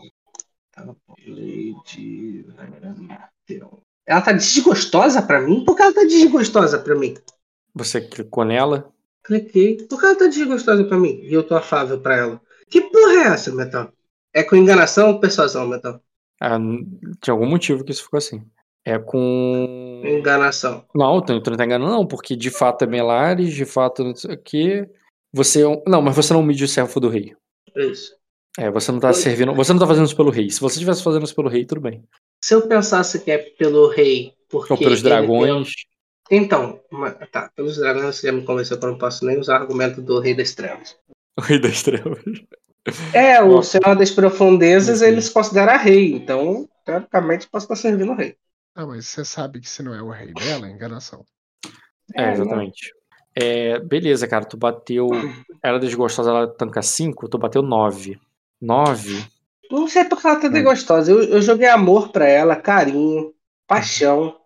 [1.26, 2.46] Lady.
[4.06, 5.64] Ela tá desgostosa pra mim?
[5.64, 7.16] Por que ela tá desgostosa pra mim?
[7.74, 8.93] Você clicou nela?
[9.24, 9.78] Cliquei.
[9.88, 11.20] Por que ela tá desgostosa pra mim?
[11.22, 12.40] E eu tô afável pra ela.
[12.68, 13.90] Que porra é essa, Metal?
[14.32, 16.00] É com enganação ou persuasão, Metal?
[16.40, 16.58] Ah,
[17.20, 18.44] tinha algum motivo que isso ficou assim.
[18.84, 20.02] É com.
[20.04, 20.84] Enganação.
[20.94, 24.34] Não, tu, não tá enganando, não, porque de fato é Melares, de fato não sei
[24.34, 24.90] o quê.
[25.32, 25.62] Você.
[25.62, 27.34] É não, mas você não mide o servo do rei.
[27.74, 28.14] Isso.
[28.58, 29.54] É, você não tá servindo.
[29.54, 30.50] Você não tá fazendo isso pelo rei.
[30.50, 32.04] Se você estivesse fazendo isso pelo rei, tudo bem.
[32.44, 34.72] Se eu pensasse que é pelo rei, porque.
[34.72, 35.72] Ou pelos dragões.
[36.30, 36.80] Então,
[37.30, 40.00] tá, pelos dragões você já me convenceu que eu não posso nem usar o argumento
[40.00, 40.96] do Rei das Trevas.
[41.36, 42.22] O Rei das Trevas.
[43.12, 48.16] É, o Senhor das Profundezas ele se considera rei, então, teoricamente, posso estar servindo o
[48.16, 48.36] rei.
[48.74, 51.24] Ah, mas você sabe que se não é o rei dela, é enganação.
[52.14, 52.92] É, exatamente.
[53.34, 55.08] É, beleza, cara, tu bateu.
[55.62, 58.18] Ela desgostosa, ela tanca 5, tu bateu 9.
[58.60, 59.24] 9?
[59.70, 61.10] Não sei porque ela tá desgostosa.
[61.10, 63.32] Eu, eu joguei amor pra ela, carinho,
[63.66, 64.36] paixão.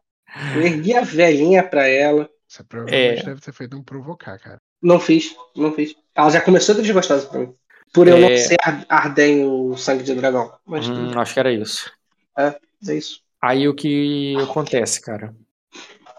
[0.54, 2.28] Eu ergui a velhinha pra ela.
[2.46, 3.24] Você provavelmente É.
[3.24, 4.58] deve ter feito um provocar, cara.
[4.82, 5.94] Não fiz, não fiz.
[6.14, 7.54] Ela já começou a ter desgostosa pra mim.
[7.92, 8.36] Por eu não É.
[8.36, 10.52] ser ar- ardenho sangue de dragão.
[10.66, 11.90] Mas Hum, acho que era isso.
[12.36, 12.58] é
[12.94, 13.20] isso.
[13.42, 15.34] Aí o que acontece, cara?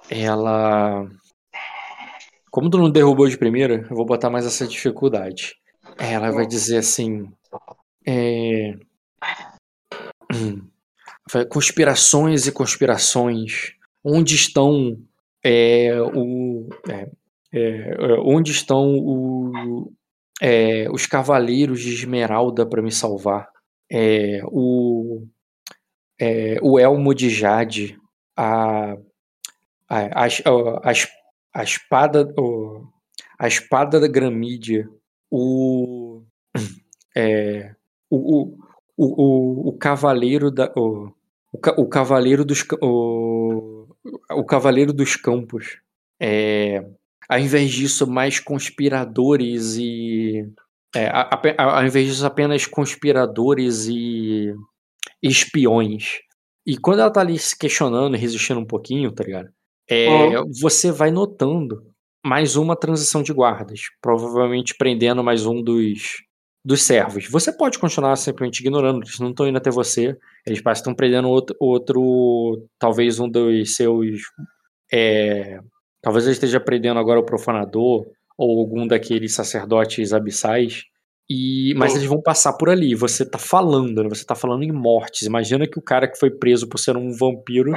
[0.10, 1.08] Ela.
[2.52, 5.56] Como tu não derrubou de primeira, eu vou botar mais essa dificuldade.
[5.98, 7.32] Ela vai dizer assim.
[8.06, 8.74] É...
[11.50, 13.74] Conspirações e conspirações.
[14.04, 14.98] Onde estão
[15.44, 16.70] é, o.
[16.90, 17.10] é,
[17.52, 19.92] é, é, onde estão o,
[20.42, 23.50] é, os cavaleiros de Esmeralda para me salvar?
[24.52, 25.26] O,
[26.62, 27.98] o elmo de Jade,
[28.38, 28.96] a,
[29.90, 30.92] a, a, a,
[31.56, 32.28] a espada,
[33.40, 34.88] a espada da Gramídia,
[35.32, 36.24] o,
[37.16, 37.74] é,
[38.10, 38.58] o, o,
[38.98, 41.12] o, o, cavaleiro da, o,
[41.52, 43.39] o, o cavaleiro dos, o,
[44.32, 45.78] o cavaleiro dos campos.
[46.22, 46.84] É,
[47.30, 50.46] ao invés disso, mais conspiradores e
[50.96, 54.54] é, a- a- ao invés disso, apenas conspiradores e
[55.22, 56.20] espiões.
[56.66, 59.50] E quando ela tá ali se questionando e resistindo um pouquinho, tá ligado?
[59.90, 60.28] É,
[60.62, 61.82] Você vai notando
[62.26, 66.18] mais uma transição de guardas, provavelmente prendendo mais um dos,
[66.64, 67.28] dos servos.
[67.30, 70.16] Você pode continuar simplesmente ignorando, eles não estão indo até você,
[70.46, 74.20] eles parecem que estão prendendo outro, outro, talvez um dos seus.
[74.92, 75.60] é,
[76.02, 78.06] talvez ele esteja prendendo agora o profanador,
[78.38, 80.84] ou algum daqueles sacerdotes abissais.
[81.30, 81.98] E, mas Oh.
[81.98, 82.96] eles vão passar por ali.
[82.96, 84.10] Você tá falando, né?
[84.10, 85.28] Você tá falando em mortes.
[85.28, 87.72] Imagina que o cara que foi preso por ser um vampiro,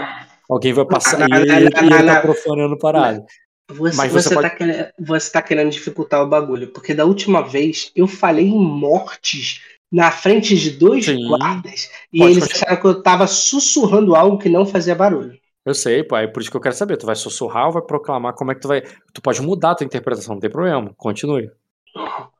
[0.48, 3.22] alguém vai passar Não, e não, ele, não, e ele tá profanando parada.
[3.70, 6.68] Você, Mas você, você pode- tá querendo, você tá querendo dificultar o bagulho.
[6.72, 11.28] Porque da última vez eu falei em mortes na frente de dois Sim.
[11.28, 15.38] guardas e Pode eles acharam que eu tava sussurrando algo que não fazia barulho.
[15.64, 16.96] Eu sei, pô, é por isso que eu quero saber.
[16.96, 18.82] Tu vai sussurrar ou vai proclamar como é que tu vai.
[19.12, 20.92] Tu pode mudar a tua interpretação, não tem problema.
[20.96, 21.50] Continue.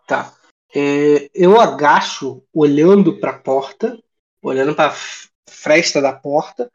[0.06, 0.32] Tá.
[0.74, 3.98] É, eu agacho olhando para a porta,
[4.42, 4.96] olhando para a
[5.48, 6.70] fresta da porta,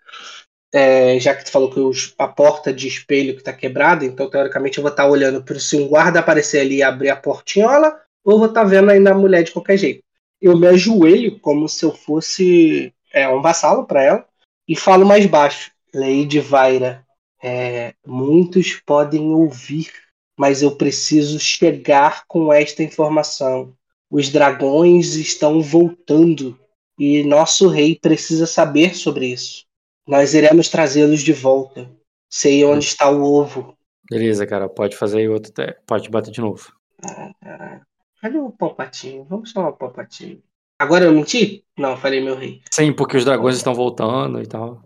[0.77, 4.29] é, já que tu falou que os- a porta de espelho que tá quebrada, então
[4.29, 7.99] teoricamente eu vou estar olhando para se um guarda aparecer ali e abrir a portinhola,
[8.23, 10.03] ou eu vou estar vendo ainda a mulher de qualquer jeito.
[10.41, 14.25] Eu me ajoelho como se eu fosse é, um vassalo para ela
[14.67, 15.71] e falo mais baixo.
[15.93, 17.03] Lady Vaira,
[17.41, 19.91] é, muitos podem ouvir
[20.37, 23.73] mas eu preciso chegar com esta informação.
[24.09, 26.57] Os dragões estão voltando
[26.97, 29.65] e nosso rei precisa saber sobre isso.
[30.07, 31.89] Nós iremos trazê-los de volta.
[32.29, 33.75] Sei onde está o ovo.
[34.09, 35.51] Beleza, cara, pode fazer aí outro.
[35.51, 36.71] te- Pode bater de novo.
[37.03, 37.81] Ah,
[38.21, 39.25] Cadê o Palpatinho?
[39.25, 40.41] Vamos chamar o Palpatinho.
[40.79, 41.63] Agora eu menti?
[41.77, 42.61] Não, falei meu rei.
[42.71, 44.81] Sim, porque os dragões estão voltando e tal.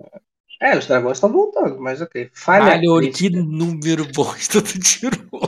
[0.62, 2.30] É, os dragões estão voltando, mas ok.
[2.34, 2.66] Falha.
[2.66, 3.18] Caralho, crítica.
[3.30, 5.42] que número bosta tu tirou.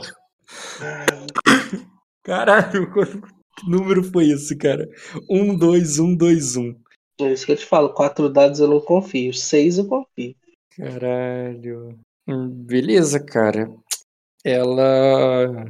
[2.22, 4.88] Caralho, que número foi esse, cara?
[5.30, 6.74] 1, 2, 1, 2, 1.
[7.20, 7.92] É isso que eu te falo.
[7.92, 9.32] Quatro dados eu não confio.
[9.32, 10.34] Seis eu confio.
[10.76, 11.98] Caralho.
[12.26, 13.70] Hum, Beleza, cara.
[14.44, 15.64] Ela.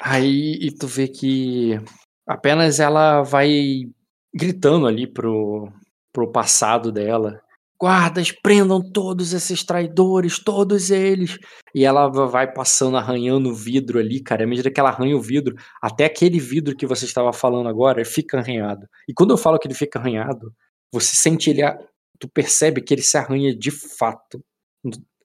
[0.00, 1.78] Aí e tu vê que
[2.26, 3.88] apenas ela vai
[4.34, 5.70] gritando ali pro,
[6.12, 7.40] pro passado dela.
[7.80, 11.38] Guardas, prendam todos esses traidores, todos eles.
[11.72, 14.42] E ela va- vai passando, arranhando o vidro ali, cara.
[14.42, 18.04] À medida que ela arranha o vidro, até aquele vidro que você estava falando agora
[18.04, 18.86] fica arranhado.
[19.08, 20.52] E quando eu falo que ele fica arranhado,
[20.92, 21.62] você sente ele.
[21.62, 21.78] a-
[22.20, 24.42] Tu percebe que ele se arranha de fato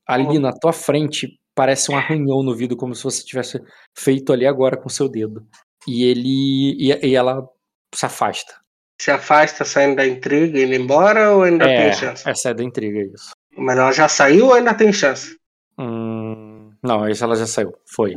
[0.06, 3.60] ali na tua frente parece um arranhão no vidro, como se você tivesse
[3.98, 5.44] feito ali agora com seu dedo.
[5.88, 6.76] E ele.
[6.80, 7.48] E, e ela
[7.96, 8.54] se afasta.
[9.02, 12.30] Se afasta saindo da intriga e indo embora ou ainda É, tem chance?
[12.30, 13.32] essa é da intriga, isso.
[13.58, 15.36] Mas ela já saiu ou ainda tem chance?
[15.78, 17.74] Hum, não, essa ela já saiu.
[17.88, 18.16] Foi.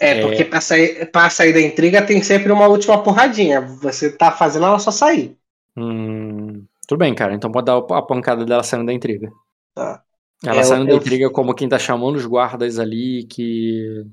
[0.00, 0.20] É, É.
[0.22, 3.60] porque pra sair, pra sair da intriga tem sempre uma última porradinha.
[3.60, 5.36] Você tá fazendo ela só sair.
[5.76, 7.34] Hum, tudo bem, cara.
[7.34, 9.30] Então pode dar a pancada dela saindo da intriga.
[9.74, 10.02] Tá.
[10.44, 14.04] Ela É, saindo da eu- intriga como quem tá chamando os guardas ali, que.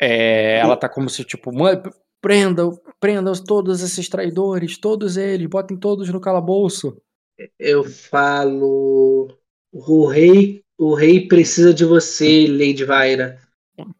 [0.00, 1.80] É, ela tá como se, tipo, "Mãe,
[2.20, 2.62] prenda,
[3.00, 6.96] prenda todos esses traidores, todos eles, botem todos no calabouço.
[7.58, 9.28] Eu falo.
[9.72, 13.38] O rei, o rei precisa de você, Lady Vaira.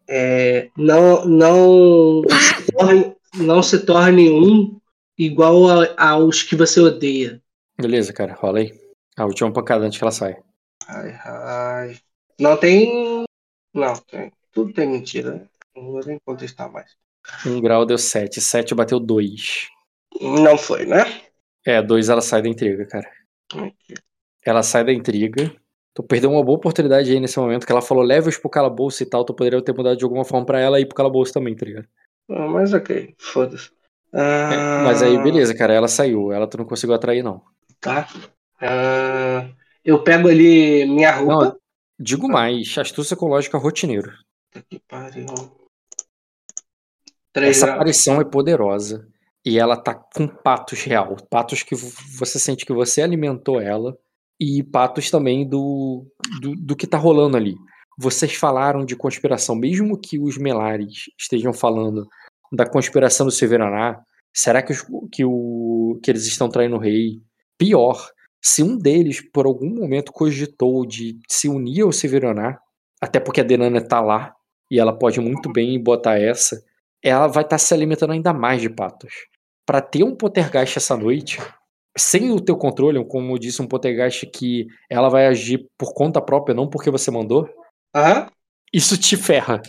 [0.07, 4.79] É, não, não, se torne, não se torne um
[5.17, 7.41] igual a- aos que você odeia.
[7.79, 8.71] Beleza, cara, rola aí.
[9.17, 10.35] A última pancada antes que ela sai.
[10.87, 11.97] Ai, ai.
[12.39, 13.25] Não tem.
[13.73, 14.31] Não, tem.
[14.51, 15.47] Tudo tem mentira, né?
[15.75, 16.95] Não vou nem contestar mais.
[17.45, 18.41] Um grau deu 7.
[18.41, 19.67] 7 bateu 2.
[20.21, 21.03] Não foi, né?
[21.65, 23.09] É, 2 ela sai da intriga, cara.
[23.53, 23.93] Aqui.
[24.45, 25.53] Ela sai da intriga.
[25.93, 29.05] Tu perdeu uma boa oportunidade aí nesse momento, que ela falou leve-os pro calabouço e
[29.05, 31.65] tal, tu poderia ter mudado de alguma forma pra ela ir pro calabouço também, tá
[31.65, 31.87] ligado?
[32.29, 33.69] Ah, mas ok, foda-se.
[34.13, 36.31] É, Ah, mas aí, beleza, cara, ela saiu.
[36.31, 37.41] Ela tu não conseguiu atrair, não.
[37.83, 38.07] Tá.
[38.61, 39.49] Ah,
[39.83, 41.45] eu pego ali minha roupa.
[41.45, 41.57] Não,
[41.99, 44.11] digo mais, astúcia com lógica rotineiro.
[44.69, 45.25] Que pariu.
[47.31, 47.75] Três Essa graus.
[47.77, 49.07] aparição é poderosa.
[49.45, 51.17] E ela tá com patos real.
[51.29, 53.97] Patos que você sente que você alimentou ela.
[54.39, 56.05] E patos também do,
[56.41, 57.55] do, do que tá rolando ali.
[57.97, 62.07] Vocês falaram de conspiração, mesmo que os Melares estejam falando
[62.51, 64.01] da conspiração do Severaná.
[64.33, 67.21] Será que, os- que, o, que eles estão traindo o rei?
[67.57, 68.09] Pior,
[68.41, 72.59] se um deles, por algum momento, cogitou de se unir ao Severaná,
[73.01, 74.35] até porque a Denana tá lá,
[74.71, 76.61] e ela pode muito bem botar essa,
[77.03, 79.13] ela vai estar se alimentando ainda mais de patos.
[79.65, 81.39] Pra ter um poltergeist essa noite,
[81.97, 86.21] sem o teu controle, como eu disse, um poltergeist que ela vai agir por conta
[86.21, 87.47] própria, não porque você mandou,
[87.95, 88.27] Aham.
[88.73, 89.61] isso te ferra.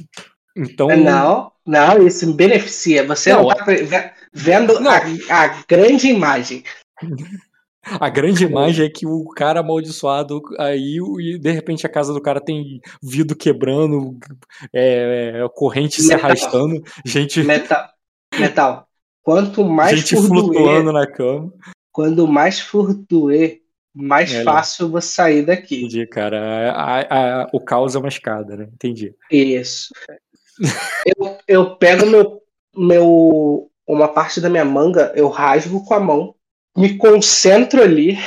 [0.56, 3.04] Então, Não, não, isso me beneficia.
[3.08, 4.90] Você não, Não, tá ve- vendo Não.
[4.90, 6.62] A, a grande imagem.
[8.00, 12.20] A grande imagem é que o cara amaldiçoado aí, e de repente a casa do
[12.20, 14.18] cara tem vidro quebrando,
[14.72, 16.24] é, é, corrente se Metal.
[16.24, 17.88] arrastando, gente, Metal.
[18.38, 18.86] Metal.
[19.22, 21.52] Quanto mais gente for flutuando doer, na cama.
[21.92, 23.60] quando mais for doer,
[23.94, 25.78] mais É, fácil você sair daqui.
[25.78, 26.72] Entendi, cara.
[26.72, 28.68] A- a- o caos é uma escada, né?
[28.74, 29.14] Entendi.
[29.30, 29.88] Isso.
[31.06, 32.40] Eu, eu pego meu,
[32.76, 36.34] meu uma parte da minha manga, eu rasgo com a mão,
[36.76, 38.18] me concentro ali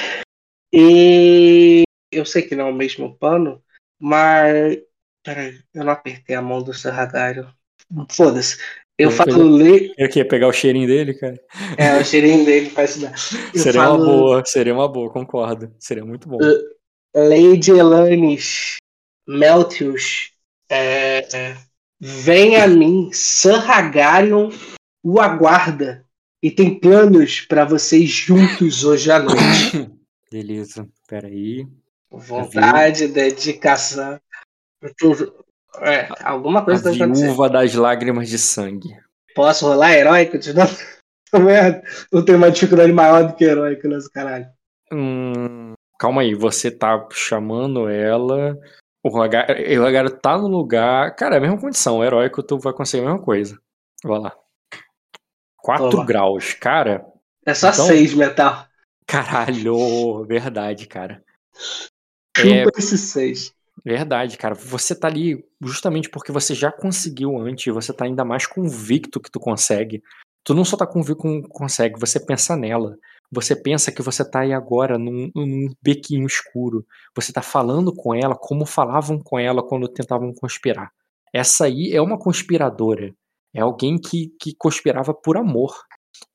[0.74, 3.62] e eu sei que não é o mesmo pano,
[4.00, 4.80] mas
[5.24, 7.48] peraí, eu não apertei a mão do Serragário.
[8.10, 8.58] Foda-se.
[8.98, 9.94] Eu Não falo le...
[9.96, 11.40] Eu queria pegar o cheirinho dele, cara.
[11.78, 13.38] é, o cheirinho dele faz isso.
[13.54, 15.72] Eu seria falo, uma boa, seria uma boa, concordo.
[15.80, 16.40] Seria muito bom.
[17.16, 18.78] Lady Elanis
[19.28, 20.32] Meltius,
[20.70, 21.58] é, é,
[22.00, 24.50] vem a mim, Sarragarion
[25.04, 26.07] o aguarda
[26.48, 29.92] e tem planos para vocês juntos hoje à noite.
[30.32, 31.68] Beleza, peraí.
[32.10, 34.18] Vontade, dedicação.
[35.82, 37.16] É, alguma A coisa tá acontecendo.
[37.16, 38.88] viúva das lágrimas de sangue.
[39.36, 40.74] Posso rolar heróico de novo?
[41.36, 44.46] Merda, Não tem uma dificuldade maior do que heróico nesse caralho.
[44.92, 48.58] Hum, calma aí, você tá chamando ela.
[49.04, 51.14] O Rogaro, o Rogaro tá no lugar.
[51.18, 51.98] Cara, é a mesma condição.
[51.98, 53.60] O heróico, tu vai conseguir a mesma coisa.
[54.02, 54.34] Vai lá.
[55.68, 56.06] 4 Toma.
[56.06, 57.06] graus, cara.
[57.46, 58.66] É só Então- seis, metal.
[59.06, 61.22] Caralho, verdade, cara.
[62.38, 63.54] Chupa É, esses seis.
[63.84, 64.56] Verdade, cara.
[64.56, 69.30] Você tá ali justamente porque você já conseguiu antes, você tá ainda mais convicto que
[69.30, 70.02] tu consegue.
[70.44, 72.98] Tu não só tá convicto que consegue, você pensa nela.
[73.30, 76.86] Você pensa que você tá aí agora num, num bequinho escuro.
[77.14, 80.92] Você tá falando com ela como falavam com ela quando tentavam conspirar.
[81.34, 83.14] Essa aí é uma conspiradora.
[83.54, 85.74] É alguém que, que conspirava por amor.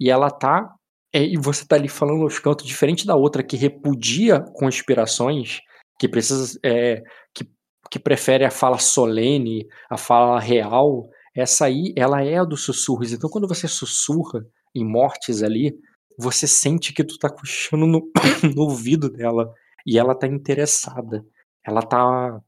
[0.00, 0.68] E ela tá.
[1.12, 5.60] é, e você tá ali falando aos cantos, diferente da outra que repudia conspirações,
[5.98, 6.58] que precisa.
[6.64, 7.02] é,
[7.34, 7.48] que,
[7.90, 13.12] que prefere a fala solene, a fala real, essa aí, ela é a dos sussurros.
[13.12, 15.74] Então, quando você sussurra em mortes ali,
[16.18, 18.00] você sente que tu tá cochichando no,
[18.54, 19.52] no ouvido dela
[19.86, 21.24] e ela tá interessada.
[21.66, 22.40] Ela tá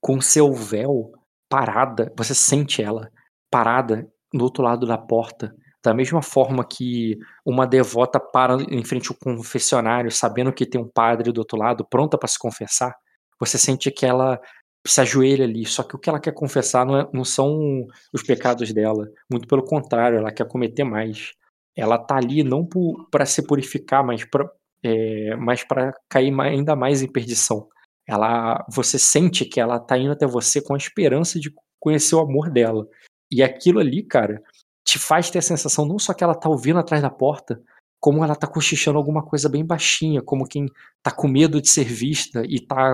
[0.00, 1.12] com seu véu
[1.48, 3.10] parada, você sente ela
[3.54, 5.54] parada do outro lado da porta.
[5.80, 7.16] Da mesma forma que
[7.46, 11.86] uma devota para em frente ao confessionário, sabendo que tem um padre do outro lado,
[11.88, 12.92] pronta para se confessar,
[13.38, 14.40] você sente que ela
[14.84, 15.64] se ajoelha ali.
[15.66, 19.08] Só que o que ela quer confessar não, é- não são os pecados dela.
[19.30, 21.30] Muito pelo contrário, ela quer cometer mais.
[21.76, 22.66] Ela tá ali não
[23.10, 24.50] para se purificar, mas para
[24.82, 27.68] é, mas para cair ainda mais em perdição.
[28.06, 31.50] Ela, você sente que ela tá indo até você com a esperança de
[31.80, 32.86] conhecer o amor dela.
[33.30, 34.42] E aquilo ali, cara,
[34.84, 37.60] te faz ter a sensação não só que ela tá ouvindo atrás da porta,
[38.00, 40.66] como ela tá cochichando alguma coisa bem baixinha, como quem
[41.02, 42.92] tá com medo de ser vista e tá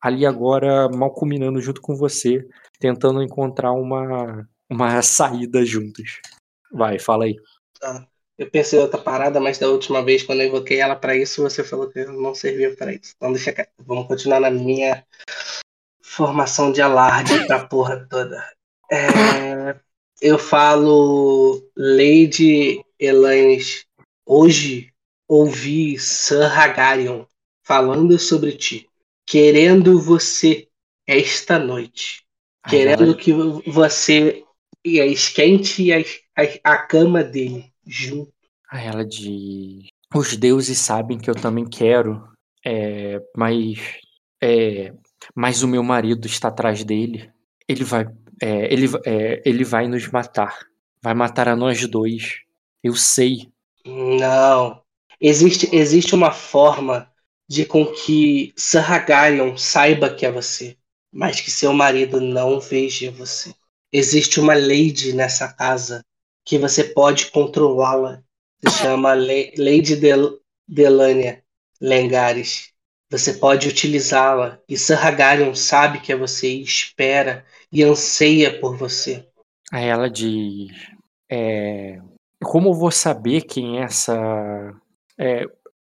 [0.00, 2.46] ali agora mal combinando junto com você,
[2.78, 6.20] tentando encontrar uma, uma saída juntos.
[6.72, 7.36] Vai, fala aí.
[8.38, 11.64] Eu pensei outra parada, mas da última vez, quando eu invoquei ela pra isso, você
[11.64, 13.14] falou que não servia pra isso.
[13.16, 13.52] Então deixa.
[13.78, 15.04] Vamos continuar na minha
[16.02, 18.55] formação de alarde pra porra toda.
[18.90, 19.78] É,
[20.20, 23.84] eu falo Lady Elanis.
[24.24, 24.92] Hoje
[25.28, 27.24] ouvi Sir Hagarion
[27.64, 28.88] falando sobre ti,
[29.26, 30.68] querendo você
[31.06, 32.24] esta noite.
[32.68, 33.32] querendo que
[33.70, 34.44] você
[34.84, 35.98] esquente a,
[36.36, 38.32] a, a cama dele junto.
[38.70, 39.88] A ela de.
[40.14, 42.28] Os deuses sabem que eu também quero,
[42.64, 43.78] é, mas.
[44.42, 44.92] É,
[45.34, 47.30] mas o meu marido está atrás dele.
[47.68, 48.06] Ele vai.
[48.40, 50.58] É, ele, é, ele vai nos matar.
[51.02, 52.40] Vai matar a nós dois.
[52.82, 53.48] Eu sei.
[53.84, 54.82] Não.
[55.20, 57.10] Existe, existe uma forma
[57.48, 60.76] de com que Sarragarion saiba que é você,
[61.12, 63.54] mas que seu marido não veja você.
[63.92, 66.04] Existe uma lady nessa casa
[66.44, 68.22] que você pode controlá-la.
[68.66, 71.42] Se chama Le Lady Del Delania
[71.80, 72.72] Lengares.
[73.10, 79.26] Você pode utilizá-la e Sarragarion sabe que é você e espera e anseia por você.
[79.72, 80.70] A ela diz:
[81.30, 82.00] é,
[82.42, 84.74] Como vou saber quem é essa.
[85.18, 85.44] É,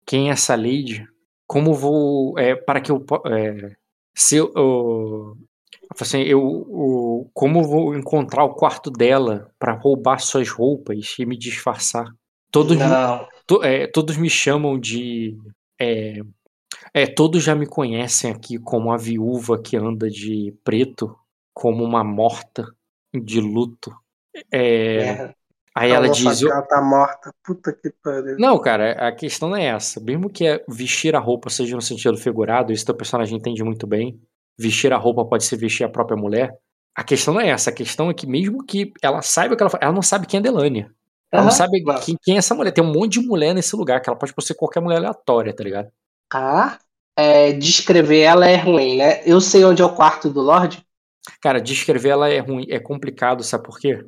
[0.07, 1.07] quem é essa lady?
[1.47, 2.39] Como vou.
[2.39, 3.05] É, para que eu.
[3.27, 3.73] É,
[4.17, 4.53] se eu.
[4.55, 5.37] eu
[6.01, 6.41] assim, eu,
[6.71, 12.07] eu, como vou encontrar o quarto dela para roubar suas roupas e me disfarçar?
[12.51, 12.79] Todos,
[13.47, 15.37] to, é, todos me chamam de
[15.81, 16.21] é,
[16.93, 21.15] é, todos já me conhecem aqui como a viúva que anda de preto,
[21.59, 22.65] como uma morta
[23.13, 23.93] de luto.
[24.53, 25.35] É, é.
[25.75, 26.43] Aí ela diz.
[26.43, 27.35] Ela tá morta.
[27.43, 28.37] Puta que pariu.
[28.39, 30.01] Não, cara, a questão não é essa.
[30.01, 33.89] Mesmo que é vestir a roupa seja no sentido figurado, isso teu personagem entende muito
[33.89, 34.21] bem.
[34.57, 36.57] Vestir a roupa pode ser vestir a própria mulher.
[36.95, 37.71] A questão não é essa.
[37.71, 40.43] A questão é que, mesmo que ela saiba que ela ela não sabe quem é
[40.43, 40.93] Delania.
[41.31, 42.71] Ela uhum, não sabe quem, quem, é essa mulher.
[42.71, 45.65] Tem um monte de mulher nesse lugar, que ela pode ser qualquer mulher aleatória, tá
[45.65, 45.89] ligado?
[46.33, 46.79] Ah,
[47.17, 49.23] é, descrever ela é ruim, né?
[49.27, 50.87] Eu sei onde é o quarto do Lorde.
[51.41, 54.05] Cara, descrever ela é ruim, é complicado, sabe por quê?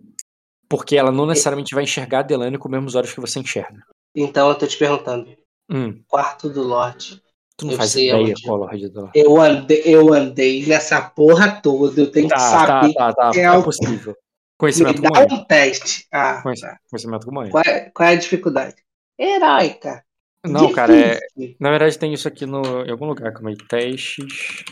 [0.69, 3.83] Porque ela não necessariamente vai enxergar a Delane com os mesmos olhos que você enxerga.
[4.15, 5.37] Então eu tô te perguntando.
[5.71, 6.03] Hum.
[6.09, 7.23] Quarto do Lorde.
[7.57, 8.43] Tu não eu faz ideia onde...
[8.43, 9.19] qual Lorde do Lorde.
[9.19, 12.95] Eu andei, eu andei nessa porra toda, eu tenho tá, que saber.
[12.95, 13.39] Tá, tá, tá.
[13.39, 14.17] É, é possível.
[14.57, 16.07] Conhecimento Me dá um teste.
[16.13, 16.81] Ah, Conhecimento, tá.
[16.91, 17.51] conhecimento com mãe.
[17.51, 18.77] Qual é, qual é a dificuldade?
[19.19, 20.05] Heróica.
[20.45, 20.75] Não, Difícil.
[20.75, 21.21] cara, é...
[21.59, 22.85] na verdade tem isso aqui no...
[22.85, 24.65] em algum lugar, como aí, testes,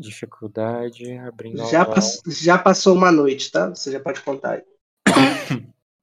[0.00, 2.20] dificuldade, abrindo já, pass...
[2.26, 3.68] já passou uma noite, tá?
[3.68, 4.62] Você já pode contar aí.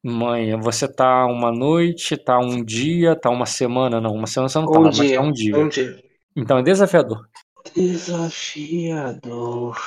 [0.03, 4.59] Mãe, você tá uma noite, tá um dia, tá uma semana, não, uma semana você
[4.59, 5.57] não tá, um mas tá um dia.
[5.57, 6.01] Um dia.
[6.35, 7.27] Então é desafiador.
[7.75, 9.77] Desafiador.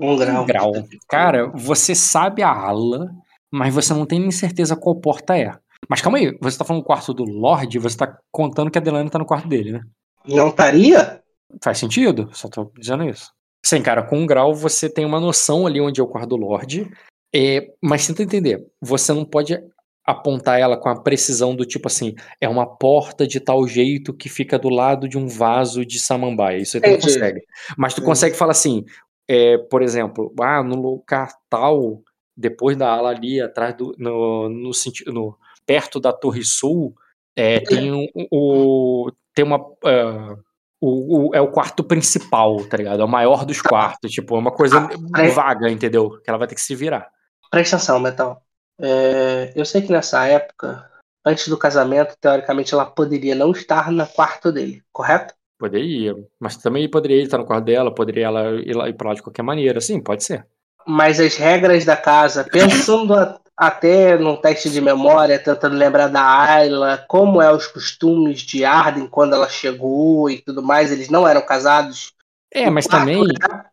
[0.00, 0.42] Um grau.
[0.42, 0.72] Um grau.
[1.08, 3.10] Cara, você sabe a ala,
[3.50, 5.52] mas você não tem nem certeza qual porta é.
[5.88, 8.80] Mas calma aí, você tá falando do quarto do Lorde, você tá contando que a
[8.80, 9.82] Delaney tá no quarto dele, né?
[10.26, 11.20] Não estaria?
[11.62, 13.30] Faz sentido, só tô dizendo isso.
[13.64, 16.36] Sim, cara, com um grau você tem uma noção ali onde é o quarto do
[16.36, 16.90] Lorde,
[17.34, 19.58] é, mas tenta entender, você não pode
[20.04, 24.28] apontar ela com a precisão do tipo assim, é uma porta de tal jeito que
[24.28, 27.40] fica do lado de um vaso de samambaia, isso aí tu não consegue.
[27.78, 28.84] Mas tu consegue falar assim,
[29.28, 32.02] é, por exemplo, ah, no lugar tal,
[32.36, 34.70] depois da ala ali, atrás do, no, no,
[35.06, 36.94] no, perto da Torre Sul,
[37.36, 40.38] é, tem um, o, tem uma uh,
[40.82, 43.00] o, o, é o quarto principal, tá ligado?
[43.00, 46.20] É o maior dos quartos, tipo, é uma coisa ah, vaga, entendeu?
[46.24, 47.08] Que ela vai ter que se virar.
[47.48, 48.42] Presta atenção, Metal.
[48.80, 50.90] É, eu sei que nessa época,
[51.24, 55.34] antes do casamento, teoricamente ela poderia não estar no quarto dele, correto?
[55.56, 59.14] Poderia, mas também poderia estar no quarto dela, poderia ela ir, lá, ir pra lá
[59.14, 60.44] de qualquer maneira, sim, pode ser.
[60.84, 63.14] Mas as regras da casa, pensando
[63.56, 69.06] até num teste de memória, tentando lembrar da Ayla, como é os costumes de Arden
[69.06, 72.12] quando ela chegou e tudo mais, eles não eram casados.
[72.52, 73.24] É, mas também.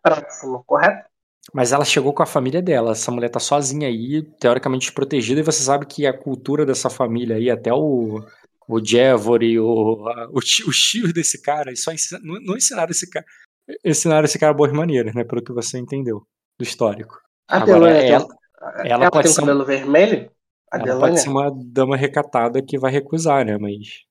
[0.01, 1.09] Próximo, correto?
[1.53, 2.91] Mas ela chegou com a família dela.
[2.91, 7.37] Essa mulher tá sozinha aí, teoricamente desprotegida, e você sabe que a cultura dessa família
[7.37, 8.23] aí, até o,
[8.67, 13.25] o Jevory, o, o, tio, desse cara, só ensina, não, não ensinaram esse cara.
[13.83, 15.23] Ensinaram esse cara boas maneiras, né?
[15.23, 16.23] Pelo que você entendeu
[16.57, 17.19] do histórico.
[17.47, 18.27] Agora, ela,
[18.59, 20.31] ela, ela pode tem ser cabelo vermelho?
[20.71, 21.07] A ela Delania?
[21.07, 23.57] pode ser uma dama recatada que vai recusar, né?
[23.57, 24.03] Mas.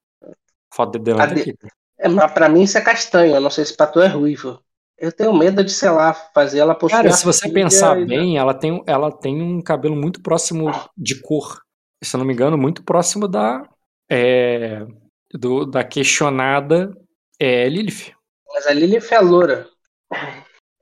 [0.73, 1.55] Foda dela tá aqui.
[1.99, 4.61] É, mas pra mim isso é castanho, eu não sei se pra tu é ruivo.
[4.97, 7.03] Eu tenho medo de, sei lá, fazer ela possuir.
[7.03, 11.61] Cara, se você pensar bem, ela tem, ela tem um cabelo muito próximo de cor.
[12.03, 13.63] Se eu não me engano, muito próximo da.
[14.11, 14.85] É,
[15.33, 16.91] do, da questionada
[17.39, 18.13] é, Lilith.
[18.53, 19.69] Mas a Lilith é loura.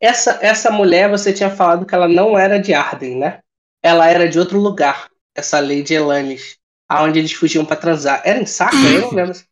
[0.01, 3.41] Essa, essa mulher, você tinha falado que ela não era de Arden, né?
[3.87, 6.57] Ela era de outro lugar, essa Lady Elanis,
[6.89, 8.21] aonde eles fugiam para transar.
[8.25, 8.81] Era em Sacra?
[8.81, 9.47] Eu não lembro se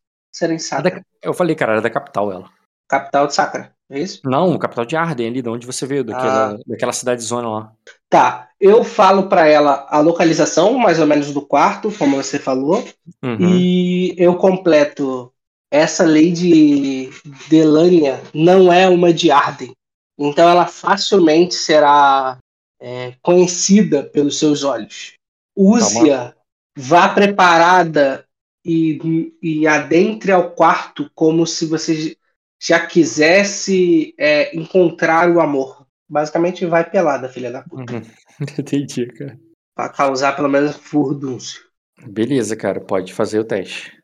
[0.44, 1.02] era em Sacra.
[1.22, 2.50] Eu falei, cara, era da capital ela.
[2.88, 4.20] Capital de Sacra, é isso?
[4.24, 6.58] Não, capital de Arden, ali de onde você veio, daquela, ah.
[6.66, 7.72] daquela cidade zona lá.
[8.10, 12.84] Tá, eu falo para ela a localização, mais ou menos, do quarto, como você falou,
[13.22, 13.38] uhum.
[13.38, 15.30] e eu completo.
[15.70, 17.10] Essa Lady
[17.48, 19.72] Delania não é uma de Arden.
[20.18, 22.38] Então ela facilmente será
[22.84, 25.14] é, conhecida pelos seus olhos.
[25.56, 26.34] Use-a,
[26.76, 28.28] vá preparada
[28.62, 32.14] e, e adentre ao quarto como se você
[32.60, 35.86] já quisesse é, encontrar o amor.
[36.06, 37.94] Basicamente vai pelada, filha da puta.
[37.94, 38.02] Uhum.
[38.58, 39.40] Entendi, cara.
[39.74, 41.64] Pra causar pelo menos furdúncio.
[42.06, 43.98] Beleza, cara, pode fazer o teste.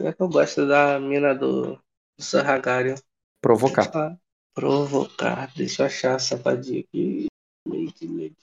[0.00, 1.76] É que eu gosto da mina do,
[2.18, 2.96] do Sarragarion.
[3.40, 4.18] Provocar.
[4.52, 5.52] Provocar.
[5.54, 7.28] Deixa eu achar a safadinha aqui.
[7.66, 8.36] Lady, lady.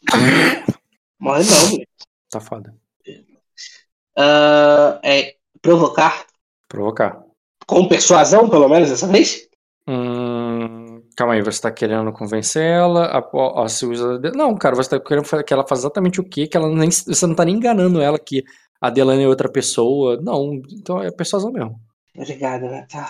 [1.19, 1.88] Morre não, moleque.
[2.30, 2.74] Tá foda.
[4.18, 6.26] Ah, é provocar
[6.68, 7.24] Provocar.
[7.66, 9.48] com persuasão, pelo menos dessa vez?
[9.88, 13.06] Hum, calma aí, você tá querendo convencer ela?
[13.06, 14.19] A, a, a se usa.
[14.35, 16.48] Não, cara, você tá querendo que ela faça exatamente o quê?
[16.48, 16.90] Que ela nem.
[16.92, 18.43] Você não tá nem enganando ela que
[18.80, 20.19] a Delane é outra pessoa.
[20.22, 21.80] Não, então é persuasão mesmo.
[22.16, 23.10] Obrigado, Natal.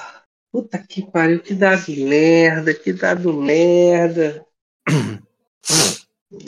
[0.51, 4.45] Puta que pariu, que dado merda, que dado merda.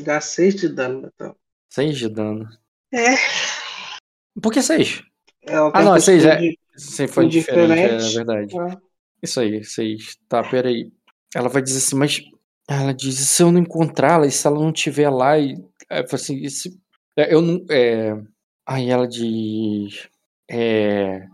[0.03, 1.37] Dá 6 de dano, Natal.
[1.69, 2.49] 6 de dano.
[2.93, 3.15] É.
[4.41, 5.03] Por que 6?
[5.43, 6.31] Ela Ah, não, seis, é.
[6.37, 8.47] costume Sim, foi diferente, é verdade.
[8.47, 8.77] de-
[9.21, 10.17] Isso aí, 6.
[10.27, 10.91] Tá, peraí.
[11.35, 12.21] Ela vai dizer assim, mas.
[12.67, 15.55] Ela diz: se eu não encontrá-la, e se ela não estiver lá, e.
[15.89, 16.77] é, assim, e se-
[17.15, 17.63] é, eu não.
[17.69, 18.17] É...
[18.65, 20.09] Aí ela diz.
[20.49, 21.27] É.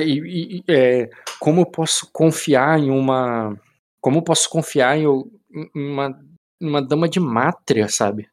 [0.00, 3.56] e- e- é, como eu posso confiar em uma.
[4.00, 5.06] Como eu posso confiar em
[5.54, 6.18] em uma,
[6.62, 8.28] uma dama de mátria, sabe?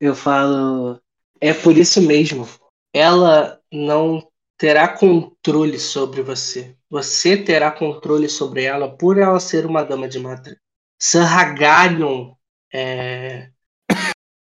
[0.00, 1.00] Eu falo.
[1.40, 2.48] É por isso mesmo.
[2.92, 6.76] Ela não terá controle sobre você.
[6.90, 10.56] Você terá controle sobre ela por ela ser uma dama de matra.
[11.00, 12.34] Sarragarion
[12.72, 13.50] é,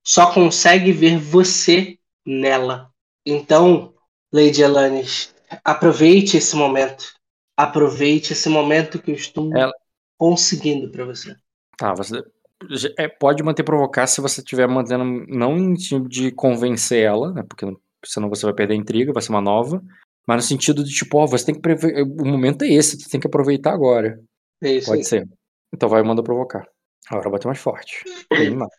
[0.06, 2.92] só consegue ver você nela.
[3.26, 3.94] Então,
[4.32, 5.34] Lady Alanis,
[5.64, 7.14] aproveite esse momento.
[7.56, 9.74] Aproveite esse momento que eu estou Ela-
[10.18, 11.36] conseguindo para você.
[11.78, 12.24] Tá, você
[12.98, 17.44] é, pode manter provocar se você estiver mantendo, não em sentido de convencer ela, né?
[17.48, 19.84] Porque não- senão você vai perder a intriga, vai ser uma nova.
[20.26, 21.62] Mas no sentido de tipo, ó, você tem que.
[21.62, 24.20] preve- O momento é esse, você tem que aproveitar agora.
[24.62, 25.06] É isso Pode aí.
[25.06, 25.28] ser.
[25.74, 26.66] Então vai mandar provocar.
[27.10, 28.04] Agora bateu mais forte.
[28.32, 28.72] Bem mais.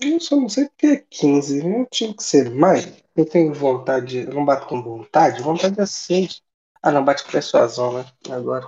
[0.00, 1.62] Eu só não sei porque é 15.
[1.62, 2.90] Não tinha que ser mais.
[3.14, 4.20] Eu tenho vontade.
[4.20, 5.42] Eu não bato com vontade.
[5.42, 6.40] Vontade é 6.
[6.82, 8.06] Ah, não, bate com persuasão, né?
[8.30, 8.66] Agora.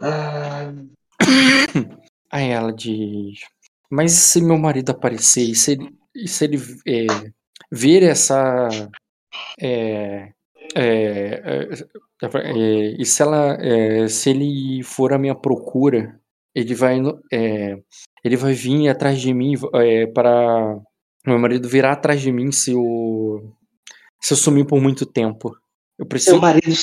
[0.00, 0.72] Ah,
[2.30, 3.40] Aí ela diz.
[3.90, 5.42] Mas e se meu marido aparecer?
[5.42, 7.06] E se ele, e se ele é,
[7.70, 8.68] ver essa.
[9.60, 10.32] É,
[10.74, 11.52] é,
[12.98, 13.56] e se ela.
[14.08, 16.20] se ele for à minha procura,
[16.54, 16.98] ele vai.
[18.24, 19.54] ele vai vir atrás de mim
[20.12, 20.78] para.
[21.26, 23.52] Meu marido virá atrás de mim se eu.
[24.20, 25.56] Se eu sumir por muito tempo.
[25.98, 26.40] Eu seu, preciso.
[26.40, 26.76] marido,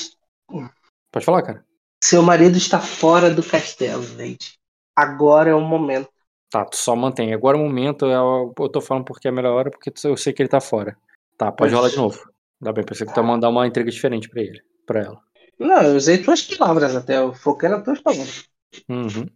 [1.11, 1.65] Pode falar, cara.
[2.03, 4.57] Seu marido está fora do castelo, Lady.
[4.95, 6.09] Agora é o momento.
[6.49, 7.33] Tá, tu só mantém.
[7.33, 10.33] Agora o momento, eu, eu tô falando porque é a melhor hora, porque eu sei
[10.33, 10.97] que ele tá fora.
[11.37, 12.19] Tá, pode rolar de novo.
[12.61, 15.21] Dá bem, pensei que tu ia mandar uma intriga diferente pra ele, pra ela.
[15.57, 17.17] Não, eu usei tuas palavras até.
[17.17, 18.45] Eu foquei nas tuas palavras.
[18.89, 19.27] Uhum.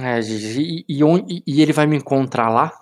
[0.00, 2.72] É, Gigi, e, e, onde- e ele vai me encontrar lá?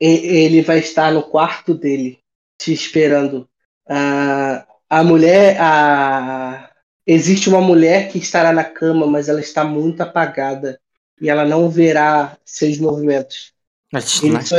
[0.00, 2.18] E- Ele vai estar no quarto dele,
[2.58, 3.48] te esperando.
[3.88, 5.60] Ah, a mulher.
[5.60, 6.71] A...
[7.06, 10.80] Existe uma mulher que estará na cama, mas ela está muito apagada.
[11.20, 13.52] E ela não verá seus movimentos.
[13.92, 14.56] Mas, Ele né, só-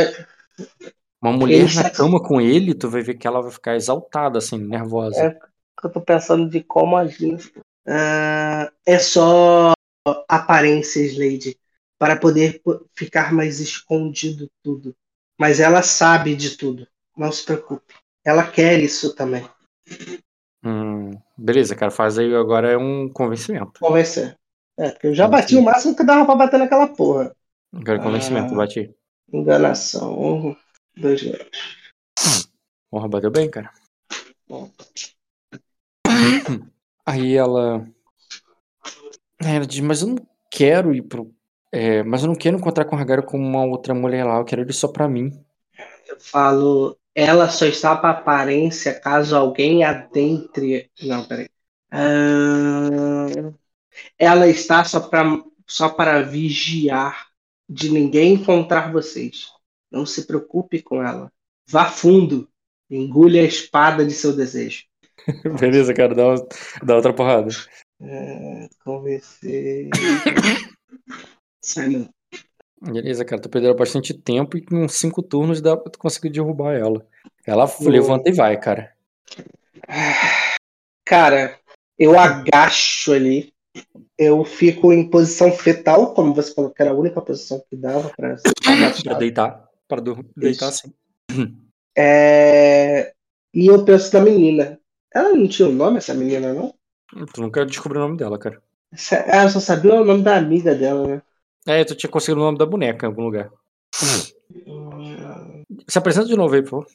[1.22, 3.76] Uma mulher ele na só- cama com ele, tu vai ver que ela vai ficar
[3.76, 5.24] exaltada, assim, nervosa.
[5.24, 5.40] É.
[5.84, 7.38] eu tô pensando de como agir.
[7.86, 9.74] Ah, é só
[10.30, 11.58] aparências, Lady,
[11.98, 14.96] para poder po- ficar mais escondido tudo.
[15.40, 16.88] Mas ela sabe de tudo.
[17.18, 17.94] Não se preocupe.
[18.24, 19.46] Ela quer isso também.
[20.66, 23.80] Hum, beleza, cara, faz aí agora é um convencimento.
[23.80, 24.38] Convencer.
[24.78, 27.36] É, porque eu já bati o máximo que dava pra bater naquela porra.
[27.74, 28.58] Agora é convencimento, Ah.
[28.58, 28.96] bate aí.
[29.32, 30.20] Enganação.
[30.20, 30.56] Um,
[30.96, 31.22] dois,
[32.90, 33.72] Porra, bateu bem, cara.
[34.48, 34.70] Bom.
[37.06, 37.86] Aí ela.
[39.42, 41.34] Ela diz, mas eu não quero ir pro.
[41.72, 44.46] é, mas eu não quero encontrar com o Hagaro com uma outra mulher lá, eu
[44.46, 45.44] quero ele só pra mim.
[46.08, 50.90] Eu falo, ela só está para aparência caso alguém adentre.
[51.02, 51.48] Não, peraí.
[51.92, 53.54] Ah,
[54.18, 57.28] ela está só para só para vigiar
[57.70, 59.48] de ninguém encontrar vocês.
[59.92, 61.32] Não se preocupe com ela.
[61.68, 62.50] Vá fundo.
[62.90, 64.84] Engule a espada de seu desejo.
[65.60, 66.48] Beleza, cara, dá, uma-
[66.84, 67.50] dá outra porrada.
[68.02, 69.90] Ah, convencer.
[71.62, 72.10] Sai não.
[72.84, 76.74] Beleza, cara, tu perdeu bastante tempo e com cinco turnos dá pra tu conseguir derrubar
[76.74, 77.08] ela.
[77.46, 77.90] Ela Boa.
[77.90, 78.92] levanta e vai, cara.
[81.06, 81.58] Cara,
[81.98, 83.54] eu agacho ali.
[84.18, 88.12] Eu fico em posição fetal, como você falou que era a única posição que dava
[88.16, 88.36] pra,
[89.04, 89.70] pra deitar.
[89.88, 90.02] Pra
[90.36, 90.94] deitar assim.
[91.96, 93.14] É...
[93.54, 94.80] E eu penso na menina.
[95.14, 96.74] Ela não tinha o um nome, essa menina, não?
[97.32, 98.60] Tu nunca descobriu o nome dela, cara.
[98.92, 101.22] Eu só sabia o nome da amiga dela, né?
[101.68, 103.52] É, tu tinha conseguido o nome da boneca em algum lugar.
[104.66, 105.64] Hum.
[105.88, 106.88] Se apresenta de novo aí, por favor.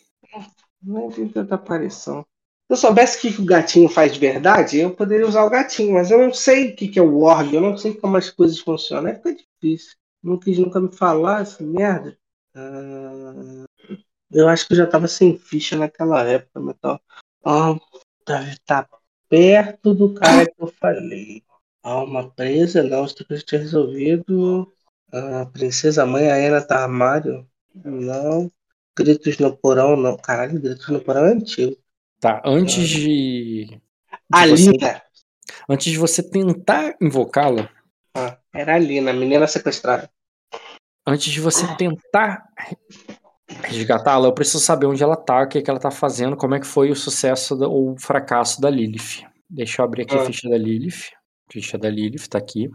[0.83, 2.25] Não tem tanta aparição.
[2.67, 5.95] Se eu soubesse o que o gatinho faz de verdade, eu poderia usar o gatinho,
[5.95, 8.59] mas eu não sei o que é o org, eu não sei como as coisas
[8.59, 9.09] funcionam.
[9.09, 9.97] É fica difícil.
[10.23, 12.17] Não quis nunca me falar essa merda.
[12.55, 13.65] Ah,
[14.31, 17.01] eu acho que eu já tava sem ficha naquela época, metal.
[17.45, 17.75] Ah,
[18.27, 18.99] deve estar tá
[19.29, 21.43] perto do cara que eu falei.
[21.83, 24.73] Alma presa, não, isso que eu tinha resolvido.
[25.13, 27.47] A princesa mãe, a Ana tá armário.
[27.75, 28.51] Não.
[28.97, 30.17] Gritos no porão, não.
[30.17, 31.77] Caralho, gritos no porão é antigo.
[32.21, 33.67] Tá, antes de.
[33.67, 33.83] de
[34.33, 34.71] a você...
[34.71, 35.03] Lina.
[35.69, 37.71] Antes de você tentar invocá-la.
[38.15, 40.11] Ah, era a Lina, a menina sequestrada.
[41.07, 42.45] Antes de você tentar
[43.65, 46.55] resgatá-la, eu preciso saber onde ela tá, o que, é que ela tá fazendo, como
[46.55, 49.25] é que foi o sucesso ou o fracasso da Lilith.
[49.49, 50.23] Deixa eu abrir aqui ah.
[50.23, 51.13] a ficha da Lilith.
[51.51, 52.71] Ficha da Lilith tá aqui.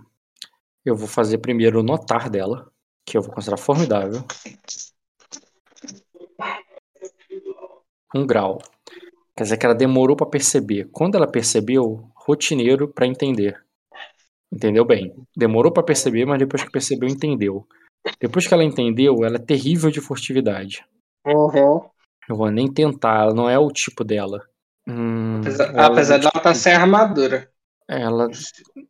[0.84, 2.72] Eu vou fazer primeiro o notar dela,
[3.06, 4.24] que eu vou considerar formidável.
[8.16, 8.60] Um grau.
[9.36, 10.90] Quer dizer que ela demorou para perceber.
[10.92, 13.64] Quando ela percebeu, rotineiro para entender.
[14.52, 15.16] Entendeu bem?
[15.36, 17.68] Demorou para perceber, mas depois que percebeu, entendeu.
[18.20, 20.86] Depois que ela entendeu, ela é terrível de furtividade.
[21.26, 21.82] Uhum.
[22.30, 24.46] Eu vou nem tentar, ela não é o tipo dela.
[24.88, 27.50] Hum, apesar, apesar dela estar tá sem armadura.
[27.88, 28.30] Ela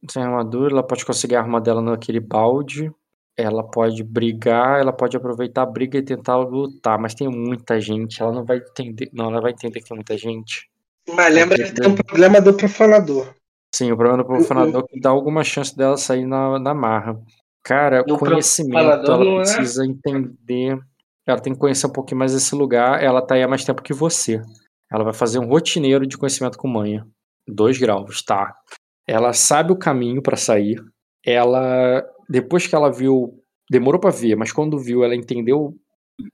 [0.10, 2.92] sem armadura, ela pode conseguir a arma dela naquele balde.
[3.36, 8.22] Ela pode brigar, ela pode aproveitar a briga e tentar lutar, mas tem muita gente,
[8.22, 9.10] ela não vai entender.
[9.12, 10.70] Não, ela vai entender que tem muita gente.
[11.10, 13.34] Mas lembra que tem um problema do profanador.
[13.74, 14.88] Sim, o problema do profanador uhum.
[14.88, 17.20] que dá alguma chance dela sair na, na marra.
[17.64, 19.56] Cara, o conhecimento, ela é?
[19.56, 19.88] precisa é...
[19.88, 20.78] entender.
[21.26, 23.02] Ela tem que conhecer um pouquinho mais esse lugar.
[23.02, 24.42] Ela tá aí há mais tempo que você.
[24.92, 27.08] Ela vai fazer um rotineiro de conhecimento com manha.
[27.48, 28.54] Dois graus, tá.
[29.08, 30.84] Ela sabe o caminho para sair.
[31.26, 35.76] Ela, depois que ela viu, demorou para ver, mas quando viu, ela entendeu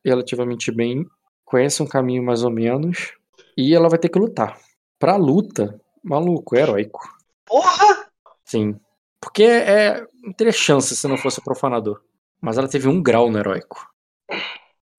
[0.03, 1.05] relativamente bem,
[1.45, 3.13] conhece um caminho mais ou menos,
[3.57, 4.59] e ela vai ter que lutar.
[4.97, 6.99] Pra luta, maluco, é heróico.
[7.45, 8.09] Porra!
[8.45, 8.79] Sim.
[9.19, 10.05] Porque é.
[10.23, 12.01] Não teria chance se não fosse profanador.
[12.41, 13.87] Mas ela teve um grau no heróico.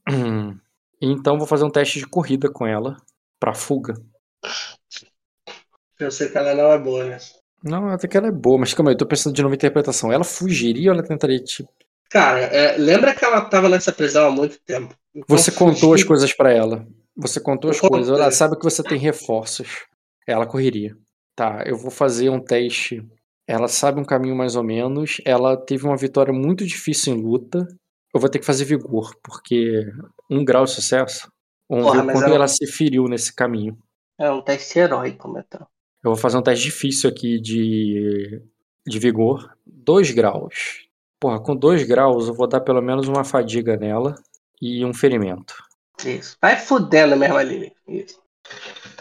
[1.03, 2.99] Então vou fazer um teste de corrida com ela.
[3.39, 3.95] Pra fuga.
[5.99, 7.19] Eu sei que ela não é boa, né?
[7.63, 9.57] Não, até que ela é boa, mas calma aí, eu tô pensando de novo em
[9.57, 10.13] interpretação.
[10.13, 11.71] Ela fugiria ou ela tentaria, tipo.
[12.11, 14.95] Cara, é, lembra que ela tava nessa prisão há muito tempo.
[15.15, 16.87] Então, você contou as coisas para ela.
[17.17, 18.19] Você contou as eu coisas.
[18.19, 19.87] Ela sabe que você tem reforços.
[20.27, 20.97] Ela correria.
[21.37, 23.07] Tá, eu vou fazer um teste.
[23.47, 25.21] Ela sabe um caminho mais ou menos.
[25.25, 27.67] Ela teve uma vitória muito difícil em luta.
[28.13, 29.87] Eu vou ter que fazer vigor, porque
[30.29, 31.31] um grau de sucesso.
[31.69, 32.35] Vamos Porra, quando ela...
[32.35, 33.79] ela se feriu nesse caminho.
[34.19, 35.69] É um teste heróico, Metal.
[36.03, 38.43] Eu vou fazer um teste difícil aqui de,
[38.87, 39.55] de vigor.
[39.67, 40.89] 2 graus.
[41.19, 44.15] Porra, com 2 graus eu vou dar pelo menos uma fadiga nela
[44.61, 45.55] e um ferimento.
[46.05, 46.37] Isso.
[46.41, 47.73] Vai fudendo mesmo ali.
[47.87, 48.19] Isso.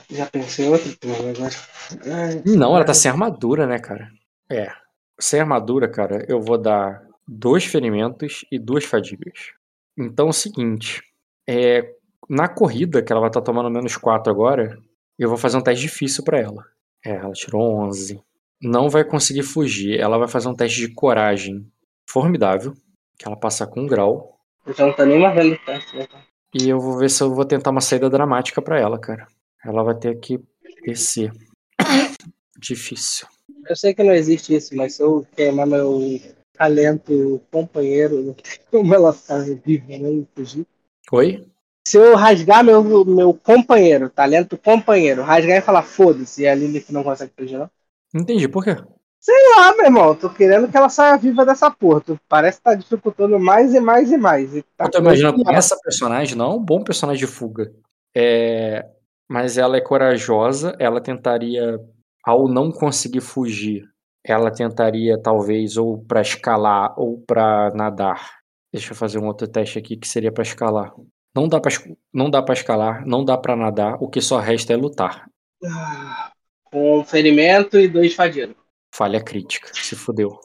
[0.10, 2.42] Já pensei em outro agora.
[2.46, 4.10] Não, ela tá sem armadura, né, cara?
[4.50, 4.72] É.
[5.20, 9.52] Sem armadura, cara, eu vou dar dois ferimentos e duas fadigas.
[9.98, 11.02] Então é o seguinte.
[11.48, 11.94] É,
[12.28, 14.78] na corrida, que ela vai estar tá tomando menos 4 agora,
[15.18, 16.66] eu vou fazer um teste difícil para ela.
[17.06, 18.22] É, ela tirou 11.
[18.62, 20.00] Não vai conseguir fugir.
[20.00, 21.66] Ela vai fazer um teste de coragem
[22.10, 22.74] formidável,
[23.18, 24.40] que ela passa com um grau.
[24.76, 26.08] Já não tá nem mais vendo o teste, né?
[26.54, 29.28] E eu vou ver se eu vou tentar uma saída dramática para ela, cara.
[29.64, 30.40] Ela vai ter que
[30.86, 31.32] descer.
[32.58, 33.28] Difícil.
[33.68, 36.20] Eu sei que não existe isso, mas se eu queimar meu
[36.54, 38.36] talento companheiro,
[38.72, 40.26] como ela tá viva, né?
[40.36, 40.66] Fugir.
[41.12, 41.46] Oi?
[41.90, 46.92] Se eu rasgar meu, meu companheiro, talento companheiro, rasgar e falar foda-se, e a Lilith
[46.92, 47.68] não consegue fugir, não?
[48.14, 48.78] Entendi, por quê?
[49.20, 52.02] Sei lá, meu irmão, tô querendo que ela saia viva dessa porra.
[52.02, 54.56] Tu parece que tá dificultando mais e mais e mais.
[54.56, 57.72] E tá eu tô imaginando que essa personagem não é um bom personagem de fuga.
[58.16, 58.86] É...
[59.28, 61.80] Mas ela é corajosa, ela tentaria,
[62.24, 63.84] ao não conseguir fugir,
[64.24, 68.38] ela tentaria talvez ou para escalar ou para nadar.
[68.72, 70.94] Deixa eu fazer um outro teste aqui que seria para escalar.
[71.36, 71.72] Não dá pra,
[72.14, 75.30] não dá pra escalar, não dá para nadar, o que só resta é lutar.
[75.64, 76.32] Ah,
[76.64, 78.56] com ferimento e dois fadidos.
[78.94, 80.40] Falha crítica, se fodeu.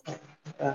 [0.58, 0.74] É,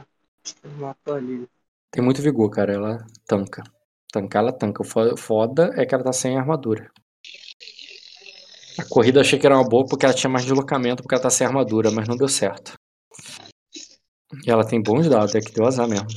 [0.78, 1.48] matou ali.
[1.92, 3.64] Tem muito vigor, cara, ela tanca.
[4.12, 4.82] Tancar, ela tanca.
[4.82, 6.92] O foda é que ela tá sem armadura.
[8.80, 11.22] A corrida eu achei que era uma boa porque ela tinha mais deslocamento porque ela
[11.22, 12.74] tá sem armadura, mas não deu certo.
[14.46, 16.08] E ela tem bons dados, é que deu azar mesmo.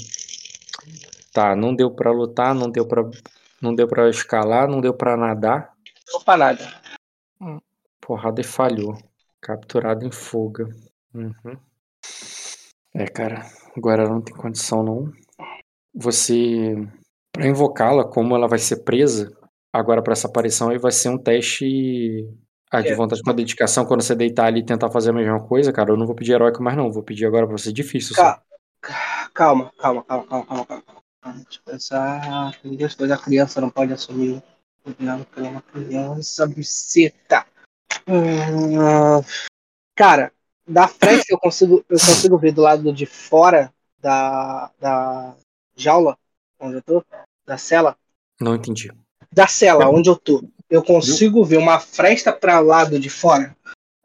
[1.32, 3.02] Tá, não deu pra lutar, não deu pra,
[3.62, 5.72] não deu pra escalar, não deu pra nadar.
[6.12, 6.82] Não pra nada.
[8.00, 8.98] Porrada e falhou.
[9.40, 10.68] Capturado em fuga.
[11.14, 11.56] Uhum.
[12.94, 15.12] É, cara, agora ela não tem condição não.
[15.94, 16.76] Você,
[17.32, 19.34] Pra invocá-la, como ela vai ser presa,
[19.72, 22.28] agora pra essa aparição aí vai ser um teste
[22.70, 22.94] ah, de É.
[22.94, 23.86] vontade com a dedicação.
[23.86, 26.32] Quando você deitar ali e tentar fazer a mesma coisa, cara, eu não vou pedir
[26.32, 26.92] heróico mais não.
[26.92, 28.14] Vou pedir agora pra você difícil.
[28.14, 28.42] Calma,
[29.32, 30.66] calma, calma, calma, calma, calma.
[30.66, 31.01] calma.
[32.62, 33.18] Tem duas coisas.
[33.18, 34.42] A criança não pode assumir.
[34.82, 37.46] Cuidado pela uma criança, buceta.
[38.08, 39.22] Hum,
[39.94, 40.32] Cara,
[40.66, 45.34] da frente eu consigo, eu consigo ver do lado de fora da, da
[45.76, 46.16] jaula,
[46.58, 47.04] onde eu tô,
[47.46, 47.96] da cela.
[48.40, 48.90] Não entendi.
[49.30, 50.42] Da cela, onde eu tô.
[50.68, 53.56] Eu consigo ver uma fresta para lado de fora.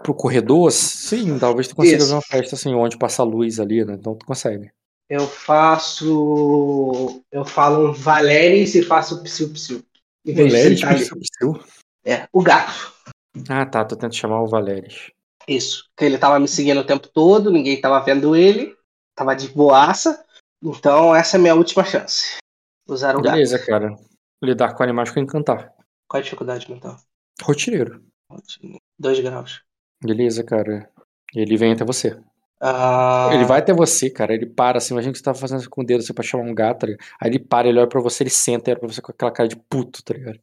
[0.03, 2.07] Pro corredor, sim, talvez tu consiga Isso.
[2.07, 3.93] ver uma festa assim, onde passa a luz ali, né?
[3.93, 4.69] Então tu consegue.
[5.09, 7.23] Eu faço.
[7.31, 9.83] Eu falo um Valeris e faço psiu psiu.
[10.25, 11.63] Valeris, psiu, psiu.
[12.03, 12.93] É, o gato.
[13.49, 13.85] Ah, tá.
[13.85, 15.11] Tô tentando chamar o Valeris.
[15.47, 15.89] Isso.
[15.99, 18.75] Ele tava me seguindo o tempo todo, ninguém tava vendo ele.
[19.15, 20.25] Tava de boaça.
[20.61, 22.37] Então essa é a minha última chance.
[22.87, 23.33] Usar o gato.
[23.33, 23.95] Beleza, cara.
[24.43, 25.73] Lidar com animais com encantar.
[26.07, 26.97] Qual a dificuldade mental?
[27.41, 28.03] Rotineiro.
[28.99, 29.61] Dois graus.
[30.03, 30.89] Beleza, cara.
[31.33, 32.19] Ele vem até você.
[32.59, 34.33] Ah, Ele vai até você, cara.
[34.33, 34.93] Ele para assim.
[34.93, 36.79] Imagina que você tava fazendo com o dedo assim, pra chamar um gato.
[36.81, 37.05] tá ligado?
[37.19, 39.31] Aí ele para, ele olha pra você, ele senta e olha pra você com aquela
[39.31, 40.39] cara de puto, tá ligado?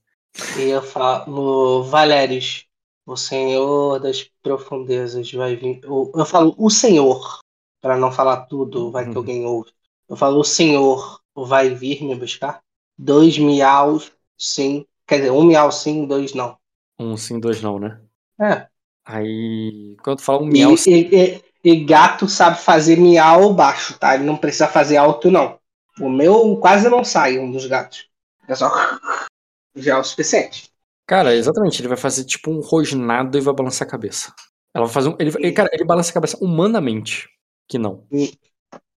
[0.59, 2.67] E eu falo, Valeris,
[3.07, 5.81] o Senhor das profundezas vai vir.
[5.84, 7.41] Eu falo, o Senhor,
[7.81, 9.18] para não falar tudo, vai que Uhum.
[9.18, 9.70] alguém ouve.
[10.09, 12.62] Eu falo, o Senhor vai vir me buscar?
[12.97, 14.86] Dois miaus, sim.
[15.07, 16.57] Quer dizer, um miau sim, dois não.
[16.99, 18.01] Um sim, dois não, né?
[18.41, 18.68] É.
[19.05, 19.97] Aí.
[20.02, 24.15] Quando tu fala um E, miau, e- e- e gato sabe fazer miau baixo, tá?
[24.15, 25.59] Ele não precisa fazer alto, não.
[26.01, 28.09] O meu quase não sai, um dos gatos.
[28.47, 28.70] É só.
[29.76, 30.70] Já é o suficiente.
[31.07, 31.81] Cara, exatamente.
[31.81, 34.33] Ele vai fazer tipo um rosnado e vai balançar a cabeça.
[34.75, 35.17] Ela vai fazer um.
[35.18, 37.28] Ele, ele- cara, ele balança a cabeça humanamente.
[37.68, 38.07] Que não.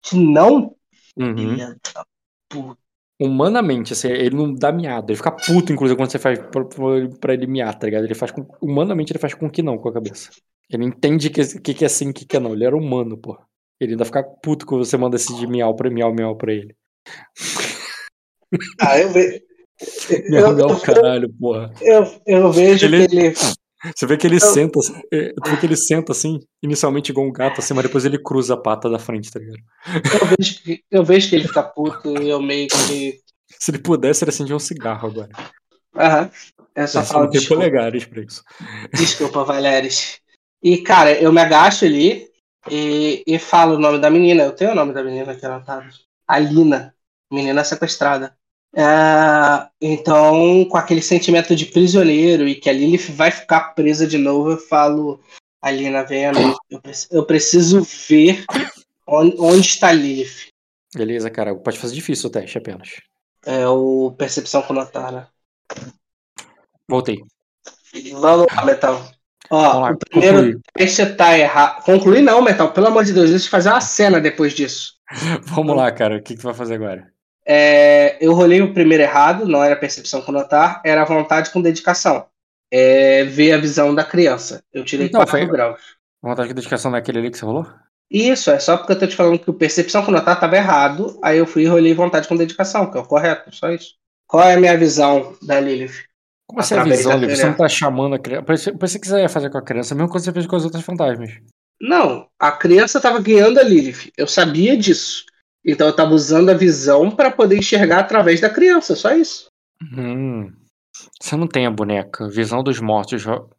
[0.01, 0.75] Que não.
[1.17, 1.57] Uhum.
[2.49, 2.77] Puta.
[3.19, 5.09] Humanamente, assim, ele não dá miado.
[5.11, 8.03] Ele fica puto, inclusive, quando você faz pra, pra- pra ele miar, tá ligado?
[8.03, 8.45] Ele faz com.
[8.61, 10.31] Humanamente ele faz com que não com a cabeça.
[10.69, 12.53] Ele entende que, que, que é sim, que, que é não.
[12.53, 13.37] Ele era humano, pô.
[13.79, 16.75] Ele ainda fica puto quando você manda esse de miau pra miau, miau pra ele.
[18.79, 19.39] Ah, eu vejo.
[20.29, 21.73] Miau, Eu, miau, caralho, porra.
[21.81, 23.33] eu, eu vejo Ele- que ele.
[23.95, 27.11] Você vê que ele Eu- senta, assim, é, tu vê que ele senta assim, inicialmente
[27.11, 29.59] igual um gato, assim, mas depois ele cruza a pata da frente, tá ligado?
[30.19, 33.19] Eu vejo que, eu vejo que ele fica puto e eu meio que.
[33.59, 35.29] Se ele pudesse, ele acendia um cigarro agora.
[35.95, 36.31] Aham.
[36.75, 38.43] Eu só Ele só falo não tem desculpa, polegares pra isso.
[38.93, 40.19] desculpa, Valeres.
[40.65, 42.27] E, cara, eu me agacho ali
[42.71, 44.41] e, e falo o nome da menina.
[44.41, 45.87] Eu tenho o nome da menina que ela tá.
[46.27, 46.95] Alina.
[47.31, 48.35] Menina sequestrada.
[48.75, 54.17] É, então, com aquele sentimento de prisioneiro e que a Lilith vai ficar presa de
[54.17, 55.21] novo, eu falo,
[55.61, 56.31] Alina, venha.
[56.67, 58.43] Eu, preci- eu preciso ver
[59.05, 60.47] onde, onde está a Lilith.
[60.95, 61.53] Beleza, cara.
[61.53, 62.89] Pode fazer difícil o teste apenas.
[63.45, 65.29] É o Percepção com Notara.
[66.89, 67.17] Voltei.
[68.13, 69.14] Vamos lá, Metal.
[69.49, 69.91] Ó, lá.
[69.91, 70.59] o primeiro concluir.
[70.73, 71.83] teste tá errado.
[71.83, 72.71] Concluir não, Metal.
[72.71, 74.93] Pelo amor de Deus, deixa eu fazer uma cena depois disso.
[75.43, 76.17] Vamos lá, cara.
[76.17, 77.11] O que, que tu vai fazer agora?
[77.47, 82.25] É, eu rolei o primeiro errado, não era percepção com notar, era vontade com dedicação.
[82.71, 84.63] É, ver a visão da criança.
[84.73, 85.79] Eu tirei Não, 4 foi- graus.
[86.21, 87.67] Vontade de dedicação daquele ali que você rolou?
[88.09, 91.19] Isso, é só porque eu tô te falando que o percepção com notar tava errado,
[91.23, 93.93] aí eu fui e rolei vontade com dedicação, que é o correto, só isso.
[94.27, 96.03] Qual é a minha visão da Lilith?
[96.47, 97.27] Como assim a visão da?
[97.27, 98.43] Você não tá chamando a criança.
[98.45, 100.63] Pensei pensei que você ia fazer com a criança, mesmo quando você fez com as
[100.65, 101.31] outras fantasmas.
[101.81, 104.11] Não, a criança tava guiando a Lilith.
[104.17, 105.25] Eu sabia disso.
[105.65, 109.47] Então eu tava usando a visão para poder enxergar através da criança, só isso.
[109.97, 110.53] Hum.
[111.19, 112.29] Você não tem a boneca.
[112.29, 113.21] Visão dos mortos.
[113.21, 113.49] jo-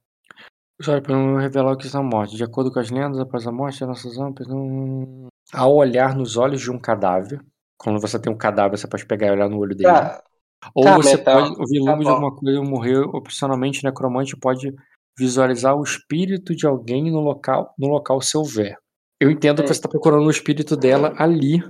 [0.81, 2.36] Os olhos podem revelar o que são mortos.
[2.36, 4.47] De acordo com as lendas, após a morte, as nossas almas.
[4.47, 7.40] não- Ao olhar nos olhos de um cadáver.
[7.78, 9.90] Quando você tem um cadáver, você pode pegar e olhar no olho dele.
[9.92, 10.23] Tá,
[10.75, 11.35] Ou tá, você Metal.
[11.49, 12.99] pode ouvir Tá de alguma coisa e morrer.
[12.99, 14.75] Opcionalmente, necromante pode
[15.18, 18.76] visualizar o espírito de alguém no local, no local se houver.
[19.20, 19.67] Eu entendo que É.
[19.68, 21.62] você está procurando o espírito dela ali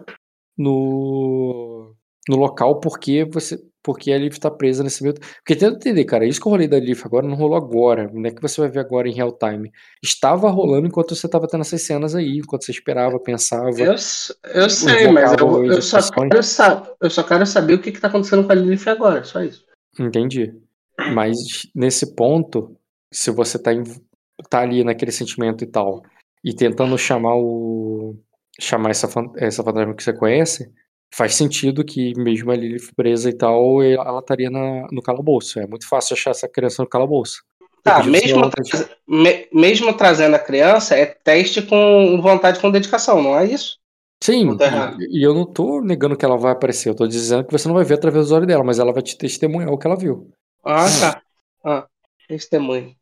[0.59, 1.95] no,
[2.29, 5.15] no local porque você porque a Leaf está presa nesse meio.
[5.15, 8.11] Porque tenta entender, cara, isso que eu rolei da Leaf agora não rolou agora.
[8.13, 9.71] Não é que você vai ver agora em real time.
[10.03, 13.71] Estava rolando enquanto você estava tendo essas cenas aí, enquanto você esperava, pensava.
[13.79, 13.93] eu,
[14.55, 16.37] eu sei, mas eu, eu só quero
[17.01, 19.65] eu só quero saber o que, que tá acontecendo com a Lilith agora, só isso.
[20.01, 20.53] Entendi.
[21.15, 21.37] Mas
[21.73, 22.77] nesse ponto,
[23.13, 23.85] se você tá, em,
[24.51, 26.03] tá ali naquele sentimento e tal,
[26.43, 28.17] e tentando chamar o.
[28.59, 30.69] chamar essa, essa fantasma que você conhece,
[31.15, 35.59] faz sentido que mesmo a Lilith presa e tal, ela estaria na, no calabouço.
[35.59, 37.43] É muito fácil achar essa criança no calabouço.
[37.83, 38.65] Tá, mesmo, tra
[39.07, 43.79] me, mesmo trazendo a criança, é teste com vontade com dedicação, não é isso?
[44.21, 44.57] Sim,
[44.99, 47.69] e, e, eu não tô negando que ela vai aparecer, eu tô dizendo que você
[47.69, 49.97] não vai ver através dos olhos dela, mas ela vai te testemunhar o que ela
[49.97, 50.33] viu.
[50.65, 51.23] Ah, tá.
[51.65, 51.87] Ah,
[52.27, 52.97] testemunho.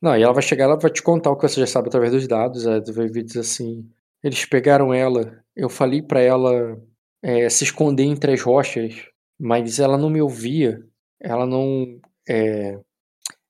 [0.00, 2.12] Não, e ela vai chegar, ela vai te contar o que você já sabe através
[2.12, 3.86] dos dados, ela vai dizer assim,
[4.22, 6.80] eles pegaram ela, eu falei para ela
[7.22, 9.06] é, se esconder entre as rochas,
[9.38, 10.82] mas ela não me ouvia,
[11.20, 12.00] ela não...
[12.28, 12.78] É,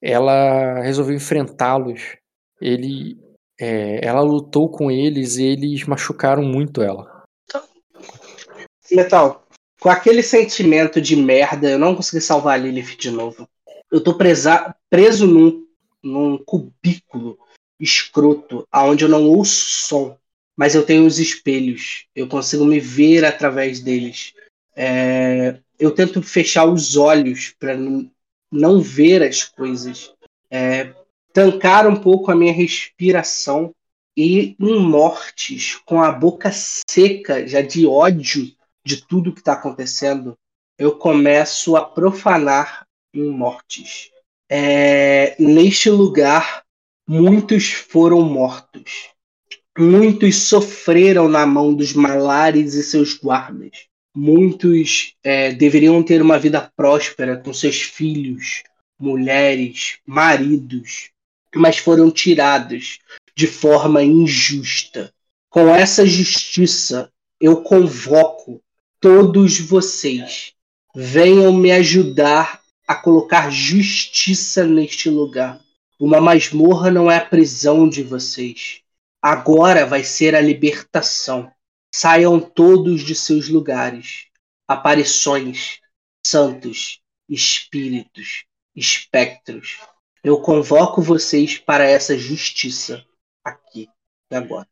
[0.02, 2.16] ela resolveu enfrentá-los,
[2.60, 3.18] ele...
[3.62, 7.24] É, ela lutou com eles e eles machucaram muito ela.
[8.90, 9.47] Metal,
[9.78, 13.47] com aquele sentimento de merda, eu não consegui salvar a Lilith de novo.
[13.90, 15.66] Eu tô presa, preso num,
[16.02, 17.39] num cubículo
[17.78, 20.19] escroto, aonde eu não ouço som
[20.61, 24.35] mas eu tenho os espelhos, eu consigo me ver através deles.
[24.77, 27.75] É, eu tento fechar os olhos para
[28.53, 30.13] não ver as coisas,
[30.51, 30.93] é,
[31.33, 33.75] tancar um pouco a minha respiração
[34.15, 38.53] e em mortes, com a boca seca, já de ódio
[38.85, 40.37] de tudo que está acontecendo,
[40.77, 44.11] eu começo a profanar em mortes.
[44.47, 46.63] É, neste lugar,
[47.09, 49.09] muitos foram mortos.
[49.81, 53.86] Muitos sofreram na mão dos malares e seus guardas.
[54.15, 58.62] Muitos é, deveriam ter uma vida próspera com seus filhos,
[59.00, 61.09] mulheres, maridos,
[61.55, 62.99] mas foram tirados
[63.34, 65.15] de forma injusta.
[65.49, 67.10] Com essa justiça,
[67.41, 68.60] eu convoco
[69.00, 70.52] todos vocês.
[70.94, 75.59] Venham me ajudar a colocar justiça neste lugar.
[75.99, 78.83] Uma masmorra não é a prisão de vocês.
[79.23, 81.52] Agora vai ser a libertação.
[81.94, 84.26] Saiam todos de seus lugares.
[84.66, 85.81] Aparições,
[86.24, 89.78] santos, espíritos, espectros.
[90.23, 93.05] Eu convoco vocês para essa justiça
[93.44, 93.89] aqui
[94.31, 94.68] e agora.